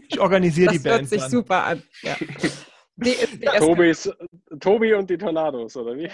ich 0.09 0.21
organisiere 0.21 0.73
die 0.73 0.79
Das 0.79 0.85
hört 0.87 0.97
Band. 0.99 1.09
sich 1.09 1.21
dann. 1.23 1.31
super 1.31 1.65
an. 1.65 1.83
Ja. 2.03 2.17
Tobis, 3.59 4.09
Tobi 4.61 4.95
und 4.95 5.11
die 5.11 5.19
Tornados, 5.19 5.77
oder 5.77 5.97
wie? 5.97 6.09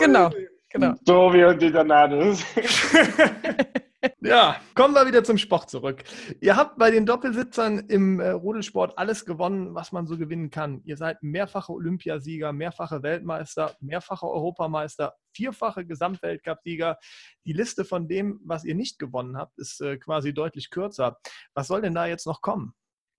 Genau, 0.00 0.32
genau. 0.68 0.94
Tobi 1.06 1.44
und 1.44 1.62
die 1.62 1.70
Tornados. 1.70 2.42
Ja, 4.20 4.60
kommen 4.74 4.94
wir 4.94 5.06
wieder 5.06 5.24
zum 5.24 5.38
Sport 5.38 5.70
zurück. 5.70 6.04
Ihr 6.40 6.56
habt 6.56 6.78
bei 6.78 6.90
den 6.90 7.06
Doppelsitzern 7.06 7.78
im 7.88 8.20
äh, 8.20 8.30
Rodelsport 8.30 8.98
alles 8.98 9.24
gewonnen, 9.24 9.74
was 9.74 9.92
man 9.92 10.06
so 10.06 10.16
gewinnen 10.18 10.50
kann. 10.50 10.82
Ihr 10.84 10.96
seid 10.96 11.22
mehrfache 11.22 11.72
Olympiasieger, 11.72 12.52
mehrfache 12.52 13.02
Weltmeister, 13.02 13.76
mehrfache 13.80 14.26
Europameister, 14.26 15.14
vierfache 15.32 15.86
Gesamtweltcupsieger. 15.86 16.98
Die 17.46 17.52
Liste 17.52 17.84
von 17.84 18.08
dem, 18.08 18.40
was 18.44 18.64
ihr 18.64 18.74
nicht 18.74 18.98
gewonnen 18.98 19.36
habt, 19.36 19.58
ist 19.58 19.80
äh, 19.80 19.96
quasi 19.96 20.34
deutlich 20.34 20.70
kürzer. 20.70 21.18
Was 21.54 21.68
soll 21.68 21.82
denn 21.82 21.94
da 21.94 22.06
jetzt 22.06 22.26
noch 22.26 22.40
kommen? 22.40 22.74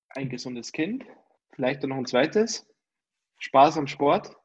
Ein 0.10 0.30
gesundes 0.30 0.72
Kind, 0.72 1.06
vielleicht 1.54 1.84
dann 1.84 1.90
noch 1.90 1.98
ein 1.98 2.06
zweites. 2.06 2.68
Spaß 3.40 3.78
am 3.78 3.88
Sport 3.88 4.36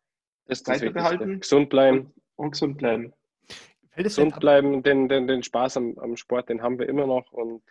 Das 0.46 0.60
Wichtigste. 0.60 0.90
behalten. 0.90 1.40
Gesund 1.40 1.70
bleiben. 1.70 2.12
und 2.36 2.52
gesund 2.52 2.78
bleiben. 2.78 3.12
Ab? 4.34 4.40
bleiben, 4.40 4.82
den, 4.82 5.08
den, 5.08 5.26
den 5.26 5.42
Spaß 5.42 5.76
am, 5.76 5.98
am 5.98 6.16
Sport, 6.16 6.48
den 6.48 6.62
haben 6.62 6.78
wir 6.78 6.88
immer 6.88 7.06
noch. 7.06 7.32
Und 7.32 7.62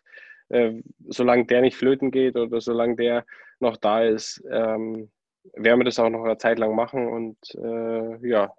äh, 0.50 0.82
solange 1.08 1.46
der 1.46 1.62
nicht 1.62 1.78
flöten 1.78 2.12
geht 2.12 2.36
oder 2.36 2.62
solange 2.62 2.96
der 2.96 3.26
noch 3.60 3.78
da 3.78 4.04
ist, 4.04 4.44
ähm, 4.52 5.10
werden 5.54 5.80
wir 5.80 5.86
das 5.86 6.00
auch 6.00 6.10
noch 6.10 6.24
eine 6.24 6.38
Zeit 6.38 6.60
lang 6.60 6.76
machen 6.76 7.08
und 7.08 7.38
äh, 7.56 8.28
ja, 8.28 8.54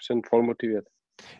sind 0.00 0.26
voll 0.26 0.42
motiviert. 0.42 0.88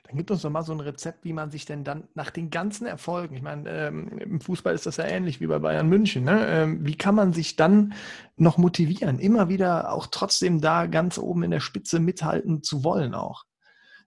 Dann 0.04 0.16
gibt 0.16 0.30
uns 0.30 0.42
doch 0.42 0.50
mal 0.50 0.62
so 0.62 0.72
ein 0.72 0.80
Rezept, 0.80 1.24
wie 1.24 1.32
man 1.32 1.50
sich 1.50 1.64
denn 1.64 1.82
dann 1.82 2.08
nach 2.14 2.30
den 2.30 2.50
ganzen 2.50 2.86
Erfolgen, 2.86 3.34
ich 3.34 3.42
meine, 3.42 3.68
ähm, 3.70 4.18
im 4.18 4.40
Fußball 4.40 4.74
ist 4.74 4.86
das 4.86 4.98
ja 4.98 5.04
ähnlich 5.04 5.40
wie 5.40 5.46
bei 5.46 5.58
Bayern 5.58 5.88
München, 5.88 6.24
ne? 6.24 6.46
ähm, 6.46 6.86
wie 6.86 6.96
kann 6.96 7.14
man 7.14 7.32
sich 7.32 7.56
dann 7.56 7.94
noch 8.36 8.58
motivieren, 8.58 9.18
immer 9.18 9.48
wieder 9.48 9.92
auch 9.92 10.06
trotzdem 10.06 10.60
da 10.60 10.86
ganz 10.86 11.18
oben 11.18 11.42
in 11.42 11.50
der 11.50 11.60
Spitze 11.60 12.00
mithalten 12.00 12.62
zu 12.62 12.84
wollen 12.84 13.14
auch? 13.14 13.44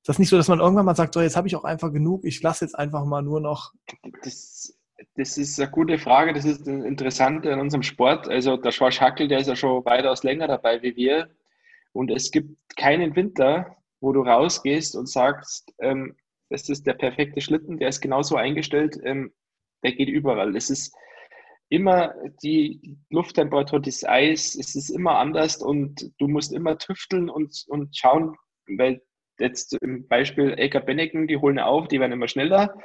Ist 0.06 0.10
das 0.10 0.20
nicht 0.20 0.30
so, 0.30 0.38
dass 0.38 0.50
man 0.50 0.60
irgendwann 0.60 0.86
mal 0.86 0.96
sagt, 0.96 1.16
so 1.16 1.22
jetzt 1.22 1.36
habe 1.36 1.48
ich 1.48 1.56
auch 1.56 1.64
einfach 1.64 1.92
genug, 1.92 2.26
ich 2.26 2.40
lasse 2.44 2.64
jetzt 2.64 2.78
einfach 2.78 3.06
mal 3.06 3.24
nur 3.24 3.42
noch. 3.42 3.74
Das, 4.22 4.78
das 5.16 5.36
ist 5.40 5.60
eine 5.60 5.72
gute 5.72 5.98
Frage. 5.98 6.32
Das 6.32 6.46
ist 6.46 6.60
das 6.60 6.68
Interessante 6.68 7.52
an 7.52 7.60
unserem 7.60 7.82
Sport. 7.82 8.30
Also 8.30 8.56
der 8.56 8.70
Schwarz 8.70 9.02
Hackel, 9.02 9.28
der 9.28 9.40
ist 9.40 9.48
ja 9.48 9.56
schon 9.56 9.84
weitaus 9.84 10.22
länger 10.22 10.48
dabei 10.48 10.84
wie 10.84 10.96
wir. 10.96 11.32
Und 11.92 12.12
es 12.12 12.30
gibt 12.30 12.56
keinen 12.78 13.16
Winter, 13.16 13.78
wo 14.00 14.14
du 14.14 14.22
rausgehst 14.22 14.96
und 14.96 15.10
sagst, 15.10 15.74
ähm, 15.80 16.16
das 16.52 16.70
ist 16.70 16.86
der 16.86 16.94
perfekte 16.94 17.42
Schlitten, 17.42 17.80
der 17.80 17.90
ist 17.90 18.00
genauso 18.00 18.36
eingestellt, 18.36 19.00
ähm, 19.04 19.34
der 19.84 19.94
geht 19.94 20.10
überall. 20.10 20.56
Es 20.56 20.70
ist 20.70 20.96
immer 21.70 22.14
die 22.44 22.96
Lufttemperatur, 23.10 23.80
das 23.80 24.04
Eis, 24.04 24.54
es 24.54 24.76
ist 24.76 24.92
immer 24.92 25.18
anders 25.18 25.64
und 25.64 26.12
du 26.20 26.28
musst 26.28 26.54
immer 26.54 26.78
tüfteln 26.78 27.28
und, 27.28 27.66
und 27.70 27.98
schauen, 27.98 28.36
weil 28.68 29.02
jetzt 29.40 29.74
im 29.82 30.08
Beispiel 30.08 30.54
Elka 30.54 30.80
Benneken, 30.80 31.28
die 31.28 31.38
holen 31.38 31.60
auf, 31.60 31.88
die 31.88 32.00
werden 32.00 32.14
immer 32.14 32.28
schneller, 32.28 32.78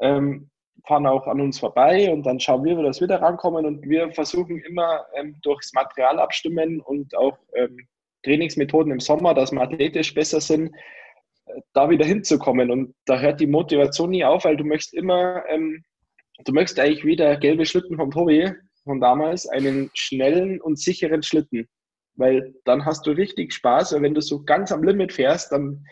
ähm, 0.00 0.50
fahren 0.86 1.06
auch 1.06 1.26
an 1.26 1.40
uns 1.40 1.58
vorbei 1.58 2.10
und 2.12 2.24
dann 2.24 2.40
schauen 2.40 2.64
wir, 2.64 2.80
dass 2.82 3.00
wir 3.00 3.08
da 3.08 3.16
rankommen 3.16 3.64
und 3.64 3.88
wir 3.88 4.10
versuchen 4.12 4.58
immer 4.60 5.06
ähm, 5.14 5.36
durchs 5.42 5.72
Material 5.72 6.18
abstimmen 6.18 6.80
und 6.80 7.16
auch 7.16 7.38
ähm, 7.54 7.86
Trainingsmethoden 8.24 8.92
im 8.92 9.00
Sommer, 9.00 9.34
dass 9.34 9.52
wir 9.52 9.62
athletisch 9.62 10.14
besser 10.14 10.40
sind, 10.40 10.74
äh, 11.46 11.60
da 11.72 11.88
wieder 11.88 12.04
hinzukommen. 12.04 12.70
Und 12.70 12.94
da 13.06 13.18
hört 13.18 13.40
die 13.40 13.46
Motivation 13.46 14.10
nie 14.10 14.24
auf, 14.24 14.44
weil 14.44 14.56
du 14.56 14.64
möchtest 14.64 14.94
immer, 14.94 15.44
ähm, 15.48 15.84
du 16.44 16.52
möchtest 16.52 16.80
eigentlich 16.80 17.04
wie 17.04 17.16
der 17.16 17.36
gelbe 17.38 17.64
Schlitten 17.64 17.96
vom 17.96 18.10
Tobi 18.10 18.52
von 18.84 19.00
damals, 19.00 19.48
einen 19.48 19.90
schnellen 19.94 20.60
und 20.60 20.78
sicheren 20.78 21.22
Schlitten, 21.22 21.66
weil 22.16 22.54
dann 22.64 22.84
hast 22.84 23.06
du 23.06 23.10
richtig 23.10 23.52
Spaß, 23.52 23.92
weil 23.92 24.02
wenn 24.02 24.14
du 24.14 24.20
so 24.20 24.44
ganz 24.44 24.72
am 24.72 24.82
Limit 24.82 25.12
fährst, 25.12 25.52
dann 25.52 25.84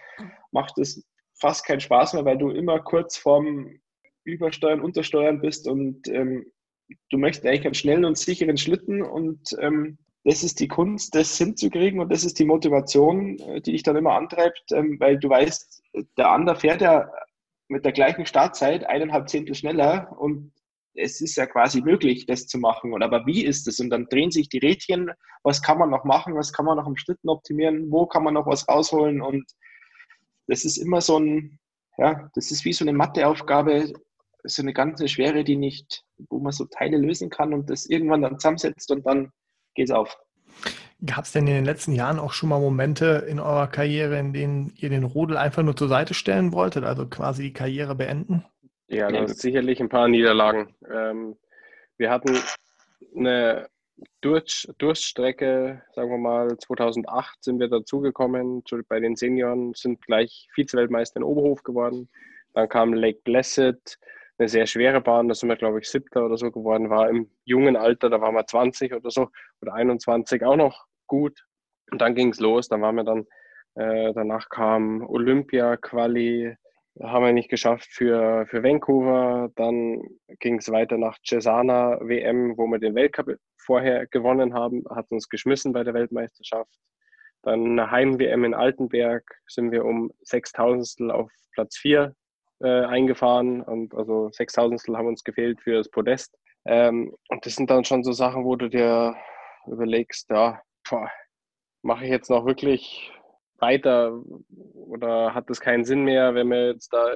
macht 0.51 0.79
es 0.79 1.05
fast 1.35 1.67
keinen 1.67 1.81
Spaß 1.81 2.15
mehr, 2.15 2.25
weil 2.25 2.39
du 2.39 2.51
immer 2.51 2.81
kurz 2.81 3.17
vorm 3.17 3.81
Übersteuern, 4.25 4.81
Untersteuern 4.81 5.41
bist 5.41 5.67
und 5.67 6.07
ähm, 6.09 6.47
du 7.11 7.19
möchtest 7.19 7.47
eigentlich 7.47 7.65
einen 7.65 7.75
schnellen 7.75 8.05
und 8.05 8.19
sicheren 8.19 8.57
Schlitten 8.57 9.03
und 9.03 9.57
ähm, 9.59 9.99
das 10.25 10.45
ist 10.45 10.61
die 10.61 10.69
Kunst, 10.69 11.15
das 11.17 11.37
hinzukriegen 11.37 11.99
und 11.99 12.13
das 12.13 12.25
ist 12.25 12.39
die 12.39 12.45
Motivation, 12.45 13.39
äh, 13.41 13.61
die 13.61 13.73
dich 13.73 13.83
dann 13.83 13.97
immer 13.97 14.13
antreibt, 14.13 14.71
ähm, 14.73 15.01
weil 15.01 15.19
du 15.19 15.29
weißt, 15.29 15.83
der 16.17 16.31
andere 16.31 16.57
fährt 16.57 16.81
ja 16.81 17.11
mit 17.69 17.85
der 17.85 17.93
gleichen 17.93 18.27
Startzeit 18.27 18.85
eineinhalb 18.87 19.29
Zehntel 19.29 19.55
schneller 19.55 20.15
und 20.19 20.53
es 20.95 21.21
ist 21.21 21.37
ja 21.37 21.47
quasi 21.47 21.81
möglich, 21.81 22.27
das 22.27 22.47
zu 22.47 22.59
machen. 22.59 22.93
Und 22.93 23.03
aber 23.03 23.27
wie 23.27 23.45
ist 23.45 23.67
es? 23.67 23.81
Und 23.81 23.91
dann 23.91 24.07
drehen 24.07 24.31
sich 24.31 24.49
die 24.49 24.59
Rädchen, 24.59 25.11
was 25.43 25.63
kann 25.63 25.79
man 25.79 25.91
noch 25.91 26.05
machen, 26.05 26.35
was 26.35 26.53
kann 26.53 26.67
man 26.67 26.77
noch 26.77 26.87
im 26.87 26.97
Schlitten 26.97 27.29
optimieren, 27.29 27.91
wo 27.91 28.07
kann 28.07 28.25
man 28.25 28.35
noch 28.35 28.47
was 28.47 28.69
rausholen 28.69 29.23
und 29.23 29.45
das 30.47 30.65
ist 30.65 30.77
immer 30.77 31.01
so 31.01 31.19
ein, 31.19 31.59
ja, 31.99 32.29
das 32.35 32.51
ist 32.51 32.65
wie 32.65 32.73
so 32.73 32.85
eine 32.85 32.93
Matheaufgabe, 32.93 33.93
so 34.45 34.63
eine 34.63 34.73
ganze 34.73 35.09
Schwere, 35.09 35.45
die 35.45 35.57
nicht, 35.57 36.05
wo 36.29 36.41
man 36.41 36.53
so 36.53 36.65
Teile 36.65 36.97
lösen 36.97 37.31
kann 37.31 37.55
und 37.55 37.71
das 37.71 37.87
irgendwann 37.87 38.23
dann 38.23 38.39
zusammensetzt 38.39 38.91
und 38.91 39.07
dann 39.07 39.31
geht's 39.75 39.91
auf. 39.91 40.17
Gab 41.05 41.25
es 41.25 41.33
denn 41.33 41.47
in 41.47 41.55
den 41.55 41.65
letzten 41.65 41.93
Jahren 41.93 42.19
auch 42.19 42.33
schon 42.33 42.49
mal 42.49 42.61
Momente 42.61 43.25
in 43.29 43.41
eurer 43.41 43.67
Karriere, 43.67 44.19
in 44.19 44.33
denen 44.33 44.73
ihr 44.77 44.89
den 44.89 45.05
Rodel 45.05 45.37
einfach 45.37 45.63
nur 45.63 45.77
zur 45.77 45.89
Seite 45.89 46.15
stellen 46.15 46.53
wolltet, 46.53 46.85
also 46.85 47.07
quasi 47.07 47.45
die 47.45 47.53
Karriere 47.53 47.95
beenden? 47.95 48.45
Ja, 48.93 49.11
da 49.11 49.27
sind 49.27 49.39
sicherlich 49.39 49.81
ein 49.81 49.89
paar 49.89 50.07
Niederlagen. 50.07 50.75
Ähm, 50.91 51.37
wir 51.97 52.11
hatten 52.11 52.39
eine 53.17 53.69
Durch 54.21 54.69
Durststrecke, 54.77 55.83
sagen 55.95 56.11
wir 56.11 56.19
mal, 56.19 56.59
2008 56.59 57.43
sind 57.43 57.59
wir 57.59 57.69
dazugekommen 57.69 58.63
bei 58.89 59.01
den 59.01 59.17
Senioren, 59.17 59.73
sind 59.75 60.03
gleich 60.03 60.49
Vize-Weltmeister 60.55 61.19
in 61.19 61.25
Oberhof 61.25 61.63
geworden. 61.63 62.11
Dann 62.53 62.69
kam 62.69 62.93
Lake 62.93 63.21
Blessed, 63.25 63.99
eine 64.37 64.49
sehr 64.49 64.67
schwere 64.67 65.01
Bahn, 65.01 65.29
da 65.29 65.35
sind 65.35 65.49
wir, 65.49 65.57
glaube 65.57 65.79
ich, 65.79 65.89
siebter 65.89 66.27
oder 66.27 66.37
so 66.37 66.51
geworden, 66.51 66.91
war 66.91 67.09
im 67.09 67.31
jungen 67.45 67.77
Alter, 67.77 68.11
da 68.11 68.21
waren 68.21 68.35
wir 68.35 68.47
20 68.47 68.93
oder 68.93 69.11
so 69.11 69.31
oder 69.63 69.73
21 69.73 70.45
auch 70.45 70.57
noch 70.57 70.87
gut. 71.07 71.47
Und 71.91 72.01
dann 72.03 72.15
ging 72.15 72.29
es 72.29 72.41
los, 72.41 72.69
dann 72.69 72.83
waren 72.83 72.97
wir 72.97 73.05
dann, 73.05 73.27
äh, 73.75 74.13
danach 74.13 74.51
kam 74.51 75.03
Olympia, 75.09 75.79
Quali, 75.79 76.57
haben 77.01 77.25
wir 77.25 77.33
nicht 77.33 77.49
geschafft 77.49 77.89
für, 77.91 78.47
für 78.47 78.63
Vancouver. 78.63 79.51
Dann 79.57 80.03
ging 80.41 80.59
es 80.59 80.71
weiter 80.71 80.99
nach 80.99 81.19
Cesana 81.27 81.99
WM, 82.01 82.57
wo 82.57 82.67
wir 82.67 82.79
den 82.79 82.95
Weltcup 82.95 83.37
vorher 83.59 84.07
gewonnen 84.07 84.55
haben, 84.55 84.85
hat 84.91 85.11
uns 85.11 85.29
geschmissen 85.29 85.73
bei 85.73 85.85
der 85.85 85.95
Weltmeisterschaft. 85.95 86.75
Dann 87.43 87.79
eine 87.79 87.91
Heim-WM 87.91 88.45
in 88.45 88.55
Altenberg 88.55 89.25
sind 89.47 89.73
wir 89.73 89.85
um 89.85 90.13
Sechstausendstel 90.23 91.11
auf 91.11 91.31
Platz 91.53 91.77
4 91.79 92.15
äh, 92.61 92.85
eingefahren 92.85 93.63
und 93.63 93.95
also 93.95 94.31
Sechstausendstel 94.31 94.97
haben 94.97 95.09
uns 95.09 95.25
gefehlt 95.25 95.61
für 95.61 95.77
das 95.77 95.91
Podest. 95.91 96.37
Ähm, 96.65 97.15
und 97.29 97.45
das 97.45 97.57
sind 97.57 97.71
dann 97.71 97.85
schon 97.85 98.05
so 98.05 98.13
Sachen, 98.13 98.45
wo 98.45 98.55
du 98.55 98.69
dir 98.69 99.17
überlegst, 99.67 100.31
ja, 100.31 100.63
mache 101.83 102.05
ich 102.05 102.11
jetzt 102.11 102.31
noch 102.31 102.47
wirklich 102.47 103.13
weiter 103.63 104.21
oder 104.75 105.35
hat 105.35 105.49
es 105.49 105.61
keinen 105.61 105.85
Sinn 105.85 106.05
mehr, 106.05 106.35
wenn 106.35 106.49
wir 106.49 106.73
jetzt 106.73 106.93
da 106.93 107.13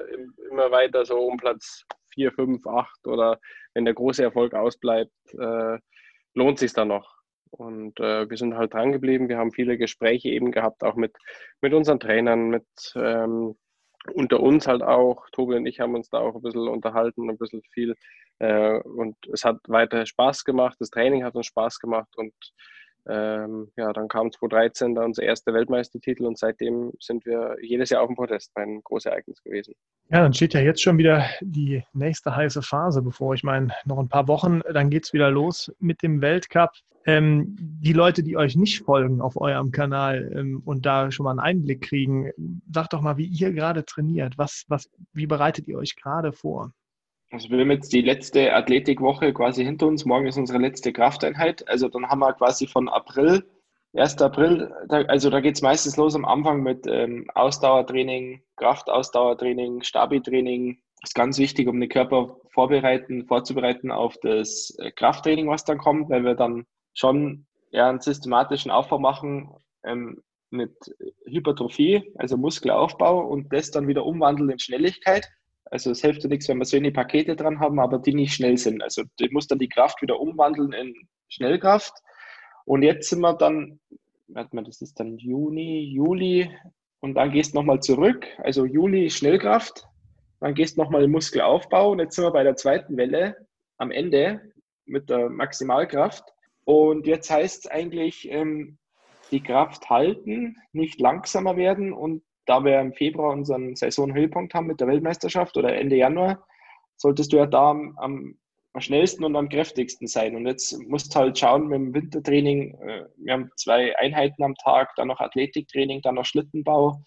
immer 0.51 0.71
weiter 0.71 1.05
so 1.05 1.19
um 1.19 1.37
Platz 1.37 1.85
4, 2.15 2.33
5, 2.33 2.67
8 2.67 3.07
oder 3.07 3.39
wenn 3.75 3.85
der 3.85 3.95
große 3.95 4.23
Erfolg 4.23 4.55
ausbleibt, 4.55 5.13
äh, 5.39 5.79
lohnt 6.35 6.59
sich 6.59 6.73
dann 6.73 6.89
noch. 6.89 7.17
Und 7.51 8.01
äh, 8.01 8.29
wir 8.29 8.37
sind 8.37 8.57
halt 8.57 8.75
dran 8.75 8.93
geblieben. 8.93 9.29
Wir 9.29 9.39
haben 9.39 9.53
viele 9.53 9.77
Gespräche 9.79 10.31
eben 10.31 10.51
gehabt, 10.53 10.83
auch 10.83 10.95
mit, 10.97 11.15
mit 11.61 11.75
unseren 11.75 12.01
Trainern, 12.01 12.49
mit 12.49 12.67
ähm, 12.95 13.57
unter 14.15 14.41
uns 14.41 14.67
halt 14.67 14.83
auch. 14.83 15.29
Tobi 15.31 15.57
und 15.57 15.67
ich 15.67 15.81
haben 15.81 15.95
uns 15.95 16.09
da 16.11 16.19
auch 16.19 16.35
ein 16.37 16.43
bisschen 16.43 16.69
unterhalten, 16.69 17.29
ein 17.29 17.39
bisschen 17.39 17.63
viel. 17.73 17.95
Äh, 18.39 18.79
und 18.81 19.17
es 19.33 19.45
hat 19.45 19.59
weiter 19.69 20.07
Spaß 20.07 20.45
gemacht. 20.45 20.77
Das 20.81 20.91
Training 20.91 21.25
hat 21.25 21.35
uns 21.35 21.47
Spaß 21.47 21.79
gemacht 21.79 22.17
und 22.17 22.35
ähm, 23.09 23.71
ja, 23.77 23.93
dann 23.93 24.09
kam 24.09 24.33
2013 24.33 24.95
da 24.95 25.05
unser 25.05 25.23
erster 25.23 25.55
Weltmeistertitel 25.55 26.25
und 26.25 26.39
seitdem 26.39 26.93
sind 27.01 27.25
wir 27.25 27.57
jedes 27.63 27.91
Jahr 27.91 28.03
auf 28.03 28.09
dem 28.09 28.17
Protest 28.17 28.53
bei 28.55 28.63
einem 28.63 28.83
Großereignis 28.83 29.43
gewesen. 29.43 29.75
Ja, 30.11 30.23
dann 30.23 30.35
steht 30.35 30.55
ja 30.55 30.61
jetzt 30.61 30.83
schon 30.83 30.99
wieder 30.99 31.25
die 31.41 31.85
nächste 31.93 32.35
heiße 32.35 32.63
Phase 32.63 33.03
bevor. 33.03 33.35
Ich 33.35 33.45
meine, 33.45 33.73
noch 33.85 33.99
ein 33.99 34.09
paar 34.09 34.29
Wochen, 34.29 34.61
dann 34.73 34.91
geht 34.91 35.05
es 35.05 35.13
wieder 35.13 35.31
los 35.31 35.73
mit 35.79 36.03
dem 36.03 36.21
Weltcup. 36.21 36.71
Ähm, 37.07 37.55
die 37.59 37.93
Leute, 37.93 38.25
die 38.25 38.37
euch 38.37 38.57
nicht 38.57 38.85
folgen 38.85 39.21
auf 39.21 39.41
eurem 39.41 39.71
Kanal 39.71 40.33
ähm, 40.35 40.61
und 40.65 40.85
da 40.85 41.13
schon 41.13 41.25
mal 41.25 41.31
einen 41.31 41.39
Einblick 41.39 41.83
kriegen, 41.83 42.33
sagt 42.73 42.93
doch 42.93 43.01
mal, 43.01 43.17
wie 43.17 43.27
ihr 43.27 43.53
gerade 43.53 43.85
trainiert. 43.85 44.37
Was, 44.39 44.65
was, 44.67 44.91
wie 45.13 45.27
bereitet 45.27 45.69
ihr 45.69 45.79
euch 45.79 45.95
gerade 45.95 46.33
vor? 46.33 46.73
Also 47.37 47.51
wir 47.51 47.61
haben 47.61 47.71
jetzt 47.71 47.93
die 47.93 48.01
letzte 48.01 48.55
Athletikwoche 48.55 49.35
quasi 49.35 49.63
hinter 49.63 49.89
uns. 49.89 50.07
Morgen 50.07 50.27
ist 50.27 50.39
unsere 50.39 50.59
letzte 50.59 50.91
Krafteinheit. 50.91 51.69
Also 51.69 51.89
dann 51.91 52.09
haben 52.09 52.21
wir 52.21 52.33
quasi 52.33 52.67
von 52.67 52.89
April, 52.89 53.45
1. 53.95 54.23
April, 54.23 54.73
also 54.89 55.29
da 55.29 55.41
geht 55.41 55.57
es 55.57 55.61
meistens 55.61 55.99
los 55.99 56.15
am 56.15 56.25
Anfang 56.25 56.63
mit 56.63 56.87
ähm, 56.87 57.27
Ausdauertraining, 57.35 58.43
Kraftausdauertraining, 58.57 59.83
Stabi-Training. 59.83 60.79
Ist 61.03 61.15
ganz 61.15 61.39
wichtig, 61.39 61.69
um 61.69 61.79
den 61.79 61.91
Körper 61.91 62.39
vorbereiten, 62.49 63.27
vorzubereiten 63.27 63.91
auf 63.91 64.17
das 64.23 64.75
äh, 64.79 64.91
Krafttraining, 64.91 65.47
was 65.47 65.67
dann 65.67 65.77
kommt, 65.77 66.09
weil 66.09 66.25
wir 66.25 66.37
dann 66.37 66.65
schon 66.95 67.45
eher 67.71 67.89
einen 67.89 68.01
systematischen 68.01 68.71
Aufbau 68.71 68.99
machen 68.99 69.51
ähm, 69.85 70.23
mit 70.49 70.73
Hypertrophie, 71.27 72.15
also 72.17 72.39
Muskelaufbau 72.39 73.27
und 73.27 73.53
das 73.53 73.73
dann 73.73 73.89
wieder 73.89 74.07
umwandeln 74.07 74.49
in 74.49 74.59
Schnelligkeit. 74.59 75.29
Also 75.71 75.91
es 75.91 76.01
hilft 76.01 76.23
ja 76.23 76.29
nichts, 76.29 76.49
wenn 76.49 76.59
wir 76.59 76.65
so 76.65 76.77
eine 76.77 76.93
Pakete 76.93 77.35
dran 77.35 77.61
haben, 77.61 77.81
aber 77.81 77.99
die 77.99 78.15
nicht 78.15 78.35
schnell 78.35 78.57
sind. 78.57 78.83
Also 78.83 79.03
ich 79.19 79.31
muss 79.33 79.47
dann 79.47 79.59
die 79.59 79.69
Kraft 79.69 80.01
wieder 80.01 80.21
umwandeln 80.21 80.73
in 80.73 80.95
Schnellkraft. 81.29 81.93
Und 82.65 82.83
jetzt 82.83 83.11
sind 83.11 83.21
wir 83.21 83.35
dann, 83.35 83.81
warte 84.29 84.55
mal, 84.55 84.65
das 84.65 84.81
ist 84.81 84.99
dann 85.01 85.19
Juni, 85.19 85.85
Juli 85.85 86.51
und 87.01 87.15
dann 87.15 87.31
gehst 87.31 87.53
du 87.53 87.59
nochmal 87.59 87.81
zurück. 87.81 88.27
Also 88.39 88.65
Juli 88.65 89.11
Schnellkraft, 89.11 89.87
dann 90.41 90.55
gehst 90.55 90.77
du 90.77 90.83
nochmal 90.83 91.05
in 91.05 91.11
Muskelaufbau 91.11 91.93
und 91.93 91.99
jetzt 91.99 92.17
sind 92.17 92.25
wir 92.25 92.33
bei 92.33 92.45
der 92.45 92.57
zweiten 92.57 92.97
Welle 92.97 93.37
am 93.79 93.91
Ende 93.91 94.53
mit 94.85 95.11
der 95.11 95.29
Maximalkraft. 95.31 96.25
Und 96.65 97.07
jetzt 97.07 97.31
heißt 97.31 97.65
es 97.65 97.71
eigentlich, 97.71 98.29
ähm, 98.31 98.79
die 99.31 99.43
Kraft 99.43 99.91
halten, 99.91 100.57
nicht 100.73 101.01
langsamer 101.01 101.57
werden 101.57 101.93
und 101.93 102.23
da 102.47 102.65
wir 102.65 102.81
im 102.81 102.93
Februar 102.93 103.33
unseren 103.33 103.75
Saisonhöhepunkt 103.75 104.55
haben 104.55 104.67
mit 104.67 104.81
der 104.81 104.87
Weltmeisterschaft 104.89 105.57
oder 105.57 105.75
Ende 105.75 105.97
Januar, 105.97 106.47
solltest 106.97 107.33
du 107.33 107.37
ja 107.37 107.47
da 107.47 107.71
am, 107.71 107.97
am, 107.99 108.37
schnellsten 108.79 109.25
und 109.25 109.37
am 109.37 109.49
kräftigsten 109.49 110.07
sein. 110.07 110.37
Und 110.37 110.47
jetzt 110.47 110.79
musst 110.87 111.15
du 111.15 111.19
halt 111.19 111.39
schauen 111.39 111.69
mit 111.69 111.79
dem 111.79 111.95
Wintertraining. 111.95 112.75
Äh, 112.81 113.07
wir 113.17 113.33
haben 113.33 113.51
zwei 113.57 113.97
Einheiten 113.97 114.43
am 114.43 114.55
Tag, 114.55 114.95
dann 114.97 115.09
noch 115.09 115.21
Athletiktraining, 115.21 116.03
dann 116.03 116.17
noch 116.17 116.27
Schlittenbau, 116.27 117.01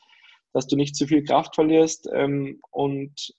dass 0.53 0.65
du 0.67 0.75
nicht 0.75 0.95
zu 0.95 1.05
viel 1.05 1.23
Kraft 1.23 1.55
verlierst. 1.55 2.09
Ähm, 2.11 2.59
und 2.71 3.33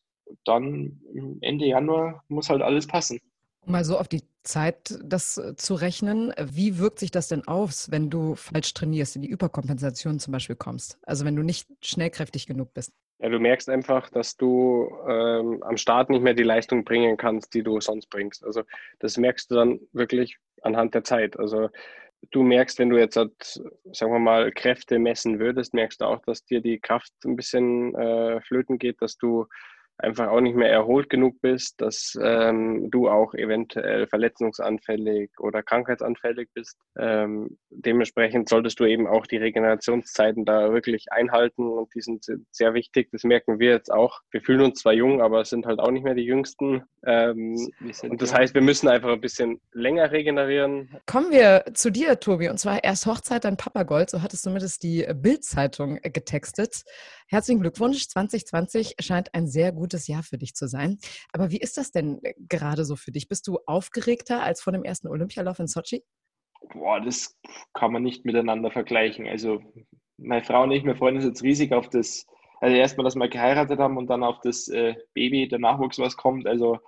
dann 0.44 1.01
Ende 1.40 1.66
Januar 1.66 2.22
muss 2.28 2.51
halt 2.51 2.62
alles 2.62 2.86
passen. 2.86 3.18
Mal 3.66 3.84
so 3.84 3.98
auf 3.98 4.08
die 4.08 4.22
Zeit 4.42 4.98
das 5.04 5.38
äh, 5.38 5.54
zu 5.56 5.74
rechnen. 5.74 6.32
Wie 6.42 6.78
wirkt 6.78 6.98
sich 6.98 7.11
das 7.11 7.28
denn 7.28 7.46
aus, 7.46 7.90
wenn 7.90 8.11
du 8.11 8.34
falsch 8.34 8.72
trainierst, 8.74 9.16
in 9.16 9.22
die 9.22 9.28
Überkompensation 9.28 10.18
zum 10.18 10.32
Beispiel 10.32 10.56
kommst? 10.56 10.98
Also 11.02 11.24
wenn 11.24 11.36
du 11.36 11.42
nicht 11.42 11.68
schnellkräftig 11.82 12.46
genug 12.46 12.72
bist? 12.72 12.92
Ja, 13.18 13.28
du 13.28 13.38
merkst 13.38 13.68
einfach, 13.68 14.08
dass 14.08 14.36
du 14.36 14.90
ähm, 15.06 15.62
am 15.62 15.76
Start 15.76 16.08
nicht 16.08 16.22
mehr 16.22 16.32
die 16.32 16.42
Leistung 16.42 16.84
bringen 16.84 17.18
kannst, 17.18 17.52
die 17.52 17.62
du 17.62 17.78
sonst 17.80 18.08
bringst. 18.08 18.44
Also 18.44 18.62
das 18.98 19.18
merkst 19.18 19.50
du 19.50 19.56
dann 19.56 19.80
wirklich 19.92 20.38
anhand 20.62 20.94
der 20.94 21.04
Zeit. 21.04 21.38
Also 21.38 21.68
du 22.30 22.42
merkst, 22.42 22.78
wenn 22.78 22.88
du 22.88 22.98
jetzt, 22.98 23.16
halt, 23.16 23.34
sagen 23.92 24.12
wir 24.12 24.18
mal, 24.18 24.50
Kräfte 24.52 24.98
messen 24.98 25.38
würdest, 25.38 25.74
merkst 25.74 26.00
du 26.00 26.06
auch, 26.06 26.20
dass 26.22 26.44
dir 26.44 26.62
die 26.62 26.80
Kraft 26.80 27.12
ein 27.26 27.36
bisschen 27.36 27.94
äh, 27.94 28.40
flöten 28.40 28.78
geht, 28.78 29.02
dass 29.02 29.18
du 29.18 29.46
einfach 30.03 30.28
auch 30.28 30.40
nicht 30.40 30.57
mehr 30.57 30.70
erholt 30.70 31.11
genug 31.11 31.40
bist, 31.40 31.80
dass 31.80 32.18
ähm, 32.20 32.90
du 32.90 33.09
auch 33.09 33.34
eventuell 33.34 34.07
verletzungsanfällig 34.07 35.30
oder 35.38 35.62
krankheitsanfällig 35.62 36.48
bist. 36.55 36.78
Ähm, 36.98 37.59
dementsprechend 37.70 38.48
solltest 38.48 38.80
du 38.80 38.84
eben 38.84 39.07
auch 39.07 39.26
die 39.26 39.36
Regenerationszeiten 39.36 40.44
da 40.44 40.72
wirklich 40.72 41.12
einhalten 41.12 41.68
und 41.68 41.94
die 41.94 42.01
sind 42.01 42.26
sehr 42.51 42.74
wichtig. 42.74 43.09
Das 43.12 43.24
merken 43.24 43.59
wir 43.59 43.70
jetzt 43.70 43.92
auch. 43.92 44.20
Wir 44.30 44.40
fühlen 44.40 44.62
uns 44.62 44.80
zwar 44.80 44.92
jung, 44.92 45.20
aber 45.20 45.44
sind 45.44 45.66
halt 45.66 45.80
auch 45.80 45.90
nicht 45.90 46.05
mehr 46.05 46.14
die 46.14 46.24
Jüngsten. 46.24 46.82
Ähm, 47.07 47.57
und 48.03 48.22
das 48.22 48.34
heißt, 48.34 48.55
wir 48.55 48.62
müssen 48.62 48.88
einfach 48.88 49.11
ein 49.11 49.20
bisschen 49.20 49.61
länger 49.72 50.11
regenerieren. 50.11 50.96
Kommen 51.07 51.30
wir 51.30 51.64
zu 51.74 51.90
dir, 51.90 52.20
Tobi, 52.20 52.48
und 52.48 52.59
zwar 52.59 52.82
erst 52.82 53.07
Hochzeit, 53.07 53.44
dann 53.44 53.57
Papagold. 53.57 54.11
So 54.11 54.22
hat 54.22 54.32
es 54.32 54.42
zumindest 54.42 54.82
die 54.82 55.07
Bild-Zeitung 55.14 55.98
getextet. 56.03 56.84
Herzlichen 57.32 57.60
Glückwunsch. 57.60 58.08
2020 58.08 58.96
scheint 58.98 59.32
ein 59.34 59.46
sehr 59.46 59.70
gutes 59.70 60.08
Jahr 60.08 60.24
für 60.24 60.36
dich 60.36 60.54
zu 60.56 60.66
sein. 60.66 60.98
Aber 61.32 61.52
wie 61.52 61.60
ist 61.60 61.76
das 61.76 61.92
denn 61.92 62.18
äh, 62.24 62.34
gerade 62.48 62.84
so 62.84 62.96
für 62.96 63.12
dich? 63.12 63.28
Bist 63.28 63.46
du 63.46 63.60
aufgeregter 63.66 64.42
als 64.42 64.60
vor 64.60 64.72
dem 64.72 64.82
ersten 64.82 65.06
Olympialauf 65.06 65.60
in 65.60 65.68
Sochi? 65.68 66.02
Boah, 66.72 67.00
das 67.00 67.38
kann 67.72 67.92
man 67.92 68.02
nicht 68.02 68.24
miteinander 68.24 68.72
vergleichen. 68.72 69.28
Also 69.28 69.62
meine 70.16 70.42
Frau 70.42 70.64
und 70.64 70.72
ich, 70.72 70.84
wir 70.84 70.96
freuen 70.96 71.16
uns 71.16 71.24
jetzt 71.24 71.44
riesig 71.44 71.72
auf 71.72 71.88
das, 71.88 72.26
also 72.60 72.74
erstmal, 72.74 73.04
dass 73.04 73.14
wir 73.14 73.28
geheiratet 73.28 73.78
haben 73.78 73.96
und 73.96 74.08
dann 74.08 74.24
auf 74.24 74.40
das 74.40 74.66
äh, 74.66 74.96
Baby, 75.14 75.46
der 75.46 75.60
Nachwuchs, 75.60 76.00
was 76.00 76.16
kommt. 76.16 76.48
Also 76.48 76.80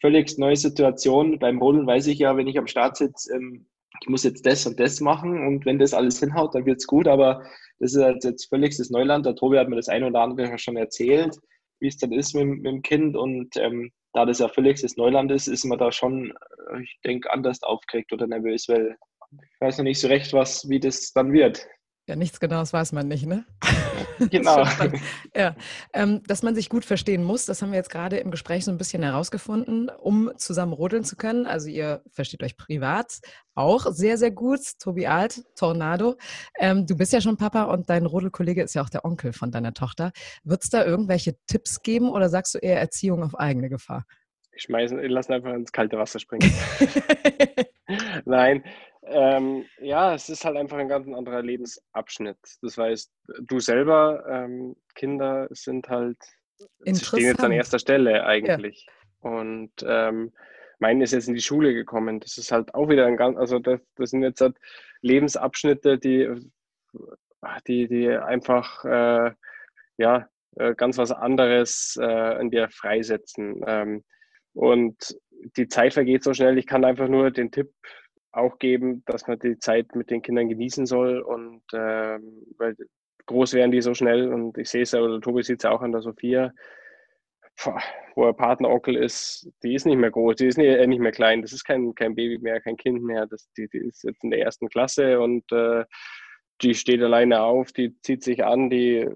völlig 0.00 0.38
neue 0.38 0.56
Situation. 0.56 1.38
Beim 1.38 1.58
Rodeln 1.58 1.86
weiß 1.86 2.06
ich 2.06 2.20
ja, 2.20 2.38
wenn 2.38 2.48
ich 2.48 2.56
am 2.56 2.68
Start 2.68 2.96
sitze, 2.96 3.34
ähm, 3.34 3.66
ich 4.00 4.08
muss 4.08 4.24
jetzt 4.24 4.46
das 4.46 4.66
und 4.66 4.78
das 4.78 5.00
machen 5.00 5.46
und 5.46 5.66
wenn 5.66 5.78
das 5.78 5.94
alles 5.94 6.20
hinhaut, 6.20 6.54
dann 6.54 6.66
wird 6.66 6.78
es 6.78 6.86
gut. 6.86 7.08
Aber 7.08 7.44
das 7.78 7.94
ist 7.94 8.02
halt 8.02 8.24
jetzt 8.24 8.48
völligstes 8.48 8.90
Neuland. 8.90 9.26
Der 9.26 9.34
Tobi 9.34 9.58
hat 9.58 9.68
mir 9.68 9.76
das 9.76 9.88
eine 9.88 10.06
oder 10.06 10.20
andere 10.20 10.58
schon 10.58 10.76
erzählt, 10.76 11.36
wie 11.80 11.88
es 11.88 11.98
dann 11.98 12.12
ist 12.12 12.34
mit, 12.34 12.46
mit 12.46 12.66
dem 12.66 12.82
Kind. 12.82 13.16
Und 13.16 13.56
ähm, 13.56 13.90
da 14.12 14.24
das 14.24 14.38
ja 14.38 14.48
völligstes 14.48 14.96
Neuland 14.96 15.30
ist, 15.32 15.48
ist 15.48 15.64
man 15.64 15.78
da 15.78 15.92
schon, 15.92 16.30
äh, 16.72 16.82
ich 16.82 16.98
denke, 17.04 17.30
anders 17.32 17.62
aufgeregt 17.62 18.12
oder 18.12 18.26
nervös, 18.26 18.68
weil 18.68 18.96
ich 19.32 19.60
weiß 19.60 19.78
noch 19.78 19.84
nicht 19.84 20.00
so 20.00 20.08
recht, 20.08 20.32
was, 20.32 20.68
wie 20.68 20.80
das 20.80 21.12
dann 21.12 21.32
wird. 21.32 21.66
Ja, 22.10 22.16
nichts 22.16 22.40
Genaues 22.40 22.72
weiß 22.72 22.90
man 22.90 23.06
nicht, 23.06 23.24
ne? 23.24 23.44
Genau. 24.30 24.64
ja, 25.34 25.54
ähm, 25.92 26.22
dass 26.26 26.42
man 26.42 26.56
sich 26.56 26.68
gut 26.68 26.84
verstehen 26.84 27.22
muss, 27.22 27.46
das 27.46 27.62
haben 27.62 27.70
wir 27.70 27.76
jetzt 27.76 27.90
gerade 27.90 28.16
im 28.16 28.32
Gespräch 28.32 28.64
so 28.64 28.72
ein 28.72 28.78
bisschen 28.78 29.02
herausgefunden, 29.04 29.88
um 29.88 30.32
zusammen 30.36 30.72
rodeln 30.72 31.04
zu 31.04 31.14
können. 31.14 31.46
Also 31.46 31.68
ihr 31.68 32.02
versteht 32.10 32.42
euch 32.42 32.56
privat 32.56 33.20
auch 33.54 33.86
sehr, 33.92 34.18
sehr 34.18 34.32
gut. 34.32 34.58
Tobi 34.80 35.06
Alt, 35.06 35.44
Tornado. 35.54 36.16
Ähm, 36.58 36.84
du 36.84 36.96
bist 36.96 37.12
ja 37.12 37.20
schon 37.20 37.36
Papa 37.36 37.64
und 37.64 37.88
dein 37.88 38.06
Rodelkollege 38.06 38.64
ist 38.64 38.74
ja 38.74 38.82
auch 38.82 38.90
der 38.90 39.04
Onkel 39.04 39.32
von 39.32 39.52
deiner 39.52 39.72
Tochter. 39.72 40.10
Wird 40.42 40.64
es 40.64 40.70
da 40.70 40.84
irgendwelche 40.84 41.36
Tipps 41.46 41.80
geben 41.80 42.10
oder 42.10 42.28
sagst 42.28 42.54
du 42.54 42.58
eher 42.58 42.80
Erziehung 42.80 43.22
auf 43.22 43.38
eigene 43.38 43.68
Gefahr? 43.68 44.04
Ich 44.52 44.64
schmeiße, 44.64 44.96
lass 45.06 45.30
einfach 45.30 45.54
ins 45.54 45.70
kalte 45.70 45.96
Wasser 45.96 46.18
springen. 46.18 46.52
Nein, 48.24 48.64
ähm, 49.10 49.64
ja, 49.80 50.14
es 50.14 50.28
ist 50.28 50.44
halt 50.44 50.56
einfach 50.56 50.78
ein 50.78 50.88
ganz 50.88 51.06
anderer 51.08 51.42
Lebensabschnitt. 51.42 52.38
Das 52.62 52.78
heißt, 52.78 53.12
du 53.40 53.60
selber, 53.60 54.24
ähm, 54.28 54.76
Kinder 54.94 55.48
sind 55.50 55.88
halt, 55.88 56.18
sie 56.80 56.94
stehen 56.94 57.26
jetzt 57.26 57.42
an 57.42 57.52
erster 57.52 57.78
Stelle 57.78 58.24
eigentlich. 58.24 58.86
Ja. 58.86 59.30
Und 59.30 59.72
ähm, 59.86 60.32
meine 60.78 61.04
ist 61.04 61.12
jetzt 61.12 61.28
in 61.28 61.34
die 61.34 61.42
Schule 61.42 61.74
gekommen. 61.74 62.20
Das 62.20 62.38
ist 62.38 62.52
halt 62.52 62.74
auch 62.74 62.88
wieder 62.88 63.06
ein 63.06 63.16
ganz, 63.16 63.36
also 63.36 63.58
das, 63.58 63.80
das 63.96 64.10
sind 64.10 64.22
jetzt 64.22 64.40
halt 64.40 64.56
Lebensabschnitte, 65.02 65.98
die, 65.98 66.28
die, 67.66 67.88
die 67.88 68.08
einfach, 68.08 68.84
äh, 68.84 69.32
ja, 69.98 70.28
äh, 70.56 70.74
ganz 70.74 70.98
was 70.98 71.12
anderes 71.12 71.98
äh, 72.00 72.40
in 72.40 72.50
dir 72.50 72.68
freisetzen. 72.70 73.62
Ähm, 73.66 74.04
und 74.54 75.16
die 75.56 75.68
Zeit 75.68 75.94
vergeht 75.94 76.24
so 76.24 76.34
schnell. 76.34 76.58
Ich 76.58 76.66
kann 76.66 76.84
einfach 76.84 77.08
nur 77.08 77.30
den 77.30 77.50
Tipp 77.50 77.72
auch 78.32 78.58
geben, 78.58 79.02
dass 79.06 79.26
man 79.26 79.38
die 79.38 79.58
Zeit 79.58 79.94
mit 79.94 80.10
den 80.10 80.22
Kindern 80.22 80.48
genießen 80.48 80.86
soll. 80.86 81.20
Und 81.20 81.62
ähm, 81.72 82.44
weil 82.58 82.76
groß 83.26 83.54
werden 83.54 83.70
die 83.70 83.80
so 83.80 83.94
schnell. 83.94 84.32
Und 84.32 84.58
ich 84.58 84.68
sehe 84.68 84.82
es 84.82 84.92
ja, 84.92 85.00
oder 85.00 85.20
Tobi 85.20 85.42
sieht 85.42 85.60
es 85.60 85.64
auch 85.64 85.82
an 85.82 85.92
der 85.92 86.02
Sophia, 86.02 86.52
wo 88.14 88.24
er 88.24 88.32
Partneronkel 88.32 88.96
ist, 88.96 89.48
die 89.62 89.74
ist 89.74 89.86
nicht 89.86 89.98
mehr 89.98 90.10
groß, 90.10 90.36
die 90.36 90.46
ist 90.46 90.58
nicht, 90.58 90.68
äh, 90.68 90.86
nicht 90.86 91.00
mehr 91.00 91.12
klein, 91.12 91.42
das 91.42 91.52
ist 91.52 91.64
kein, 91.64 91.94
kein 91.94 92.14
Baby 92.14 92.38
mehr, 92.38 92.60
kein 92.60 92.76
Kind 92.76 93.02
mehr, 93.02 93.26
das, 93.26 93.50
die, 93.56 93.68
die 93.68 93.78
ist 93.78 94.02
jetzt 94.02 94.24
in 94.24 94.30
der 94.30 94.40
ersten 94.40 94.68
Klasse 94.68 95.20
und 95.20 95.50
äh, 95.52 95.84
die 96.62 96.74
steht 96.74 97.02
alleine 97.02 97.42
auf, 97.42 97.72
die 97.72 97.98
zieht 98.00 98.22
sich 98.22 98.44
an, 98.44 98.70
die 98.70 99.08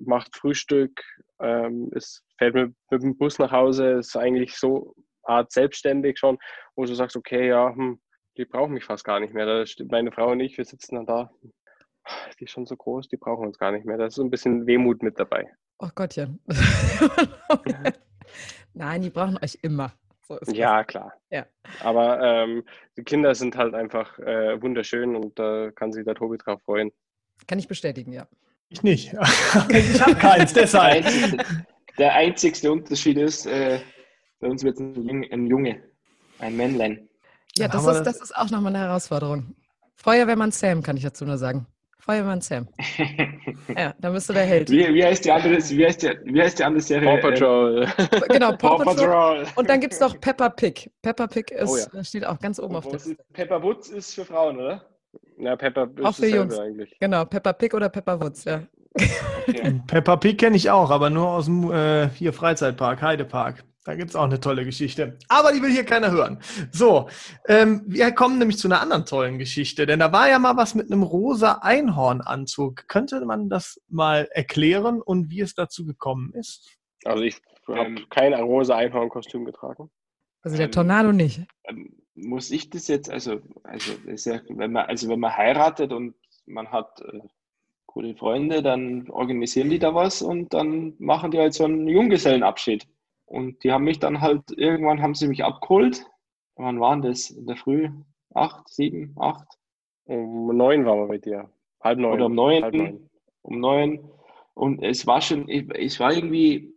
macht 0.00 0.36
Frühstück, 0.36 1.02
ähm, 1.40 1.90
ist, 1.94 2.24
fährt 2.38 2.54
mit, 2.54 2.74
mit 2.90 3.02
dem 3.02 3.16
Bus 3.16 3.38
nach 3.38 3.52
Hause, 3.52 3.92
ist 3.92 4.16
eigentlich 4.16 4.56
so 4.56 4.94
Art 5.22 5.52
selbstständig 5.52 6.18
schon, 6.18 6.38
wo 6.76 6.84
du 6.84 6.94
sagst, 6.94 7.16
okay, 7.16 7.48
ja, 7.48 7.74
hm, 7.74 8.00
die 8.36 8.44
brauchen 8.44 8.74
mich 8.74 8.84
fast 8.84 9.04
gar 9.04 9.20
nicht 9.20 9.34
mehr. 9.34 9.46
Da 9.46 9.66
steht 9.66 9.90
meine 9.90 10.12
Frau 10.12 10.32
und 10.32 10.40
ich, 10.40 10.56
wir 10.56 10.64
sitzen 10.64 10.96
dann 10.96 11.06
da. 11.06 11.30
Die 12.38 12.44
ist 12.44 12.50
schon 12.50 12.66
so 12.66 12.76
groß, 12.76 13.08
die 13.08 13.16
brauchen 13.16 13.46
uns 13.46 13.58
gar 13.58 13.72
nicht 13.72 13.84
mehr. 13.84 13.98
Da 13.98 14.06
ist 14.06 14.14
so 14.14 14.22
ein 14.22 14.30
bisschen 14.30 14.66
Wehmut 14.66 15.02
mit 15.02 15.18
dabei. 15.18 15.50
Oh 15.78 15.88
Gottchen. 15.94 16.40
Nein, 18.74 19.02
die 19.02 19.10
brauchen 19.10 19.38
euch 19.42 19.58
immer. 19.62 19.92
So 20.22 20.38
ja, 20.52 20.84
klar. 20.84 21.12
Ja. 21.30 21.46
Aber 21.82 22.20
ähm, 22.22 22.62
die 22.96 23.02
Kinder 23.02 23.34
sind 23.34 23.56
halt 23.56 23.74
einfach 23.74 24.18
äh, 24.20 24.60
wunderschön 24.62 25.16
und 25.16 25.38
da 25.38 25.66
äh, 25.66 25.72
kann 25.72 25.92
sich 25.92 26.04
der 26.04 26.14
Tobi 26.14 26.38
drauf 26.38 26.62
freuen. 26.62 26.92
Kann 27.48 27.58
ich 27.58 27.66
bestätigen, 27.66 28.12
ja. 28.12 28.28
Ich 28.68 28.84
nicht. 28.84 29.12
ich 29.68 30.00
habe 30.00 30.14
keins, 30.14 30.52
deshalb. 30.52 31.02
Der 31.02 31.12
einzigste, 31.12 31.64
der 31.98 32.14
einzigste 32.14 32.72
Unterschied 32.72 33.18
ist, 33.18 33.46
äh, 33.46 33.80
bei 34.38 34.48
uns 34.48 34.62
wird 34.62 34.78
ein 34.78 35.46
Junge, 35.46 35.82
ein 36.38 36.56
Männlein. 36.56 37.09
Ja, 37.60 37.68
das 37.68 37.86
ist, 37.86 38.02
das 38.04 38.20
ist 38.20 38.36
auch 38.36 38.50
nochmal 38.50 38.74
eine 38.74 38.84
Herausforderung. 38.86 39.54
Feuerwehrmann 39.96 40.50
Sam, 40.50 40.82
kann 40.82 40.96
ich 40.96 41.02
dazu 41.02 41.26
nur 41.26 41.36
sagen. 41.36 41.66
Feuerwehrmann 41.98 42.40
Sam. 42.40 42.68
ja, 43.76 43.94
da 43.98 44.10
bist 44.10 44.28
du 44.30 44.32
der 44.32 44.44
Held. 44.44 44.70
Wie, 44.70 44.94
wie, 44.94 45.04
heißt 45.04 45.24
die 45.24 45.30
andere, 45.30 45.56
wie, 45.56 45.86
heißt 45.86 46.02
die, 46.02 46.08
wie 46.24 46.40
heißt 46.40 46.58
die 46.58 46.64
andere 46.64 46.80
Serie? 46.80 47.20
Paw 47.20 47.30
Patrol. 47.30 47.86
genau, 48.28 48.52
Paw, 48.52 48.78
Paw 48.78 48.84
Patrol. 48.84 49.44
Und 49.56 49.68
dann 49.68 49.80
gibt 49.80 49.92
es 49.92 50.00
noch 50.00 50.18
Peppa 50.18 50.48
Pig. 50.48 50.90
Peppa 51.02 51.26
Pig 51.26 51.50
ist, 51.50 51.90
oh, 51.92 51.96
ja. 51.96 52.04
steht 52.04 52.26
auch 52.26 52.38
ganz 52.38 52.58
oben 52.58 52.76
auf 52.76 52.84
der 52.84 52.94
Liste. 52.94 53.16
Peppa 53.32 53.62
Woods 53.62 53.90
ist 53.90 54.14
für 54.14 54.24
Frauen, 54.24 54.56
oder? 54.58 54.82
Ja, 55.38 55.56
Peppa 55.56 55.84
ist 55.84 56.04
auch 56.04 56.14
für 56.14 56.28
Jungs. 56.28 56.58
eigentlich. 56.58 56.96
Genau, 56.98 57.26
Peppa 57.26 57.52
Pig 57.52 57.74
oder 57.74 57.90
Peppa 57.90 58.18
Woods, 58.20 58.44
ja. 58.44 58.62
Okay. 59.46 59.80
Peppa 59.86 60.16
Pig 60.16 60.38
kenne 60.38 60.56
ich 60.56 60.70
auch, 60.70 60.90
aber 60.90 61.10
nur 61.10 61.28
aus 61.28 61.44
dem 61.44 61.70
äh, 61.70 62.08
hier 62.10 62.32
Freizeitpark, 62.32 63.02
Heidepark. 63.02 63.64
Da 63.84 63.94
gibt 63.94 64.10
es 64.10 64.16
auch 64.16 64.24
eine 64.24 64.40
tolle 64.40 64.64
Geschichte. 64.64 65.18
Aber 65.28 65.52
die 65.52 65.62
will 65.62 65.70
hier 65.70 65.84
keiner 65.84 66.10
hören. 66.10 66.38
So, 66.70 67.08
ähm, 67.48 67.82
wir 67.86 68.12
kommen 68.12 68.38
nämlich 68.38 68.58
zu 68.58 68.68
einer 68.68 68.80
anderen 68.80 69.06
tollen 69.06 69.38
Geschichte, 69.38 69.86
denn 69.86 70.00
da 70.00 70.12
war 70.12 70.28
ja 70.28 70.38
mal 70.38 70.56
was 70.56 70.74
mit 70.74 70.92
einem 70.92 71.02
rosa 71.02 71.60
Einhornanzug. 71.62 72.86
Könnte 72.88 73.24
man 73.24 73.48
das 73.48 73.80
mal 73.88 74.28
erklären 74.32 75.00
und 75.00 75.30
wie 75.30 75.40
es 75.40 75.54
dazu 75.54 75.86
gekommen 75.86 76.32
ist? 76.34 76.76
Also 77.04 77.22
ich 77.22 77.40
habe 77.66 77.80
ähm, 77.80 78.06
kein 78.10 78.34
rosa 78.34 78.76
Einhornkostüm 78.76 79.46
getragen. 79.46 79.90
Also 80.42 80.58
der 80.58 80.70
Tornado 80.70 81.12
nicht. 81.12 81.40
Ähm, 81.64 81.96
muss 82.14 82.50
ich 82.50 82.68
das 82.68 82.86
jetzt, 82.88 83.10
also, 83.10 83.40
also, 83.62 83.92
ja, 84.06 84.40
wenn 84.48 84.72
man, 84.72 84.86
also 84.86 85.08
wenn 85.08 85.20
man 85.20 85.34
heiratet 85.34 85.92
und 85.92 86.14
man 86.46 86.70
hat 86.70 87.00
äh, 87.00 87.20
gute 87.86 88.14
Freunde, 88.14 88.62
dann 88.62 89.08
organisieren 89.10 89.70
die 89.70 89.78
da 89.78 89.94
was 89.94 90.20
und 90.20 90.52
dann 90.52 90.94
machen 90.98 91.30
die 91.30 91.38
halt 91.38 91.54
so 91.54 91.64
einen 91.64 91.88
Junggesellenabschied. 91.88 92.86
Und 93.30 93.62
die 93.62 93.70
haben 93.70 93.84
mich 93.84 94.00
dann 94.00 94.20
halt, 94.20 94.42
irgendwann 94.56 95.00
haben 95.00 95.14
sie 95.14 95.28
mich 95.28 95.44
abgeholt. 95.44 96.04
Wann 96.56 96.80
waren 96.80 97.00
das? 97.00 97.30
In 97.30 97.46
der 97.46 97.56
Früh? 97.56 97.88
Acht, 98.34 98.68
sieben, 98.68 99.14
acht? 99.16 99.46
Um 100.04 100.48
neun 100.56 100.84
waren 100.84 100.98
wir 100.98 101.06
bei 101.06 101.18
dir. 101.18 101.48
Halb 101.80 102.00
neun. 102.00 102.14
Oder 102.14 102.26
um 102.26 102.34
neun. 102.34 102.64
Halb 102.64 102.74
neun. 102.74 103.10
Um 103.42 103.60
neun. 103.60 104.10
Und 104.54 104.82
es 104.82 105.06
war 105.06 105.20
schon, 105.20 105.48
es 105.48 106.00
war 106.00 106.12
irgendwie, 106.12 106.74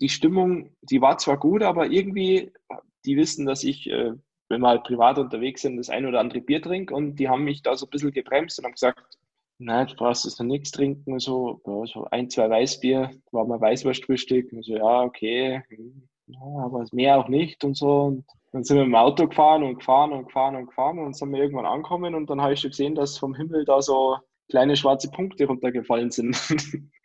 die 0.00 0.08
Stimmung, 0.08 0.70
die 0.82 1.00
war 1.00 1.18
zwar 1.18 1.36
gut, 1.36 1.64
aber 1.64 1.90
irgendwie, 1.90 2.52
die 3.04 3.16
wissen, 3.16 3.44
dass 3.44 3.64
ich, 3.64 3.90
äh, 3.90 4.12
wenn 4.48 4.60
wir 4.60 4.68
halt 4.68 4.84
privat 4.84 5.18
unterwegs 5.18 5.62
sind, 5.62 5.78
das 5.78 5.90
ein 5.90 6.06
oder 6.06 6.20
andere 6.20 6.42
Bier 6.42 6.62
trinke 6.62 6.94
und 6.94 7.16
die 7.16 7.28
haben 7.28 7.42
mich 7.42 7.62
da 7.62 7.74
so 7.74 7.86
ein 7.86 7.90
bisschen 7.90 8.12
gebremst 8.12 8.56
und 8.56 8.66
haben 8.66 8.72
gesagt, 8.72 9.02
nein, 9.58 9.86
du 9.86 9.94
brauchst 9.94 10.24
jetzt 10.24 10.38
noch 10.40 10.46
nichts 10.46 10.70
trinken, 10.70 11.18
so, 11.18 11.60
ja, 11.66 11.86
so 11.86 12.06
ein, 12.10 12.30
zwei 12.30 12.48
Weißbier, 12.48 13.10
war 13.30 13.46
mal 13.46 13.60
Weißwurstfrühstück, 13.60 14.52
und 14.52 14.64
so, 14.64 14.74
ja, 14.74 15.02
okay, 15.02 15.62
ja, 16.26 16.40
aber 16.64 16.84
mehr 16.92 17.18
auch 17.18 17.28
nicht 17.28 17.64
und 17.64 17.76
so. 17.76 18.04
Und 18.04 18.24
dann 18.52 18.64
sind 18.64 18.76
wir 18.76 18.84
im 18.84 18.94
Auto 18.94 19.28
gefahren 19.28 19.62
und 19.62 19.78
gefahren 19.78 20.12
und 20.12 20.26
gefahren 20.26 20.56
und 20.56 20.66
gefahren 20.66 20.98
und 20.98 21.04
dann 21.04 21.14
sind 21.14 21.32
wir 21.32 21.40
irgendwann 21.40 21.66
angekommen 21.66 22.14
und 22.14 22.28
dann 22.28 22.40
habe 22.40 22.52
ich 22.52 22.60
schon 22.60 22.70
gesehen, 22.70 22.94
dass 22.94 23.18
vom 23.18 23.34
Himmel 23.34 23.64
da 23.64 23.80
so 23.82 24.16
kleine 24.48 24.76
schwarze 24.76 25.10
Punkte 25.10 25.46
runtergefallen 25.46 26.10
sind. 26.10 26.36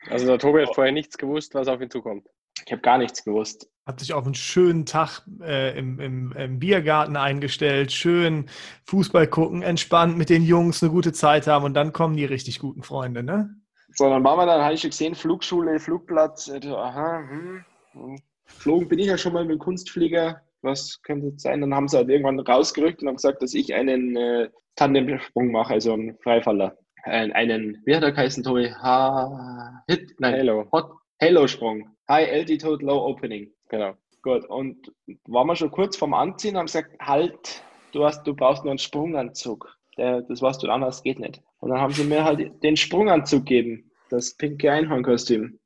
Also 0.09 0.25
der 0.25 0.39
Tobi 0.39 0.61
hat 0.61 0.73
vorher 0.73 0.93
nichts 0.93 1.17
gewusst, 1.17 1.53
was 1.53 1.67
auf 1.67 1.81
ihn 1.81 1.89
zukommt. 1.89 2.27
Ich 2.65 2.71
habe 2.71 2.81
gar 2.81 2.97
nichts 2.97 3.23
gewusst. 3.23 3.69
Hat 3.85 3.99
sich 3.99 4.13
auf 4.13 4.25
einen 4.25 4.35
schönen 4.35 4.85
Tag 4.85 5.21
äh, 5.41 5.77
im, 5.77 5.99
im, 5.99 6.31
im, 6.33 6.59
Biergarten 6.59 7.15
eingestellt, 7.15 7.91
schön 7.91 8.49
Fußball 8.85 9.27
gucken, 9.27 9.61
entspannt 9.61 10.17
mit 10.17 10.29
den 10.29 10.43
Jungs 10.43 10.83
eine 10.83 10.91
gute 10.91 11.13
Zeit 11.13 11.47
haben 11.47 11.63
und 11.63 11.73
dann 11.73 11.93
kommen 11.93 12.17
die 12.17 12.25
richtig 12.25 12.59
guten 12.59 12.83
Freunde, 12.83 13.23
ne? 13.23 13.55
So, 13.93 14.09
dann 14.09 14.23
waren 14.23 14.37
wir 14.37 14.45
dann, 14.45 14.61
habe 14.61 14.73
ich 14.73 14.81
schon 14.81 14.89
gesehen, 14.89 15.15
Flugschule, 15.15 15.79
Flugplatz. 15.79 16.49
Aha, 16.49 17.23
hm, 17.29 17.65
hm. 17.93 18.21
Geflogen 18.45 18.87
bin 18.87 18.99
ich 18.99 19.07
ja 19.07 19.17
schon 19.17 19.33
mal 19.33 19.45
mit 19.45 19.55
dem 19.55 19.59
Kunstflieger. 19.59 20.41
Was 20.61 21.01
könnte 21.03 21.31
das 21.31 21.43
sein? 21.43 21.61
Dann 21.61 21.73
haben 21.73 21.87
sie 21.87 21.97
halt 21.97 22.09
irgendwann 22.09 22.39
rausgerückt 22.39 23.01
und 23.01 23.07
haben 23.07 23.15
gesagt, 23.15 23.41
dass 23.41 23.53
ich 23.53 23.73
einen 23.73 24.15
äh, 24.15 24.49
Tandemsprung 24.75 25.51
mache, 25.51 25.73
also 25.73 25.93
einen 25.93 26.17
Freifaller. 26.19 26.77
Äh, 27.05 27.31
einen, 27.31 27.81
wie 27.85 27.95
hat 27.95 28.03
er 28.03 28.11
geheißen, 28.11 28.43
Tobi? 28.43 28.69
Ha, 28.71 29.83
Hit, 29.87 30.15
nein, 30.19 30.35
Halo. 30.35 30.67
Hot, 30.71 30.91
Halo-Sprung. 31.21 31.89
High 32.09 32.31
Altitude, 32.31 32.85
Low 32.85 33.05
Opening. 33.05 33.51
Genau. 33.69 33.93
Gut. 34.21 34.45
Und 34.45 34.91
waren 35.25 35.47
wir 35.47 35.55
schon 35.55 35.71
kurz 35.71 35.97
vorm 35.97 36.13
Anziehen, 36.13 36.57
haben 36.57 36.65
gesagt, 36.65 36.95
halt, 36.99 37.63
du 37.91 38.05
hast, 38.05 38.25
du 38.25 38.35
brauchst 38.35 38.63
nur 38.63 38.71
einen 38.71 38.79
Sprunganzug. 38.79 39.73
Der, 39.97 40.21
das 40.21 40.41
was 40.41 40.57
du 40.59 40.69
anders 40.69 41.01
geht 41.01 41.19
nicht. 41.19 41.41
Und 41.59 41.71
dann 41.71 41.79
haben 41.79 41.93
sie 41.93 42.03
mir 42.03 42.23
halt 42.23 42.63
den 42.63 42.77
Sprunganzug 42.77 43.45
gegeben. 43.45 43.89
Das 44.09 44.35
pinke 44.35 44.71
Einhornkostüm. 44.71 45.59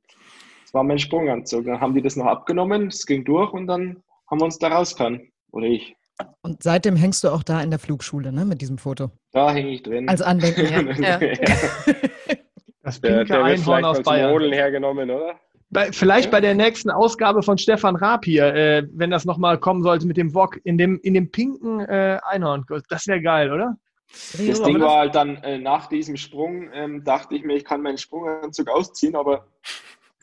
Das 0.64 0.74
war 0.74 0.84
mein 0.84 1.00
Sprunganzug. 1.00 1.66
Dann 1.66 1.82
haben 1.82 1.94
die 1.94 2.02
das 2.02 2.16
noch 2.16 2.28
abgenommen, 2.28 2.88
es 2.88 3.06
ging 3.06 3.26
durch 3.26 3.52
und 3.52 3.68
dann 3.68 4.02
haben 4.30 4.40
wir 4.40 4.46
uns 4.46 4.58
da 4.58 4.70
rausgefahren. 4.70 5.32
Oder 5.52 5.68
ich. 5.68 5.96
Und 6.44 6.64
seitdem 6.64 6.96
hängst 6.96 7.24
du 7.24 7.30
auch 7.30 7.44
da 7.44 7.62
in 7.62 7.72
der 7.72 7.80
Flugschule, 7.80 8.32
ne, 8.32 8.46
mit 8.46 8.62
diesem 8.62 8.78
Foto? 8.78 9.12
Da 9.32 9.52
hänge 9.52 9.72
ich 9.72 9.84
drin. 9.84 10.08
Als 10.08 10.22
Andenken, 10.22 11.02
ja. 11.02 11.20
ja. 11.20 11.20
Das 12.92 13.00
pinke 13.00 13.26
der, 13.26 13.38
der 13.38 13.44
Einhorn 13.46 13.86
aus 13.86 14.02
Bayern. 14.02 14.52
Hergenommen, 14.52 15.10
oder? 15.10 15.40
Bei, 15.70 15.92
vielleicht 15.94 16.26
ja. 16.26 16.32
bei 16.32 16.42
der 16.42 16.54
nächsten 16.54 16.90
Ausgabe 16.90 17.42
von 17.44 17.58
Stefan 17.58 17.96
Raab 17.96 18.26
hier, 18.26 18.54
äh, 18.54 18.84
wenn 18.92 19.10
das 19.10 19.24
nochmal 19.24 19.58
kommen 19.58 19.84
sollte 19.84 20.06
mit 20.06 20.18
dem 20.18 20.34
Wok, 20.36 20.60
in 20.66 20.78
dem, 20.78 21.00
in 21.02 21.14
dem 21.14 21.32
pinken 21.32 21.80
äh, 21.80 22.20
Einhorn. 22.24 22.66
Das 22.90 23.08
wäre 23.08 23.22
geil, 23.22 23.52
oder? 23.52 23.78
Das 24.12 24.62
Ding 24.62 24.82
war 24.82 25.00
halt 25.00 25.16
dann 25.16 25.38
äh, 25.38 25.58
nach 25.58 25.88
diesem 25.88 26.18
Sprung, 26.18 26.70
ähm, 26.74 27.06
dachte 27.06 27.36
ich 27.36 27.46
mir, 27.46 27.56
ich 27.56 27.64
kann 27.64 27.82
meinen 27.82 27.98
Sprunganzug 27.98 28.68
ausziehen, 28.68 29.16
aber 29.16 29.48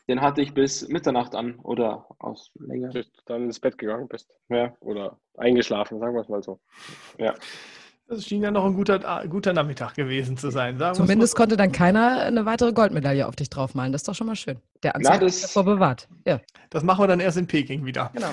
den 0.08 0.20
hatte 0.20 0.42
ich 0.42 0.52
bis 0.52 0.86
Mitternacht 0.88 1.34
an 1.34 1.58
oder 1.62 2.06
aus 2.18 2.50
länger. 2.58 2.90
Bis 2.90 3.10
du 3.10 3.20
dann 3.24 3.44
ins 3.44 3.58
Bett 3.60 3.78
gegangen 3.78 4.08
bist. 4.08 4.30
Ja. 4.50 4.74
Oder 4.80 5.16
eingeschlafen, 5.38 5.98
sagen 5.98 6.14
wir 6.14 6.20
es 6.20 6.28
mal 6.28 6.42
so. 6.42 6.60
Ja. 7.18 7.34
Das 8.08 8.24
schien 8.24 8.42
ja 8.42 8.50
noch 8.50 8.64
ein 8.64 8.72
guter, 8.72 9.26
guter 9.28 9.52
Nachmittag 9.52 9.94
gewesen 9.94 10.38
zu 10.38 10.50
sein. 10.50 10.82
Zumindest 10.94 11.36
konnte 11.36 11.58
dann 11.58 11.72
keiner 11.72 12.22
eine 12.22 12.46
weitere 12.46 12.72
Goldmedaille 12.72 13.28
auf 13.28 13.36
dich 13.36 13.50
draufmalen. 13.50 13.92
Das 13.92 14.00
ist 14.00 14.08
doch 14.08 14.14
schon 14.14 14.26
mal 14.26 14.34
schön. 14.34 14.56
Der 14.82 14.96
Anzeiger 14.96 15.26
ist 15.26 15.44
davor 15.44 15.64
bewahrt. 15.64 16.08
Ja. 16.26 16.40
Das 16.70 16.82
machen 16.82 17.02
wir 17.02 17.06
dann 17.06 17.20
erst 17.20 17.36
in 17.36 17.46
Peking 17.46 17.84
wieder. 17.84 18.10
Genau. 18.14 18.30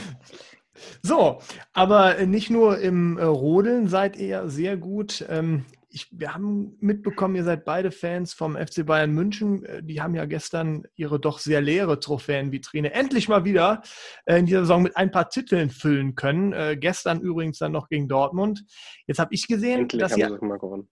So, 1.02 1.40
aber 1.74 2.26
nicht 2.26 2.50
nur 2.50 2.80
im 2.80 3.18
äh, 3.18 3.24
Rodeln 3.24 3.88
seid 3.88 4.18
ihr 4.18 4.50
sehr 4.50 4.78
gut. 4.78 5.26
Ähm, 5.30 5.66
ich, 5.96 6.10
wir 6.12 6.34
haben 6.34 6.76
mitbekommen, 6.82 7.36
ihr 7.36 7.46
seid 7.46 7.64
beide 7.64 7.90
Fans 7.90 8.34
vom 8.34 8.58
FC 8.58 8.86
Bayern 8.86 9.12
München. 9.12 9.64
Äh, 9.64 9.82
die 9.82 10.02
haben 10.02 10.14
ja 10.14 10.26
gestern 10.26 10.84
ihre 10.96 11.22
doch 11.22 11.40
sehr 11.40 11.62
leere 11.62 12.02
Trophäenvitrine 12.02 12.92
endlich 12.92 13.30
mal 13.30 13.46
wieder 13.46 13.82
äh, 14.26 14.38
in 14.38 14.46
dieser 14.46 14.60
Saison 14.60 14.84
mit 14.84 14.98
ein 14.98 15.10
paar 15.10 15.30
Titeln 15.30 15.70
füllen 15.70 16.16
können. 16.16 16.52
Äh, 16.52 16.76
gestern 16.78 17.22
übrigens 17.22 17.60
dann 17.60 17.72
noch 17.72 17.88
gegen 17.88 18.10
Dortmund. 18.10 18.66
Jetzt 19.08 19.20
habe 19.20 19.34
ich 19.34 19.48
gesehen, 19.48 19.82
endlich 19.82 20.02
dass 20.02 20.18
ihr 20.18 20.38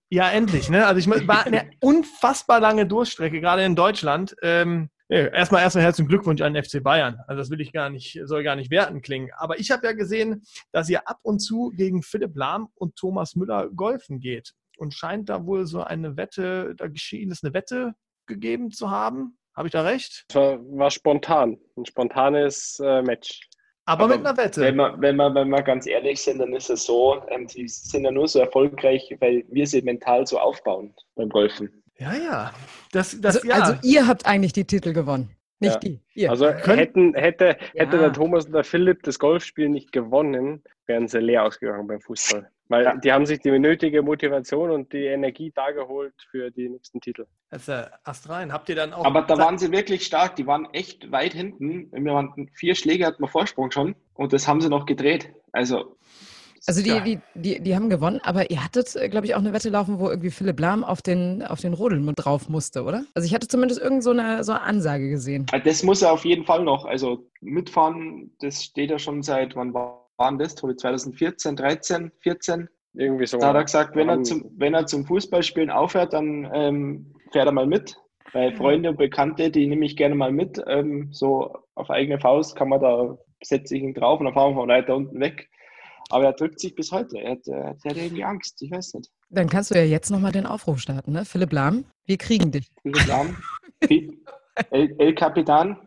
ja 0.10 0.30
endlich. 0.30 0.70
Ne? 0.70 0.88
Also 0.88 1.00
ich 1.00 1.28
war 1.28 1.46
eine 1.46 1.70
unfassbar 1.82 2.62
lange 2.62 2.88
Durchstrecke 2.88 3.42
gerade 3.42 3.64
in 3.66 3.76
Deutschland. 3.76 4.36
Ähm, 4.42 4.90
Erstmal 5.10 5.62
erstmal 5.62 5.84
herzlichen 5.84 6.08
Glückwunsch 6.08 6.42
an 6.42 6.56
den 6.56 6.64
FC 6.64 6.82
Bayern. 6.82 7.20
Also 7.28 7.38
das 7.38 7.52
will 7.52 7.62
ich 7.62 7.72
gar 7.72 7.92
nicht, 7.92 8.20
soll 8.24 8.42
gar 8.42 8.56
nicht 8.56 8.72
werten 8.72 9.04
klingen. 9.04 9.30
Aber 9.38 9.60
ich 9.60 9.70
habe 9.70 9.86
ja 9.86 9.94
gesehen, 9.94 10.44
dass 10.72 10.90
ihr 10.90 11.08
ab 11.08 11.20
und 11.22 11.40
zu 11.40 11.72
gegen 11.76 12.02
Philipp 12.02 12.36
Lahm 12.36 12.70
und 12.74 12.96
Thomas 12.96 13.36
Müller 13.36 13.70
golfen 13.70 14.20
geht 14.20 14.56
und 14.78 14.94
scheint 14.94 15.30
da 15.30 15.46
wohl 15.46 15.66
so 15.66 15.82
eine 15.82 16.18
Wette, 16.18 16.76
da 16.76 16.88
geschehen 16.88 17.32
ist 17.32 17.44
eine 17.44 17.54
Wette 17.54 17.94
gegeben 18.28 18.72
zu 18.72 18.90
haben. 18.90 19.38
Habe 19.56 19.68
ich 19.68 19.72
da 19.72 19.84
recht? 19.84 20.26
War, 20.34 20.60
war 20.78 20.90
spontan, 20.90 21.58
ein 21.78 21.86
spontanes 21.86 22.80
äh, 22.84 23.02
Match. 23.02 23.42
Aber, 23.86 24.06
Aber, 24.06 24.18
mit 24.18 24.26
einer 24.26 24.38
Wette. 24.38 24.62
Wenn 24.62 24.78
wir, 24.78 24.96
wenn, 25.00 25.18
wir, 25.18 25.34
wenn 25.36 25.50
wir 25.50 25.62
ganz 25.62 25.86
ehrlich 25.86 26.22
sind, 26.22 26.40
dann 26.40 26.54
ist 26.54 26.70
es 26.70 26.86
so, 26.86 27.22
ähm, 27.30 27.48
die 27.48 27.68
sind 27.68 28.06
ja 28.06 28.12
nur 28.12 28.28
so 28.28 28.40
erfolgreich, 28.40 29.16
weil 29.20 29.44
wir 29.50 29.68
sie 29.68 29.82
mental 29.82 30.26
so 30.26 30.40
aufbauen 30.40 30.94
beim 31.16 31.30
Golfen. 31.30 31.84
Ja, 31.98 32.14
ja. 32.14 32.54
Das, 32.92 33.20
das, 33.20 33.38
also, 33.38 33.48
ja. 33.48 33.56
also 33.56 33.74
ihr 33.84 34.08
habt 34.08 34.26
eigentlich 34.26 34.54
die 34.54 34.66
Titel 34.66 34.94
gewonnen. 34.94 35.36
Nicht 35.60 35.74
ja. 35.76 35.80
die. 35.80 36.02
Ihr. 36.14 36.30
Also 36.30 36.50
hätten, 36.50 37.14
hätte, 37.14 37.58
hätte 37.76 37.98
der 37.98 38.12
Thomas 38.12 38.46
und 38.46 38.54
der 38.54 38.64
Philipp 38.64 39.04
das 39.04 39.20
Golfspiel 39.20 39.70
nicht 39.70 39.92
gewonnen, 39.92 40.64
wären 40.88 41.08
sie 41.08 41.20
leer 41.20 41.44
ausgegangen 41.44 41.88
beim 41.88 42.02
Fußball. 42.02 42.50
Weil 42.70 42.86
ja. 42.86 42.96
die 42.96 43.12
haben 43.12 43.26
sich 43.26 43.40
die 43.40 43.58
nötige 43.60 44.02
Motivation 44.02 44.72
und 44.72 44.94
die 44.94 45.06
Energie 45.06 45.52
dargeholt 45.52 46.14
für 46.32 46.50
die 46.50 46.70
nächsten 46.70 47.02
Titel. 47.02 47.26
Ja 47.52 47.92
astrein. 48.04 48.52
Habt 48.52 48.70
ihr 48.70 48.76
dann 48.76 48.94
auch. 48.94 49.06
Aber 49.06 49.22
da 49.22 49.38
waren 49.38 49.58
sie 49.58 49.72
wirklich 49.72 50.06
stark. 50.06 50.36
Die 50.36 50.48
waren 50.48 50.68
echt 50.74 51.12
weit 51.12 51.34
hinten. 51.34 51.92
Wir 51.92 52.14
waren 52.14 52.50
vier 52.54 52.76
Schläge 52.76 53.06
hatten 53.06 53.22
wir 53.22 53.28
Vorsprung 53.28 53.72
schon 53.72 53.96
und 54.14 54.34
das 54.34 54.48
haben 54.48 54.62
sie 54.62 54.70
noch 54.70 54.86
gedreht. 54.86 55.30
Also. 55.52 55.98
Also 56.66 56.82
die, 56.82 57.02
die, 57.02 57.20
die, 57.36 57.60
die 57.62 57.76
haben 57.76 57.90
gewonnen, 57.90 58.22
aber 58.24 58.50
ihr 58.50 58.64
hattet, 58.64 58.98
glaube 59.12 59.26
ich, 59.26 59.36
auch 59.36 59.40
eine 59.40 59.52
Wette 59.52 59.70
laufen, 59.70 60.00
wo 60.00 60.10
irgendwie 60.10 60.32
Philipp 60.32 60.62
Lahm 60.62 60.86
auf 60.86 61.02
den, 61.02 61.44
auf 61.44 61.60
den 61.60 61.74
Rodeln 61.74 62.10
drauf 62.16 62.48
musste, 62.48 62.84
oder? 62.84 63.04
Also 63.14 63.26
ich 63.26 63.34
hatte 63.34 63.50
zumindest 63.50 63.82
irgend 63.82 64.02
so 64.02 64.12
eine, 64.12 64.46
so 64.46 64.54
eine 64.54 64.62
Ansage 64.62 65.10
gesehen. 65.10 65.46
Das 65.66 65.84
muss 65.84 66.02
er 66.02 66.14
auf 66.14 66.24
jeden 66.24 66.46
Fall 66.46 66.64
noch. 66.64 66.86
Also 66.86 67.30
mitfahren, 67.42 68.32
das 68.40 68.64
steht 68.64 68.92
ja 68.92 68.98
schon 68.98 69.24
seit, 69.24 69.58
wann 69.58 69.74
war 69.74 70.03
waren 70.18 70.38
das, 70.38 70.56
Tobi, 70.56 70.76
2014, 70.76 71.56
13, 71.56 72.12
14? 72.20 72.70
Irgendwie 72.96 73.26
so. 73.26 73.38
Da 73.40 73.50
hat 73.50 73.56
er 73.56 73.64
gesagt, 73.64 73.96
wenn 73.96 74.10
er 74.10 74.22
zum, 74.24 74.52
wenn 74.58 74.74
er 74.74 74.86
zum 74.86 75.06
Fußballspielen 75.06 75.72
aufhört, 75.72 76.14
dann 76.14 76.50
ähm, 76.54 77.16
fährt 77.32 77.48
er 77.48 77.52
mal 77.52 77.66
mit. 77.66 77.96
Weil 78.34 78.56
Freunde 78.56 78.90
und 78.90 78.98
Bekannte, 78.98 79.52
die 79.52 79.68
nehme 79.68 79.86
ich 79.86 79.96
gerne 79.96 80.16
mal 80.16 80.32
mit. 80.32 80.62
Ähm, 80.68 81.10
so 81.12 81.56
auf 81.76 81.90
eigene 81.90 82.20
Faust 82.20 82.56
kann 82.56 82.70
man 82.70 82.82
da, 82.82 83.18
setze 83.44 83.76
ich 83.76 83.84
ihn 83.84 83.94
drauf 83.94 84.20
und 84.20 84.26
dann 84.26 84.34
fahren 84.34 84.52
wir 84.52 84.62
von 84.62 84.70
weiter 84.70 84.96
unten 84.96 85.20
weg. 85.20 85.50
Aber 86.10 86.26
er 86.26 86.34
drückt 86.34 86.60
sich 86.60 86.76
bis 86.76 86.92
heute. 86.92 87.20
Er 87.20 87.32
hat, 87.32 87.48
er 87.48 87.70
hat 87.70 87.98
irgendwie 87.98 88.24
Angst. 88.24 88.62
Ich 88.62 88.72
weiß 88.72 88.96
nicht. 88.96 89.10
Dann 89.30 89.50
kannst 89.50 89.72
du 89.72 89.76
ja 89.76 89.84
jetzt 89.84 90.12
nochmal 90.12 90.32
den 90.32 90.46
Aufruf 90.46 90.80
starten, 90.80 91.12
ne? 91.12 91.26
Philipp 91.26 91.54
Lahm, 91.54 91.86
wir 92.06 92.18
kriegen 92.18 92.52
dich. 92.52 92.72
Philipp 92.82 93.08
Lahm, 93.08 93.38
El, 94.70 94.96
El 95.00 95.16
Capitan, 95.16 95.78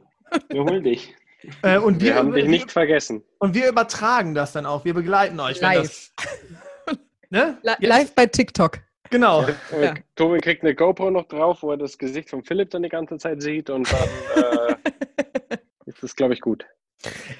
wir 0.51 0.65
holen 0.65 0.83
dich. 0.83 1.15
Äh, 1.63 1.79
und 1.79 2.01
wir, 2.01 2.09
wir 2.09 2.15
haben 2.17 2.33
dich 2.33 2.47
nicht 2.47 2.73
vergessen. 2.73 3.23
Und 3.39 3.55
wir 3.55 3.69
übertragen 3.69 4.35
das 4.35 4.53
dann 4.53 4.67
auch. 4.67 4.85
Wir 4.85 4.95
begleiten 4.95 5.39
euch. 5.41 5.61
Live. 5.61 6.13
Das, 6.17 6.99
ne? 7.31 7.59
Live 7.81 8.15
bei 8.15 8.27
TikTok. 8.27 8.81
Genau. 9.11 9.47
Ja. 9.73 9.81
Ja. 9.81 9.95
Tobin 10.15 10.41
kriegt 10.41 10.63
eine 10.63 10.75
GoPro 10.75 11.11
noch 11.11 11.27
drauf, 11.27 11.63
wo 11.63 11.71
er 11.71 11.77
das 11.77 11.99
Gesicht 11.99 12.31
von 12.31 12.43
Philipp 12.43 12.71
dann 12.71 12.83
die 12.83 12.89
ganze 12.89 13.19
Zeit 13.19 13.43
sieht 13.43 13.71
und 13.71 13.89
dann 13.93 14.09
äh, 14.45 15.57
ist 15.87 16.03
das, 16.03 16.17
glaube 16.17 16.35
ich, 16.35 16.41
gut. 16.41 16.67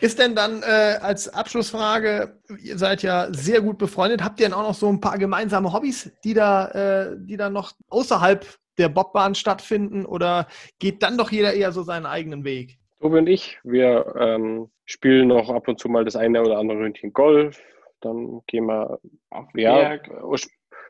Ist 0.01 0.19
denn 0.19 0.37
dann 0.37 0.63
äh, 0.63 0.99
als 1.01 1.29
Abschlussfrage, 1.29 2.41
ihr 2.61 2.79
seid 2.79 3.03
ja 3.03 3.33
sehr 3.33 3.61
gut 3.63 3.79
befreundet, 3.79 4.23
habt 4.23 4.39
ihr 4.39 4.47
denn 4.47 4.55
auch 4.55 4.69
noch 4.69 4.75
so 4.75 4.89
ein 4.89 5.01
paar 5.01 5.19
gemeinsame 5.19 5.73
Hobbys, 5.73 6.13
die 6.25 6.35
da, 6.35 6.69
äh, 6.69 7.17
die 7.19 7.37
da 7.37 7.51
noch 7.51 7.73
außerhalb 7.89 8.47
der 8.79 8.89
Bobbahn 8.91 9.35
stattfinden 9.35 10.05
oder 10.05 10.47
geht 10.79 11.03
dann 11.03 11.17
doch 11.17 11.33
jeder 11.33 11.55
eher 11.55 11.73
so 11.73 11.83
seinen 11.83 12.07
eigenen 12.07 12.45
Weg? 12.45 12.79
Tobi 13.01 13.19
und 13.19 13.29
ich, 13.29 13.59
wir 13.63 14.15
ähm, 14.19 14.71
spielen 14.85 15.29
noch 15.29 15.51
ab 15.51 15.69
und 15.69 15.79
zu 15.79 15.89
mal 15.89 16.05
das 16.05 16.17
eine 16.17 16.43
oder 16.43 16.59
andere 16.59 16.79
Ründchen 16.79 17.13
Golf. 17.13 17.61
Dann 18.01 18.43
gehen 18.47 18.67
wir 18.67 18.99
auf 19.31 19.47
ja, 19.55 19.99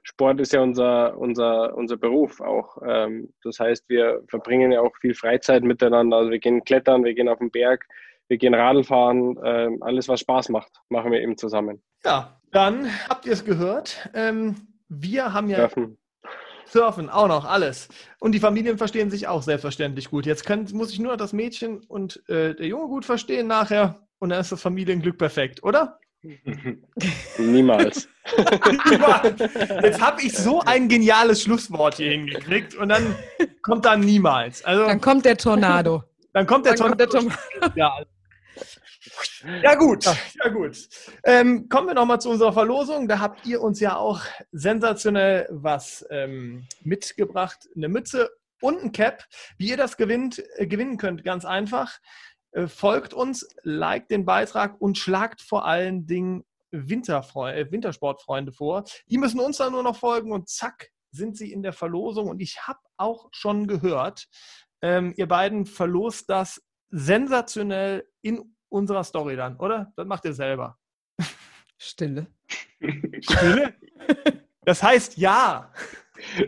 Sport 0.09 0.41
ist 0.41 0.53
ja 0.53 0.62
unser, 0.62 1.19
unser, 1.19 1.77
unser 1.77 1.97
Beruf 1.97 2.41
auch. 2.41 2.78
Ähm, 2.87 3.33
das 3.43 3.59
heißt, 3.59 3.89
wir 3.89 4.23
verbringen 4.28 4.70
ja 4.70 4.81
auch 4.81 4.97
viel 5.01 5.15
Freizeit 5.15 5.65
miteinander. 5.65 6.19
Also 6.19 6.31
wir 6.31 6.39
gehen 6.39 6.62
klettern, 6.62 7.03
wir 7.03 7.12
gehen 7.12 7.28
auf 7.28 7.39
den 7.39 7.51
Berg, 7.51 7.85
wir 8.28 8.37
gehen 8.37 8.55
Radl 8.55 8.85
fahren. 8.85 9.37
Ähm, 9.45 9.83
alles, 9.83 10.09
was 10.09 10.20
Spaß 10.20 10.51
macht, 10.51 10.70
machen 10.91 11.11
wir 11.11 11.20
eben 11.20 11.37
zusammen. 11.37 11.83
Ja, 12.05 12.41
dann 12.53 12.89
habt 13.09 13.27
ihr 13.27 13.33
es 13.33 13.45
gehört. 13.45 14.09
Ähm, 14.15 14.55
wir 14.89 15.33
haben 15.33 15.49
ja 15.49 15.57
Surfen. 15.57 15.99
Surfen, 16.69 17.09
auch 17.09 17.29
noch, 17.29 17.45
alles. 17.45 17.89
Und 18.19 18.33
die 18.33 18.41
Familien 18.41 18.79
verstehen 18.79 19.11
sich 19.11 19.29
auch 19.29 19.43
selbstverständlich 19.43 20.11
gut. 20.11 20.27
Jetzt 20.27 20.45
können, 20.45 20.69
muss 20.73 20.93
ich 20.93 20.99
nur 20.99 21.17
das 21.17 21.33
Mädchen 21.33 21.79
und 21.89 22.29
äh, 22.29 22.55
der 22.55 22.67
Junge 22.67 22.89
gut 22.89 23.05
verstehen 23.05 23.47
nachher 23.47 24.07
und 24.19 24.31
dann 24.31 24.41
ist 24.41 24.53
das 24.53 24.61
Familienglück 24.61 25.19
perfekt, 25.19 25.63
oder? 25.63 25.99
Niemals. 27.39 28.09
Jetzt 29.83 30.01
habe 30.01 30.23
ich 30.23 30.33
so 30.33 30.61
ein 30.61 30.89
geniales 30.89 31.43
Schlusswort 31.43 31.97
hier 31.97 32.11
hingekriegt 32.11 32.75
und 32.75 32.89
dann 32.89 33.15
kommt 33.63 33.85
da 33.85 33.97
niemals. 33.97 34.65
Also, 34.65 34.87
dann 34.87 35.01
kommt 35.01 35.25
der 35.25 35.37
Tornado. 35.37 36.03
Dann 36.33 36.47
kommt 36.47 36.67
der 36.67 36.75
dann 36.75 36.97
Tornado. 36.97 37.19
Kommt 37.19 37.31
der 37.31 37.41
Tornado. 37.41 37.73
Ja, 37.77 38.05
ja, 39.62 39.74
gut, 39.74 40.05
ja, 40.05 40.49
gut. 40.51 40.89
Ähm, 41.24 41.69
kommen 41.69 41.89
wir 41.89 41.95
nochmal 41.95 42.20
zu 42.20 42.31
unserer 42.31 42.53
Verlosung. 42.53 43.09
Da 43.09 43.20
habt 43.20 43.47
ihr 43.47 43.61
uns 43.61 43.81
ja 43.81 43.97
auch 43.97 44.23
sensationell 44.53 45.49
was 45.51 46.05
ähm, 46.11 46.66
mitgebracht. 46.83 47.69
Eine 47.74 47.89
Mütze 47.89 48.31
und 48.61 48.83
ein 48.83 48.93
Cap. 48.93 49.24
Wie 49.59 49.69
ihr 49.69 49.77
das 49.77 49.97
gewinnt, 49.97 50.43
äh, 50.57 50.66
gewinnen 50.66 50.97
könnt, 50.97 51.24
ganz 51.24 51.45
einfach. 51.45 51.99
Äh, 52.53 52.66
folgt 52.66 53.15
uns, 53.15 53.47
liked 53.62 54.11
den 54.11 54.24
Beitrag 54.24 54.81
und 54.81 54.99
schlagt 54.99 55.43
vor 55.43 55.66
allen 55.66 56.07
Dingen 56.07 56.45
Winterfreunde, 56.70 57.61
äh, 57.61 57.70
Wintersportfreunde 57.70 58.53
vor. 58.53 58.85
Die 59.09 59.19
müssen 59.19 59.41
uns 59.41 59.59
dann 59.59 59.73
nur 59.73 59.83
noch 59.83 59.97
folgen 59.97 60.33
und 60.33 60.49
zack, 60.49 60.91
sind 61.11 61.37
sie 61.37 61.53
in 61.53 61.62
der 61.62 61.73
Verlosung. 61.73 62.28
Und 62.28 62.41
ich 62.41 62.66
habe 62.66 62.81
auch 62.97 63.28
schon 63.33 63.66
gehört, 63.66 64.27
ähm, 64.83 65.15
ihr 65.16 65.28
beiden 65.28 65.66
verlost 65.66 66.28
das 66.28 66.62
sensationell 66.91 68.07
in 68.23 68.57
unserer 68.69 69.05
Story 69.05 69.37
dann, 69.37 69.57
oder? 69.57 69.93
Das 69.97 70.07
macht 70.07 70.25
ihr 70.25 70.33
selber. 70.33 70.79
Stille. 71.79 72.27
Stille? 73.21 73.75
Das 74.65 74.83
heißt 74.83 75.17
ja. 75.17 75.73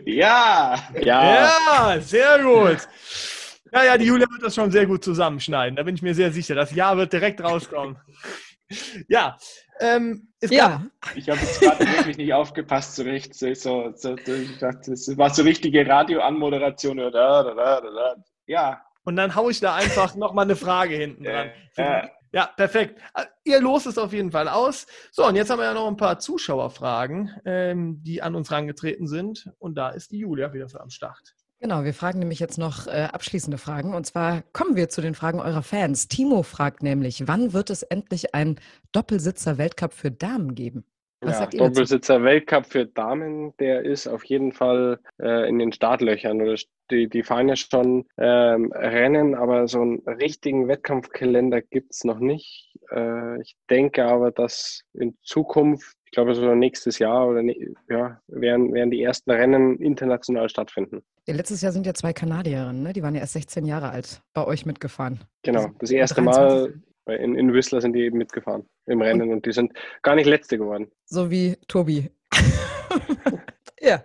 Ja. 0.05 0.75
Ja. 1.01 1.51
Ja, 1.93 2.01
sehr 2.01 2.43
gut. 2.43 2.87
Ja, 3.71 3.83
ja, 3.83 3.97
die 3.97 4.05
Julia 4.05 4.27
wird 4.29 4.43
das 4.43 4.55
schon 4.55 4.71
sehr 4.71 4.85
gut 4.85 5.03
zusammenschneiden. 5.03 5.75
Da 5.75 5.83
bin 5.83 5.95
ich 5.95 6.01
mir 6.01 6.15
sehr 6.15 6.31
sicher. 6.31 6.55
Das 6.55 6.73
Ja 6.73 6.97
wird 6.97 7.13
direkt 7.13 7.41
rauskommen. 7.41 7.97
Ja. 9.07 9.37
Ähm, 9.79 10.33
ja. 10.41 10.85
Ich 11.15 11.29
habe 11.29 11.39
jetzt 11.39 11.61
gerade 11.61 11.79
wirklich 11.79 12.17
nicht 12.17 12.33
aufgepasst 12.33 12.95
zurecht. 12.95 13.33
So, 13.35 13.53
so, 13.53 13.93
so, 13.95 14.15
ich 14.15 14.57
dachte, 14.57 14.91
das 14.91 15.17
war 15.17 15.29
so 15.29 15.43
richtige 15.43 15.87
Radioanmoderation. 15.87 16.97
Ja. 18.47 18.81
Und 19.03 19.15
dann 19.15 19.35
haue 19.35 19.51
ich 19.51 19.59
da 19.59 19.75
einfach 19.75 20.15
nochmal 20.15 20.45
eine 20.45 20.55
Frage 20.55 20.95
hinten 20.95 21.23
dran. 21.23 21.49
Äh, 21.75 22.07
ja, 22.31 22.47
perfekt. 22.55 22.99
Äh, 23.15 23.25
ihr 23.43 23.59
los 23.59 23.85
es 23.85 23.97
auf 23.97 24.13
jeden 24.13 24.31
Fall 24.31 24.47
aus. 24.47 24.85
So, 25.11 25.25
und 25.25 25.35
jetzt 25.35 25.49
haben 25.49 25.59
wir 25.59 25.65
ja 25.65 25.73
noch 25.73 25.87
ein 25.87 25.97
paar 25.97 26.19
Zuschauerfragen, 26.19 27.31
ähm, 27.45 28.03
die 28.03 28.21
an 28.21 28.35
uns 28.35 28.51
herangetreten 28.51 29.07
sind. 29.07 29.49
Und 29.57 29.75
da 29.75 29.89
ist 29.89 30.11
die 30.11 30.19
Julia 30.19 30.53
wieder 30.53 30.69
für 30.69 30.81
am 30.81 30.89
Start. 30.89 31.35
Genau, 31.61 31.83
wir 31.83 31.93
fragen 31.93 32.19
nämlich 32.19 32.39
jetzt 32.39 32.57
noch 32.57 32.87
äh, 32.87 33.09
abschließende 33.11 33.57
Fragen. 33.57 33.93
Und 33.93 34.05
zwar 34.05 34.43
kommen 34.53 34.75
wir 34.77 34.89
zu 34.89 35.01
den 35.01 35.15
Fragen 35.15 35.41
eurer 35.41 35.63
Fans. 35.63 36.07
Timo 36.07 36.43
fragt 36.43 36.83
nämlich, 36.83 37.27
wann 37.27 37.51
wird 37.51 37.69
es 37.69 37.83
endlich 37.83 38.33
einen 38.33 38.59
Doppelsitzer-Weltcup 38.93 39.93
für 39.93 40.11
Damen 40.11 40.55
geben? 40.55 40.85
Was 41.21 41.39
ja, 41.39 41.45
Doppelsitzer 41.47 42.23
Weltcup 42.23 42.65
für 42.65 42.85
Damen, 42.85 43.53
der 43.59 43.83
ist 43.83 44.07
auf 44.07 44.23
jeden 44.23 44.53
Fall 44.53 44.99
äh, 45.21 45.49
in 45.49 45.59
den 45.59 45.73
Startlöchern 45.73 46.41
oder 46.41 46.55
die, 46.91 47.09
die 47.09 47.23
fahren 47.23 47.49
ja 47.49 47.55
schon 47.55 48.05
ähm, 48.17 48.71
Rennen, 48.71 49.35
aber 49.35 49.67
so 49.67 49.81
einen 49.81 49.99
richtigen 50.07 50.67
Wettkampfkalender 50.67 51.61
gibt 51.61 51.93
es 51.93 52.03
noch 52.03 52.19
nicht. 52.19 52.73
Äh, 52.91 53.41
ich 53.41 53.55
denke 53.69 54.05
aber, 54.05 54.31
dass 54.31 54.83
in 54.93 55.17
Zukunft, 55.21 55.97
ich 56.05 56.11
glaube 56.11 56.33
so 56.33 56.55
nächstes 56.55 56.99
Jahr 56.99 57.27
oder 57.27 57.43
ja, 57.89 58.21
werden, 58.27 58.73
werden 58.73 58.89
die 58.89 59.03
ersten 59.03 59.29
Rennen 59.31 59.77
international 59.77 60.49
stattfinden. 60.49 61.03
Letztes 61.27 61.61
Jahr 61.61 61.73
sind 61.73 61.85
ja 61.85 61.93
zwei 61.93 62.13
Kanadierinnen, 62.13 62.81
ne? 62.81 62.93
die 62.93 63.03
waren 63.03 63.13
ja 63.13 63.21
erst 63.21 63.33
16 63.33 63.65
Jahre 63.65 63.89
alt, 63.89 64.21
bei 64.33 64.45
euch 64.47 64.65
mitgefahren. 64.65 65.19
Genau, 65.43 65.67
das 65.79 65.91
erste 65.91 66.21
Mal 66.21 66.73
in, 67.05 67.35
in 67.35 67.53
Whistler 67.53 67.81
sind 67.81 67.93
die 67.93 68.01
eben 68.01 68.17
mitgefahren 68.17 68.65
im 68.85 69.01
Rennen 69.01 69.31
und, 69.31 69.45
die 69.45 69.51
sind 69.51 69.73
gar 70.01 70.15
nicht 70.15 70.27
letzte 70.27 70.57
geworden. 70.57 70.91
So 71.05 71.29
wie 71.29 71.57
Tobi. 71.67 72.09
ja, 73.81 74.03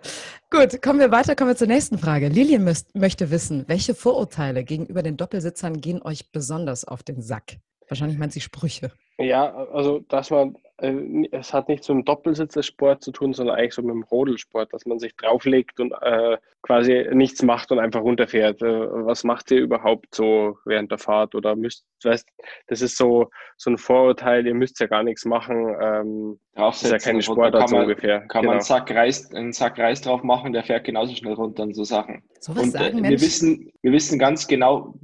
gut, 0.49 0.81
kommen 0.81 0.99
wir 0.99 1.11
weiter, 1.11 1.35
kommen 1.35 1.51
wir 1.51 1.55
zur 1.55 1.67
nächsten 1.67 1.97
Frage. 1.97 2.27
Lilien 2.27 2.63
möchte 2.93 3.31
wissen, 3.31 3.65
welche 3.67 3.93
Vorurteile 3.93 4.63
gegenüber 4.63 5.03
den 5.03 5.17
Doppelsitzern 5.17 5.81
gehen 5.81 6.01
euch 6.01 6.31
besonders 6.31 6.85
auf 6.85 7.03
den 7.03 7.21
Sack? 7.21 7.57
Wahrscheinlich 7.87 8.17
meint 8.17 8.33
sie 8.33 8.41
Sprüche. 8.41 8.91
Ja, 9.17 9.53
also 9.71 9.99
dass 10.09 10.29
man, 10.29 10.57
äh, 10.77 11.27
es 11.31 11.53
hat 11.53 11.69
nicht 11.69 11.83
so 11.83 11.93
mit 11.93 12.03
dem 12.03 12.05
Doppelsitzersport 12.05 13.01
zu 13.01 13.11
tun, 13.11 13.33
sondern 13.33 13.55
eigentlich 13.55 13.73
so 13.73 13.81
mit 13.81 13.93
dem 13.93 14.03
Rodelsport, 14.03 14.73
dass 14.73 14.85
man 14.85 14.99
sich 14.99 15.15
drauflegt 15.15 15.79
und 15.79 15.93
äh, 16.01 16.37
quasi 16.63 17.07
nichts 17.13 17.41
macht 17.41 17.71
und 17.71 17.79
einfach 17.79 18.01
runterfährt. 18.01 18.61
Äh, 18.61 18.65
was 19.05 19.23
macht 19.23 19.51
ihr 19.51 19.59
überhaupt 19.59 20.13
so 20.13 20.57
während 20.65 20.91
der 20.91 20.97
Fahrt? 20.97 21.33
Oder 21.33 21.55
müsst, 21.55 21.85
weißt, 22.03 22.27
das 22.67 22.81
ist 22.81 22.97
so, 22.97 23.29
so 23.55 23.69
ein 23.69 23.77
Vorurteil, 23.77 24.45
ihr 24.45 24.53
müsst 24.53 24.81
ja 24.81 24.87
gar 24.87 25.03
nichts 25.03 25.23
machen. 25.23 25.75
Ähm, 25.81 26.39
das 26.53 26.83
ist 26.83 26.91
ja 26.91 26.97
keine 26.97 27.21
Sportart 27.21 27.69
so 27.69 27.77
ungefähr. 27.77 28.21
Kann 28.27 28.41
genau. 28.41 28.51
man 28.51 28.51
einen 28.57 28.61
Sack, 28.61 28.91
Reis, 28.91 29.31
einen 29.33 29.53
Sack 29.53 29.79
Reis 29.79 30.01
drauf 30.01 30.23
machen, 30.23 30.51
der 30.51 30.63
fährt 30.63 30.83
genauso 30.83 31.15
schnell 31.15 31.35
runter 31.35 31.63
und 31.63 31.73
so 31.73 31.85
Sachen. 31.85 32.21
So 32.41 32.53
was 32.53 32.63
und, 32.63 32.69
äh, 32.69 32.79
sagen, 32.79 33.05
äh, 33.05 33.09
wir, 33.11 33.21
wissen, 33.21 33.71
wir 33.81 33.93
wissen 33.93 34.19
ganz 34.19 34.45
genau, 34.45 34.95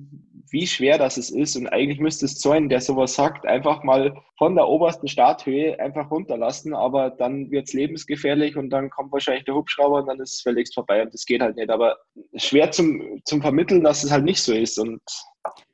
wie 0.51 0.67
schwer 0.67 0.97
das 0.97 1.17
ist. 1.17 1.55
Und 1.55 1.67
eigentlich 1.67 1.99
müsste 1.99 2.25
es 2.25 2.45
ein, 2.45 2.69
der 2.69 2.81
sowas 2.81 3.15
sagt, 3.15 3.45
einfach 3.45 3.83
mal 3.83 4.13
von 4.37 4.55
der 4.55 4.67
obersten 4.67 5.07
Starthöhe 5.07 5.79
einfach 5.79 6.11
runterlassen, 6.11 6.73
aber 6.73 7.09
dann 7.09 7.49
wird 7.51 7.67
es 7.67 7.73
lebensgefährlich 7.73 8.57
und 8.57 8.69
dann 8.69 8.89
kommt 8.89 9.11
wahrscheinlich 9.11 9.45
der 9.45 9.55
Hubschrauber 9.55 9.99
und 9.99 10.07
dann 10.07 10.19
ist 10.19 10.33
es 10.33 10.41
völlig 10.41 10.69
vorbei 10.73 11.01
und 11.01 11.13
das 11.13 11.25
geht 11.25 11.41
halt 11.41 11.55
nicht. 11.55 11.69
Aber 11.69 11.97
schwer 12.35 12.71
zum, 12.71 13.21
zum 13.23 13.41
Vermitteln, 13.41 13.83
dass 13.83 14.03
es 14.03 14.11
halt 14.11 14.25
nicht 14.25 14.41
so 14.41 14.53
ist. 14.53 14.77
Und 14.77 15.01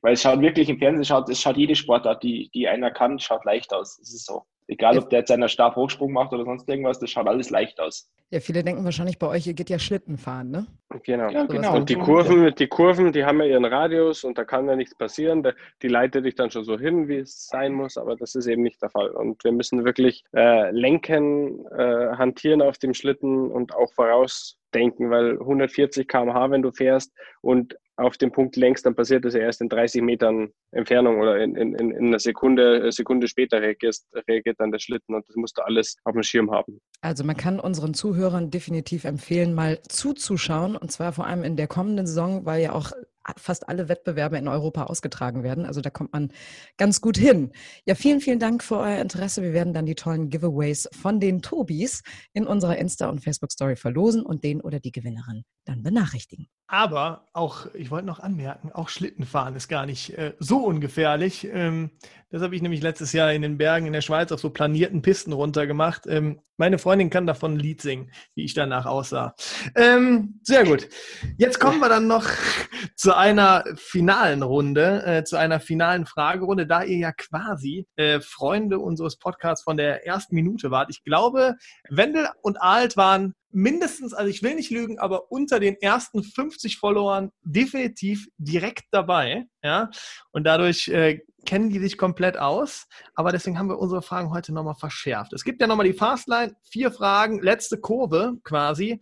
weil 0.02 0.14
es 0.14 0.22
schaut 0.22 0.42
wirklich 0.42 0.70
im 0.70 0.78
Fernsehen, 0.78 1.06
schaut, 1.06 1.30
es 1.30 1.42
schaut 1.42 1.58
jede 1.58 1.76
Sportart, 1.76 2.24
die, 2.24 2.50
die 2.54 2.68
einer 2.68 2.92
kann, 2.92 3.20
schaut 3.20 3.46
leicht 3.46 3.74
aus. 3.74 4.00
Es 4.00 4.14
ist 4.14 4.26
so. 4.26 4.44
Egal, 4.70 4.98
ob 4.98 5.10
der 5.10 5.20
jetzt 5.20 5.32
einen 5.32 5.48
Stabhochsprung 5.48 6.12
macht 6.12 6.34
oder 6.34 6.44
sonst 6.44 6.68
irgendwas, 6.68 7.00
das 7.00 7.10
schaut 7.10 7.28
alles 7.28 7.50
leicht 7.50 7.80
aus. 7.80 8.10
Ja, 8.32 8.42
viele 8.42 8.64
denken 8.64 8.84
wahrscheinlich 8.84 9.18
bei 9.18 9.28
euch, 9.28 9.48
ihr 9.48 9.54
geht 9.54 9.70
ja 9.70 9.80
Schlitten 9.80 10.18
fahren, 10.18 10.52
ne? 10.52 10.68
Genau. 11.04 11.30
Ja, 11.30 11.46
genau. 11.46 11.78
Und 11.78 11.90
die 11.90 11.96
Kurven, 11.96 12.54
die 12.54 12.68
Kurven, 12.68 13.14
die 13.14 13.24
haben 13.24 13.40
ja 13.40 13.46
ihren 13.46 13.64
Radius 13.64 14.26
und 14.26 14.38
da 14.38 14.44
kann 14.44 14.68
ja 14.68 14.76
nichts 14.76 14.94
passieren. 14.96 15.48
Die 15.82 15.88
leitet 15.88 16.26
dich 16.26 16.36
dann 16.36 16.52
schon 16.52 16.66
so 16.66 16.78
hin, 16.78 17.08
wie 17.08 17.20
es 17.20 17.48
sein 17.48 17.72
muss, 17.74 17.98
aber 17.98 18.18
das 18.18 18.36
ist 18.36 18.48
eben 18.48 18.64
nicht 18.64 18.82
der 18.82 18.90
Fall. 18.90 19.12
Und 19.12 19.42
wir 19.46 19.54
müssen 19.54 19.86
wirklich 19.86 20.26
äh, 20.36 20.70
lenken, 20.72 21.66
äh, 21.68 22.18
hantieren 22.18 22.62
auf 22.62 22.78
dem 22.78 22.94
Schlitten 22.94 23.50
und 23.50 23.74
auch 23.74 23.94
vorausdenken, 23.94 25.10
weil 25.10 25.40
140 25.40 26.10
km/h, 26.10 26.52
wenn 26.52 26.62
du 26.62 26.72
fährst 26.72 27.14
und 27.40 27.78
auf 27.98 28.18
den 28.18 28.32
Punkt 28.32 28.56
längst, 28.56 28.86
dann 28.86 28.96
passiert 28.96 29.26
das 29.26 29.34
ja 29.34 29.42
erst 29.42 29.62
in 29.62 29.70
30 29.70 30.02
Metern 30.02 30.50
Entfernung 30.72 31.20
oder 31.20 31.40
in, 31.40 31.56
in, 31.56 31.74
in 31.74 31.96
einer 31.96 32.20
Sekunde, 32.20 32.92
Sekunde 32.92 33.28
später 33.28 33.62
reagiert, 33.62 33.98
reagiert 34.28 34.60
dann 34.60 34.72
der 34.72 34.80
Schlitten 34.80 35.16
und 35.16 35.28
das 35.28 35.36
musst 35.36 35.58
du 35.58 35.64
alles 35.64 35.98
auf 36.04 36.14
dem 36.14 36.24
Schirm 36.24 36.52
haben. 36.52 36.80
Also 37.02 37.24
man 37.24 37.36
kann 37.36 37.60
unseren 37.60 37.94
Zuhörern 37.94 38.52
definitiv 38.52 39.04
empfehlen, 39.04 39.54
mal 39.54 39.82
zuzuschauen 39.90 40.76
und 40.76 40.92
zwar 40.92 41.12
vor 41.12 41.26
allem 41.26 41.44
in 41.44 41.58
der 41.58 41.68
kommenden 41.68 42.06
Saison, 42.06 42.46
weil 42.46 42.62
ja 42.62 42.74
auch 42.74 42.92
fast 43.36 43.68
alle 43.68 43.90
Wettbewerbe 43.90 44.38
in 44.38 44.48
Europa 44.48 44.84
ausgetragen 44.84 45.44
werden. 45.44 45.66
Also 45.66 45.82
da 45.82 45.90
kommt 45.90 46.14
man 46.14 46.32
ganz 46.78 47.02
gut 47.02 47.18
hin. 47.18 47.52
Ja, 47.86 47.96
vielen, 47.96 48.22
vielen 48.22 48.40
Dank 48.40 48.64
für 48.64 48.78
euer 48.78 49.02
Interesse. 49.02 49.42
Wir 49.42 49.54
werden 49.54 49.74
dann 49.74 49.86
die 49.86 49.96
tollen 49.96 50.30
Giveaways 50.30 50.88
von 50.94 51.20
den 51.20 51.42
Tobis 51.42 52.04
in 52.34 52.48
unserer 52.48 52.78
Insta- 52.78 53.10
und 53.10 53.20
Facebook-Story 53.20 53.76
verlosen 53.76 54.24
und 54.24 54.44
den 54.44 54.62
oder 54.62 54.80
die 54.80 54.92
Gewinnerin 54.92 55.44
dann 55.66 55.84
benachrichtigen. 55.84 56.48
Aber 56.70 57.30
auch, 57.32 57.68
ich 57.74 57.92
wollte 57.92 58.08
noch 58.08 58.20
anmerken, 58.20 58.74
auch 58.74 58.90
Schlittenfahren 58.90 59.56
ist 59.56 59.70
gar 59.70 59.86
nicht 59.86 60.18
äh, 60.18 60.34
so 60.38 60.58
ungefährlich. 60.66 61.48
Ähm, 61.50 61.92
das 62.30 62.42
habe 62.42 62.58
ich 62.58 62.62
nämlich 62.62 62.82
letztes 62.82 63.14
Jahr 63.14 63.32
in 63.32 63.42
den 63.42 63.58
Bergen 63.58 63.88
in 63.88 63.94
der 63.94 64.02
Schweiz 64.02 64.34
auf 64.34 64.42
so 64.42 64.50
planierten 64.50 65.02
Pisten 65.02 65.32
runtergemacht. 65.32 66.08
Ähm, 66.08 66.42
meine 66.58 66.78
Freundin 66.78 67.10
kann 67.10 67.26
davon 67.26 67.54
ein 67.54 67.60
Lied 67.60 67.82
singen, 67.82 68.12
wie 68.36 68.44
ich 68.44 68.54
danach 68.54 68.86
aussah. 68.86 69.34
Ähm, 69.76 70.42
sehr 70.44 70.66
gut. 70.66 70.90
Jetzt 71.38 71.62
kommen 71.62 71.80
wir 71.80 71.88
dann 71.88 72.08
noch 72.08 72.28
zu 72.98 73.16
einer 73.16 73.64
finalen 73.78 74.44
Runde, 74.44 75.06
äh, 75.06 75.24
zu 75.24 75.38
einer 75.38 75.62
finalen 75.62 76.06
Fragerunde, 76.06 76.68
da 76.68 76.84
ihr 76.84 76.98
ja 76.98 77.12
quasi 77.14 77.88
äh, 77.96 78.20
Freunde 78.20 78.80
unseres 78.80 79.18
Podcasts 79.18 79.64
von 79.64 79.78
der 79.78 80.06
ersten 80.06 80.36
Minute 80.36 80.70
wart. 80.70 80.90
Ich 80.90 81.06
glaube, 81.06 81.56
Wendel 81.90 82.28
und 82.42 82.62
Alt 82.62 82.98
waren 82.98 83.36
mindestens, 83.52 84.14
also 84.14 84.30
ich 84.30 84.44
will 84.44 84.56
nicht 84.56 84.72
lügen, 84.72 85.00
aber 85.00 85.32
unter 85.32 85.60
den 85.60 85.76
ersten 85.82 86.24
50 86.24 86.78
Followern 86.78 87.32
definitiv 87.44 88.28
direkt 88.38 88.86
dabei. 88.92 89.46
Ja? 89.64 89.90
Und 90.32 90.44
dadurch 90.46 90.88
äh, 90.90 91.22
kennen 91.46 91.70
die 91.70 91.80
sich 91.80 91.98
komplett 91.98 92.38
aus. 92.38 92.88
Aber 93.16 93.32
deswegen 93.32 93.58
haben 93.58 93.70
wir 93.70 93.80
unsere 93.80 94.02
Fragen 94.02 94.32
heute 94.32 94.54
nochmal 94.54 94.76
verschärft. 94.76 95.34
Es 95.34 95.44
gibt 95.44 95.62
ja 95.62 95.68
nochmal 95.68 95.88
die 95.88 95.94
Fastline, 95.94 96.56
vier 96.70 96.92
Fragen, 96.92 97.42
letzte 97.42 97.80
Kurve 97.80 98.38
quasi 98.44 99.00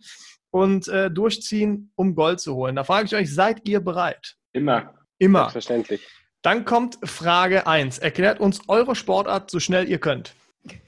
und 0.50 0.88
äh, 0.88 1.10
durchziehen, 1.10 1.92
um 1.96 2.14
Gold 2.14 2.40
zu 2.40 2.54
holen. 2.54 2.76
Da 2.76 2.84
frage 2.84 3.06
ich 3.06 3.14
euch, 3.14 3.34
seid 3.34 3.68
ihr 3.68 3.80
bereit? 3.80 4.36
Immer. 4.52 4.94
Immer. 5.18 5.50
Selbstverständlich. 5.50 6.06
Dann 6.42 6.64
kommt 6.64 6.98
Frage 7.02 7.66
1. 7.66 7.98
Erklärt 7.98 8.40
uns 8.40 8.60
eure 8.68 8.94
Sportart 8.94 9.50
so 9.50 9.58
schnell 9.58 9.88
ihr 9.88 9.98
könnt. 9.98 10.34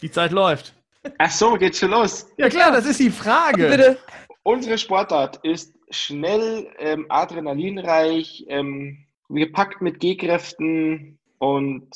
Die 0.03 0.11
Zeit 0.11 0.33
läuft. 0.33 0.75
Ach 1.19 1.31
so, 1.31 1.55
geht's 1.55 1.79
schon 1.79 1.91
los. 1.91 2.27
Ja 2.37 2.49
klar, 2.49 2.73
das 2.73 2.87
ist 2.87 3.01
die 3.01 3.11
Frage. 3.11 3.69
Bitte. 3.69 3.99
Unsere 4.43 4.79
Sportart 4.79 5.41
ist 5.43 5.75
schnell, 5.91 6.69
ähm, 6.79 7.07
adrenalinreich, 7.09 8.45
ähm, 8.49 9.07
gepackt 9.29 9.81
mit 9.83 10.01
G-Kräften 10.01 11.19
und 11.39 11.89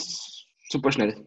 super 0.69 0.93
schnell. 0.93 1.27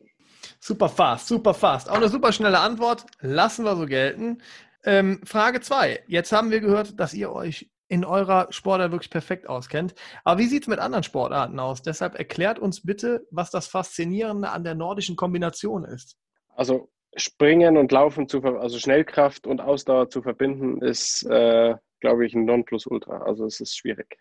Super 0.59 0.89
fast, 0.89 1.27
super 1.27 1.53
fast. 1.53 1.89
Auch 1.89 1.95
eine 1.95 2.09
super 2.09 2.31
schnelle 2.31 2.59
Antwort. 2.59 3.05
Lassen 3.19 3.65
wir 3.65 3.75
so 3.75 3.85
gelten. 3.85 4.41
Ähm, 4.83 5.21
Frage 5.23 5.61
2. 5.61 6.03
Jetzt 6.07 6.31
haben 6.31 6.51
wir 6.51 6.59
gehört, 6.59 6.99
dass 6.99 7.13
ihr 7.13 7.31
euch 7.31 7.69
in 7.87 8.03
eurer 8.03 8.47
Sportart 8.49 8.91
wirklich 8.91 9.11
perfekt 9.11 9.47
auskennt. 9.47 9.93
Aber 10.23 10.39
wie 10.39 10.47
sieht 10.47 10.63
es 10.63 10.67
mit 10.67 10.79
anderen 10.79 11.03
Sportarten 11.03 11.59
aus? 11.59 11.81
Deshalb 11.81 12.15
erklärt 12.15 12.57
uns 12.57 12.83
bitte, 12.83 13.27
was 13.29 13.51
das 13.51 13.67
Faszinierende 13.67 14.49
an 14.49 14.63
der 14.63 14.75
nordischen 14.75 15.15
Kombination 15.15 15.85
ist. 15.85 16.17
Also 16.55 16.89
Springen 17.15 17.77
und 17.77 17.91
Laufen 17.91 18.27
zu, 18.27 18.43
also 18.43 18.77
Schnellkraft 18.77 19.47
und 19.47 19.61
Ausdauer 19.61 20.09
zu 20.09 20.21
verbinden, 20.21 20.81
ist, 20.81 21.23
äh, 21.23 21.75
glaube 22.01 22.25
ich, 22.25 22.33
ein 22.33 22.45
Nonplusultra. 22.45 23.19
Also 23.19 23.45
es 23.45 23.59
ist 23.59 23.77
schwierig. 23.77 24.17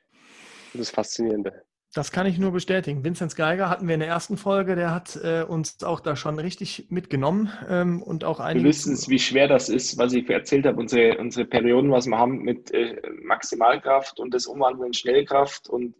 Das 0.73 0.83
ist 0.83 0.91
faszinierende. 0.91 1.63
Das 1.95 2.11
kann 2.11 2.27
ich 2.27 2.39
nur 2.39 2.51
bestätigen. 2.51 3.05
Vinzenz 3.05 3.37
Geiger 3.37 3.71
hatten 3.71 3.87
wir 3.87 3.95
in 3.95 4.01
der 4.01 4.09
ersten 4.09 4.37
Folge, 4.37 4.75
der 4.75 4.93
hat 4.93 5.17
äh, 5.23 5.45
uns 5.45 5.83
auch 5.85 6.01
da 6.01 6.17
schon 6.17 6.41
richtig 6.41 6.87
mitgenommen 6.91 7.53
ähm, 7.69 8.03
und 8.03 8.25
auch 8.25 8.41
einige. 8.41 8.65
Wir 8.65 8.71
wissen 8.71 8.95
es, 8.95 9.09
wie 9.09 9.21
schwer 9.21 9.47
das 9.47 9.69
ist, 9.69 9.97
was 9.97 10.13
ich 10.13 10.29
erzählt 10.29 10.67
habe, 10.67 10.81
unsere, 10.81 11.19
unsere 11.19 11.47
Perioden, 11.47 11.93
was 11.93 12.09
wir 12.09 12.19
haben 12.19 12.43
mit 12.43 12.73
äh, 12.73 13.01
Maximalkraft 13.23 14.19
und 14.19 14.35
das 14.35 14.47
Umwandeln 14.47 14.89
in 14.89 14.93
Schnellkraft. 14.93 15.69
Und 15.69 15.95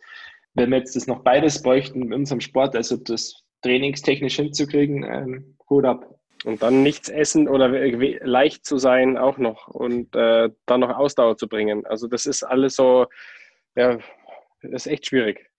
wenn 0.55 0.71
wir 0.71 0.79
jetzt 0.79 0.97
das 0.97 1.07
noch 1.07 1.23
beides 1.23 1.63
bräuchten 1.63 2.03
in 2.03 2.13
unserem 2.13 2.41
Sport, 2.41 2.75
also 2.75 2.97
das 2.97 3.45
trainingstechnisch 3.63 4.35
hinzukriegen, 4.35 5.05
ähm, 5.05 5.57
Hut 5.71 5.85
ab. 5.85 6.14
Und 6.45 6.63
dann 6.63 6.83
nichts 6.83 7.09
essen 7.09 7.49
oder 7.49 7.69
leicht 7.69 8.67
zu 8.67 8.77
sein 8.77 9.17
auch 9.17 9.39
noch 9.39 9.69
und 9.69 10.15
äh, 10.15 10.51
dann 10.67 10.81
noch 10.81 10.91
Ausdauer 10.91 11.37
zu 11.39 11.49
bringen. 11.49 11.87
Also 11.87 12.07
das 12.07 12.27
ist 12.27 12.43
alles 12.43 12.77
so, 12.77 13.07
ja, 13.77 13.99
ist 14.61 14.87
echt 14.87 15.07
schwierig. 15.07 15.51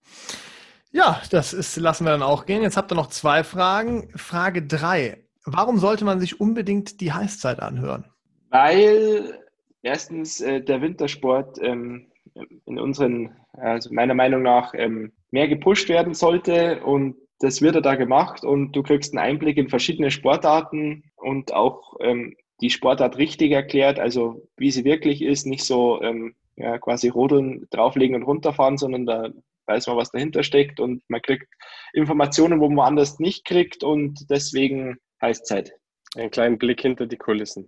Ja, 0.92 1.22
das 1.32 1.54
ist, 1.54 1.76
lassen 1.78 2.06
wir 2.06 2.12
dann 2.12 2.22
auch 2.22 2.46
gehen. 2.46 2.62
Jetzt 2.62 2.78
habt 2.78 2.92
ihr 2.92 2.96
noch 2.96 3.08
zwei 3.08 3.44
Fragen. 3.44 4.10
Frage 4.16 4.66
drei. 4.66 5.26
Warum 5.44 5.78
sollte 5.78 6.06
man 6.06 6.20
sich 6.20 6.40
unbedingt 6.40 7.02
die 7.02 7.12
Heißzeit 7.12 7.60
anhören? 7.60 8.06
Weil 8.50 9.40
erstens 9.82 10.40
äh, 10.42 10.62
der 10.62 10.82
Wintersport 10.82 11.58
ähm, 11.62 12.12
in 12.66 12.80
unseren, 12.80 13.36
also 13.54 13.94
meiner 13.94 14.14
Meinung 14.14 14.42
nach, 14.42 14.74
ähm, 14.74 15.12
mehr 15.32 15.48
gepusht 15.48 15.90
werden 15.90 16.14
sollte 16.14 16.82
und 16.84 17.18
das 17.40 17.62
wird 17.62 17.76
er 17.76 17.82
da 17.82 17.96
gemacht 17.96 18.44
und 18.44 18.72
du 18.72 18.84
kriegst 18.84 19.14
einen 19.14 19.26
Einblick 19.26 19.58
in 19.58 19.70
verschiedene 19.70 20.12
Sportarten 20.12 21.04
und 21.16 21.54
auch 21.54 21.96
ähm, 22.00 22.36
die 22.62 22.70
Sportart 22.70 23.18
richtig 23.18 23.52
erklärt, 23.52 24.00
also 24.00 24.48
wie 24.58 24.72
sie 24.72 24.86
wirklich 24.86 25.22
ist, 25.22 25.46
nicht 25.46 25.64
so 25.64 26.02
ähm, 26.02 26.36
ja, 26.56 26.78
quasi 26.78 27.10
rodeln, 27.10 27.68
drauflegen 27.70 28.16
und 28.16 28.24
runterfahren, 28.24 28.78
sondern 28.78 29.06
da 29.06 29.30
weiß 29.68 29.88
man, 29.88 29.98
was 29.98 30.12
dahinter 30.12 30.44
steckt 30.44 30.80
und 30.80 31.02
man 31.10 31.22
kriegt 31.22 31.48
Informationen, 31.94 32.60
wo 32.60 32.70
man 32.70 32.88
anders 32.88 33.20
nicht 33.20 33.46
kriegt 33.46 33.84
und 33.84 34.30
deswegen 34.30 34.98
Heißzeit. 35.22 35.74
Einen 36.16 36.32
kleinen 36.32 36.58
Blick 36.58 36.82
hinter 36.82 37.08
die 37.08 37.18
Kulissen. 37.18 37.68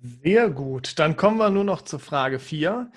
Sehr 0.00 0.48
gut. 0.50 0.98
Dann 0.98 1.16
kommen 1.16 1.38
wir 1.38 1.50
nur 1.50 1.64
noch 1.64 1.82
zur 1.82 1.98
Frage 1.98 2.38
4. 2.38 2.90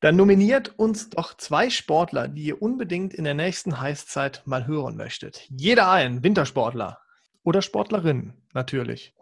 Dann 0.00 0.16
nominiert 0.16 0.78
uns 0.78 1.10
doch 1.10 1.36
zwei 1.36 1.68
Sportler, 1.68 2.26
die 2.26 2.44
ihr 2.44 2.62
unbedingt 2.62 3.12
in 3.12 3.24
der 3.24 3.34
nächsten 3.34 3.80
Heißzeit 3.80 4.42
mal 4.46 4.66
hören 4.66 4.96
möchtet. 4.96 5.46
Jeder 5.50 5.90
ein, 5.90 6.24
Wintersportler 6.24 7.00
oder 7.42 7.60
Sportlerin, 7.60 8.32
natürlich. 8.54 9.14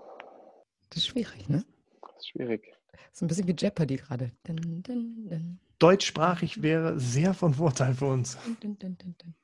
Das 0.90 0.98
ist 0.98 1.09
schwierig, 1.09 1.48
ne? 1.48 1.64
Das 2.00 2.16
ist 2.18 2.28
schwierig. 2.28 2.72
Das 2.92 3.00
ist 3.14 3.22
ein 3.22 3.28
bisschen 3.28 3.48
wie 3.48 3.56
Jeopardy 3.59 3.96
gerade. 3.96 4.30
Dun, 4.44 4.56
dun, 4.56 4.82
dun, 4.84 5.59
Deutschsprachig 5.80 6.62
wäre 6.62 6.98
sehr 7.00 7.34
von 7.34 7.55
Vorteil 7.55 7.94
für 7.94 8.06
uns. 8.06 8.38
dun, 8.60 8.78
dun, 8.78 8.96
dun, 8.98 9.14
dun. 9.18 9.34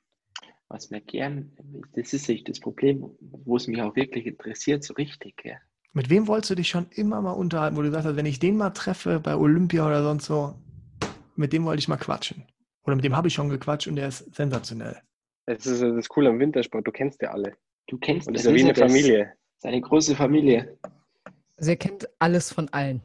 Was 0.69 0.89
mir 0.89 1.01
gern, 1.01 1.51
das 1.95 2.13
ist 2.13 2.29
echt 2.29 2.47
das 2.49 2.59
Problem, 2.59 3.11
wo 3.19 3.57
es 3.57 3.67
mich 3.67 3.81
auch 3.81 3.95
wirklich 3.95 4.25
interessiert, 4.25 4.83
so 4.83 4.93
richtig. 4.93 5.43
Ja. 5.43 5.57
Mit 5.91 6.09
wem 6.09 6.27
wolltest 6.27 6.51
du 6.51 6.55
dich 6.55 6.69
schon 6.69 6.87
immer 6.91 7.21
mal 7.21 7.31
unterhalten, 7.31 7.75
wo 7.75 7.81
du 7.81 7.89
gesagt 7.89 8.05
hast, 8.05 8.15
wenn 8.15 8.25
ich 8.25 8.39
den 8.39 8.57
mal 8.57 8.71
treffe 8.71 9.19
bei 9.19 9.35
Olympia 9.35 9.85
oder 9.85 10.01
sonst 10.01 10.25
so, 10.25 10.55
mit 11.35 11.53
dem 11.53 11.65
wollte 11.65 11.79
ich 11.79 11.87
mal 11.87 11.97
quatschen. 11.97 12.45
Oder 12.83 12.95
mit 12.95 13.05
dem 13.05 13.15
habe 13.15 13.27
ich 13.27 13.33
schon 13.33 13.49
gequatscht 13.49 13.87
und 13.87 13.95
der 13.95 14.07
ist 14.07 14.33
sensationell. 14.35 14.97
Das 15.47 15.65
ist 15.65 15.81
das 15.81 16.09
Coole 16.09 16.29
am 16.29 16.39
Wintersport, 16.39 16.85
du 16.87 16.91
kennst 16.91 17.21
ja 17.21 17.31
alle. 17.31 17.55
Du 17.87 17.97
kennst 17.97 18.27
Und 18.27 18.33
das 18.33 18.43
ist 18.43 18.49
ja 18.49 18.55
wie 18.55 18.63
eine 18.63 18.73
das. 18.73 18.91
Familie. 18.91 19.25
Das 19.25 19.35
ist 19.57 19.65
eine 19.65 19.81
große 19.81 20.15
Familie. 20.15 20.77
Also 21.57 21.71
ihr 21.71 21.77
kennt 21.77 22.09
alles 22.19 22.51
von 22.51 22.67
allen. 22.69 23.01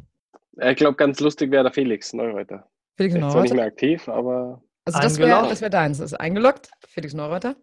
Ich 0.61 0.77
glaube, 0.77 0.97
ganz 0.97 1.21
lustig 1.21 1.51
wäre 1.51 1.65
der 1.65 1.73
Felix 1.73 2.13
Neureuter. 2.13 2.69
Felix 2.97 3.15
ist 3.15 3.21
zwar 3.21 3.43
nicht 3.43 3.55
mehr 3.55 3.65
aktiv, 3.67 4.09
aber 4.09 4.63
Also 4.85 5.01
das 5.01 5.19
wäre 5.19 5.49
das 5.49 5.61
wär 5.61 5.71
deins. 5.71 5.99
Das 5.99 6.13
ist 6.13 6.19
eingeloggt. 6.19 6.71
Felix 6.89 7.15
Neureuter. 7.15 7.57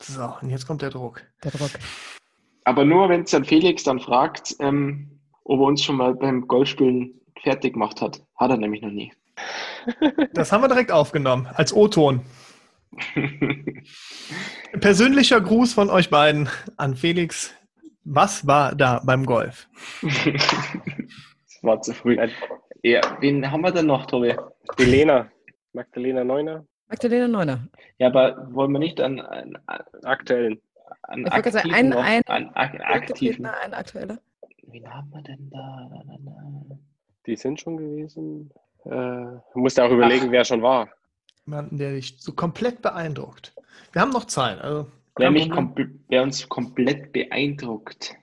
So, 0.00 0.32
und 0.40 0.50
jetzt 0.50 0.66
kommt 0.66 0.82
der 0.82 0.90
Druck. 0.90 1.22
Der 1.42 1.50
Druck. 1.50 1.70
Aber 2.64 2.84
nur, 2.84 3.08
wenn 3.08 3.22
es 3.22 3.30
dann 3.30 3.44
Felix 3.44 3.82
dann 3.82 3.98
fragt, 3.98 4.54
ähm, 4.60 5.20
ob 5.44 5.60
er 5.60 5.66
uns 5.66 5.82
schon 5.82 5.96
mal 5.96 6.14
beim 6.14 6.46
Golfspielen 6.46 7.20
fertig 7.42 7.72
gemacht 7.74 8.00
hat. 8.00 8.22
Hat 8.36 8.50
er 8.50 8.56
nämlich 8.58 8.82
noch 8.82 8.90
nie. 8.90 9.12
Das 10.34 10.52
haben 10.52 10.62
wir 10.62 10.68
direkt 10.68 10.92
aufgenommen, 10.92 11.46
als 11.54 11.72
O-Ton. 11.72 12.20
Persönlicher 14.80 15.40
Gruß 15.40 15.72
von 15.74 15.90
euch 15.90 16.10
beiden 16.10 16.48
an 16.76 16.96
Felix. 16.96 17.54
Was 18.04 18.46
war 18.46 18.74
da 18.74 19.02
beim 19.04 19.26
Golf? 19.26 19.68
Das 20.02 21.62
war 21.62 21.80
zu 21.82 21.92
früh. 21.94 22.16
Ja, 22.82 23.00
wen 23.20 23.50
haben 23.50 23.60
wir 23.62 23.72
denn 23.72 23.86
noch, 23.86 24.06
Tobi? 24.06 24.34
die 24.78 24.84
Lena, 24.84 25.30
Magdalena 25.72 26.24
Neuner, 26.24 26.64
Magdalena 26.88 27.28
Neuner. 27.28 27.68
Ja, 27.98 28.06
aber 28.08 28.48
wollen 28.54 28.72
wir 28.72 28.78
nicht 28.78 29.00
an, 29.00 29.20
an, 29.20 29.58
aktuellen. 30.04 30.60
an 31.02 31.24
Ich 31.26 31.30
gerade 31.32 31.50
sagen, 31.50 31.70
Aktiven 31.72 31.74
ein- 31.74 31.88
noch- 31.90 32.02
ein- 32.04 32.22
an 32.26 32.48
Ak 32.54 32.74
Aktiven? 32.80 32.94
Aktiven. 32.94 33.46
Ein 33.46 33.74
aktueller. 33.74 34.18
Wen 34.70 34.88
haben 34.88 35.10
wir 35.10 35.22
denn 35.22 35.50
da. 35.50 35.90
Die 37.26 37.36
sind 37.36 37.60
schon 37.60 37.76
gewesen. 37.76 38.50
Äh, 38.84 38.90
du 38.90 39.40
musst 39.54 39.76
ja 39.78 39.84
auch 39.86 39.90
überlegen, 39.90 40.30
wer 40.30 40.44
schon 40.44 40.62
war. 40.62 40.88
Jemanden, 41.46 41.78
der 41.78 41.92
dich 41.92 42.16
so 42.18 42.32
komplett 42.32 42.82
beeindruckt. 42.82 43.54
Wir 43.92 44.02
haben 44.02 44.10
noch 44.10 44.26
Zeit. 44.26 44.60
Also 44.60 44.86
Wer, 45.16 45.30
mich 45.32 45.50
wer 46.08 46.22
uns 46.22 46.48
komplett 46.48 47.12
beeindruckt. 47.12 48.14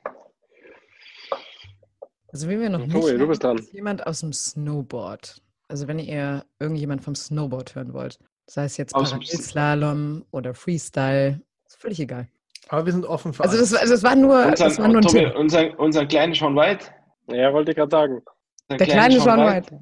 Also 2.32 2.49
wie 2.49 2.60
wir 2.60 2.69
noch 2.69 2.80
Tobi, 2.82 2.94
nicht 2.94 3.07
du 3.11 3.19
haben, 3.22 3.27
bist 3.27 3.44
dran. 3.44 3.57
ist 3.57 3.73
jemand 3.73 4.06
aus 4.07 4.19
dem 4.22 4.34
Snowboard. 4.34 5.41
Also 5.68 5.88
wenn 5.88 5.99
ihr 5.99 6.45
irgendjemand 6.60 7.03
vom 7.03 7.15
Snowboard 7.15 7.76
hören 7.76 7.94
wollt, 7.94 8.19
sei 8.45 8.65
es 8.65 8.77
jetzt 8.77 8.94
Parallelslalom 8.94 10.26
oder 10.32 10.53
Freestyle, 10.53 11.41
ist 11.65 11.82
völlig 11.82 11.99
egal. 11.99 12.27
Aber 12.69 12.86
wir 12.86 12.94
sind 12.94 13.06
offen 13.06 13.34
für 13.34 13.44
Also 13.44 13.57
alles. 13.57 13.69
das, 13.72 13.80
also 13.80 13.94
das 13.94 14.03
war 14.03 14.15
nur, 14.15 14.36
Unseren, 14.45 14.56
das 14.69 14.80
war 14.80 14.88
nur 14.88 14.98
ein 14.98 15.02
Tobi, 15.03 15.19
Tipp. 15.26 15.36
unser, 15.36 15.80
unser 15.80 16.06
kleiner 16.06 16.36
Sean 16.36 16.56
White. 16.56 16.86
Ja, 17.27 17.53
wollte 17.53 17.72
ich 17.72 17.77
gerade 17.77 17.91
sagen. 17.91 18.22
Der, 18.69 18.77
Der 18.77 18.88
kleine 18.88 19.19
Sean 19.19 19.40
White. 19.40 19.80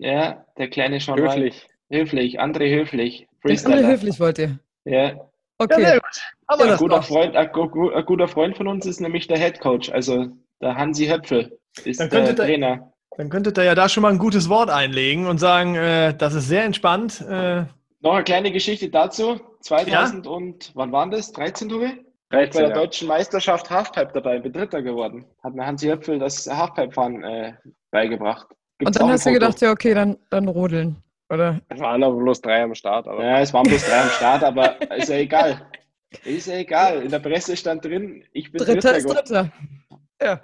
Ja, 0.00 0.44
der 0.58 0.68
kleine 0.70 0.98
Sean 0.98 1.18
Höflich. 1.18 1.54
White. 1.90 2.00
Höflich. 2.02 2.40
André 2.40 2.70
Höflich. 2.74 3.26
Freestyler. 3.42 3.76
André 3.76 3.86
Höflich 3.92 4.18
wollt 4.20 4.38
ihr. 4.38 4.58
Ja, 4.84 5.08
ja, 5.08 5.30
Okay. 5.58 5.82
sehr 5.84 5.94
gut. 6.00 6.20
Haben 6.48 6.58
wir 6.58 6.64
ein 6.64 6.70
das 6.70 6.78
guter. 6.80 7.02
Freund, 7.02 7.36
ein, 7.36 7.50
ein 7.50 8.04
guter 8.06 8.28
Freund 8.28 8.56
von 8.56 8.66
uns 8.66 8.86
ist 8.86 9.00
nämlich 9.00 9.26
der 9.28 9.36
Head 9.38 9.60
Coach, 9.60 9.90
also 9.90 10.28
der 10.62 10.74
Hansi 10.74 11.06
Höpfel 11.06 11.58
ist 11.84 12.00
Dann 12.00 12.08
der 12.08 12.18
könnte 12.20 12.34
der- 12.34 12.46
Trainer. 12.46 12.92
Dann 13.16 13.28
könntet 13.28 13.58
ihr 13.58 13.64
ja 13.64 13.74
da 13.74 13.88
schon 13.88 14.02
mal 14.02 14.10
ein 14.12 14.18
gutes 14.18 14.48
Wort 14.48 14.70
einlegen 14.70 15.26
und 15.26 15.36
sagen, 15.38 15.74
äh, 15.74 16.14
das 16.16 16.32
ist 16.34 16.48
sehr 16.48 16.64
entspannt. 16.64 17.20
Äh, 17.28 17.64
Noch 18.00 18.14
eine 18.14 18.24
kleine 18.24 18.52
Geschichte 18.52 18.88
dazu. 18.88 19.38
2000 19.60 20.26
und, 20.26 20.70
wann 20.74 20.92
war 20.92 21.10
das? 21.10 21.32
13, 21.32 21.68
Tobi? 21.68 21.90
Bei 22.30 22.44
13, 22.46 22.60
der 22.60 22.68
ja. 22.70 22.74
deutschen 22.76 23.08
Meisterschaft 23.08 23.68
Halfpipe 23.68 24.12
dabei, 24.14 24.38
bin 24.38 24.52
Dritter 24.52 24.80
geworden. 24.80 25.26
Hat 25.42 25.54
mir 25.54 25.66
Hansi 25.66 25.88
Höpfel 25.88 26.18
das 26.18 26.46
Halfpipe-Fahren 26.48 27.22
äh, 27.24 27.52
beigebracht. 27.90 28.46
Gibt's 28.80 28.96
Und 28.96 29.00
dann 29.00 29.12
hast 29.12 29.26
du 29.26 29.32
gedacht, 29.32 29.60
ja, 29.60 29.72
okay, 29.72 29.92
dann, 29.92 30.16
dann 30.30 30.48
rodeln. 30.48 30.96
Oder? 31.28 31.60
Es 31.68 31.78
waren 31.78 32.02
aber 32.02 32.16
bloß 32.16 32.40
drei 32.40 32.62
am 32.62 32.74
Start. 32.74 33.06
Aber 33.06 33.22
Ja, 33.22 33.40
es 33.40 33.52
waren 33.52 33.68
bloß 33.68 33.86
drei 33.86 34.00
am 34.00 34.08
Start, 34.08 34.42
aber 34.42 34.80
ist 34.96 35.10
ja 35.10 35.16
egal. 35.16 35.60
Ist 36.24 36.46
ja 36.46 36.54
egal. 36.54 37.02
In 37.02 37.10
der 37.10 37.18
Presse 37.18 37.56
stand 37.56 37.84
drin, 37.84 38.24
ich 38.32 38.50
bin 38.50 38.58
Dritter 38.58 38.92
Dritter 38.92 38.96
ist. 38.96 39.08
Dritter. 39.08 39.52
Ja. 40.22 40.40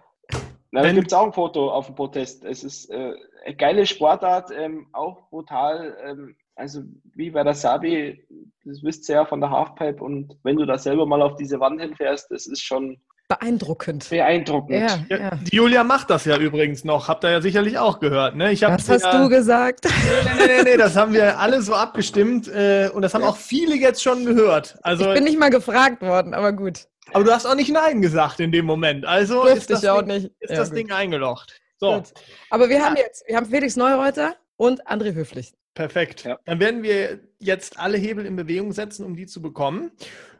Na, 0.70 0.82
da 0.82 0.92
gibt 0.92 1.06
es 1.06 1.14
auch 1.14 1.24
ein 1.24 1.32
Foto 1.32 1.70
auf 1.70 1.86
dem 1.86 1.94
Protest. 1.94 2.44
Es 2.44 2.62
ist 2.62 2.90
äh, 2.90 3.14
eine 3.46 3.56
geile 3.56 3.86
Sportart, 3.86 4.50
ähm, 4.54 4.86
auch 4.92 5.30
brutal. 5.30 5.96
Ähm, 6.04 6.36
also 6.56 6.82
wie 7.14 7.30
bei 7.30 7.42
der 7.42 7.54
Sabi, 7.54 8.22
das 8.64 8.82
wisst 8.82 9.08
ihr 9.08 9.16
ja 9.16 9.24
von 9.24 9.40
der 9.40 9.50
Halfpipe. 9.50 10.04
Und 10.04 10.36
wenn 10.42 10.56
du 10.56 10.66
da 10.66 10.76
selber 10.76 11.06
mal 11.06 11.22
auf 11.22 11.36
diese 11.36 11.58
Wand 11.58 11.80
hinfährst, 11.80 12.30
das 12.30 12.46
ist 12.46 12.62
schon 12.62 13.00
Beeindruckend. 13.28 14.08
beeindruckend. 14.08 14.70
Ja, 14.78 14.98
ja, 15.08 15.16
ja. 15.18 15.30
Die 15.42 15.56
Julia 15.56 15.82
macht 15.82 16.10
das 16.10 16.24
ja 16.26 16.36
übrigens 16.38 16.84
noch. 16.84 17.08
Habt 17.08 17.24
ihr 17.24 17.30
ja 17.30 17.40
sicherlich 17.40 17.76
auch 17.78 17.98
gehört. 17.98 18.36
Ne? 18.36 18.52
Ich 18.52 18.62
Was 18.62 18.88
hast 18.88 19.02
ja, 19.04 19.20
du 19.22 19.28
gesagt? 19.28 19.84
Nee, 19.84 19.90
nee, 20.38 20.46
nee, 20.46 20.62
nee, 20.70 20.76
das 20.76 20.94
haben 20.96 21.12
wir 21.12 21.38
alle 21.38 21.60
so 21.60 21.74
abgestimmt 21.74 22.46
äh, 22.48 22.88
und 22.92 23.02
das 23.02 23.14
haben 23.14 23.22
Ja. 23.22 23.28
auch 23.28 23.36
viele 23.36 23.74
jetzt 23.76 24.02
schon 24.02 24.24
gehört. 24.24 24.78
Also, 24.82 25.08
Ich 25.08 25.14
bin 25.14 25.24
nicht 25.24 25.38
mal 25.38 25.50
gefragt 25.50 26.02
worden, 26.02 26.34
aber 26.34 26.52
gut. 26.52 26.86
aber 27.12 27.24
du 27.24 27.32
hast 27.32 27.46
auch 27.46 27.56
nicht 27.56 27.72
Nein 27.72 28.00
gesagt 28.00 28.38
in 28.40 28.52
dem 28.52 28.64
Moment. 28.64 29.04
Also 29.04 29.42
ist 29.44 29.54
Durfte 29.54 29.72
das, 29.74 29.82
ich 29.82 29.88
auch 29.90 30.02
Ding, 30.02 30.08
nicht. 30.08 30.30
ist 30.38 30.50
Ja, 30.50 30.56
das. 30.58 30.70
Ding 30.72 30.92
eingelocht. 30.92 31.60
So, 31.78 31.94
Gut. 31.96 32.12
Aber 32.50 32.68
wir 32.68 32.82
haben 32.84 32.96
jetzt, 32.96 33.24
wir 33.26 33.36
haben 33.36 33.46
Felix 33.46 33.74
Neureuter 33.76 34.36
und 34.56 34.86
André 34.86 35.14
Höflich. 35.14 35.52
perfekt. 35.74 36.24
Ja. 36.24 36.38
Dann 36.46 36.60
werden 36.60 36.82
wir 36.84 37.18
jetzt 37.38 37.78
alle 37.78 37.98
Hebel 37.98 38.24
in 38.24 38.36
Bewegung 38.36 38.72
setzen, 38.72 39.04
um 39.04 39.14
die 39.16 39.26
zu 39.26 39.42
bekommen. 39.42 39.90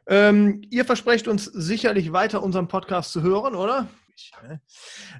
Ähm, 0.08 0.62
ihr 0.70 0.84
versprecht 0.84 1.28
uns 1.28 1.44
sicherlich 1.46 2.12
weiter 2.12 2.42
unseren 2.42 2.68
Podcast 2.68 3.12
zu 3.12 3.22
hören, 3.22 3.54
oder? 3.54 3.88
Ich, 4.14 4.32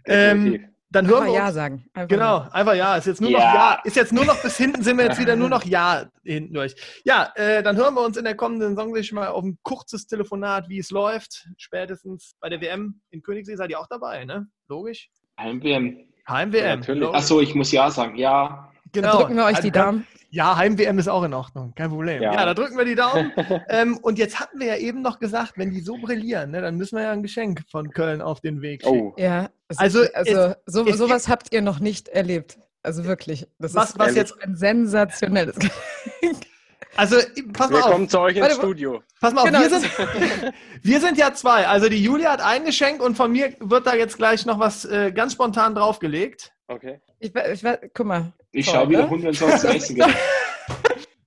ähm, 0.04 0.68
dann 0.90 1.06
hören 1.08 1.24
Einfach 1.24 1.32
wir 1.32 1.38
Ja 1.38 1.46
uns, 1.46 1.54
sagen. 1.54 1.84
Einfach 1.92 2.08
Genau, 2.08 2.38
Ja. 2.38 2.48
einfach 2.52 2.74
ja. 2.74 2.96
Ist 2.96 3.06
jetzt 3.06 3.20
nur 3.20 3.30
noch 3.32 3.38
Ja. 3.40 3.54
ja. 3.54 3.80
Ist 3.84 3.96
jetzt 3.96 4.12
nur 4.12 4.24
noch 4.24 4.40
bis 4.40 4.56
hinten 4.56 4.82
sind 4.82 4.96
wir 4.96 5.04
jetzt 5.06 5.18
wieder 5.18 5.34
nur 5.34 5.48
noch 5.48 5.64
ja 5.64 6.06
hinten 6.22 6.54
durch. 6.54 6.76
Ja, 7.04 7.32
äh, 7.34 7.62
dann 7.62 7.76
hören 7.76 7.94
wir 7.94 8.02
uns 8.04 8.16
in 8.16 8.24
der 8.24 8.36
kommenden 8.36 8.76
Saison 8.76 8.94
sich 8.94 9.12
mal 9.12 9.26
auf 9.28 9.42
ein 9.44 9.58
kurzes 9.64 10.06
Telefonat, 10.06 10.68
wie 10.68 10.78
es 10.78 10.90
läuft. 10.90 11.48
Spätestens 11.56 12.36
bei 12.40 12.48
der 12.48 12.60
WM 12.60 13.00
in 13.10 13.22
Königssee 13.22 13.56
seid 13.56 13.70
ihr 13.70 13.80
auch 13.80 13.88
dabei, 13.88 14.24
ne? 14.24 14.46
Logisch. 14.68 15.10
Heim-WM. 15.38 15.98
Heim-WM. 16.28 16.64
Ja, 16.64 16.76
natürlich. 16.76 17.08
Achso, 17.14 17.40
ich 17.40 17.54
muss 17.54 17.72
ja 17.72 17.90
sagen. 17.90 18.16
Ja. 18.16 18.72
genau. 18.92 19.12
Da 19.12 19.18
drücken 19.18 19.36
wir 19.36 19.44
euch 19.44 19.56
Also 19.56 19.62
die 19.62 19.72
Daumen. 19.72 20.06
Ja, 20.30 20.56
Heim-WM 20.56 20.98
ist 20.98 21.08
auch 21.08 21.22
in 21.22 21.32
Ordnung, 21.34 21.72
kein 21.76 21.88
Problem. 21.90 22.22
Ja, 22.22 22.32
Ja. 22.34 22.44
da 22.46 22.54
drücken 22.54 22.76
wir 22.76 22.84
die 22.84 22.94
Daumen. 22.96 23.32
ähm, 23.68 23.96
und 23.98 24.18
jetzt 24.18 24.40
hatten 24.40 24.58
wir 24.58 24.66
ja 24.66 24.76
eben 24.76 25.00
noch 25.02 25.18
gesagt, 25.18 25.52
wenn 25.56 25.70
die 25.70 25.80
so 25.80 25.96
brillieren, 25.98 26.50
ne, 26.50 26.60
dann 26.60 26.76
müssen 26.76 26.96
wir 26.96 27.04
ja 27.04 27.12
ein 27.12 27.22
Geschenk 27.22 27.62
von 27.70 27.90
Köln 27.90 28.20
auf 28.20 28.40
den 28.40 28.60
Weg 28.60 28.82
schicken. 28.82 29.12
Oh, 29.12 29.14
Ja. 29.16 29.48
es- 29.68 29.78
Also, 29.78 30.04
also 30.14 30.54
so, 30.66 30.86
es 30.86 30.98
sowas 30.98 31.28
habt 31.28 31.52
ihr 31.52 31.62
noch 31.62 31.78
nicht 31.80 32.08
erlebt. 32.08 32.58
Also 32.82 33.04
wirklich. 33.04 33.46
Das 33.58 33.74
Was- 33.74 33.90
ist 33.90 33.98
was 33.98 34.14
jetzt- 34.14 34.34
ein 34.42 34.54
sensationelles 34.56 35.56
Also, 36.98 37.16
pass 37.52 37.68
mal 37.70 37.78
wir 37.78 37.84
auf. 37.84 37.92
kommen 37.92 38.08
zu 38.08 38.18
euch 38.20 38.36
ins 38.36 38.42
Warte, 38.46 38.54
Studio. 38.56 39.02
Pass 39.20 39.34
mal 39.34 39.42
auf, 39.42 39.46
Genau. 39.48 39.60
wir, 39.60 39.68
sind, 39.68 39.84
wir 40.82 41.00
sind 41.00 41.18
ja 41.18 41.34
zwei. 41.34 41.66
Also 41.66 41.88
die 41.90 42.02
Julia 42.02 42.32
hat 42.32 42.40
ein 42.40 42.64
Geschenk 42.64 43.02
und 43.02 43.16
von 43.16 43.32
mir 43.32 43.52
wird 43.60 43.86
da 43.86 43.94
jetzt 43.94 44.16
gleich 44.16 44.46
noch 44.46 44.58
was 44.58 44.84
äh, 44.86 45.12
ganz 45.12 45.32
spontan 45.34 45.74
draufgelegt. 45.74 46.52
Okay. 46.68 47.00
Ich, 47.20 47.34
ich, 47.34 47.62
guck 47.94 48.06
mal. 48.06 48.32
Ich 48.56 48.66
schaue 48.66 48.88
wieder 48.88 49.02
ne? 49.04 49.10
Hunde 49.10 49.28
und 49.28 49.34
sonst 49.34 49.60
zu 49.60 49.68
essen. 49.68 49.96
gehen. 49.96 50.14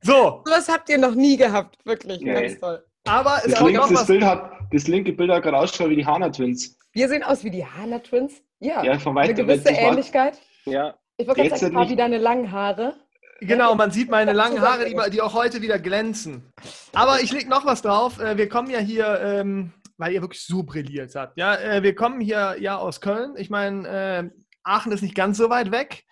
So, 0.01 0.41
Sowas 0.45 0.67
habt 0.69 0.89
ihr 0.89 0.97
noch 0.97 1.13
nie 1.15 1.37
gehabt. 1.37 1.77
Wirklich. 1.85 2.21
Nee. 2.21 2.33
Ganz 2.33 2.59
toll. 2.59 2.83
aber 3.07 3.37
es 3.45 3.51
Das, 3.53 3.59
noch 3.61 3.71
das, 3.71 3.93
was. 3.93 4.07
Bild 4.07 4.23
hat, 4.23 4.51
das 4.71 4.87
linke 4.87 5.13
Bild 5.13 5.29
hat 5.31 5.43
gerade 5.43 5.57
ausgeschaut 5.57 5.89
wie 5.89 5.95
die 5.97 6.05
Hana 6.05 6.29
Twins. 6.29 6.77
Wir 6.93 7.07
sehen 7.07 7.23
aus 7.23 7.43
wie 7.43 7.51
die 7.51 7.65
Hana 7.65 7.99
Twins. 7.99 8.41
Ja. 8.59 8.83
Ja, 8.83 8.97
von 8.99 9.17
Eine 9.17 9.29
weitem. 9.29 9.47
gewisse 9.47 9.65
war- 9.65 9.77
Ähnlichkeit. 9.77 10.39
Ja, 10.65 10.95
Ich 11.17 11.27
wollte 11.27 11.41
gerade 11.41 11.49
Jetzt 11.51 11.59
sagen, 11.61 11.75
nicht- 11.75 11.83
Fabi, 11.83 11.95
deine 11.95 12.17
langen 12.17 12.51
Haare. 12.51 12.95
Genau, 13.41 13.73
man 13.75 13.91
sieht 13.91 14.09
meine 14.09 14.33
langen 14.33 14.59
Haare, 14.59 14.85
die, 14.85 14.95
die 15.11 15.21
auch 15.21 15.33
heute 15.33 15.61
wieder 15.61 15.79
glänzen. 15.79 16.51
Aber 16.93 17.21
ich 17.21 17.31
leg 17.31 17.47
noch 17.47 17.65
was 17.65 17.81
drauf. 17.81 18.19
Äh, 18.19 18.35
Wir 18.37 18.49
kommen 18.49 18.69
ja 18.69 18.79
hier, 18.79 19.19
ähm, 19.23 19.71
weil 19.97 20.11
ihr 20.11 20.21
wirklich 20.21 20.43
so 20.43 20.63
brilliert 20.63 21.15
habt. 21.15 21.37
Ja, 21.37 21.55
äh, 21.55 21.81
wir 21.83 21.95
kommen 21.95 22.19
hier 22.19 22.57
ja 22.59 22.77
aus 22.77 22.99
Köln. 22.99 23.35
Ich 23.37 23.49
meine, 23.49 23.87
äh, 23.87 24.29
Aachen 24.63 24.91
ist 24.91 25.03
nicht 25.03 25.15
ganz 25.15 25.37
so 25.37 25.49
weit 25.49 25.71
weg. 25.71 26.03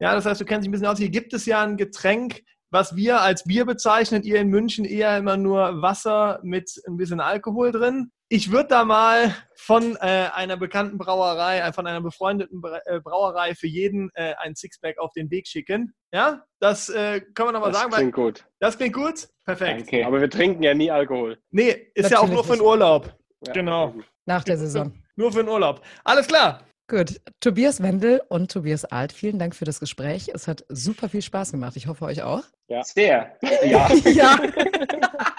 Ja, 0.00 0.14
das 0.14 0.26
heißt, 0.26 0.40
du 0.40 0.44
kennst 0.44 0.64
dich 0.64 0.68
ein 0.68 0.72
bisschen 0.72 0.86
aus. 0.86 0.98
Hier 0.98 1.10
gibt 1.10 1.32
es 1.32 1.46
ja 1.46 1.62
ein 1.62 1.76
Getränk, 1.76 2.42
was 2.70 2.96
wir 2.96 3.20
als 3.20 3.44
Bier 3.44 3.64
bezeichnen. 3.66 4.22
Ihr 4.22 4.40
in 4.40 4.48
München 4.48 4.84
eher 4.84 5.16
immer 5.16 5.36
nur 5.36 5.82
Wasser 5.82 6.40
mit 6.42 6.70
ein 6.86 6.96
bisschen 6.96 7.20
Alkohol 7.20 7.70
drin. 7.70 8.10
ich 8.28 8.50
würde 8.50 8.68
da 8.70 8.84
mal 8.86 9.34
von 9.54 9.94
äh, 9.96 10.28
einer 10.32 10.56
bekannten 10.56 10.96
Brauerei, 10.96 11.58
äh, 11.58 11.72
von 11.74 11.86
einer 11.86 12.00
befreundeten 12.00 12.62
äh, 12.86 12.98
Brauerei 13.00 13.54
für 13.54 13.66
jeden 13.66 14.10
äh, 14.14 14.32
ein 14.38 14.54
Sixpack 14.56 14.98
auf 14.98 15.12
den 15.12 15.30
Weg 15.30 15.46
schicken. 15.46 15.94
Ja, 16.12 16.42
das 16.58 16.88
äh, 16.88 17.20
können 17.34 17.48
wir 17.48 17.52
nochmal 17.52 17.74
sagen. 17.74 17.90
Das 17.90 17.98
klingt 17.98 18.14
gut. 18.14 18.46
Das 18.58 18.78
klingt 18.78 18.94
gut? 18.94 19.28
Perfekt. 19.44 19.80
Danke. 19.80 20.06
Aber 20.06 20.20
wir 20.20 20.30
trinken 20.30 20.62
ja 20.62 20.72
nie 20.72 20.90
Alkohol. 20.90 21.38
Nee, 21.50 21.68
ist 21.94 22.04
Natürlich 22.04 22.10
ja 22.10 22.18
auch 22.20 22.28
nur 22.28 22.42
für 22.42 22.54
den 22.54 22.62
Urlaub. 22.62 23.14
Ja, 23.46 23.52
genau. 23.52 23.94
Nach 24.24 24.42
der 24.44 24.56
Saison. 24.56 24.92
Nur 25.14 25.30
für 25.30 25.40
den 25.40 25.48
Urlaub. 25.48 25.82
Alles 26.04 26.26
klar. 26.26 26.64
Gut. 26.92 27.22
Tobias 27.40 27.82
Wendel 27.82 28.20
und 28.28 28.52
Tobias 28.52 28.84
Alt, 28.84 29.12
vielen 29.12 29.38
Dank 29.38 29.56
für 29.56 29.64
das 29.64 29.80
Gespräch. 29.80 30.30
Es 30.34 30.46
hat 30.46 30.66
super 30.68 31.08
viel 31.08 31.22
Spaß 31.22 31.52
gemacht. 31.52 31.74
Ich 31.76 31.86
hoffe, 31.86 32.04
euch 32.04 32.22
auch. 32.22 32.42
Ja. 32.68 32.84
Sehr. 32.84 33.34
Ja. 33.64 33.90
ja. 34.04 34.38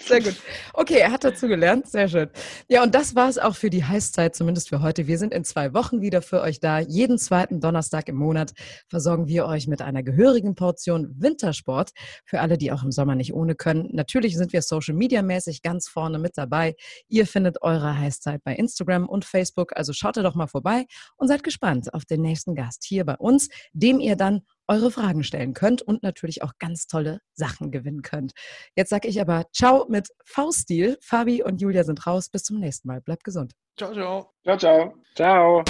Sehr 0.00 0.20
gut. 0.20 0.34
Okay, 0.72 0.98
er 0.98 1.12
hat 1.12 1.22
dazu 1.22 1.46
gelernt. 1.46 1.86
Sehr 1.86 2.08
schön. 2.08 2.28
Ja, 2.68 2.82
und 2.82 2.96
das 2.96 3.14
war 3.14 3.28
es 3.28 3.38
auch 3.38 3.54
für 3.54 3.70
die 3.70 3.84
Heißzeit, 3.84 4.34
zumindest 4.34 4.68
für 4.68 4.82
heute. 4.82 5.06
Wir 5.06 5.18
sind 5.18 5.32
in 5.32 5.44
zwei 5.44 5.72
Wochen 5.72 6.00
wieder 6.00 6.20
für 6.20 6.40
euch 6.40 6.58
da. 6.58 6.80
Jeden 6.80 7.16
zweiten 7.16 7.60
Donnerstag 7.60 8.08
im 8.08 8.16
Monat 8.16 8.52
versorgen 8.88 9.28
wir 9.28 9.46
euch 9.46 9.68
mit 9.68 9.82
einer 9.82 10.02
gehörigen 10.02 10.56
Portion 10.56 11.14
Wintersport. 11.16 11.90
Für 12.24 12.40
alle, 12.40 12.58
die 12.58 12.72
auch 12.72 12.82
im 12.82 12.90
Sommer 12.90 13.14
nicht 13.14 13.34
ohne 13.34 13.54
können. 13.54 13.88
Natürlich 13.92 14.36
sind 14.36 14.52
wir 14.52 14.62
Social 14.62 14.94
Media 14.94 15.22
mäßig 15.22 15.62
ganz 15.62 15.86
vorne 15.86 16.18
mit 16.18 16.32
dabei. 16.36 16.74
Ihr 17.06 17.26
findet 17.28 17.62
eure 17.62 17.96
Heißzeit 17.96 18.42
bei 18.42 18.56
Instagram 18.56 19.08
und 19.08 19.24
Facebook. 19.24 19.76
Also 19.76 19.92
schaut 19.92 20.16
da 20.16 20.22
doch 20.22 20.34
mal 20.34 20.48
vorbei 20.48 20.86
und 21.16 21.28
seid 21.28 21.44
gespannt 21.44 21.94
auf 21.94 22.04
den 22.04 22.20
nächsten 22.20 22.56
Gast 22.56 22.84
hier 22.84 23.04
bei 23.04 23.14
uns, 23.14 23.48
dem 23.72 24.00
ihr 24.00 24.16
dann 24.16 24.42
eure 24.68 24.90
Fragen 24.90 25.22
stellen 25.24 25.54
könnt 25.54 25.82
und 25.82 26.02
natürlich 26.02 26.42
auch 26.42 26.52
ganz 26.58 26.86
tolle 26.86 27.20
Sachen 27.34 27.70
gewinnen 27.70 28.02
könnt. 28.02 28.32
Jetzt 28.76 28.90
sage 28.90 29.08
ich 29.08 29.20
aber 29.20 29.44
Ciao 29.52 29.86
mit 29.88 30.08
V-Stil. 30.24 30.98
Fabi 31.00 31.42
und 31.42 31.60
Julia 31.60 31.84
sind 31.84 32.06
raus. 32.06 32.28
Bis 32.28 32.42
zum 32.42 32.58
nächsten 32.58 32.88
Mal. 32.88 33.00
Bleibt 33.00 33.24
gesund. 33.24 33.52
Ciao, 33.76 33.92
ciao. 33.92 34.32
Ciao, 34.44 34.56
ciao. 34.56 34.94
Ciao. 35.14 35.64